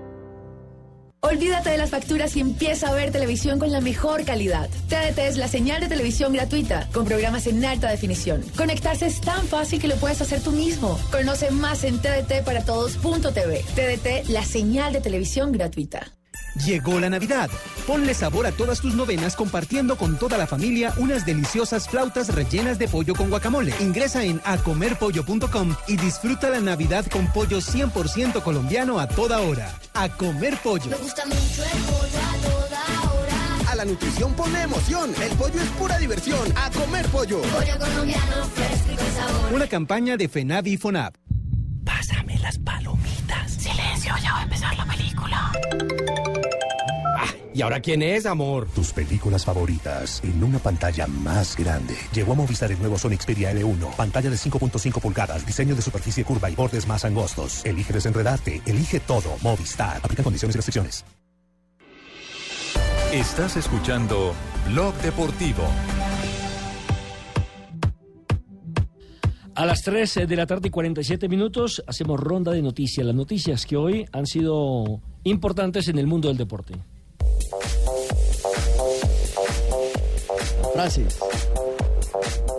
Olvídate 1.24 1.70
de 1.70 1.78
las 1.78 1.92
facturas 1.92 2.36
y 2.36 2.40
empieza 2.40 2.90
a 2.90 2.94
ver 2.94 3.12
televisión 3.12 3.60
con 3.60 3.72
la 3.72 3.80
mejor 3.80 4.26
calidad. 4.26 4.70
TDT 4.90 5.20
es 5.20 5.38
la 5.38 5.48
señal 5.48 5.82
de 5.82 5.88
televisión 5.88 6.34
gratuita, 6.34 6.90
con 6.92 7.06
programas 7.06 7.46
en 7.48 7.64
alta 7.64 7.90
definición. 7.90 8.44
Conectarse 8.58 9.06
es 9.06 9.22
tan 9.22 9.46
fácil 9.48 9.80
que 9.80 9.88
lo 9.88 9.98
puedes 9.98 10.22
hacer 10.22 10.42
tú 10.42 10.52
mismo. 10.52 11.00
Conoce 11.12 11.52
más 11.52 11.84
en 11.84 12.00
tdtparatodos.tv. 12.00 13.64
TDT, 13.76 14.30
la 14.30 14.44
señal 14.44 14.94
de 14.94 15.02
televisión 15.02 15.52
gratuita. 15.52 16.12
Llegó 16.56 17.00
la 17.00 17.10
Navidad. 17.10 17.50
Ponle 17.88 18.14
sabor 18.14 18.46
a 18.46 18.52
todas 18.52 18.82
tus 18.82 18.94
novenas 18.94 19.36
compartiendo 19.36 19.98
con 19.98 20.18
toda 20.18 20.38
la 20.38 20.48
familia 20.48 20.94
unas 20.98 21.26
deliciosas 21.26 21.88
flautas 21.88 22.34
rellenas 22.34 22.78
de 22.78 22.88
pollo 22.88 23.16
con 23.16 23.30
guacamole. 23.30 23.74
Ingresa 23.80 24.24
en 24.24 24.42
acomerpollo.com 24.44 25.76
y 25.88 25.98
disfruta 25.98 26.50
la 26.50 26.60
Navidad 26.60 27.06
con 27.08 27.32
pollo 27.32 27.60
100% 27.60 28.44
colombiano 28.44 29.00
a 29.00 29.08
toda 29.08 29.40
hora. 29.40 29.74
A 29.94 30.10
comer 30.10 30.58
pollo. 30.58 30.90
Me 30.90 30.98
gusta 30.98 31.26
mucho 31.26 31.64
el 31.64 31.82
pollo 31.84 32.20
a 32.20 32.36
toda 32.42 33.12
hora. 33.12 33.72
A 33.72 33.76
la 33.76 33.86
nutrición 33.86 34.34
ponle 34.34 34.62
emoción. 34.62 35.14
El 35.22 35.32
pollo 35.38 35.62
es 35.62 35.70
pura 35.70 35.98
diversión. 35.98 36.54
A 36.56 36.70
comer 36.72 37.06
pollo. 37.08 37.42
Pollo 37.42 37.80
colombiano 37.80 38.46
fresco 38.54 38.92
y 38.92 38.96
con 38.96 39.12
sabor. 39.14 39.54
Una 39.54 39.68
campaña 39.68 40.18
de 40.18 40.28
FENAVI 40.28 40.74
y 40.74 40.78
FONAP. 40.78 41.16
Pásame 41.86 42.38
las 42.40 42.58
palomitas. 42.60 43.52
Silencio, 43.54 44.14
ya 44.22 44.34
va 44.34 44.40
a 44.40 44.44
empezar 44.44 44.78
la 44.78 44.86
película. 44.86 45.52
¿Y 47.54 47.62
ahora 47.64 47.82
quién 47.82 48.02
es, 48.02 48.26
amor? 48.26 48.68
Tus 48.74 48.94
películas 48.94 49.44
favoritas 49.44 50.22
en 50.24 50.42
una 50.42 50.60
pantalla 50.60 51.06
más 51.08 51.58
grande. 51.58 51.96
Llegó 52.14 52.32
a 52.32 52.36
Movistar 52.36 52.72
el 52.72 52.80
nuevo 52.80 52.98
Sony 52.98 53.18
Xperia 53.20 53.52
L1. 53.52 53.96
Pantalla 53.98 54.30
de 54.30 54.38
5.5 54.38 55.02
pulgadas, 55.02 55.46
diseño 55.46 55.76
de 55.76 55.82
superficie 55.82 56.24
curva 56.24 56.50
y 56.50 56.56
bordes 56.56 56.88
más 56.88 57.04
angostos. 57.04 57.66
Elige 57.66 57.92
desenredarte, 57.92 58.62
elige 58.66 59.02
todo. 59.02 59.36
Movistar. 59.42 59.98
Aplica 59.98 60.24
condiciones 60.24 60.56
y 60.56 60.60
restricciones. 60.60 61.04
Estás 63.12 63.58
escuchando 63.58 64.34
Blog 64.70 64.96
Deportivo. 65.02 65.64
A 69.56 69.66
las 69.66 69.82
3 69.82 70.22
de 70.26 70.36
la 70.38 70.46
tarde 70.46 70.70
y 70.70 70.72
47 70.72 71.28
minutos 71.28 71.84
hacemos 71.86 72.18
ronda 72.18 72.54
de 72.54 72.62
noticias. 72.62 73.06
Las 73.06 73.16
noticias 73.16 73.66
que 73.66 73.76
hoy 73.76 74.06
han 74.14 74.26
sido 74.26 75.02
importantes 75.26 75.90
en 75.90 76.00
el 76.00 76.08
mundo 76.08 76.30
del 76.30 76.38
deporte. 76.38 76.76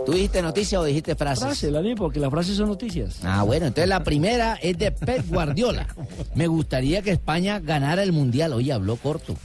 ¿Tú 0.07 0.13
dijiste 0.13 0.43
noticias 0.43 0.81
o 0.81 0.85
dijiste 0.85 1.15
frases? 1.15 1.45
Frases, 1.45 1.73
la 1.73 1.81
misma, 1.81 1.97
porque 2.01 2.19
las 2.21 2.31
frases 2.31 2.57
son 2.57 2.69
noticias. 2.69 3.21
Ah, 3.23 3.43
bueno, 3.45 3.67
entonces 3.67 3.89
la 3.89 4.03
primera 4.03 4.55
es 4.61 4.77
de 4.79 4.91
Pep 4.91 5.27
Guardiola. 5.29 5.87
Me 6.35 6.47
gustaría 6.49 7.03
que 7.03 7.11
España 7.13 7.61
ganara 7.61 8.03
el 8.03 8.13
Mundial. 8.13 8.53
Oye, 8.53 8.73
habló 8.73 8.97
corto. 8.97 9.37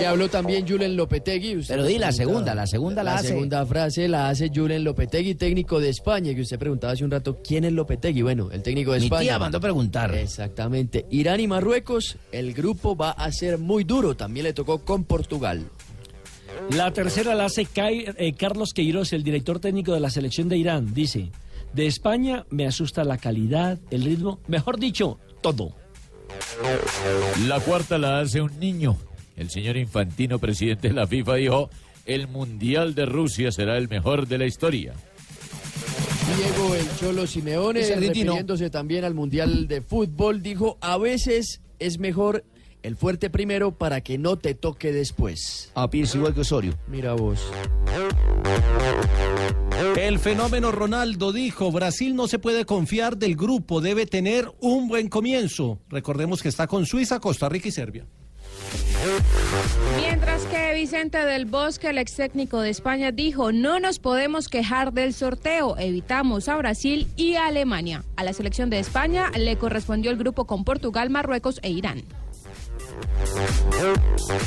Y 0.00 0.04
habló 0.04 0.28
también 0.28 0.66
Julen 0.66 0.96
Lopetegui. 0.96 1.56
Usted 1.56 1.74
Pero 1.74 1.86
di 1.86 1.98
la 1.98 2.12
segunda, 2.12 2.54
la 2.54 2.66
segunda 2.66 3.02
la 3.02 3.16
hace. 3.16 3.28
segunda 3.28 3.64
frase 3.66 4.08
la 4.08 4.28
hace 4.30 4.50
Julen 4.54 4.84
Lopetegui, 4.84 5.34
técnico 5.34 5.80
de 5.80 5.90
España, 5.90 6.34
que 6.34 6.40
usted 6.42 6.58
preguntaba 6.58 6.92
hace 6.94 7.04
un 7.04 7.10
rato, 7.10 7.38
¿quién 7.46 7.64
es 7.64 7.72
Lopetegui? 7.72 8.22
Bueno, 8.22 8.50
el 8.52 8.62
técnico 8.62 8.92
de 8.92 9.00
Mi 9.00 9.04
España. 9.06 9.22
tía 9.22 9.38
mandó 9.38 9.58
a 9.58 9.60
preguntar. 9.60 10.14
Exactamente. 10.14 11.04
Irán 11.10 11.40
y 11.40 11.46
Marruecos, 11.46 12.16
el 12.30 12.54
grupo 12.54 12.96
va 12.96 13.10
a 13.10 13.30
ser 13.32 13.58
muy 13.58 13.84
duro. 13.84 14.16
También 14.16 14.44
le 14.44 14.52
tocó 14.54 14.78
con 14.84 15.04
Portugal. 15.04 15.62
La 16.70 16.92
tercera 16.92 17.34
la 17.34 17.46
hace 17.46 17.64
Kai- 17.66 18.06
eh, 18.16 18.32
Carlos 18.34 18.72
Queiroz, 18.74 19.12
el 19.12 19.22
director 19.22 19.60
técnico 19.60 19.92
de 19.92 20.00
la 20.00 20.10
selección 20.10 20.48
de 20.48 20.56
Irán. 20.58 20.94
Dice, 20.94 21.30
de 21.72 21.86
España 21.86 22.44
me 22.50 22.66
asusta 22.66 23.04
la 23.04 23.18
calidad, 23.18 23.78
el 23.90 24.04
ritmo, 24.04 24.40
mejor 24.48 24.78
dicho, 24.78 25.18
todo. 25.40 25.72
La 27.46 27.60
cuarta 27.60 27.98
la 27.98 28.20
hace 28.20 28.40
un 28.40 28.58
niño. 28.58 28.96
El 29.36 29.50
señor 29.50 29.76
Infantino, 29.76 30.38
presidente 30.38 30.88
de 30.88 30.94
la 30.94 31.06
FIFA, 31.06 31.34
dijo, 31.36 31.70
el 32.06 32.28
Mundial 32.28 32.94
de 32.94 33.06
Rusia 33.06 33.50
será 33.52 33.76
el 33.78 33.88
mejor 33.88 34.26
de 34.28 34.38
la 34.38 34.46
historia. 34.46 34.92
Diego 36.36 36.74
el 36.74 36.86
Cholo 36.98 37.26
Simeone, 37.26 37.80
refiriéndose 37.96 38.70
también 38.70 39.04
al 39.04 39.14
Mundial 39.14 39.68
de 39.68 39.80
Fútbol, 39.82 40.42
dijo, 40.42 40.78
a 40.80 40.96
veces 40.98 41.60
es 41.78 41.98
mejor 41.98 42.44
el 42.82 42.96
fuerte 42.96 43.30
primero 43.30 43.72
para 43.72 44.00
que 44.00 44.18
no 44.18 44.38
te 44.38 44.54
toque 44.54 44.92
después. 44.92 45.70
Ah, 45.74 45.90
pienso 45.90 46.18
igual 46.18 46.34
que 46.34 46.40
Osorio. 46.40 46.74
Mira 46.86 47.14
vos. 47.14 47.40
El 49.96 50.18
fenómeno 50.18 50.72
Ronaldo 50.72 51.32
dijo, 51.32 51.70
Brasil 51.72 52.14
no 52.14 52.28
se 52.28 52.38
puede 52.38 52.64
confiar 52.64 53.16
del 53.16 53.36
grupo, 53.36 53.80
debe 53.80 54.06
tener 54.06 54.50
un 54.60 54.88
buen 54.88 55.08
comienzo. 55.08 55.80
Recordemos 55.88 56.42
que 56.42 56.48
está 56.48 56.66
con 56.66 56.86
Suiza, 56.86 57.20
Costa 57.20 57.48
Rica 57.48 57.68
y 57.68 57.72
Serbia. 57.72 58.06
Mientras 59.96 60.44
que 60.44 60.74
Vicente 60.74 61.18
del 61.18 61.46
Bosque, 61.46 61.90
el 61.90 61.98
ex 61.98 62.14
técnico 62.14 62.60
de 62.60 62.70
España, 62.70 63.10
dijo, 63.10 63.52
no 63.52 63.80
nos 63.80 63.98
podemos 63.98 64.48
quejar 64.48 64.92
del 64.92 65.14
sorteo, 65.14 65.76
evitamos 65.78 66.48
a 66.48 66.56
Brasil 66.56 67.08
y 67.16 67.34
a 67.34 67.46
Alemania. 67.46 68.04
A 68.16 68.24
la 68.24 68.32
selección 68.32 68.70
de 68.70 68.78
España 68.78 69.30
le 69.36 69.56
correspondió 69.56 70.10
el 70.10 70.16
grupo 70.16 70.46
con 70.46 70.64
Portugal, 70.64 71.10
Marruecos 71.10 71.58
e 71.62 71.70
Irán. 71.70 72.04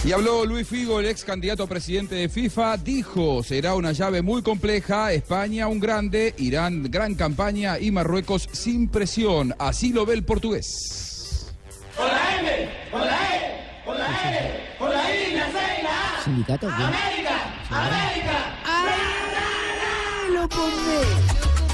Y 0.04 0.12
habló 0.12 0.46
Luis 0.46 0.68
Figo, 0.68 1.00
el 1.00 1.08
ex 1.08 1.24
candidato 1.24 1.64
a 1.64 1.68
presidente 1.68 2.16
de 2.16 2.30
FIFA, 2.30 2.78
dijo, 2.78 3.44
será 3.44 3.76
una 3.76 3.92
llave 3.92 4.22
muy 4.22 4.42
compleja, 4.42 5.12
España 5.14 5.68
un 5.68 5.80
grande, 5.80 6.34
Irán 6.38 6.90
gran 6.92 7.16
campaña 7.16 7.80
y 7.80 7.92
Marruecos 7.92 8.48
sin 8.52 8.88
presión. 8.90 9.56
Así 9.58 9.92
lo 9.92 10.06
ve 10.06 10.14
el 10.14 10.24
portugués. 10.24 11.48
Con 11.98 12.08
la 12.08 12.40
M, 12.40 12.70
con 12.92 13.02
la 13.02 13.36
E, 13.36 13.84
con 13.86 13.98
la 13.98 14.32
R, 14.32 14.62
con 14.78 14.90
la 14.90 15.16
I, 15.16 15.36
la 15.36 15.46
C 15.46 15.58
y 15.80 15.84
la 15.84 15.90
A. 15.90 16.24
¿Sindicato? 16.24 16.70
América, 16.70 17.54
América. 17.70 18.38
lo 20.34 20.50
comí! 20.50 20.86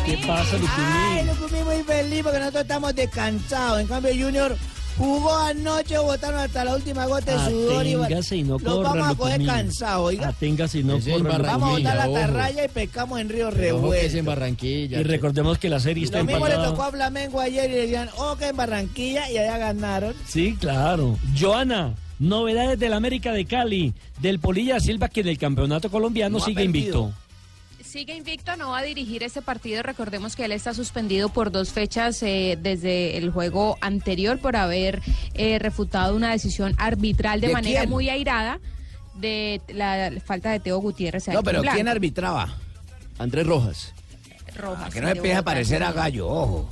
¿Qué 0.06 0.18
pasa, 0.26 0.58
Ay, 0.78 1.26
lo 1.26 1.36
comí 1.36 1.64
muy 1.64 1.84
feliz 1.84 2.24
porque 2.24 2.40
nosotros 2.40 2.64
estamos 2.64 2.96
descansados. 2.96 3.82
En 3.82 3.88
cambio, 3.88 4.12
Junior 4.14 4.58
jugó 4.98 5.36
anoche, 5.36 5.98
botaron 5.98 6.40
hasta 6.40 6.66
la 6.66 6.76
última 6.76 7.06
gota 7.06 7.32
de 7.32 7.50
sudor. 7.50 7.86
y 7.86 7.92
y 7.92 8.44
no 8.44 8.58
Los 8.60 8.62
corra, 8.62 8.90
vamos 8.90 9.08
a 9.10 9.16
coger 9.16 9.46
cansados, 9.46 10.08
oiga. 10.08 10.30
Aténgase 10.30 10.80
y 10.80 10.84
no 10.84 10.96
Ese 10.96 11.12
es 11.12 11.18
corra, 11.18 11.38
Barranquilla, 11.38 11.58
Vamos 11.58 11.70
a 11.70 11.78
botar 11.78 11.96
la 11.96 12.22
tarraya 12.22 12.66
y 12.66 12.68
pescamos 12.68 13.20
en 13.20 13.30
Río 13.30 13.50
es 13.50 13.56
en 13.56 13.62
Revuelto. 13.62 14.24
Barranquilla. 14.24 15.00
Y 15.00 15.04
recordemos 15.04 15.58
que 15.58 15.70
la 15.70 15.80
serie 15.80 16.04
está 16.06 16.20
Lo 16.20 16.26
mismo 16.26 16.48
le 16.48 16.56
tocó 16.56 16.84
a 16.84 16.92
Flamengo 16.92 17.40
ayer 17.40 17.70
y 17.70 17.74
le 17.74 17.82
decían, 17.82 18.10
oh, 18.18 18.36
que 18.36 18.48
en 18.48 18.58
Barranquilla 18.58 19.30
y 19.30 19.38
allá 19.38 19.58
ganaron. 19.58 20.14
Sí, 20.28 20.56
claro. 20.60 21.18
Joana, 21.40 21.96
novedades 22.20 22.78
del 22.80 22.94
América 22.94 23.32
de 23.32 23.46
Cali, 23.46 23.94
del 24.20 24.40
Polilla 24.40 24.80
Silva 24.80 25.10
que 25.10 25.24
del 25.24 25.38
campeonato 25.38 25.90
colombiano 25.90 26.38
No 26.38 26.44
sigue 26.44 26.64
invicto. 26.64 27.12
Sigue 27.92 28.16
invicto, 28.16 28.56
no 28.56 28.70
va 28.70 28.78
a 28.78 28.84
dirigir 28.84 29.22
este 29.22 29.42
partido. 29.42 29.84
Recordemos 29.84 30.38
que 30.38 30.46
él 30.46 30.54
está 30.54 30.74
suspendido 30.74 31.28
por 31.28 31.52
dos 31.52 31.74
fechas 31.74 32.24
eh, 32.24 32.58
desde 32.58 33.18
el 33.18 33.32
juego 33.32 33.78
anterior 33.82 34.40
por 34.40 34.56
haber 34.56 35.02
eh, 35.34 35.60
refutado 35.60 36.16
una 36.16 36.32
decisión 36.32 36.74
arbitral 36.78 37.42
de, 37.42 37.48
¿De 37.48 37.54
manera 37.54 37.82
quién? 37.82 37.90
muy 37.90 38.08
airada 38.08 38.62
de 39.16 39.60
la 39.68 40.10
falta 40.24 40.52
de 40.52 40.62
Teo 40.62 40.78
Gutiérrez. 40.78 41.28
No, 41.28 41.44
pero. 41.44 41.62
¿quién 41.64 41.90
arbitraba? 41.90 42.56
Andrés 43.20 43.46
Rojas. 43.46 43.94
Rojas, 44.56 44.94
Que 44.94 45.02
no 45.02 45.10
empiece 45.10 45.36
a 45.36 45.44
parecer 45.44 45.84
a 45.84 45.92
gallo, 45.92 46.30
ojo. 46.30 46.70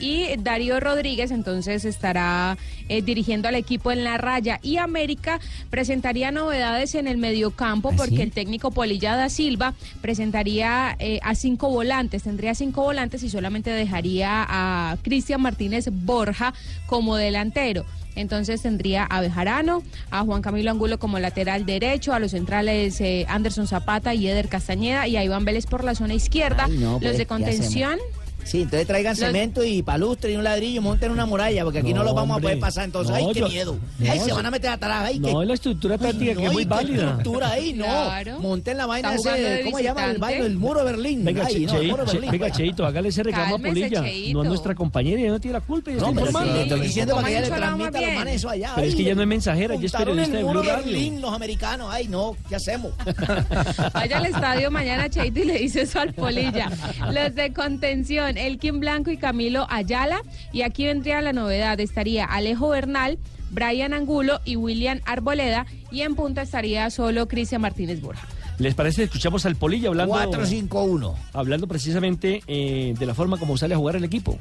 Y 0.00 0.36
Darío 0.38 0.80
Rodríguez 0.80 1.30
entonces 1.30 1.84
estará 1.84 2.56
eh, 2.88 3.02
dirigiendo 3.02 3.48
al 3.48 3.54
equipo 3.54 3.92
en 3.92 4.04
la 4.04 4.18
raya. 4.18 4.58
Y 4.62 4.78
América 4.78 5.40
presentaría 5.68 6.30
novedades 6.30 6.94
en 6.94 7.06
el 7.06 7.18
mediocampo 7.18 7.90
¿Ah, 7.92 7.96
porque 7.96 8.16
sí? 8.16 8.22
el 8.22 8.32
técnico 8.32 8.70
Polilla 8.70 9.16
da 9.16 9.28
Silva 9.28 9.74
presentaría 10.00 10.96
eh, 10.98 11.20
a 11.22 11.34
cinco 11.34 11.68
volantes, 11.68 12.22
tendría 12.22 12.54
cinco 12.54 12.82
volantes 12.82 13.22
y 13.22 13.30
solamente 13.30 13.70
dejaría 13.70 14.46
a 14.48 14.96
Cristian 15.02 15.42
Martínez 15.42 15.88
Borja 15.90 16.54
como 16.86 17.16
delantero. 17.16 17.84
Entonces 18.16 18.62
tendría 18.62 19.04
a 19.04 19.20
Bejarano, 19.20 19.82
a 20.10 20.24
Juan 20.24 20.42
Camilo 20.42 20.70
Angulo 20.70 20.98
como 20.98 21.18
lateral 21.18 21.64
derecho, 21.64 22.12
a 22.12 22.18
los 22.18 22.32
centrales 22.32 23.00
eh, 23.00 23.24
Anderson 23.28 23.66
Zapata 23.66 24.14
y 24.14 24.26
Eder 24.26 24.48
Castañeda 24.48 25.06
y 25.06 25.16
a 25.16 25.24
Iván 25.24 25.44
Vélez 25.44 25.66
por 25.66 25.84
la 25.84 25.94
zona 25.94 26.14
izquierda. 26.14 26.64
Ay, 26.66 26.78
no, 26.78 26.98
pues, 26.98 27.10
los 27.10 27.18
de 27.18 27.26
contención. 27.26 27.98
Sí, 28.44 28.62
entonces 28.62 28.86
traigan 28.86 29.12
Los- 29.12 29.18
cemento 29.20 29.62
y 29.64 29.82
palustre 29.82 30.32
y 30.32 30.36
un 30.36 30.44
ladrillo, 30.44 30.82
monten 30.82 31.10
una 31.12 31.26
muralla, 31.26 31.62
porque 31.64 31.78
aquí 31.80 31.92
no, 31.92 32.00
No, 32.00 32.04
los 32.06 32.14
vamos 32.14 32.38
a 32.38 32.40
poder 32.40 32.58
pasar. 32.58 32.84
Entonces, 32.84 33.10
No, 33.10 33.16
¡ay, 33.16 33.32
qué 33.34 33.40
yo- 33.40 33.48
miedo! 33.48 33.78
no, 33.98 34.10
¡Ay, 34.12 34.20
se 34.20 34.28
yo- 34.28 34.34
van 34.36 34.46
a 34.46 34.50
meter 34.50 34.70
atrás! 34.70 35.02
¡Ay, 35.06 35.20
qué 35.20 35.32
No, 35.32 35.44
la 35.44 35.54
estructura 35.54 35.98
táctica 35.98 36.34
que 36.34 36.46
es 36.46 36.52
muy 36.52 36.64
qué 36.64 36.68
válida. 36.68 37.02
estructura 37.10 37.50
ahí, 37.52 37.72
no! 37.72 37.84
Claro. 37.84 38.40
Monten 38.40 38.76
la 38.76 38.86
vaina 38.86 39.14
ese, 39.14 39.30
de 39.30 39.62
¿cómo 39.64 39.76
se 39.78 39.84
llama 39.84 40.04
el 40.10 40.18
baile? 40.18 40.46
El 40.46 40.56
muro 40.56 40.80
de 40.84 40.92
Berlín. 40.92 41.24
Venga, 41.24 41.44
Ay, 41.46 41.54
Che- 41.54 41.60
no, 41.66 41.74
el 41.74 41.80
Che- 41.82 41.86
muro 41.90 42.04
de 42.04 42.10
Che- 42.10 42.16
Berlín. 42.18 42.30
venga, 42.40 42.50
Cheito, 42.52 42.86
hágale 42.86 43.08
ese 43.10 43.22
reclamo 43.22 43.52
Cálmese, 43.52 43.70
a 43.70 43.88
Polilla. 43.88 44.02
Cheito. 44.02 44.32
No 44.32 44.40
a 44.40 44.44
nuestra 44.44 44.74
compañera, 44.74 45.20
ella 45.20 45.30
no 45.30 45.40
tiene 45.40 45.58
la 45.58 45.60
culpa. 45.64 45.90
Ella 45.90 46.00
No, 46.00 46.08
está 46.08 46.14
pero 46.20 46.26
sí, 46.26 46.30
informando. 46.30 46.54
le 46.56 46.62
estoy 46.62 46.80
diciendo 46.80 47.14
para 47.14 47.26
que 47.26 47.32
ella 47.32 47.40
le 47.42 47.46
transmita 47.48 47.98
a 47.98 48.00
los 48.02 48.14
manes 48.14 48.34
eso 48.36 48.48
allá. 48.50 48.72
Pero 48.74 48.86
es 48.86 48.94
que 48.94 49.00
Ay, 49.00 49.06
ella 49.06 49.14
no 49.14 49.22
es 49.22 49.28
mensajera, 49.28 49.74
ella 49.74 49.86
es 49.86 49.92
periodista 49.92 50.36
de 50.38 50.44
muro 50.44 50.60
Blue. 50.62 50.70
Berlín, 50.70 51.20
los 51.20 51.32
americanos. 51.34 51.88
Ay, 51.92 52.08
no, 52.08 52.36
¿qué 52.48 52.56
hacemos? 52.56 52.92
Vaya 53.94 54.18
al 54.18 54.26
estadio 54.26 54.70
mañana, 54.70 55.08
Cheito, 55.08 55.40
y 55.40 55.44
le 55.44 55.58
dice 55.58 55.82
eso 55.82 56.00
al 56.00 56.12
Polilla. 56.14 56.70
Los 57.12 57.34
de 57.34 57.52
contención, 57.52 58.29
con 58.30 58.38
Elkin 58.38 58.78
Blanco 58.78 59.10
y 59.10 59.16
Camilo 59.16 59.66
Ayala. 59.68 60.22
Y 60.52 60.62
aquí 60.62 60.84
vendría 60.86 61.20
la 61.20 61.32
novedad, 61.32 61.80
estaría 61.80 62.24
Alejo 62.24 62.68
Bernal, 62.68 63.18
Brian 63.50 63.92
Angulo 63.92 64.40
y 64.44 64.54
William 64.54 65.00
Arboleda. 65.04 65.66
Y 65.90 66.02
en 66.02 66.14
punta 66.14 66.42
estaría 66.42 66.88
solo 66.90 67.26
Cristian 67.26 67.60
Martínez 67.60 68.00
Borja. 68.00 68.28
¿Les 68.58 68.74
parece? 68.74 69.04
Escuchamos 69.04 69.46
al 69.46 69.56
Polilla 69.56 69.88
hablando. 69.88 70.14
4-5-1. 70.14 71.14
Hablando 71.32 71.66
precisamente 71.66 72.42
eh, 72.46 72.94
de 72.96 73.06
la 73.06 73.14
forma 73.14 73.36
como 73.36 73.56
sale 73.56 73.74
a 73.74 73.78
jugar 73.78 73.96
el 73.96 74.04
equipo. 74.04 74.38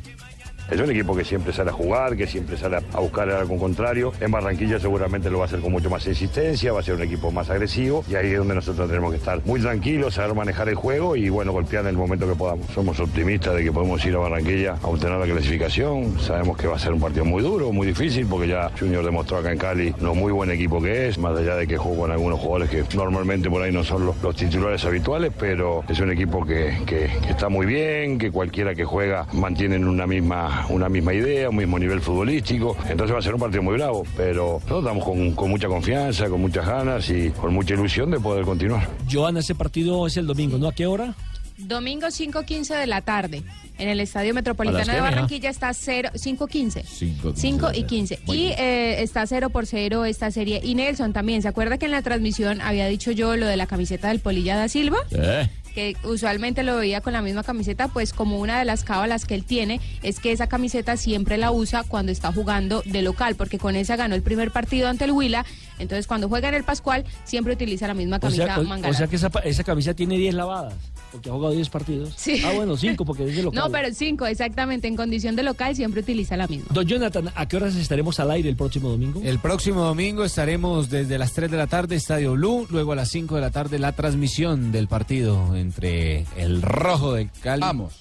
Es 0.71 0.79
un 0.79 0.89
equipo 0.91 1.15
que 1.15 1.23
siempre 1.25 1.51
sale 1.53 1.69
a 1.71 1.73
jugar, 1.73 2.15
que 2.15 2.27
siempre 2.27 2.55
sale 2.57 2.77
a 2.77 2.99
buscar 2.99 3.29
algo 3.29 3.57
contrario. 3.57 4.11
En 4.21 4.31
Barranquilla 4.31 4.79
seguramente 4.79 5.29
lo 5.29 5.39
va 5.39 5.45
a 5.45 5.47
hacer 5.47 5.59
con 5.59 5.71
mucho 5.71 5.89
más 5.89 6.05
insistencia, 6.07 6.71
va 6.73 6.79
a 6.81 6.83
ser 6.83 6.95
un 6.95 7.01
equipo 7.01 7.31
más 7.31 7.49
agresivo 7.49 8.03
y 8.09 8.15
ahí 8.15 8.31
es 8.31 8.37
donde 8.37 8.55
nosotros 8.55 8.87
tenemos 8.87 9.11
que 9.11 9.17
estar 9.17 9.41
muy 9.45 9.59
tranquilos, 9.61 10.13
saber 10.13 10.35
manejar 10.35 10.69
el 10.69 10.75
juego 10.75 11.15
y 11.15 11.29
bueno, 11.29 11.51
golpear 11.51 11.83
en 11.83 11.89
el 11.89 11.97
momento 11.97 12.27
que 12.27 12.35
podamos. 12.35 12.67
Somos 12.73 12.99
optimistas 12.99 13.55
de 13.55 13.63
que 13.63 13.71
podemos 13.71 14.03
ir 14.05 14.15
a 14.15 14.19
Barranquilla 14.19 14.75
a 14.81 14.87
obtener 14.87 15.17
la 15.19 15.25
clasificación. 15.25 16.19
Sabemos 16.19 16.57
que 16.57 16.67
va 16.67 16.75
a 16.75 16.79
ser 16.79 16.93
un 16.93 16.99
partido 16.99 17.25
muy 17.25 17.41
duro, 17.41 17.71
muy 17.71 17.87
difícil, 17.87 18.27
porque 18.29 18.47
ya 18.49 18.71
Junior 18.79 19.03
demostró 19.03 19.37
acá 19.37 19.51
en 19.51 19.57
Cali 19.57 19.93
lo 20.01 20.13
muy 20.13 20.31
buen 20.31 20.51
equipo 20.51 20.81
que 20.81 21.07
es, 21.07 21.17
más 21.17 21.37
allá 21.37 21.55
de 21.55 21.65
que 21.67 21.77
juega 21.77 21.97
con 21.99 22.11
algunos 22.11 22.39
jugadores 22.39 22.69
que 22.69 22.83
normalmente 22.95 23.49
por 23.49 23.61
ahí 23.61 23.71
no 23.71 23.83
son 23.83 24.05
los, 24.05 24.35
titulares 24.35 24.85
habituales, 24.85 25.31
pero 25.37 25.83
es 25.89 25.99
un 25.99 26.11
equipo 26.11 26.45
que, 26.45 26.77
que- 26.85 27.09
que 27.21 27.29
está 27.29 27.49
muy 27.49 27.65
bien, 27.65 28.17
que 28.17 28.31
cualquiera 28.31 28.75
que 28.75 28.85
juega 28.85 29.25
mantienen 29.33 29.87
una 29.87 30.05
misma, 30.07 30.58
una 30.69 30.89
misma 30.89 31.13
idea, 31.13 31.49
un 31.49 31.55
mismo 31.55 31.79
nivel 31.79 32.01
futbolístico. 32.01 32.75
Entonces 32.89 33.15
va 33.15 33.19
a 33.19 33.21
ser 33.21 33.33
un 33.33 33.39
partido 33.39 33.63
muy 33.63 33.75
bravo, 33.75 34.03
pero 34.15 34.59
nosotros 34.61 34.83
estamos 34.83 35.05
con, 35.05 35.31
con 35.31 35.49
mucha 35.49 35.67
confianza, 35.67 36.29
con 36.29 36.41
muchas 36.41 36.65
ganas 36.65 37.09
y 37.09 37.29
con 37.31 37.53
mucha 37.53 37.73
ilusión 37.73 38.11
de 38.11 38.19
poder 38.19 38.45
continuar. 38.45 38.87
Joana, 39.11 39.39
ese 39.39 39.55
partido 39.55 40.07
es 40.07 40.17
el 40.17 40.27
domingo, 40.27 40.57
¿no? 40.57 40.67
¿A 40.67 40.73
qué 40.73 40.85
hora? 40.85 41.15
Domingo 41.59 42.07
5.15 42.07 42.79
de 42.79 42.87
la 42.87 43.01
tarde. 43.01 43.43
En 43.77 43.87
el 43.87 43.99
Estadio 44.01 44.33
Metropolitano 44.33 44.91
de? 44.91 44.99
Barranquilla 44.99 45.49
está 45.49 45.73
0, 45.73 46.09
5.15. 46.13 46.83
5, 46.83 47.33
5 47.35 47.71
y 47.73 47.83
15. 47.83 48.19
Y 48.27 48.47
eh, 48.57 49.01
está 49.01 49.25
0 49.25 49.49
por 49.49 49.65
0 49.65 50.05
esta 50.05 50.31
serie. 50.31 50.59
Y 50.63 50.75
Nelson 50.75 51.13
también, 51.13 51.41
¿se 51.41 51.47
acuerda 51.47 51.77
que 51.77 51.85
en 51.85 51.91
la 51.91 52.01
transmisión 52.01 52.61
había 52.61 52.87
dicho 52.87 53.11
yo 53.11 53.37
lo 53.37 53.47
de 53.47 53.55
la 53.55 53.67
camiseta 53.67 54.09
del 54.09 54.19
Polilla 54.19 54.57
da 54.57 54.67
Silva? 54.67 54.97
Eh. 55.11 55.49
Que 55.79 55.95
usualmente 56.03 56.63
lo 56.63 56.75
veía 56.75 56.99
con 56.99 57.13
la 57.13 57.21
misma 57.21 57.41
camiseta, 57.43 57.87
pues 57.87 58.11
como 58.11 58.37
una 58.39 58.59
de 58.59 58.65
las 58.65 58.83
cábalas 58.83 59.23
que 59.25 59.33
él 59.33 59.45
tiene 59.45 59.79
es 60.03 60.19
que 60.19 60.33
esa 60.33 60.47
camiseta 60.47 60.97
siempre 60.97 61.37
la 61.37 61.51
usa 61.51 61.83
cuando 61.87 62.11
está 62.11 62.33
jugando 62.33 62.81
de 62.85 63.01
local, 63.01 63.35
porque 63.35 63.57
con 63.57 63.77
esa 63.77 63.95
ganó 63.95 64.13
el 64.15 64.21
primer 64.21 64.51
partido 64.51 64.89
ante 64.89 65.05
el 65.05 65.11
Huila, 65.11 65.45
entonces 65.77 66.05
cuando 66.05 66.27
juega 66.27 66.49
en 66.49 66.55
el 66.55 66.65
Pascual 66.65 67.05
siempre 67.23 67.53
utiliza 67.53 67.87
la 67.87 67.93
misma 67.93 68.17
O 68.17 68.19
camisa 68.19 68.43
sea, 68.45 68.59
o- 68.59 68.63
manga 68.63 68.89
o 68.89 68.93
sea 68.93 69.07
que 69.07 69.15
esa, 69.15 69.29
esa 69.45 69.63
camisa 69.63 69.93
tiene 69.93 70.17
10 70.17 70.33
lavadas, 70.35 70.73
porque 71.11 71.29
ha 71.29 71.33
jugado 71.33 71.53
10 71.53 71.69
partidos. 71.69 72.13
Sí. 72.15 72.41
Ah, 72.45 72.51
bueno, 72.55 72.77
5, 72.77 73.05
porque 73.05 73.25
es 73.25 73.35
de 73.35 73.43
local. 73.43 73.59
No, 73.63 73.71
pero 73.71 73.93
cinco, 73.93 74.25
exactamente, 74.25 74.87
en 74.87 74.95
condición 74.95 75.35
de 75.35 75.43
local 75.43 75.75
siempre 75.75 76.01
utiliza 76.01 76.37
la 76.37 76.47
misma. 76.47 76.67
Don 76.71 76.85
Jonathan, 76.85 77.31
¿a 77.35 77.47
qué 77.47 77.57
horas 77.57 77.75
estaremos 77.75 78.19
al 78.19 78.31
aire 78.31 78.49
el 78.49 78.55
próximo 78.55 78.89
domingo? 78.89 79.21
El 79.23 79.39
próximo 79.39 79.83
domingo 79.83 80.23
estaremos 80.23 80.89
desde 80.89 81.17
las 81.17 81.33
3 81.33 81.49
de 81.51 81.57
la 81.57 81.67
tarde, 81.67 81.95
Estadio 81.95 82.33
Blue, 82.33 82.67
luego 82.69 82.93
a 82.93 82.95
las 82.95 83.09
5 83.09 83.35
de 83.35 83.41
la 83.41 83.51
tarde 83.51 83.79
la 83.79 83.91
transmisión 83.93 84.71
del 84.71 84.87
partido 84.87 85.55
entre 85.55 86.25
el 86.37 86.61
Rojo 86.61 87.13
del 87.13 87.29
Cali, 87.41 87.61
Vamos. 87.61 87.93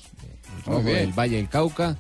el 0.59 0.65
Rojo 0.65 0.83
del 0.89 1.13
Valle 1.13 1.37
del 1.37 1.49
Cauca 1.49 1.97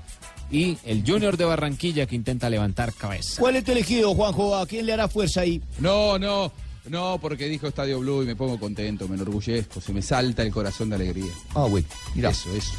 y 0.50 0.78
el 0.84 1.04
Junior 1.06 1.36
de 1.36 1.44
Barranquilla 1.44 2.06
que 2.06 2.16
intenta 2.16 2.48
levantar 2.48 2.92
cabeza. 2.94 3.40
¿Cuál 3.40 3.56
es 3.56 3.64
tu 3.64 3.72
elegido, 3.72 4.14
Juanjo? 4.14 4.56
¿A 4.56 4.66
quién 4.66 4.86
le 4.86 4.92
hará 4.92 5.08
fuerza 5.08 5.42
ahí? 5.42 5.60
No, 5.78 6.18
no, 6.18 6.50
no, 6.90 7.18
porque 7.20 7.46
dijo 7.46 7.66
Estadio 7.66 8.00
Blue 8.00 8.22
y 8.22 8.26
me 8.26 8.36
pongo 8.36 8.58
contento, 8.58 9.08
me 9.08 9.16
enorgullezco, 9.16 9.80
se 9.80 9.92
me 9.92 10.02
salta 10.02 10.42
el 10.42 10.52
corazón 10.52 10.90
de 10.90 10.96
alegría. 10.96 11.32
Ah, 11.54 11.66
bueno. 11.68 11.86
Mira. 12.14 12.30
Eso, 12.30 12.50
eso. 12.54 12.74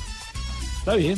Está 0.79 0.95
bien. 0.95 1.17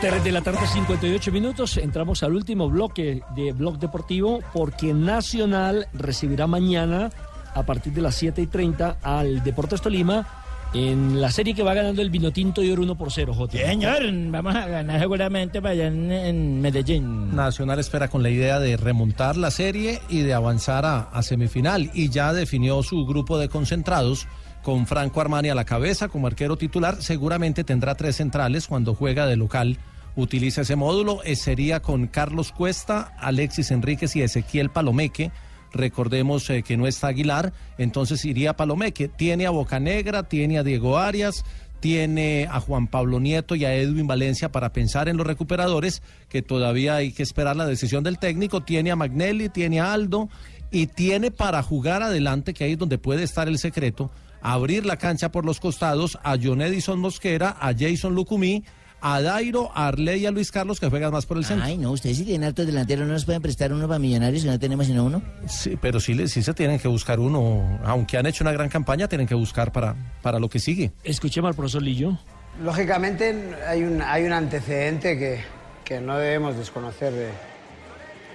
3 0.00 0.24
de 0.24 0.32
la 0.32 0.42
tarde, 0.42 0.66
58 0.66 1.32
minutos. 1.32 1.78
Entramos 1.78 2.22
al 2.22 2.34
último 2.34 2.68
bloque 2.68 3.22
de 3.34 3.52
Blog 3.52 3.78
Deportivo 3.78 4.40
porque 4.52 4.92
Nacional 4.92 5.88
recibirá 5.94 6.46
mañana 6.46 7.10
a 7.54 7.62
partir 7.64 7.94
de 7.94 8.02
las 8.02 8.14
7 8.14 8.42
y 8.42 8.46
30 8.46 8.98
al 9.02 9.42
Deportes 9.42 9.80
Tolima 9.80 10.45
en 10.76 11.20
la 11.20 11.30
serie 11.30 11.54
que 11.54 11.62
va 11.62 11.74
ganando 11.74 12.02
el 12.02 12.10
Vinotinto 12.10 12.62
y 12.62 12.70
Oro 12.70 12.82
1 12.82 12.96
por 12.96 13.12
0, 13.12 13.34
Jota. 13.34 13.58
Señor, 13.58 14.02
vamos 14.30 14.54
a 14.54 14.66
ganar 14.66 15.00
seguramente 15.00 15.60
para 15.60 15.72
allá 15.72 15.86
en, 15.86 16.10
en 16.10 16.60
Medellín. 16.60 17.34
Nacional 17.34 17.78
espera 17.78 18.08
con 18.08 18.22
la 18.22 18.30
idea 18.30 18.58
de 18.60 18.76
remontar 18.76 19.36
la 19.36 19.50
serie 19.50 20.00
y 20.08 20.20
de 20.20 20.34
avanzar 20.34 20.84
a, 20.84 21.00
a 21.10 21.22
semifinal 21.22 21.90
y 21.94 22.08
ya 22.08 22.32
definió 22.32 22.82
su 22.82 23.06
grupo 23.06 23.38
de 23.38 23.48
concentrados 23.48 24.26
con 24.62 24.86
Franco 24.88 25.20
Armani 25.20 25.48
a 25.48 25.54
la 25.54 25.64
cabeza 25.64 26.08
como 26.08 26.26
arquero 26.26 26.56
titular. 26.56 27.00
Seguramente 27.00 27.62
tendrá 27.62 27.94
tres 27.94 28.16
centrales 28.16 28.66
cuando 28.66 28.94
juega 28.94 29.26
de 29.26 29.36
local. 29.36 29.78
Utiliza 30.16 30.62
ese 30.62 30.74
módulo. 30.74 31.22
Eh, 31.22 31.36
sería 31.36 31.80
con 31.80 32.08
Carlos 32.08 32.50
Cuesta, 32.50 33.12
Alexis 33.18 33.70
Enríquez 33.70 34.16
y 34.16 34.22
Ezequiel 34.22 34.70
Palomeque. 34.70 35.30
Recordemos 35.76 36.48
eh, 36.50 36.62
que 36.62 36.76
no 36.76 36.86
está 36.86 37.08
Aguilar, 37.08 37.52
entonces 37.78 38.24
iría 38.24 38.56
Palomeque. 38.56 39.08
Tiene 39.08 39.46
a 39.46 39.50
Bocanegra, 39.50 40.24
tiene 40.24 40.58
a 40.58 40.62
Diego 40.62 40.98
Arias, 40.98 41.44
tiene 41.80 42.48
a 42.50 42.60
Juan 42.60 42.86
Pablo 42.86 43.20
Nieto 43.20 43.54
y 43.54 43.64
a 43.64 43.74
Edwin 43.74 44.06
Valencia 44.06 44.50
para 44.50 44.72
pensar 44.72 45.08
en 45.08 45.16
los 45.16 45.26
recuperadores, 45.26 46.02
que 46.28 46.42
todavía 46.42 46.96
hay 46.96 47.12
que 47.12 47.22
esperar 47.22 47.56
la 47.56 47.66
decisión 47.66 48.02
del 48.02 48.18
técnico. 48.18 48.62
Tiene 48.62 48.90
a 48.90 48.96
Magnelli, 48.96 49.48
tiene 49.48 49.80
a 49.80 49.92
Aldo 49.92 50.28
y 50.70 50.86
tiene 50.88 51.30
para 51.30 51.62
jugar 51.62 52.02
adelante, 52.02 52.54
que 52.54 52.64
ahí 52.64 52.72
es 52.72 52.78
donde 52.78 52.98
puede 52.98 53.22
estar 53.22 53.48
el 53.48 53.58
secreto, 53.58 54.10
abrir 54.40 54.86
la 54.86 54.96
cancha 54.96 55.30
por 55.30 55.44
los 55.44 55.60
costados 55.60 56.18
a 56.22 56.36
John 56.42 56.62
Edison 56.62 56.98
Mosquera, 56.98 57.56
a 57.60 57.72
Jason 57.72 58.14
Lucumí, 58.14 58.64
a 59.00 59.20
Dairo, 59.20 59.70
a 59.74 59.88
Arley 59.88 60.22
y 60.22 60.26
a 60.26 60.30
Luis 60.30 60.50
Carlos, 60.50 60.80
que 60.80 60.88
juegan 60.88 61.12
más 61.12 61.26
por 61.26 61.36
el 61.36 61.44
centro. 61.44 61.64
Ay, 61.64 61.76
no, 61.78 61.92
ustedes 61.92 62.16
sí 62.16 62.24
tienen 62.24 62.48
hartos 62.48 62.66
delanteros, 62.66 63.06
¿no 63.06 63.12
nos 63.12 63.24
pueden 63.24 63.42
prestar 63.42 63.72
uno 63.72 63.86
para 63.86 63.98
millonarios 63.98 64.42
si 64.42 64.48
no 64.48 64.58
tenemos 64.58 64.86
sino 64.86 65.04
uno? 65.04 65.22
Sí, 65.48 65.78
pero 65.80 66.00
sí, 66.00 66.26
sí 66.28 66.42
se 66.42 66.54
tienen 66.54 66.78
que 66.78 66.88
buscar 66.88 67.20
uno, 67.20 67.78
aunque 67.84 68.16
han 68.18 68.26
hecho 68.26 68.42
una 68.42 68.52
gran 68.52 68.68
campaña, 68.68 69.06
tienen 69.06 69.26
que 69.26 69.34
buscar 69.34 69.70
para, 69.72 69.94
para 70.22 70.38
lo 70.38 70.48
que 70.48 70.58
sigue. 70.58 70.92
Escuchemos 71.04 71.48
al 71.50 71.54
profesor 71.54 71.82
Lillo. 71.82 72.18
Lógicamente 72.62 73.54
hay 73.68 73.82
un, 73.82 74.00
hay 74.02 74.24
un 74.24 74.32
antecedente 74.32 75.18
que, 75.18 75.40
que 75.84 76.00
no 76.00 76.16
debemos 76.18 76.56
desconocer 76.56 77.12
de- 77.12 77.30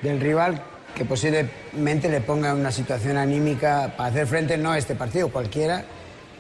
del 0.04 0.20
rival 0.20 0.62
que 0.96 1.06
posiblemente 1.06 2.10
le 2.10 2.22
ponga 2.22 2.52
en 2.52 2.58
una 2.58 2.72
situación 2.72 3.18
anímica 3.18 3.94
para 3.98 4.10
hacer 4.10 4.28
frente 4.28 4.58
no 4.58 4.72
a 4.72 4.78
este 4.78 4.94
partido, 4.96 5.30
cualquiera, 5.30 5.84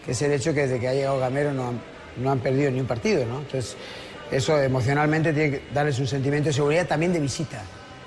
que 0.05 0.11
es 0.11 0.22
el 0.22 0.32
hecho 0.34 0.53
que 0.53 0.61
desde 0.61 0.80
que 0.80 0.88
ha 0.88 0.93
llegado 0.93 1.19
Gamero 1.19 1.53
no 1.53 1.69
han, 1.69 1.80
no 2.22 2.32
han 2.32 2.39
perdido 2.39 2.69
ni 2.72 2.80
un 2.82 2.86
partido, 2.88 3.26
¿no? 3.26 3.39
Entonces, 3.39 3.78
eso 4.32 4.59
emocionalmente 4.61 5.34
tiene 5.34 5.51
que 5.51 5.61
darles 5.73 5.99
un 5.99 6.07
sentimiento 6.07 6.49
de 6.49 6.53
seguridad 6.53 6.88
también 6.88 7.11
de 7.13 7.19
visita. 7.19 7.61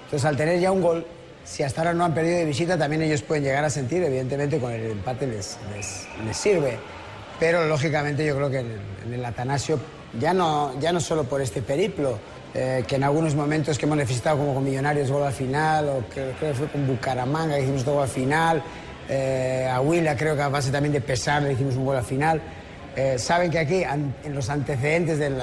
Entonces, 0.05 0.25
al 0.25 0.37
tener 0.37 0.59
ya 0.59 0.72
un 0.72 0.81
gol, 0.81 1.07
si 1.45 1.62
hasta 1.62 1.83
ahora 1.83 1.93
no 1.93 2.05
han 2.05 2.14
perdido 2.14 2.39
de 2.39 2.45
visita, 2.47 2.79
también 2.79 3.03
ellos 3.03 3.22
pueden 3.22 3.45
llegar 3.45 3.64
a 3.64 3.70
sentir, 3.70 4.03
evidentemente 4.03 4.59
con 4.59 4.72
el 4.72 4.93
empate 4.93 5.27
les, 5.27 5.59
les, 5.77 6.37
sirve. 6.37 6.79
Pero 7.39 7.66
lógicamente 7.66 8.25
yo 8.25 8.37
creo 8.37 8.51
que 8.51 8.61
en 8.61 9.12
el 9.12 9.25
Atanasio, 9.25 9.79
ya 10.18 10.33
no, 10.33 10.79
ya 10.81 10.93
no 10.93 11.01
solo 11.01 11.25
por 11.25 11.41
este 11.43 11.61
periplo, 11.61 12.18
eh, 12.55 12.85
que 12.87 12.97
en 12.97 13.05
algunos 13.05 13.35
momentos 13.35 13.77
que 13.77 13.85
hemos 13.85 13.99
necesitado 13.99 14.39
como 14.39 14.55
con 14.55 14.64
Millonarios 14.64 15.11
gol 15.11 15.25
al 15.25 15.33
final, 15.33 15.89
o 15.89 16.09
que 16.09 16.33
creo 16.39 16.53
que 16.53 16.55
fue 16.55 16.68
con 16.68 16.87
Bucaramanga 16.87 17.57
que 17.57 17.62
hicimos 17.62 17.85
gol 17.85 18.03
al 18.03 18.09
final, 18.09 18.62
eh, 19.09 19.68
a 19.70 19.81
Huila 19.81 20.16
creo 20.16 20.37
que 20.37 20.43
a 20.43 20.49
base 20.49 20.70
también 20.70 20.93
de 20.93 21.01
pesar 21.01 21.43
le 21.43 21.53
hicimos 21.53 21.75
un 21.75 21.85
gol 21.85 21.97
al 21.97 22.05
final. 22.05 22.41
Eh, 22.97 23.18
saben 23.18 23.51
que 23.51 23.59
aquí, 23.59 23.82
en 23.82 24.34
los 24.34 24.49
antecedentes 24.51 25.18
del, 25.18 25.40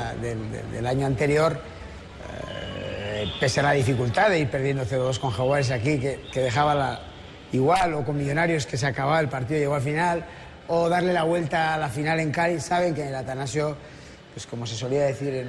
año 0.87 1.05
anterior, 1.05 1.59
eh, 3.13 3.25
pese 3.39 3.59
a 3.59 3.63
la 3.63 3.71
dificultad 3.73 4.29
de 4.29 4.39
ir 4.39 4.49
perdiendo 4.49 4.85
0-2 4.85 5.19
con 5.19 5.31
Jaguares 5.31 5.69
aquí, 5.71 5.99
que, 5.99 6.19
dejaba 6.33 6.73
la, 6.75 7.01
igual, 7.51 7.93
o 7.95 8.05
con 8.05 8.17
Millonarios 8.17 8.65
que 8.65 8.77
se 8.77 8.87
acababa 8.87 9.19
el 9.19 9.27
partido 9.27 9.57
y 9.57 9.61
llegó 9.61 9.75
al 9.75 9.81
final, 9.81 10.25
o 10.69 10.87
darle 10.87 11.11
la 11.11 11.23
vuelta 11.23 11.73
a 11.73 11.77
la 11.77 11.89
final 11.89 12.19
en 12.21 12.31
Cali, 12.31 12.59
saben 12.61 12.95
que 12.95 13.01
en 13.01 13.09
el 13.09 13.15
Atanasio, 13.15 13.75
pues 14.33 14.47
como 14.47 14.65
se 14.65 14.75
solía 14.75 15.03
decir 15.03 15.45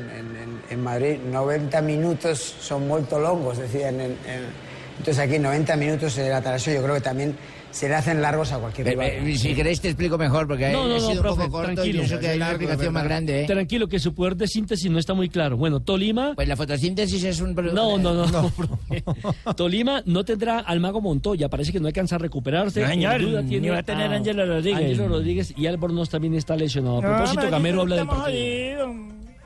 en, 0.70 0.80
Madrid, 0.82 1.18
90 1.24 1.80
minutos 1.82 2.56
son 2.60 2.88
muy 2.88 3.02
longos, 3.10 3.58
decían. 3.58 4.00
en- 4.00 4.18
en- 4.26 4.72
entonces 4.98 5.20
aquí 5.24 5.38
90 5.38 5.74
minutos 5.76 6.18
en 6.18 6.26
el 6.26 6.32
Atanasio 6.32 6.74
yo 6.74 6.82
creo 6.82 6.94
que 6.96 7.00
también 7.00 7.34
se 7.72 7.88
le 7.88 7.94
hacen 7.96 8.22
largos 8.22 8.52
a 8.52 8.58
cualquier 8.58 8.86
Eh, 8.86 8.90
rival. 8.92 9.06
eh, 9.28 9.36
si 9.36 9.54
queréis 9.54 9.80
te 9.80 9.88
explico 9.88 10.16
mejor, 10.18 10.46
porque 10.46 10.70
No, 10.70 10.86
no, 10.86 10.94
no, 10.94 11.00
sido 11.00 11.22
profe, 11.22 11.40
un 11.42 11.46
poco 11.46 11.58
corto 11.58 11.72
tranquilo. 11.74 11.96
y 11.96 12.06
pienso 12.06 12.20
que 12.20 12.28
hay 12.28 12.36
una 12.36 12.48
explicación 12.50 12.92
más 12.94 13.04
grande, 13.04 13.40
¿eh? 13.42 13.46
Tranquilo, 13.46 13.88
que 13.88 13.98
su 13.98 14.14
poder 14.14 14.36
de 14.36 14.46
síntesis 14.46 14.90
no 14.90 14.98
está 14.98 15.14
muy 15.14 15.28
claro. 15.28 15.56
Bueno, 15.56 15.80
Tolima... 15.80 16.34
Pues 16.36 16.46
la 16.46 16.54
fotosíntesis 16.56 17.24
es 17.24 17.40
un... 17.40 17.54
No, 17.54 17.98
no, 17.98 18.14
no, 18.14 18.26
no, 18.26 18.48
profe. 18.50 19.02
Tolima 19.56 20.02
no 20.06 20.24
tendrá 20.24 20.60
al 20.60 20.78
mago 20.80 21.00
Montoya, 21.00 21.48
parece 21.48 21.72
que 21.72 21.80
no 21.80 21.86
alcanza 21.88 22.16
a 22.16 22.18
recuperarse. 22.18 22.82
No, 22.82 22.88
señor, 22.88 23.20
duda 23.20 23.42
ni 23.42 23.48
tiene 23.48 23.70
va 23.70 23.78
a 23.78 23.82
tener 23.82 24.12
Ángelo 24.12 24.46
Rodríguez. 24.46 24.78
Ángelo 24.90 25.08
Rodríguez 25.08 25.54
y 25.56 25.66
Albornoz 25.66 26.10
también 26.10 26.34
está 26.34 26.54
lesionado. 26.56 26.98
A 26.98 27.00
propósito, 27.00 27.50
Gamero 27.50 27.80
habla 27.80 27.96
del 27.96 28.06
partido. 28.06 28.94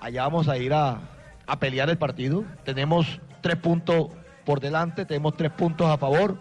Allá 0.01 0.23
vamos 0.25 0.49
a 0.49 0.59
ir 0.59 0.73
a, 0.73 1.01
a 1.47 1.59
pelear 1.59 1.89
el 1.91 1.99
partido. 1.99 2.45
Tenemos 2.65 3.07
tres 3.41 3.57
puntos 3.57 4.09
por 4.45 4.61
delante, 4.61 5.05
tenemos 5.05 5.37
tres 5.37 5.51
puntos 5.53 5.87
a 5.89 5.97
favor. 5.97 6.39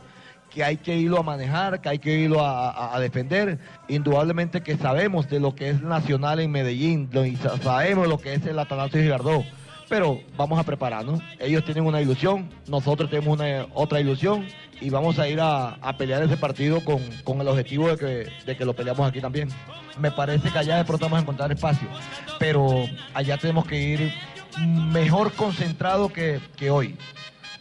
Que 0.56 0.64
hay 0.64 0.78
que 0.78 0.96
irlo 0.98 1.20
a 1.20 1.24
manejar, 1.24 1.82
que 1.82 1.90
hay 1.90 2.00
que 2.00 2.18
irlo 2.18 2.44
a, 2.44 2.98
defender. 3.00 3.60
Indudablemente 3.90 4.62
que 4.62 4.78
sabemos 4.78 5.30
de 5.30 5.40
lo 5.42 5.54
que 5.54 5.70
es 5.70 5.82
Nacional 5.82 6.40
en 6.40 6.50
Medellín, 6.50 7.10
lo- 7.12 7.26
sabemos 7.62 8.08
lo 8.08 8.18
que 8.18 8.34
es 8.34 8.46
el 8.46 8.58
Atanasio 8.58 9.02
Girardot, 9.02 9.44
pero 9.90 10.20
vamos 10.38 10.58
a 10.58 10.64
prepararnos. 10.64 11.20
Ellos 11.40 11.66
tienen 11.66 11.86
una 11.86 12.02
ilusión, 12.02 12.50
nosotros 12.68 13.10
tenemos 13.10 13.38
una, 13.38 13.68
otra 13.74 14.00
ilusión 14.00 14.48
y 14.80 14.90
vamos 14.90 15.20
a 15.20 15.28
ir 15.28 15.42
a, 15.42 15.72
a 15.76 15.98
pelear 15.98 16.24
ese 16.24 16.38
partido 16.38 16.84
con, 16.86 17.00
con 17.26 17.42
el 17.42 17.48
objetivo 17.50 17.90
de 17.90 17.98
que, 17.98 18.32
de 18.46 18.58
que 18.58 18.64
lo 18.66 18.74
peleamos 18.74 19.08
aquí 19.08 19.20
también. 19.20 19.50
Me 20.00 20.10
parece 20.12 20.50
que 20.50 20.58
allá 20.58 20.78
de 20.78 20.86
pronto 20.86 21.06
vamos 21.06 21.20
a 21.20 21.22
encontrar 21.22 21.52
espacio, 21.52 21.88
pero 22.40 22.86
allá 23.14 23.38
tenemos 23.38 23.66
que 23.66 23.78
ir 23.82 24.14
mejor 24.94 25.34
concentrado 25.34 26.08
que, 26.10 26.40
que 26.56 26.72
hoy. 26.72 26.98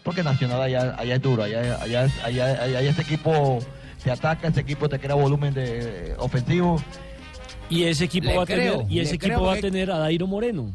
Porque 0.05 0.23
Nacional 0.23 0.61
allá, 0.61 0.95
allá 0.99 1.15
es 1.17 1.23
duro, 1.23 1.43
allá, 1.43 1.83
allá, 1.83 2.07
allá, 2.23 2.63
allá 2.63 2.81
este 2.81 3.03
equipo 3.03 3.59
te 4.05 4.11
ataca, 4.11 4.49
este 4.49 4.61
equipo 4.61 4.87
te 4.87 4.99
crea 5.01 5.17
volumen 5.17 5.55
de, 5.55 6.15
ofensivo. 6.19 6.81
Y 7.71 7.85
ese 7.85 8.05
equipo 8.05 8.29
Le 8.29 8.37
va 8.37 8.43
a 8.43 8.47
tener, 8.47 8.85
y 8.89 9.01
ese 9.01 9.15
equipo 9.15 9.43
va 9.43 9.55
a 9.55 9.61
tener 9.61 9.91
a 9.91 9.99
Dairo 9.99 10.27
Moreno. 10.27 10.71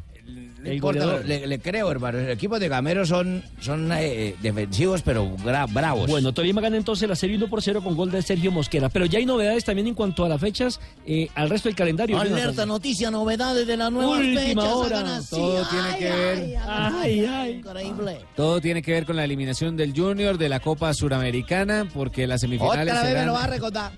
No 0.59 0.67
el 0.67 0.73
importa, 0.75 0.99
goleador. 1.05 1.25
le, 1.25 1.47
le 1.47 1.59
creo, 1.59 1.89
hermano. 1.89 2.19
Los 2.19 2.29
equipos 2.29 2.59
de 2.59 2.67
Gamero 2.67 3.05
son, 3.05 3.43
son 3.61 3.89
eh, 3.93 4.35
defensivos, 4.41 5.01
pero 5.01 5.25
gra- 5.37 5.71
bravos. 5.71 6.09
Bueno, 6.09 6.33
Tolima 6.33 6.59
gana 6.59 6.75
entonces 6.75 7.07
la 7.07 7.15
serie 7.15 7.37
1 7.37 7.49
por 7.49 7.61
0 7.61 7.81
con 7.81 7.95
gol 7.95 8.11
de 8.11 8.21
Sergio 8.21 8.51
Mosquera. 8.51 8.89
Pero 8.89 9.05
ya 9.05 9.19
hay 9.19 9.25
novedades 9.25 9.63
también 9.63 9.87
en 9.87 9.93
cuanto 9.93 10.25
a 10.25 10.29
las 10.29 10.41
fechas, 10.41 10.79
eh, 11.05 11.29
al 11.35 11.49
resto 11.49 11.69
del 11.69 11.75
calendario. 11.77 12.19
Alerta, 12.19 12.65
noticia, 12.65 13.09
novedades 13.09 13.65
de 13.67 13.77
la 13.77 13.89
nueva 13.89 14.17
Última 14.17 14.41
fecha. 14.63 14.75
hora. 14.75 15.21
Todo 15.29 15.65
tiene 15.69 15.87
Ay, 15.87 15.99
que 15.99 16.09
ver- 16.09 16.57
ay, 16.67 17.19
ay, 17.19 17.25
ay, 17.25 17.51
Increíble. 17.53 18.17
Todo 18.35 18.59
tiene 18.59 18.81
que 18.81 18.91
ver 18.91 19.05
con 19.05 19.15
la 19.15 19.23
eliminación 19.23 19.77
del 19.77 19.93
Junior 19.95 20.37
de 20.37 20.49
la 20.49 20.59
Copa 20.59 20.93
Suramericana, 20.93 21.87
porque 21.93 22.27
las 22.27 22.41
semifinales 22.41 22.81
Otra 22.81 22.93
vez 22.93 23.03
me 23.03 23.09
serán 23.09 23.27
lo 23.27 23.33
va 23.33 23.43
a 23.43 23.47
recordar. 23.47 23.91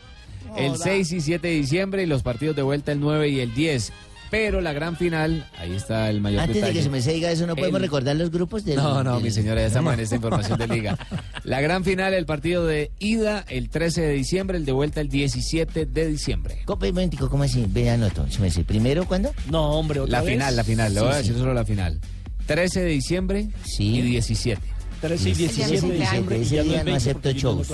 el 0.58 0.72
Joda. 0.72 0.84
6 0.84 1.12
y 1.14 1.22
7 1.22 1.48
de 1.48 1.54
diciembre 1.56 2.04
y 2.04 2.06
los 2.06 2.24
partidos 2.24 2.56
de 2.56 2.62
vuelta 2.62 2.92
el 2.92 3.00
9 3.00 3.30
y 3.30 3.40
el 3.40 3.54
10. 3.54 3.92
Pero 4.32 4.62
la 4.62 4.72
gran 4.74 4.96
final, 4.96 5.46
ahí 5.58 5.74
está 5.76 6.10
el 6.10 6.22
mayor 6.22 6.42
Antes 6.42 6.62
de 6.64 6.72
que 6.74 6.82
se 6.82 6.90
me 6.90 7.02
se 7.02 7.12
diga 7.14 7.30
eso, 7.30 7.46
¿no 7.46 7.56
podemos 7.56 7.82
recordar 7.82 8.16
los 8.16 8.32
grupos 8.32 8.64
del... 8.66 8.78
No, 8.78 9.04
no, 9.04 9.16
del- 9.16 9.24
mi 9.26 9.30
señora, 9.32 9.60
ya 9.62 9.68
estamos 9.68 9.94
en 9.94 10.00
esta 10.00 10.16
información 10.16 10.58
de 10.58 10.68
liga. 10.68 10.98
La 11.44 11.60
gran 11.62 11.84
final, 11.84 12.14
el 12.14 12.26
partido 12.26 12.66
de 12.66 12.92
ida 13.00 13.44
el 13.50 13.70
13 13.70 14.02
de 14.02 14.14
diciembre, 14.14 14.58
el 14.58 14.64
de 14.66 14.72
vuelta 14.72 15.02
el 15.02 15.10
17 15.10 15.86
de 15.86 16.08
diciembre. 16.08 16.62
Copa, 16.66 16.86
momentico, 16.88 17.30
¿cómo 17.30 17.44
así? 17.44 17.66
Vean, 17.68 18.02
anoto. 18.04 18.26
Se 18.32 18.40
me 18.40 18.46
dice, 18.46 18.64
¿Primero 18.64 19.06
cuándo? 19.06 19.34
No, 19.50 19.72
hombre, 19.72 20.00
La 20.08 20.24
final, 20.24 20.56
la 20.56 20.64
final, 20.64 20.94
le 20.94 21.02
voy 21.02 21.10
a 21.10 21.14
Sí, 21.14 21.18
decir 21.20 21.36
solo 21.38 21.54
la 21.54 21.66
final. 21.66 22.00
13 22.46 22.80
de 22.84 22.88
diciembre 22.90 23.50
y 23.80 24.02
17. 24.02 24.62
13 25.02 25.30
y 25.30 25.34
17 25.34 25.82
de 25.82 25.98
diciembre. 26.00 26.42
Ese 26.42 26.62
día 26.64 26.64
no 26.64 26.72
20 26.86 26.92
acepto 26.94 27.34
no 27.34 27.40
shows. 27.40 27.72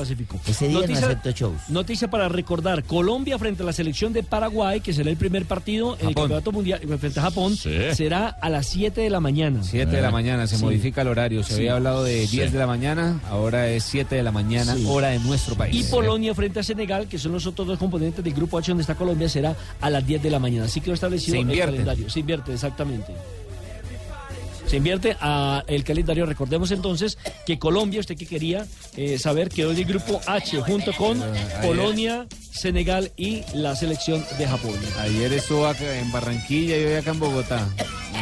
Ese 0.47 0.67
día 0.67 0.73
no 0.75 0.81
Noticia- 0.81 1.05
acepto 1.05 1.31
shows. 1.31 1.69
Noticia 1.69 2.09
para 2.09 2.29
recordar, 2.29 2.83
Colombia 2.83 3.37
frente 3.37 3.63
a 3.63 3.65
la 3.65 3.73
selección 3.73 4.13
de 4.13 4.23
Paraguay, 4.23 4.79
que 4.81 4.93
será 4.93 5.09
el 5.09 5.17
primer 5.17 5.45
partido 5.45 5.97
en 5.99 6.09
el. 6.09 6.15
Campeonato 6.15 6.51
Mundial 6.51 6.79
eh, 6.81 6.97
frente 6.97 7.19
a 7.19 7.23
Japón, 7.23 7.55
será 7.55 8.29
a 8.29 8.49
las 8.49 8.65
7 8.67 9.01
de 9.01 9.09
la 9.09 9.19
mañana. 9.19 9.61
7 9.63 9.95
de 9.95 10.01
la 10.01 10.11
mañana, 10.11 10.47
se 10.47 10.57
Sí. 10.57 10.63
modifica 10.63 11.01
el 11.01 11.09
horario. 11.09 11.43
Se 11.43 11.49
Sí. 11.53 11.59
había 11.59 11.73
hablado 11.75 12.03
de 12.03 12.25
10 12.27 12.47
Sí. 12.47 12.51
de 12.53 12.57
la 12.59 12.67
mañana, 12.67 13.19
ahora 13.29 13.67
es 13.69 13.83
7 13.83 14.15
de 14.15 14.23
la 14.23 14.31
mañana, 14.31 14.75
Sí. 14.75 14.85
hora 14.87 15.09
de 15.09 15.19
nuestro 15.19 15.55
país. 15.55 15.75
Y 15.75 15.83
Polonia 15.91 16.33
frente 16.33 16.59
a 16.59 16.63
Senegal, 16.63 17.07
que 17.07 17.17
son 17.19 17.33
los 17.33 17.45
otros 17.45 17.67
dos 17.67 17.77
componentes 17.77 18.23
del 18.23 18.33
grupo 18.33 18.57
H 18.57 18.71
donde 18.71 18.81
está 18.81 18.95
Colombia, 18.95 19.27
será 19.29 19.55
a 19.81 19.89
las 19.89 20.05
10 20.05 20.21
de 20.23 20.29
la 20.31 20.39
mañana. 20.39 20.65
Así 20.65 20.81
que 20.81 20.87
lo 20.87 20.93
establecido 20.93 21.33
Se 21.33 21.37
el 21.37 21.41
invierte. 21.41 21.71
calendario. 21.71 22.09
Se 22.09 22.19
invierte, 22.19 22.53
exactamente. 22.53 23.13
Se 24.67 24.77
invierte 24.77 25.15
a 25.21 25.63
el 25.67 25.83
calendario. 25.83 26.25
Recordemos 26.25 26.71
entonces 26.71 27.17
que 27.45 27.57
Colombia, 27.57 28.01
usted 28.01 28.17
que 28.17 28.25
quería 28.25 28.65
eh, 28.95 29.17
saber, 29.17 29.49
quedó 29.49 29.71
en 29.71 29.77
el 29.77 29.85
grupo 29.85 30.19
H 30.25 30.61
junto 30.61 30.93
con 30.93 31.23
Polonia, 31.61 32.27
Senegal 32.51 33.11
y 33.15 33.43
la 33.53 33.75
selección 33.75 34.23
de 34.37 34.47
Japón. 34.47 34.75
Ayer 34.99 35.31
estuvo 35.33 35.65
acá 35.65 35.97
en 35.97 36.11
Barranquilla 36.11 36.77
y 36.77 36.85
hoy 36.85 36.93
acá 36.95 37.11
en 37.11 37.19
Bogotá. 37.19 37.67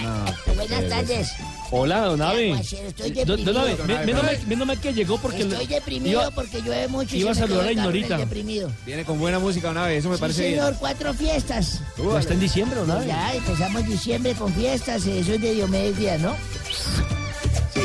No, 0.03 0.53
Buenas 0.55 0.89
tardes. 0.89 1.31
Hola, 1.71 2.01
don 2.01 2.21
Abe. 2.21 2.51
estoy 2.51 3.11
Don- 3.25 3.43
Don 3.43 3.65
deprimido. 3.65 4.19
Abe, 4.21 4.39
me- 4.47 4.55
menos 4.55 4.77
que 4.79 4.93
llegó 4.93 5.17
porque... 5.17 5.41
Estoy 5.41 5.65
deprimido 5.67 6.21
iba- 6.21 6.31
porque 6.31 6.61
llueve 6.61 6.87
mucho 6.87 7.15
y 7.15 7.19
iba 7.21 7.33
se 7.33 7.41
a 7.43 7.47
saludar 7.47 7.67
a 7.67 7.71
Ignorita. 7.71 8.17
deprimido. 8.17 8.71
Viene 8.85 9.03
con 9.03 9.19
buena 9.19 9.39
música, 9.39 9.71
una 9.71 9.85
vez, 9.87 9.99
eso 9.99 10.09
me 10.09 10.15
Sí, 10.15 10.21
parece 10.21 10.43
señor, 10.51 10.65
bien. 10.67 10.79
cuatro 10.79 11.13
fiestas. 11.13 11.81
Ya 11.97 12.19
está 12.19 12.33
en 12.33 12.39
diciembre, 12.39 12.79
¿o 12.79 12.85
nada? 12.85 13.05
Ya 13.05 13.33
empezamos 13.35 13.85
diciembre 13.87 14.33
con 14.35 14.53
fiestas, 14.53 15.05
eso 15.05 15.33
es 15.33 15.41
de 15.41 15.53
Diomedes 15.53 15.97
Díaz, 15.97 16.21
¿no? 16.21 16.35
Sí. 17.73 17.81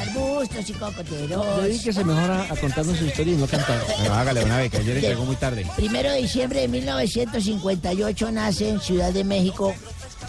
Arbustos 0.00 0.70
y 0.70 0.72
cocoteros. 0.74 1.62
Dedíquese 1.62 2.04
mejor 2.04 2.30
a, 2.30 2.42
a 2.52 2.56
contarnos 2.56 2.96
su 2.98 3.04
historia 3.04 3.34
y 3.34 3.36
no 3.36 3.46
cantar. 3.46 3.82
Bueno, 3.98 4.14
hágale 4.14 4.44
una 4.44 4.58
vez, 4.58 4.70
que 4.70 4.78
ayer 4.78 5.00
llegó 5.00 5.24
muy 5.24 5.36
tarde. 5.36 5.66
Primero 5.76 6.10
de 6.10 6.18
diciembre 6.18 6.60
de 6.60 6.68
1958 6.68 8.32
nace 8.32 8.68
en 8.68 8.80
Ciudad 8.80 9.12
de 9.12 9.24
México 9.24 9.74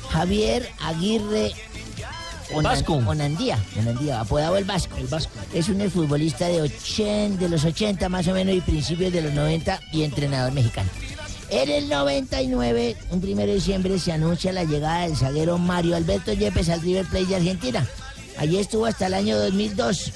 Javier 0.10 0.70
Aguirre 0.82 1.54
Onan- 2.54 2.64
Vasco. 2.64 2.94
Onandía, 2.96 3.58
Onandía, 3.80 4.20
apodado 4.22 4.58
el 4.58 4.64
Vasco. 4.66 4.98
El 4.98 5.08
Vasco. 5.08 5.32
Es 5.54 5.70
un 5.70 5.82
futbolista 5.92 6.48
de, 6.48 6.62
80, 6.62 7.38
de 7.40 7.50
los 7.50 7.64
80 7.66 8.10
más 8.10 8.28
o 8.28 8.34
menos 8.34 8.56
y 8.56 8.62
principios 8.62 9.12
de 9.14 9.22
los 9.22 9.34
90 9.34 9.80
y 9.92 10.04
entrenador 10.04 10.52
mexicano. 10.54 10.90
En 11.50 11.70
el 11.70 11.88
99, 11.90 12.96
un 13.12 13.22
primero 13.22 13.50
de 13.50 13.56
diciembre, 13.56 14.00
se 14.00 14.12
anuncia 14.12 14.52
la 14.52 14.64
llegada 14.64 15.02
del 15.04 15.16
zaguero 15.16 15.58
Mario 15.58 15.96
Alberto 15.96 16.34
Yepes 16.34 16.70
al 16.70 16.82
River 16.82 17.06
Plate 17.06 17.26
de 17.28 17.36
Argentina. 17.36 17.88
Allí 18.38 18.58
estuvo 18.58 18.86
hasta 18.88 19.06
el 19.08 19.14
año 19.14 19.38
2002. 19.38 20.12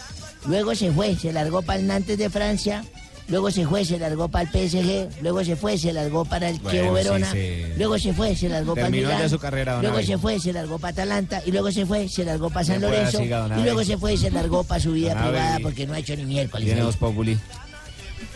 Luego 0.47 0.73
se 0.73 0.91
fue, 0.91 1.15
se 1.15 1.31
largó 1.33 1.61
para 1.61 1.79
el 1.79 1.87
Nantes 1.87 2.17
de 2.17 2.29
Francia. 2.29 2.83
Luego 3.29 3.51
se 3.51 3.67
fue, 3.67 3.83
se 3.83 3.99
largó 3.99 4.29
para 4.29 4.49
el 4.49 4.69
PSG. 4.69 5.21
Luego 5.21 5.43
se 5.43 5.55
fue, 5.57 5.77
se 5.77 5.91
largó 5.91 6.23
para 6.23 6.47
el 6.49 6.59
Bueno, 6.59 6.71
Chievo 6.71 6.87
sí, 6.97 7.03
Verona. 7.03 7.31
sí. 7.31 7.61
Luego 7.77 7.99
se 7.99 8.13
fue, 8.13 8.35
se 8.35 8.47
largó 8.49 8.73
para 8.73 8.87
el 8.87 8.93
Terminó 8.93 9.09
ya 9.09 9.15
Milán. 9.15 9.29
su 9.29 9.39
carrera, 9.39 9.81
Luego 9.81 9.95
Abel. 9.97 10.07
se 10.07 10.17
fue, 10.17 10.39
se 10.39 10.53
largó 10.53 10.79
para 10.79 10.91
Atalanta. 10.91 11.41
Y 11.45 11.51
luego 11.51 11.71
se 11.71 11.85
fue, 11.85 12.07
se 12.07 12.23
largó 12.23 12.49
para 12.49 12.65
San 12.65 12.79
Lorenzo. 12.81 13.21
y 13.23 13.31
Abel. 13.33 13.63
luego 13.63 13.83
se 13.83 13.97
fue 13.97 14.13
y 14.13 14.17
se 14.17 14.31
largó 14.31 14.63
para 14.63 14.79
su 14.81 14.93
vida 14.93 15.09
Don 15.09 15.17
Abel, 15.19 15.31
privada 15.33 15.59
y- 15.59 15.63
porque 15.63 15.85
no 15.87 15.93
ha 15.93 15.99
hecho 15.99 16.15
ni 16.15 16.23
miércoles. 16.25 16.65
Viene 16.65 16.79
ahí. 16.79 16.85
Voz 16.85 16.95
Populi. 16.97 17.37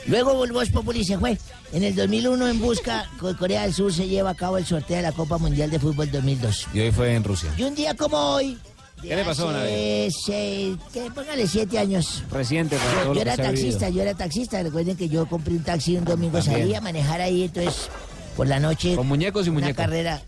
Luego 0.07 0.45
Voz 0.47 0.69
Populi 0.69 1.03
se 1.05 1.17
fue. 1.17 1.37
En 1.73 1.83
el 1.83 1.95
2001 1.95 2.47
en 2.49 2.59
busca 2.59 3.09
con 3.19 3.33
Corea 3.35 3.61
del 3.61 3.73
Sur 3.73 3.93
se 3.93 4.07
lleva 4.07 4.31
a 4.31 4.35
cabo 4.35 4.57
el 4.57 4.65
sorteo 4.65 4.97
de 4.97 5.03
la 5.03 5.11
Copa 5.13 5.37
Mundial 5.37 5.69
de 5.71 5.79
Fútbol 5.79 6.11
2002. 6.11 6.67
Y 6.73 6.81
hoy 6.81 6.91
fue 6.91 7.13
en 7.15 7.23
Rusia. 7.23 7.49
Y 7.57 7.63
un 7.63 7.75
día 7.75 7.95
como 7.95 8.17
hoy... 8.17 8.57
¿Qué 9.01 9.15
le 9.15 9.23
pasó, 9.25 9.51
seis- 9.51 10.77
que 10.93 11.09
póngale 11.13 11.47
siete 11.47 11.79
años. 11.79 12.23
Reciente, 12.31 12.77
para 12.77 13.03
todo 13.03 13.13
Yo, 13.15 13.21
era 13.21 13.35
taxista, 13.35 13.89
yo 13.89 14.01
era 14.01 14.13
taxista. 14.13 14.61
Recuerden 14.63 14.95
que 14.95 15.09
yo 15.09 15.25
compré 15.27 15.53
un 15.55 15.63
taxi 15.63 15.97
un 15.97 16.05
domingo, 16.05 16.37
También. 16.39 16.61
salí 16.61 16.75
a 16.75 16.81
manejar 16.81 17.19
ahí, 17.21 17.43
entonces 17.43 17.89
por 18.37 18.47
la 18.47 18.59
noche. 18.59 18.95
Con 18.95 19.07
muñecos 19.07 19.45
y 19.47 19.49
Una 19.49 19.59
muñecos. 19.61 19.77
carrera. 19.83 20.21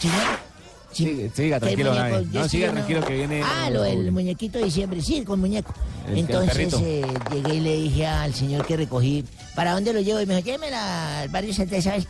Señor. 0.00 0.48
Siga, 0.90 1.34
siga, 1.34 1.56
¿Qué 1.60 1.66
tranquilo, 1.66 1.92
muñeco? 1.94 2.20
No, 2.32 2.42
sí, 2.44 2.48
siga 2.50 2.72
tranquilo 2.72 3.04
que 3.04 3.14
viene. 3.14 3.42
Ah, 3.44 3.68
lo 3.70 3.82
del 3.82 4.10
muñequito 4.10 4.58
de 4.58 4.64
diciembre, 4.64 5.00
sí, 5.02 5.22
con 5.22 5.38
muñeco. 5.38 5.72
El- 6.06 6.12
el 6.14 6.18
Entonces 6.20 6.74
eh, 6.82 7.02
llegué 7.30 7.54
y 7.56 7.60
le 7.60 7.76
dije 7.76 8.06
al 8.06 8.34
señor 8.34 8.66
que 8.66 8.76
recogí, 8.78 9.22
¿para 9.54 9.74
dónde 9.74 9.92
lo 9.92 10.00
llevo? 10.00 10.20
Y 10.20 10.26
me 10.26 10.34
dijo, 10.36 10.46
llévemela 10.46 11.20
al 11.20 11.28
barrio 11.28 11.52
Santa 11.52 11.76
Isabel. 11.76 12.06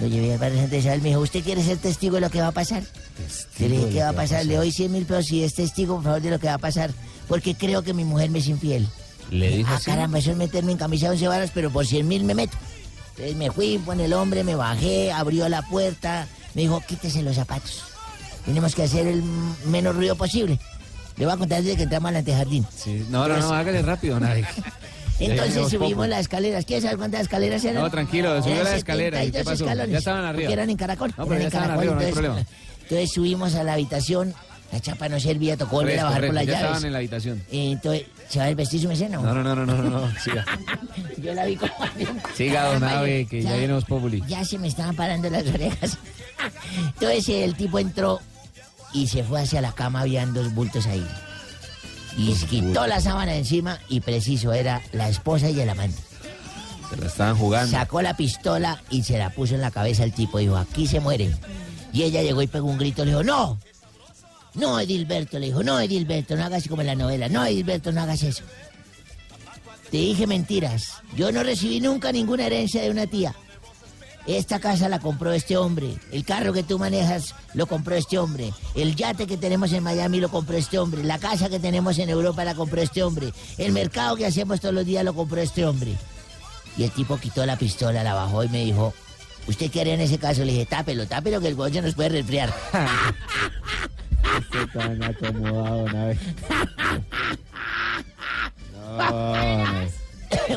Lo 0.00 0.06
llevé 0.08 0.32
al 0.34 0.38
barrio 0.38 0.60
Santa 0.60 0.76
Isabel, 0.76 1.00
me 1.02 1.08
dijo, 1.08 1.20
¿usted 1.20 1.42
quiere 1.42 1.62
ser 1.64 1.78
testigo 1.78 2.16
de 2.16 2.20
lo 2.20 2.30
que 2.30 2.40
va 2.40 2.48
a 2.48 2.52
pasar? 2.52 2.82
Le 3.58 3.68
dije, 3.68 3.88
¿qué 3.88 4.00
va 4.02 4.10
a 4.10 4.12
pasar? 4.12 4.44
Le 4.44 4.56
doy 4.56 4.70
100 4.70 4.92
mil 4.92 5.06
pesos 5.06 5.26
si 5.26 5.42
es 5.42 5.54
testigo, 5.54 5.94
por 5.96 6.04
favor, 6.04 6.20
de 6.20 6.30
lo 6.30 6.38
que 6.38 6.48
va 6.48 6.54
a 6.54 6.58
pasar, 6.58 6.90
porque 7.28 7.54
creo 7.54 7.82
que 7.82 7.94
mi 7.94 8.04
mujer 8.04 8.28
me 8.30 8.40
es 8.40 8.48
infiel. 8.48 8.86
Le 9.30 9.48
dijo 9.56 9.70
Ah, 9.72 9.76
así. 9.76 9.86
caramba, 9.86 10.18
eso 10.18 10.30
es 10.32 10.36
meterme 10.36 10.72
en 10.72 10.78
camisa 10.78 11.06
de 11.06 11.12
once 11.12 11.26
varas, 11.28 11.50
pero 11.54 11.70
por 11.70 11.86
100 11.86 12.06
mil 12.06 12.24
me 12.24 12.34
meto. 12.34 12.56
Entonces 13.12 13.36
me 13.36 13.50
fui 13.50 13.78
con 13.86 13.98
el 14.00 14.12
hombre, 14.12 14.44
me 14.44 14.54
bajé, 14.54 15.10
abrió 15.12 15.48
la 15.48 15.62
puerta, 15.62 16.28
me 16.54 16.62
dijo, 16.62 16.82
quítese 16.86 17.22
los 17.22 17.36
zapatos. 17.36 17.82
Tenemos 18.44 18.74
que 18.74 18.82
hacer 18.82 19.06
el 19.06 19.22
menos 19.64 19.96
ruido 19.96 20.14
posible. 20.14 20.60
Le 21.16 21.24
voy 21.24 21.32
a 21.34 21.38
contar 21.38 21.62
desde 21.62 21.76
que 21.78 21.84
entramos 21.84 22.10
al 22.10 22.16
antejardín. 22.16 22.66
Sí. 22.76 23.06
No, 23.08 23.26
no, 23.26 23.38
no, 23.38 23.50
hágale 23.54 23.80
rápido, 23.80 24.20
Nave. 24.20 24.46
Entonces 25.18 25.68
subimos 25.70 26.08
las 26.08 26.20
escaleras. 26.20 26.64
¿Quieres 26.64 26.84
saber 26.84 26.98
cuántas 26.98 27.22
escaleras 27.22 27.64
eran? 27.64 27.82
No, 27.82 27.90
tranquilo, 27.90 28.40
subió 28.42 28.54
Eran 28.56 28.64
la 28.72 28.76
escalera, 28.76 29.24
¿y 29.24 29.30
qué 29.30 29.38
72 29.38 29.52
pasó? 29.52 29.64
escalones, 29.64 29.92
Ya 29.92 29.98
estaban 29.98 30.24
arriba. 30.24 30.52
Eran 30.52 30.70
en 30.70 30.76
Caracol. 30.76 31.14
No, 31.16 31.24
pero 31.26 31.36
eran 31.36 31.38
ya 31.38 31.42
en 31.42 31.46
estaban 31.46 31.68
Caracol, 31.68 31.88
arriba, 31.88 31.94
no 31.94 32.00
hay 32.00 32.34
entonces, 32.34 32.56
Entonces 32.82 33.12
subimos 33.12 33.54
a 33.54 33.62
la 33.64 33.72
habitación. 33.74 34.34
La 34.72 34.80
chapa 34.80 35.08
no 35.08 35.20
servía, 35.20 35.56
tocó 35.56 35.76
volver 35.76 36.00
a 36.00 36.04
bajar 36.04 36.26
por 36.26 36.34
las 36.34 36.44
ya 36.44 36.52
llaves. 36.52 36.64
estaban 36.66 36.84
en 36.86 36.92
la 36.92 36.98
habitación. 36.98 37.42
Y 37.52 37.72
entonces, 37.72 38.06
¿se 38.28 38.40
va 38.40 38.46
a 38.46 38.54
vestir 38.54 38.80
su 38.82 38.88
meseno? 38.88 39.22
No, 39.22 39.32
no, 39.32 39.42
no, 39.44 39.54
no, 39.54 39.64
no, 39.64 39.76
no, 39.80 39.90
no, 39.90 40.20
siga. 40.20 40.44
Yo 41.18 41.32
la 41.34 41.44
vi 41.46 41.54
como... 41.54 41.72
Siga, 42.36 42.72
don 42.72 42.82
Ave, 42.82 43.26
que 43.30 43.42
ya 43.42 43.50
ya- 43.50 43.56
viene 43.58 43.74
Voz 43.74 43.84
Populi. 43.84 44.24
Ya 44.26 44.44
se 44.44 44.58
me 44.58 44.66
estaban 44.66 44.96
parando 44.96 45.30
las 45.30 45.46
orejas. 45.46 45.96
Entonces 46.94 47.28
el 47.28 47.54
tipo 47.54 47.78
entró 47.78 48.20
y 48.92 49.06
se 49.06 49.22
fue 49.22 49.40
hacia 49.40 49.60
la 49.60 49.70
cama, 49.70 50.00
habían 50.00 50.34
dos 50.34 50.52
bultos 50.52 50.86
ahí. 50.86 51.06
Y 52.16 52.32
quitó 52.46 52.86
la 52.86 53.00
sábana 53.00 53.32
de 53.32 53.38
encima 53.38 53.78
y 53.88 54.00
preciso, 54.00 54.52
era 54.52 54.82
la 54.92 55.08
esposa 55.08 55.50
y 55.50 55.60
el 55.60 55.68
amante. 55.68 56.00
Se 56.90 56.96
la 56.96 57.06
estaban 57.06 57.36
jugando. 57.36 57.70
Sacó 57.70 58.00
la 58.00 58.16
pistola 58.16 58.82
y 58.90 59.02
se 59.02 59.18
la 59.18 59.30
puso 59.30 59.54
en 59.54 59.60
la 59.60 59.70
cabeza 59.70 60.04
el 60.04 60.12
tipo. 60.12 60.38
Dijo, 60.38 60.56
aquí 60.56 60.86
se 60.86 61.00
mueren. 61.00 61.36
Y 61.92 62.04
ella 62.04 62.22
llegó 62.22 62.42
y 62.42 62.46
pegó 62.46 62.68
un 62.68 62.78
grito. 62.78 63.04
Le 63.04 63.10
dijo, 63.10 63.24
no. 63.24 63.58
No, 64.54 64.80
Edilberto. 64.80 65.38
Le 65.38 65.46
dijo, 65.46 65.62
no, 65.62 65.80
Edilberto, 65.80 66.36
no 66.36 66.44
hagas 66.44 66.68
como 66.68 66.82
en 66.82 66.86
la 66.86 66.94
novela. 66.94 67.28
No, 67.28 67.44
Edilberto, 67.44 67.92
no 67.92 68.02
hagas 68.02 68.22
eso. 68.22 68.44
Te 69.90 69.98
dije 69.98 70.26
mentiras. 70.26 70.94
Yo 71.16 71.30
no 71.32 71.42
recibí 71.42 71.80
nunca 71.80 72.12
ninguna 72.12 72.46
herencia 72.46 72.82
de 72.82 72.90
una 72.90 73.06
tía. 73.06 73.34
Esta 74.26 74.58
casa 74.58 74.88
la 74.88 74.98
compró 74.98 75.32
este 75.32 75.56
hombre. 75.56 75.94
El 76.10 76.24
carro 76.24 76.52
que 76.52 76.64
tú 76.64 76.78
manejas 76.78 77.34
lo 77.54 77.66
compró 77.66 77.94
este 77.94 78.18
hombre. 78.18 78.52
El 78.74 78.96
yate 78.96 79.26
que 79.26 79.36
tenemos 79.36 79.72
en 79.72 79.84
Miami 79.84 80.18
lo 80.18 80.28
compró 80.30 80.56
este 80.56 80.78
hombre. 80.78 81.04
La 81.04 81.18
casa 81.18 81.48
que 81.48 81.60
tenemos 81.60 81.98
en 81.98 82.10
Europa 82.10 82.44
la 82.44 82.54
compró 82.54 82.80
este 82.80 83.04
hombre. 83.04 83.32
El 83.56 83.72
mercado 83.72 84.16
que 84.16 84.26
hacemos 84.26 84.60
todos 84.60 84.74
los 84.74 84.84
días 84.84 85.04
lo 85.04 85.14
compró 85.14 85.40
este 85.40 85.64
hombre. 85.64 85.94
Y 86.76 86.82
el 86.82 86.90
tipo 86.90 87.18
quitó 87.18 87.46
la 87.46 87.56
pistola, 87.56 88.02
la 88.02 88.14
bajó 88.14 88.42
y 88.42 88.48
me 88.48 88.64
dijo, 88.64 88.92
¿usted 89.46 89.70
qué 89.70 89.80
haría 89.82 89.94
en 89.94 90.00
ese 90.00 90.18
caso? 90.18 90.44
Le 90.44 90.52
dije, 90.52 90.66
tápelo, 90.66 91.06
tápelo 91.06 91.40
que 91.40 91.48
el 91.48 91.54
gozo 91.54 91.80
nos 91.80 91.94
puede 91.94 92.08
resfriar. 92.10 92.52
Este 94.40 94.66
tan 94.66 95.02
acomodado 95.02 95.84
una 95.84 96.04
vez. 96.06 96.18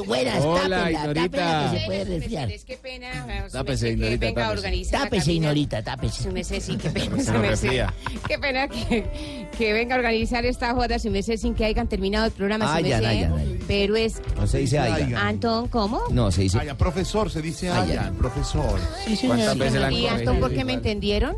Buenas, 0.05 0.43
Hola, 0.43 0.77
tápela, 0.77 0.91
Ignorita. 0.91 1.21
tápela 1.23 1.69
que 1.71 1.79
se 1.79 1.85
puede 1.85 2.03
resfriar. 2.05 2.49
Qué 2.65 2.77
pena. 2.77 3.47
Tápese, 3.51 3.85
que 3.85 3.91
Ignorita, 3.93 4.25
venga 4.25 4.55
tápese. 4.91 5.33
Ignorita, 5.33 5.83
tápese. 5.83 6.23
Su 6.23 6.31
merced, 6.31 6.59
sí, 6.61 6.77
qué 6.77 6.89
pena. 6.91 7.23
Su 7.23 7.31
merced. 7.33 7.85
Qué 8.27 8.39
pena 8.39 8.67
que, 8.67 9.47
que 9.57 9.73
venga 9.73 9.95
a 9.95 9.97
organizar 9.97 10.45
esta 10.45 10.73
joda, 10.73 10.99
su 10.99 11.09
merced, 11.09 11.37
sin 11.37 11.53
que 11.55 11.65
hayan 11.65 11.87
terminado 11.87 12.25
el 12.25 12.31
programa, 12.31 12.67
su 12.77 12.83
merced. 12.83 13.05
ayan, 13.05 13.33
ayan. 13.33 13.59
Pero 13.67 13.95
es... 13.95 14.21
No 14.35 14.47
se 14.47 14.59
dice 14.59 14.79
Ayan. 14.79 15.15
Antón, 15.15 15.67
¿cómo? 15.67 16.01
No, 16.11 16.31
se 16.31 16.41
dice... 16.41 16.59
Ayan, 16.59 16.77
profesor, 16.77 17.29
se 17.29 17.41
dice 17.41 17.69
Ayan. 17.69 17.99
Ayan, 17.99 18.15
profesor. 18.15 18.79
¿Cuántas 19.25 19.57
veces 19.57 19.79
la 19.81 19.87
han 19.87 19.93
¿Y 19.93 20.07
Antón 20.07 20.39
por 20.39 20.51
qué 20.53 20.63
me 20.65 20.73
entendieron? 20.73 21.37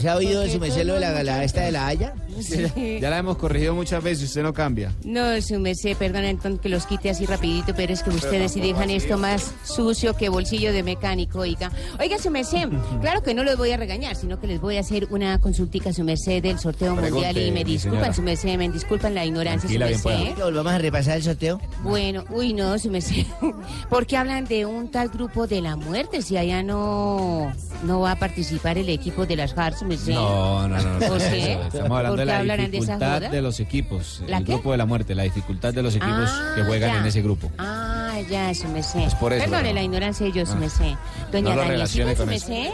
¿Se 0.00 0.08
ha 0.08 0.16
oído 0.16 0.40
de 0.40 0.50
su 0.50 0.58
merced 0.58 0.84
lo 0.86 0.94
de 0.94 1.00
la- 1.24 1.44
esta 1.44 1.60
de 1.62 1.72
la 1.72 1.86
Haya? 1.86 2.14
Sí. 2.40 2.98
Ya 3.00 3.10
la 3.10 3.18
hemos 3.18 3.36
corregido 3.36 3.74
muchas 3.74 4.02
veces, 4.02 4.24
usted 4.28 4.42
no 4.42 4.52
cambia. 4.52 4.92
No, 5.04 5.40
su 5.40 5.58
merced, 5.58 5.96
perdón 5.96 6.24
Antón 6.24 6.58
que 6.58 6.68
los 6.68 6.86
quite 6.86 7.10
así 7.10 7.26
rapidito, 7.26 7.74
pero 7.74 7.92
es 7.92 8.02
que 8.02 8.10
ustedes 8.10 8.52
sí 8.52 8.60
dejan 8.60 8.90
esto 8.90 9.18
más 9.18 9.52
sucio 9.64 10.14
que 10.14 10.28
bolsillo 10.28 10.72
de 10.72 10.82
mecánico, 10.82 11.40
oiga. 11.40 11.70
Oiga, 12.00 12.18
su 12.18 12.30
merced, 12.30 12.68
claro 13.00 13.22
que 13.22 13.34
no 13.34 13.44
los 13.44 13.56
voy 13.56 13.70
a 13.72 13.76
regañar, 13.76 14.16
sino 14.16 14.40
que 14.40 14.46
les 14.46 14.60
voy 14.60 14.76
a 14.76 14.80
hacer 14.80 15.06
una 15.10 15.38
consultica, 15.40 15.92
su 15.92 16.04
merced, 16.04 16.42
del 16.42 16.58
sorteo 16.58 16.94
Pregunte, 16.96 17.26
mundial 17.26 17.46
y 17.48 17.50
me 17.52 17.64
disculpan, 17.64 18.14
su 18.14 18.22
merced, 18.22 18.56
me 18.56 18.68
disculpan 18.68 19.14
la 19.14 19.24
ignorancia, 19.24 19.68
Tranquila, 19.68 19.98
su 19.98 20.08
merced. 20.08 20.42
volvamos 20.42 20.72
a 20.72 20.78
repasar 20.78 21.16
el 21.16 21.22
sorteo. 21.22 21.60
Bueno, 21.82 22.24
uy, 22.30 22.52
no, 22.52 22.78
su 22.78 22.90
merced. 22.90 23.26
¿Por 23.88 24.06
qué 24.06 24.16
hablan 24.16 24.44
de 24.44 24.66
un 24.66 24.90
tal 24.90 25.08
grupo 25.08 25.46
de 25.46 25.60
la 25.60 25.76
muerte 25.76 26.22
si 26.22 26.36
allá 26.36 26.62
no, 26.62 27.52
no 27.84 28.00
va 28.00 28.12
a 28.12 28.16
participar 28.16 28.78
el 28.78 28.88
equipo 28.88 29.26
de 29.26 29.36
las 29.36 29.52
Hearts, 29.54 29.80
su 29.80 29.84
merced? 29.84 30.14
No, 30.14 30.68
no, 30.68 30.76
no. 30.80 30.98
no, 30.98 31.06
¿Por 31.06 31.18
qué? 31.18 31.52
Estamos 31.52 31.90
hablando 31.98 32.16
¿Por 32.16 32.20
de 32.26 32.32
la 32.32 32.38
hablarán 32.40 32.70
de 32.70 32.78
esa 32.78 32.94
dificultad 32.96 33.30
de 33.30 33.42
los 33.42 33.60
equipos. 33.60 34.22
¿La 34.26 34.38
el 34.38 34.44
qué? 34.44 34.52
grupo 34.52 34.72
de 34.72 34.78
la 34.78 34.86
muerte, 34.86 35.14
la 35.14 35.22
dificultad 35.24 35.72
de 35.74 35.82
los 35.82 35.94
equipos 35.94 36.28
Ah, 36.30 36.52
que 36.56 36.62
juegan 36.64 36.92
ya. 36.92 36.98
en 37.00 37.06
ese 37.06 37.22
grupo. 37.22 37.50
Ah, 37.58 38.18
ya, 38.30 38.54
su 38.54 38.68
merced. 38.68 39.00
Es 39.00 39.14
por 39.14 39.32
eso, 39.32 39.44
Perdone 39.44 39.68
¿no? 39.70 39.74
la 39.74 39.82
ignorancia 39.82 40.26
de 40.26 40.32
yo, 40.32 40.46
su 40.46 40.52
Ah. 40.52 40.56
merced. 40.56 40.92
Doña 41.30 41.50
No 41.50 41.56
lo 41.56 41.62
Daniela, 41.62 41.84
eso. 41.84 42.26
merced. 42.26 42.68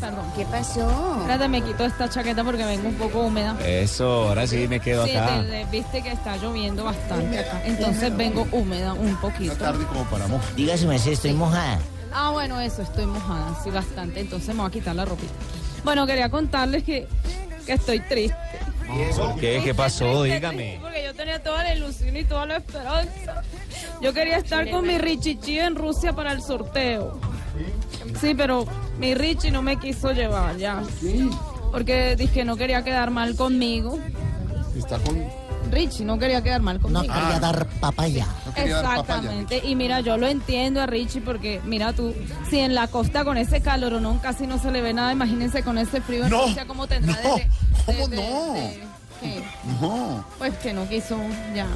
Perdón. 0.00 0.24
¿Qué 0.36 0.44
pasó? 0.46 1.16
Espérate, 1.20 1.48
me 1.48 1.62
quito 1.62 1.84
esta 1.84 2.08
chaqueta 2.08 2.42
porque 2.44 2.64
vengo 2.64 2.88
un 2.88 2.94
poco 2.94 3.20
húmeda. 3.20 3.56
Eso, 3.64 4.28
ahora 4.28 4.46
sí 4.46 4.66
me 4.68 4.80
quedo 4.80 5.04
Sí, 5.06 5.14
acá. 5.16 5.42
te- 5.42 5.48
te- 5.50 5.64
viste 5.70 6.02
que 6.02 6.12
está 6.12 6.36
lloviendo 6.38 6.84
bastante 6.84 7.38
acá. 7.38 7.62
Entonces 7.64 8.16
vengo 8.16 8.46
húmeda 8.52 8.94
un 8.94 9.14
poquito. 9.16 9.54
tarde 9.54 9.84
como 9.86 10.04
para 10.04 10.26
mojar. 10.26 10.54
Diga 10.54 10.76
su 10.76 10.86
merced, 10.86 11.12
estoy 11.12 11.32
mojada. 11.34 11.78
Ah, 12.12 12.30
bueno, 12.30 12.60
eso, 12.60 12.82
estoy 12.82 13.06
mojada, 13.06 13.54
sí, 13.62 13.70
bastante. 13.70 14.20
Entonces 14.20 14.48
me 14.54 14.62
voy 14.62 14.68
a 14.68 14.72
quitar 14.72 14.96
la 14.96 15.04
ropita. 15.04 15.32
Bueno, 15.84 16.06
quería 16.06 16.28
contarles 16.30 16.82
que, 16.82 17.06
que 17.64 17.72
estoy 17.74 18.00
triste. 18.00 18.36
¿Por 19.16 19.38
qué? 19.38 19.60
¿Qué 19.64 19.74
pasó? 19.74 20.24
Dígame. 20.24 20.78
Porque 20.80 21.04
yo 21.04 21.14
tenía 21.14 21.42
toda 21.42 21.62
la 21.62 21.74
ilusión 21.74 22.16
y 22.16 22.24
toda 22.24 22.46
la 22.46 22.56
esperanza. 22.56 23.42
Yo 24.00 24.12
quería 24.12 24.38
estar 24.38 24.68
con 24.70 24.86
mi 24.86 24.98
Richichi 24.98 25.58
en 25.58 25.76
Rusia 25.76 26.12
para 26.12 26.32
el 26.32 26.42
sorteo. 26.42 27.20
Sí, 28.20 28.34
pero 28.34 28.66
mi 28.98 29.14
Richie 29.14 29.50
no 29.50 29.62
me 29.62 29.78
quiso 29.78 30.12
llevar 30.12 30.56
ya. 30.56 30.82
Porque 31.70 32.16
dije 32.16 32.34
que 32.40 32.44
no 32.44 32.56
quería 32.56 32.82
quedar 32.82 33.10
mal 33.10 33.36
conmigo. 33.36 33.98
Está 34.76 34.98
con. 34.98 35.24
Richie 35.70 36.04
no 36.04 36.18
quería 36.18 36.42
quedar 36.42 36.60
mal 36.60 36.80
conmigo. 36.80 37.02
No 37.02 37.12
quería 37.12 37.38
dar 37.38 37.66
papaya. 37.80 38.26
No 38.50 38.54
quería 38.54 38.76
dar 38.76 38.84
papaya. 38.96 39.18
Exactamente. 39.18 39.62
Y 39.66 39.74
mira, 39.76 40.00
yo 40.00 40.16
lo 40.16 40.26
entiendo 40.28 40.80
a 40.80 40.86
Richie 40.86 41.20
porque, 41.20 41.60
mira 41.64 41.92
tú, 41.92 42.14
si 42.48 42.58
en 42.58 42.74
la 42.74 42.88
costa 42.88 43.24
con 43.24 43.36
ese 43.36 43.60
calor 43.60 43.90
casi 44.22 44.46
no 44.46 44.58
se 44.60 44.70
le 44.70 44.82
ve 44.82 44.92
nada, 44.94 45.12
imagínense 45.12 45.62
con 45.62 45.78
ese 45.78 46.00
frío 46.00 46.24
en 46.24 46.30
No, 46.30 46.46
Rusia 46.46 46.64
cómo 46.66 46.86
tendrá 46.86 47.18
no, 47.22 47.36
de- 47.36 47.42
de- 47.42 47.48
¿cómo 47.86 48.08
de- 48.08 48.16
no? 48.16 48.52
de- 48.54 48.80
¿qué? 49.20 49.42
No, 49.80 50.24
Pues 50.38 50.54
que 50.58 50.72
no 50.72 50.88
quiso 50.88 51.18
ya. 51.54 51.66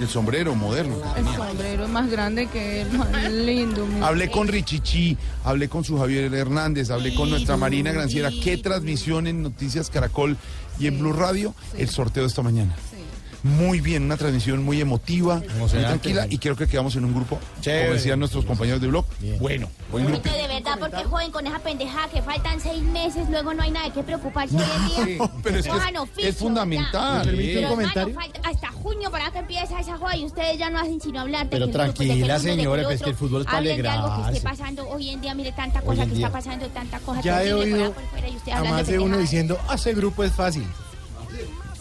el 0.00 0.08
sombrero 0.08 0.54
moderno. 0.54 0.96
El 1.16 1.24
sombrero 1.34 1.84
es 1.84 1.90
más 1.90 2.08
grande 2.10 2.46
que 2.46 2.82
él, 2.82 2.92
más 2.92 3.30
lindo. 3.32 3.86
Hablé 4.02 4.30
con 4.30 4.46
Richichi, 4.48 5.16
hablé 5.44 5.68
con 5.68 5.82
su 5.84 5.98
Javier 5.98 6.32
Hernández, 6.34 6.90
hablé 6.90 7.14
con 7.14 7.30
nuestra 7.30 7.56
Marina 7.56 7.90
Granciera. 7.92 8.30
¿Qué 8.42 8.56
transmisión 8.58 9.26
en 9.26 9.42
Noticias 9.42 9.90
Caracol 9.90 10.36
y 10.78 10.86
en 10.86 10.98
Blue 10.98 11.12
Radio? 11.12 11.54
El 11.76 11.88
sorteo 11.88 12.22
de 12.22 12.28
esta 12.28 12.42
mañana. 12.42 12.74
Muy 13.42 13.80
bien, 13.80 14.04
una 14.04 14.16
transmisión 14.16 14.64
muy 14.64 14.80
emotiva, 14.80 15.42
muy 15.58 15.68
tranquila 15.68 16.26
y 16.30 16.38
creo 16.38 16.54
que 16.54 16.68
quedamos 16.68 16.94
en 16.94 17.04
un 17.04 17.12
grupo, 17.12 17.38
como 17.56 17.92
decían 17.94 18.18
nuestros 18.20 18.44
compañeros 18.44 18.80
de 18.80 18.86
blog. 18.86 19.04
Bueno, 19.40 19.68
buen 19.90 20.06
grupo. 20.06 20.28
de 20.30 20.46
verdad, 20.48 20.78
porque 20.78 21.02
joden 21.04 21.32
con 21.32 21.46
esa 21.46 21.58
pendejada 21.58 22.08
que 22.08 22.22
faltan 22.22 22.60
seis 22.60 22.82
meses, 22.84 23.28
luego 23.30 23.52
no 23.52 23.62
hay 23.62 23.72
nada 23.72 23.86
de 23.86 23.92
qué 23.94 24.02
preocuparse 24.04 24.54
hoy 24.56 24.62
en 24.62 25.06
día. 25.06 25.16
No, 25.18 25.30
pero 25.42 25.58
es 25.58 25.66
que 25.66 25.72
es- 26.22 26.28
es 26.28 26.36
fundamental. 26.36 27.26
¿Me 27.26 27.32
permite 27.32 27.58
un 27.60 27.68
comentario? 27.68 28.08
hermano, 28.14 28.32
falta 28.32 28.48
hasta 28.48 28.68
junio 28.72 29.10
para 29.10 29.30
que 29.32 29.38
empiece 29.40 29.74
esa 29.80 29.96
joda 29.98 30.16
y 30.16 30.24
ustedes 30.24 30.58
ya 30.58 30.70
no 30.70 30.78
hacen 30.78 31.00
sino 31.00 31.20
hablar 31.20 31.44
de 31.44 31.50
Pero 31.50 31.66
que 31.66 31.72
que 31.72 31.78
tranquila, 31.78 32.34
que 32.36 32.40
señora, 32.42 32.82
pues 32.84 32.94
otro. 32.96 33.04
que 33.06 33.10
el 33.10 33.16
fútbol 33.16 33.40
es 33.42 33.48
Hablen 33.48 33.82
de 33.82 33.88
algo 33.88 34.22
que 34.24 34.32
esté 34.36 34.40
pasando 34.48 34.88
hoy 34.88 35.08
en 35.10 35.20
día, 35.20 35.34
mire 35.34 35.50
tanta 35.52 35.80
cosa 35.82 36.06
que 36.06 36.14
está 36.14 36.30
pasando, 36.30 36.66
tanta 36.68 36.98
cosa 37.00 37.20
Ya 37.22 37.42
he 37.42 37.52
oído 37.52 37.92
por 37.92 38.04
fuera 38.04 38.28
y 38.28 38.36
usted 38.36 38.86
de 38.86 38.98
uno 39.00 39.18
diciendo, 39.18 39.58
ah, 39.68 39.74
ese 39.74 39.94
grupo 39.94 40.22
es 40.22 40.32
fácil. 40.32 40.64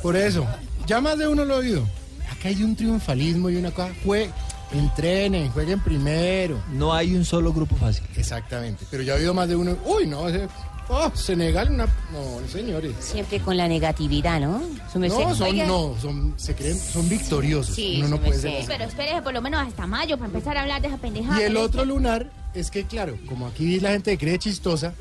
Por 0.01 0.15
eso, 0.15 0.47
ya 0.91 0.99
más 0.99 1.17
de 1.17 1.25
uno 1.25 1.45
lo 1.45 1.55
he 1.55 1.57
oído. 1.59 1.87
Acá 2.29 2.49
hay 2.49 2.61
un 2.63 2.75
triunfalismo 2.75 3.49
y 3.49 3.55
una 3.55 3.71
cosa. 3.71 3.93
Jue- 4.03 4.29
entrenen, 4.73 5.49
jueguen 5.51 5.79
primero. 5.79 6.61
No 6.73 6.93
hay 6.93 7.15
un 7.15 7.23
solo 7.23 7.53
grupo 7.53 7.77
fácil. 7.77 8.03
Exactamente. 8.17 8.85
Pero 8.91 9.01
ya 9.01 9.13
he 9.13 9.19
oído 9.19 9.33
más 9.33 9.47
de 9.47 9.55
uno. 9.55 9.77
Uy, 9.85 10.05
no, 10.05 10.27
ese, 10.27 10.49
oh, 10.89 11.09
Senegal, 11.13 11.69
una. 11.69 11.85
No, 11.85 12.45
señores. 12.51 12.93
Siempre 12.99 13.39
con 13.39 13.55
la 13.55 13.69
negatividad, 13.69 14.41
¿no? 14.41 14.59
No, 14.93 15.33
son, 15.33 15.57
no, 15.65 15.95
son, 16.01 16.33
se 16.35 16.55
creen, 16.55 16.77
son 16.77 17.07
victoriosos. 17.07 17.73
Sí, 17.73 17.95
uno 17.99 18.09
no 18.09 18.17
sí, 18.17 18.23
puede 18.25 18.39
ser 18.41 18.65
pero 18.67 18.83
espérese 18.83 19.21
por 19.21 19.33
lo 19.33 19.41
menos 19.41 19.65
hasta 19.65 19.87
mayo 19.87 20.17
para 20.17 20.27
empezar 20.27 20.57
a 20.57 20.63
hablar 20.63 20.81
de 20.81 20.89
esa 20.89 20.97
pendejada. 20.97 21.39
Y 21.39 21.43
el 21.43 21.55
otro 21.55 21.85
lunar 21.85 22.29
es 22.53 22.69
que, 22.69 22.83
claro, 22.83 23.17
como 23.29 23.47
aquí 23.47 23.79
la 23.79 23.91
gente 23.91 24.17
cree 24.17 24.37
chistosa, 24.37 24.93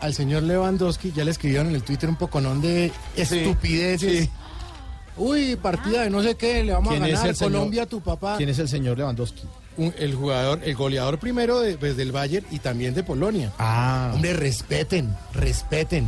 al 0.00 0.14
señor 0.14 0.44
Lewandowski 0.44 1.12
ya 1.12 1.24
le 1.24 1.30
escribieron 1.30 1.68
en 1.68 1.74
el 1.74 1.82
Twitter 1.82 2.08
un 2.08 2.16
poconón 2.16 2.62
de 2.62 2.90
estupideces. 3.16 4.30
Uy, 5.16 5.56
partida 5.56 6.02
de 6.02 6.10
no 6.10 6.22
sé 6.22 6.34
qué, 6.34 6.64
le 6.64 6.72
vamos 6.72 6.88
a 6.92 6.96
¿Quién 6.96 7.04
es 7.04 7.18
ganar 7.20 7.34
señor- 7.36 7.52
Colombia 7.52 7.82
a 7.84 7.86
tu 7.86 8.00
papá. 8.00 8.36
¿Quién 8.36 8.48
es 8.48 8.58
el 8.58 8.68
señor 8.68 8.98
Lewandowski? 8.98 9.42
el 9.76 10.14
jugador, 10.14 10.60
el 10.64 10.76
goleador 10.76 11.18
primero 11.18 11.58
de, 11.58 11.76
pues, 11.76 11.96
del 11.96 12.12
Bayern 12.12 12.46
y 12.52 12.60
también 12.60 12.94
de 12.94 13.02
Polonia. 13.02 13.52
Ah. 13.58 14.12
Hombre, 14.14 14.32
respeten, 14.32 15.12
respeten. 15.32 16.06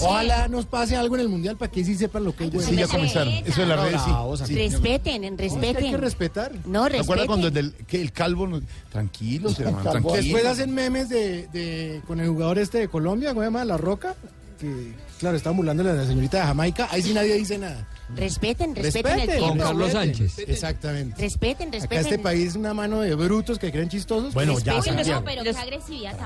Ojalá 0.00 0.48
nos 0.48 0.64
pase 0.64 0.96
algo 0.96 1.16
en 1.16 1.20
el 1.22 1.28
Mundial 1.28 1.56
para 1.58 1.70
que 1.70 1.84
sí 1.84 1.94
sepan 1.96 2.24
lo 2.24 2.34
que 2.34 2.44
es. 2.46 2.64
Sí, 2.64 2.74
ya 2.76 2.86
comenzaron. 2.86 3.34
Eso 3.44 3.60
de 3.60 3.66
las 3.66 3.80
redes, 3.82 4.00
sí. 4.46 4.54
Respeten, 4.54 5.36
respeten. 5.36 5.84
Hay 5.84 5.90
que 5.90 5.96
respetar. 5.98 6.52
No, 6.64 6.88
¿Te 6.88 6.98
acuerdas 7.00 7.00
respeten. 7.00 7.26
cuando 7.26 7.46
el, 7.48 7.52
del- 7.54 7.72
que 7.86 8.00
el 8.00 8.12
calvo... 8.12 8.48
Tranquilos, 8.90 9.58
hermano, 9.60 9.90
tranquilos. 9.90 10.16
Después 10.24 10.46
hacen 10.46 10.72
memes 10.72 11.08
de, 11.10 11.48
de- 11.48 12.00
con 12.06 12.18
el 12.20 12.28
jugador 12.28 12.58
este 12.58 12.78
de 12.78 12.88
Colombia, 12.88 13.30
¿cómo 13.30 13.40
se 13.42 13.46
llama? 13.48 13.64
La 13.66 13.76
Roca. 13.76 14.14
Que, 14.58 14.92
claro, 15.20 15.36
está 15.36 15.50
burlando 15.50 15.88
a 15.88 15.94
la 15.94 16.04
señorita 16.06 16.38
de 16.38 16.42
Jamaica. 16.44 16.88
Ahí 16.90 17.00
sí 17.02 17.14
nadie 17.14 17.34
dice 17.34 17.58
nada. 17.58 17.86
Respeten, 18.16 18.74
respeten 18.74 19.12
el 19.20 19.26
Respeten. 19.28 19.56
tiempo. 19.56 19.72
respeten. 19.78 20.30
Exactamente. 20.48 21.20
Respeten, 21.20 21.68
Acá 21.68 21.76
respeten. 21.78 21.98
este 21.98 22.18
país 22.18 22.48
es 22.48 22.56
una 22.56 22.72
mano 22.74 23.00
de 23.02 23.14
brutos 23.14 23.58
que 23.58 23.70
creen 23.70 23.88
chistosos. 23.88 24.32
Bueno, 24.34 24.58
ya, 24.58 24.80
Uy, 24.80 24.90
no, 25.06 25.24
pero 25.24 25.42
qué 25.42 25.50
agresividad 25.50 26.18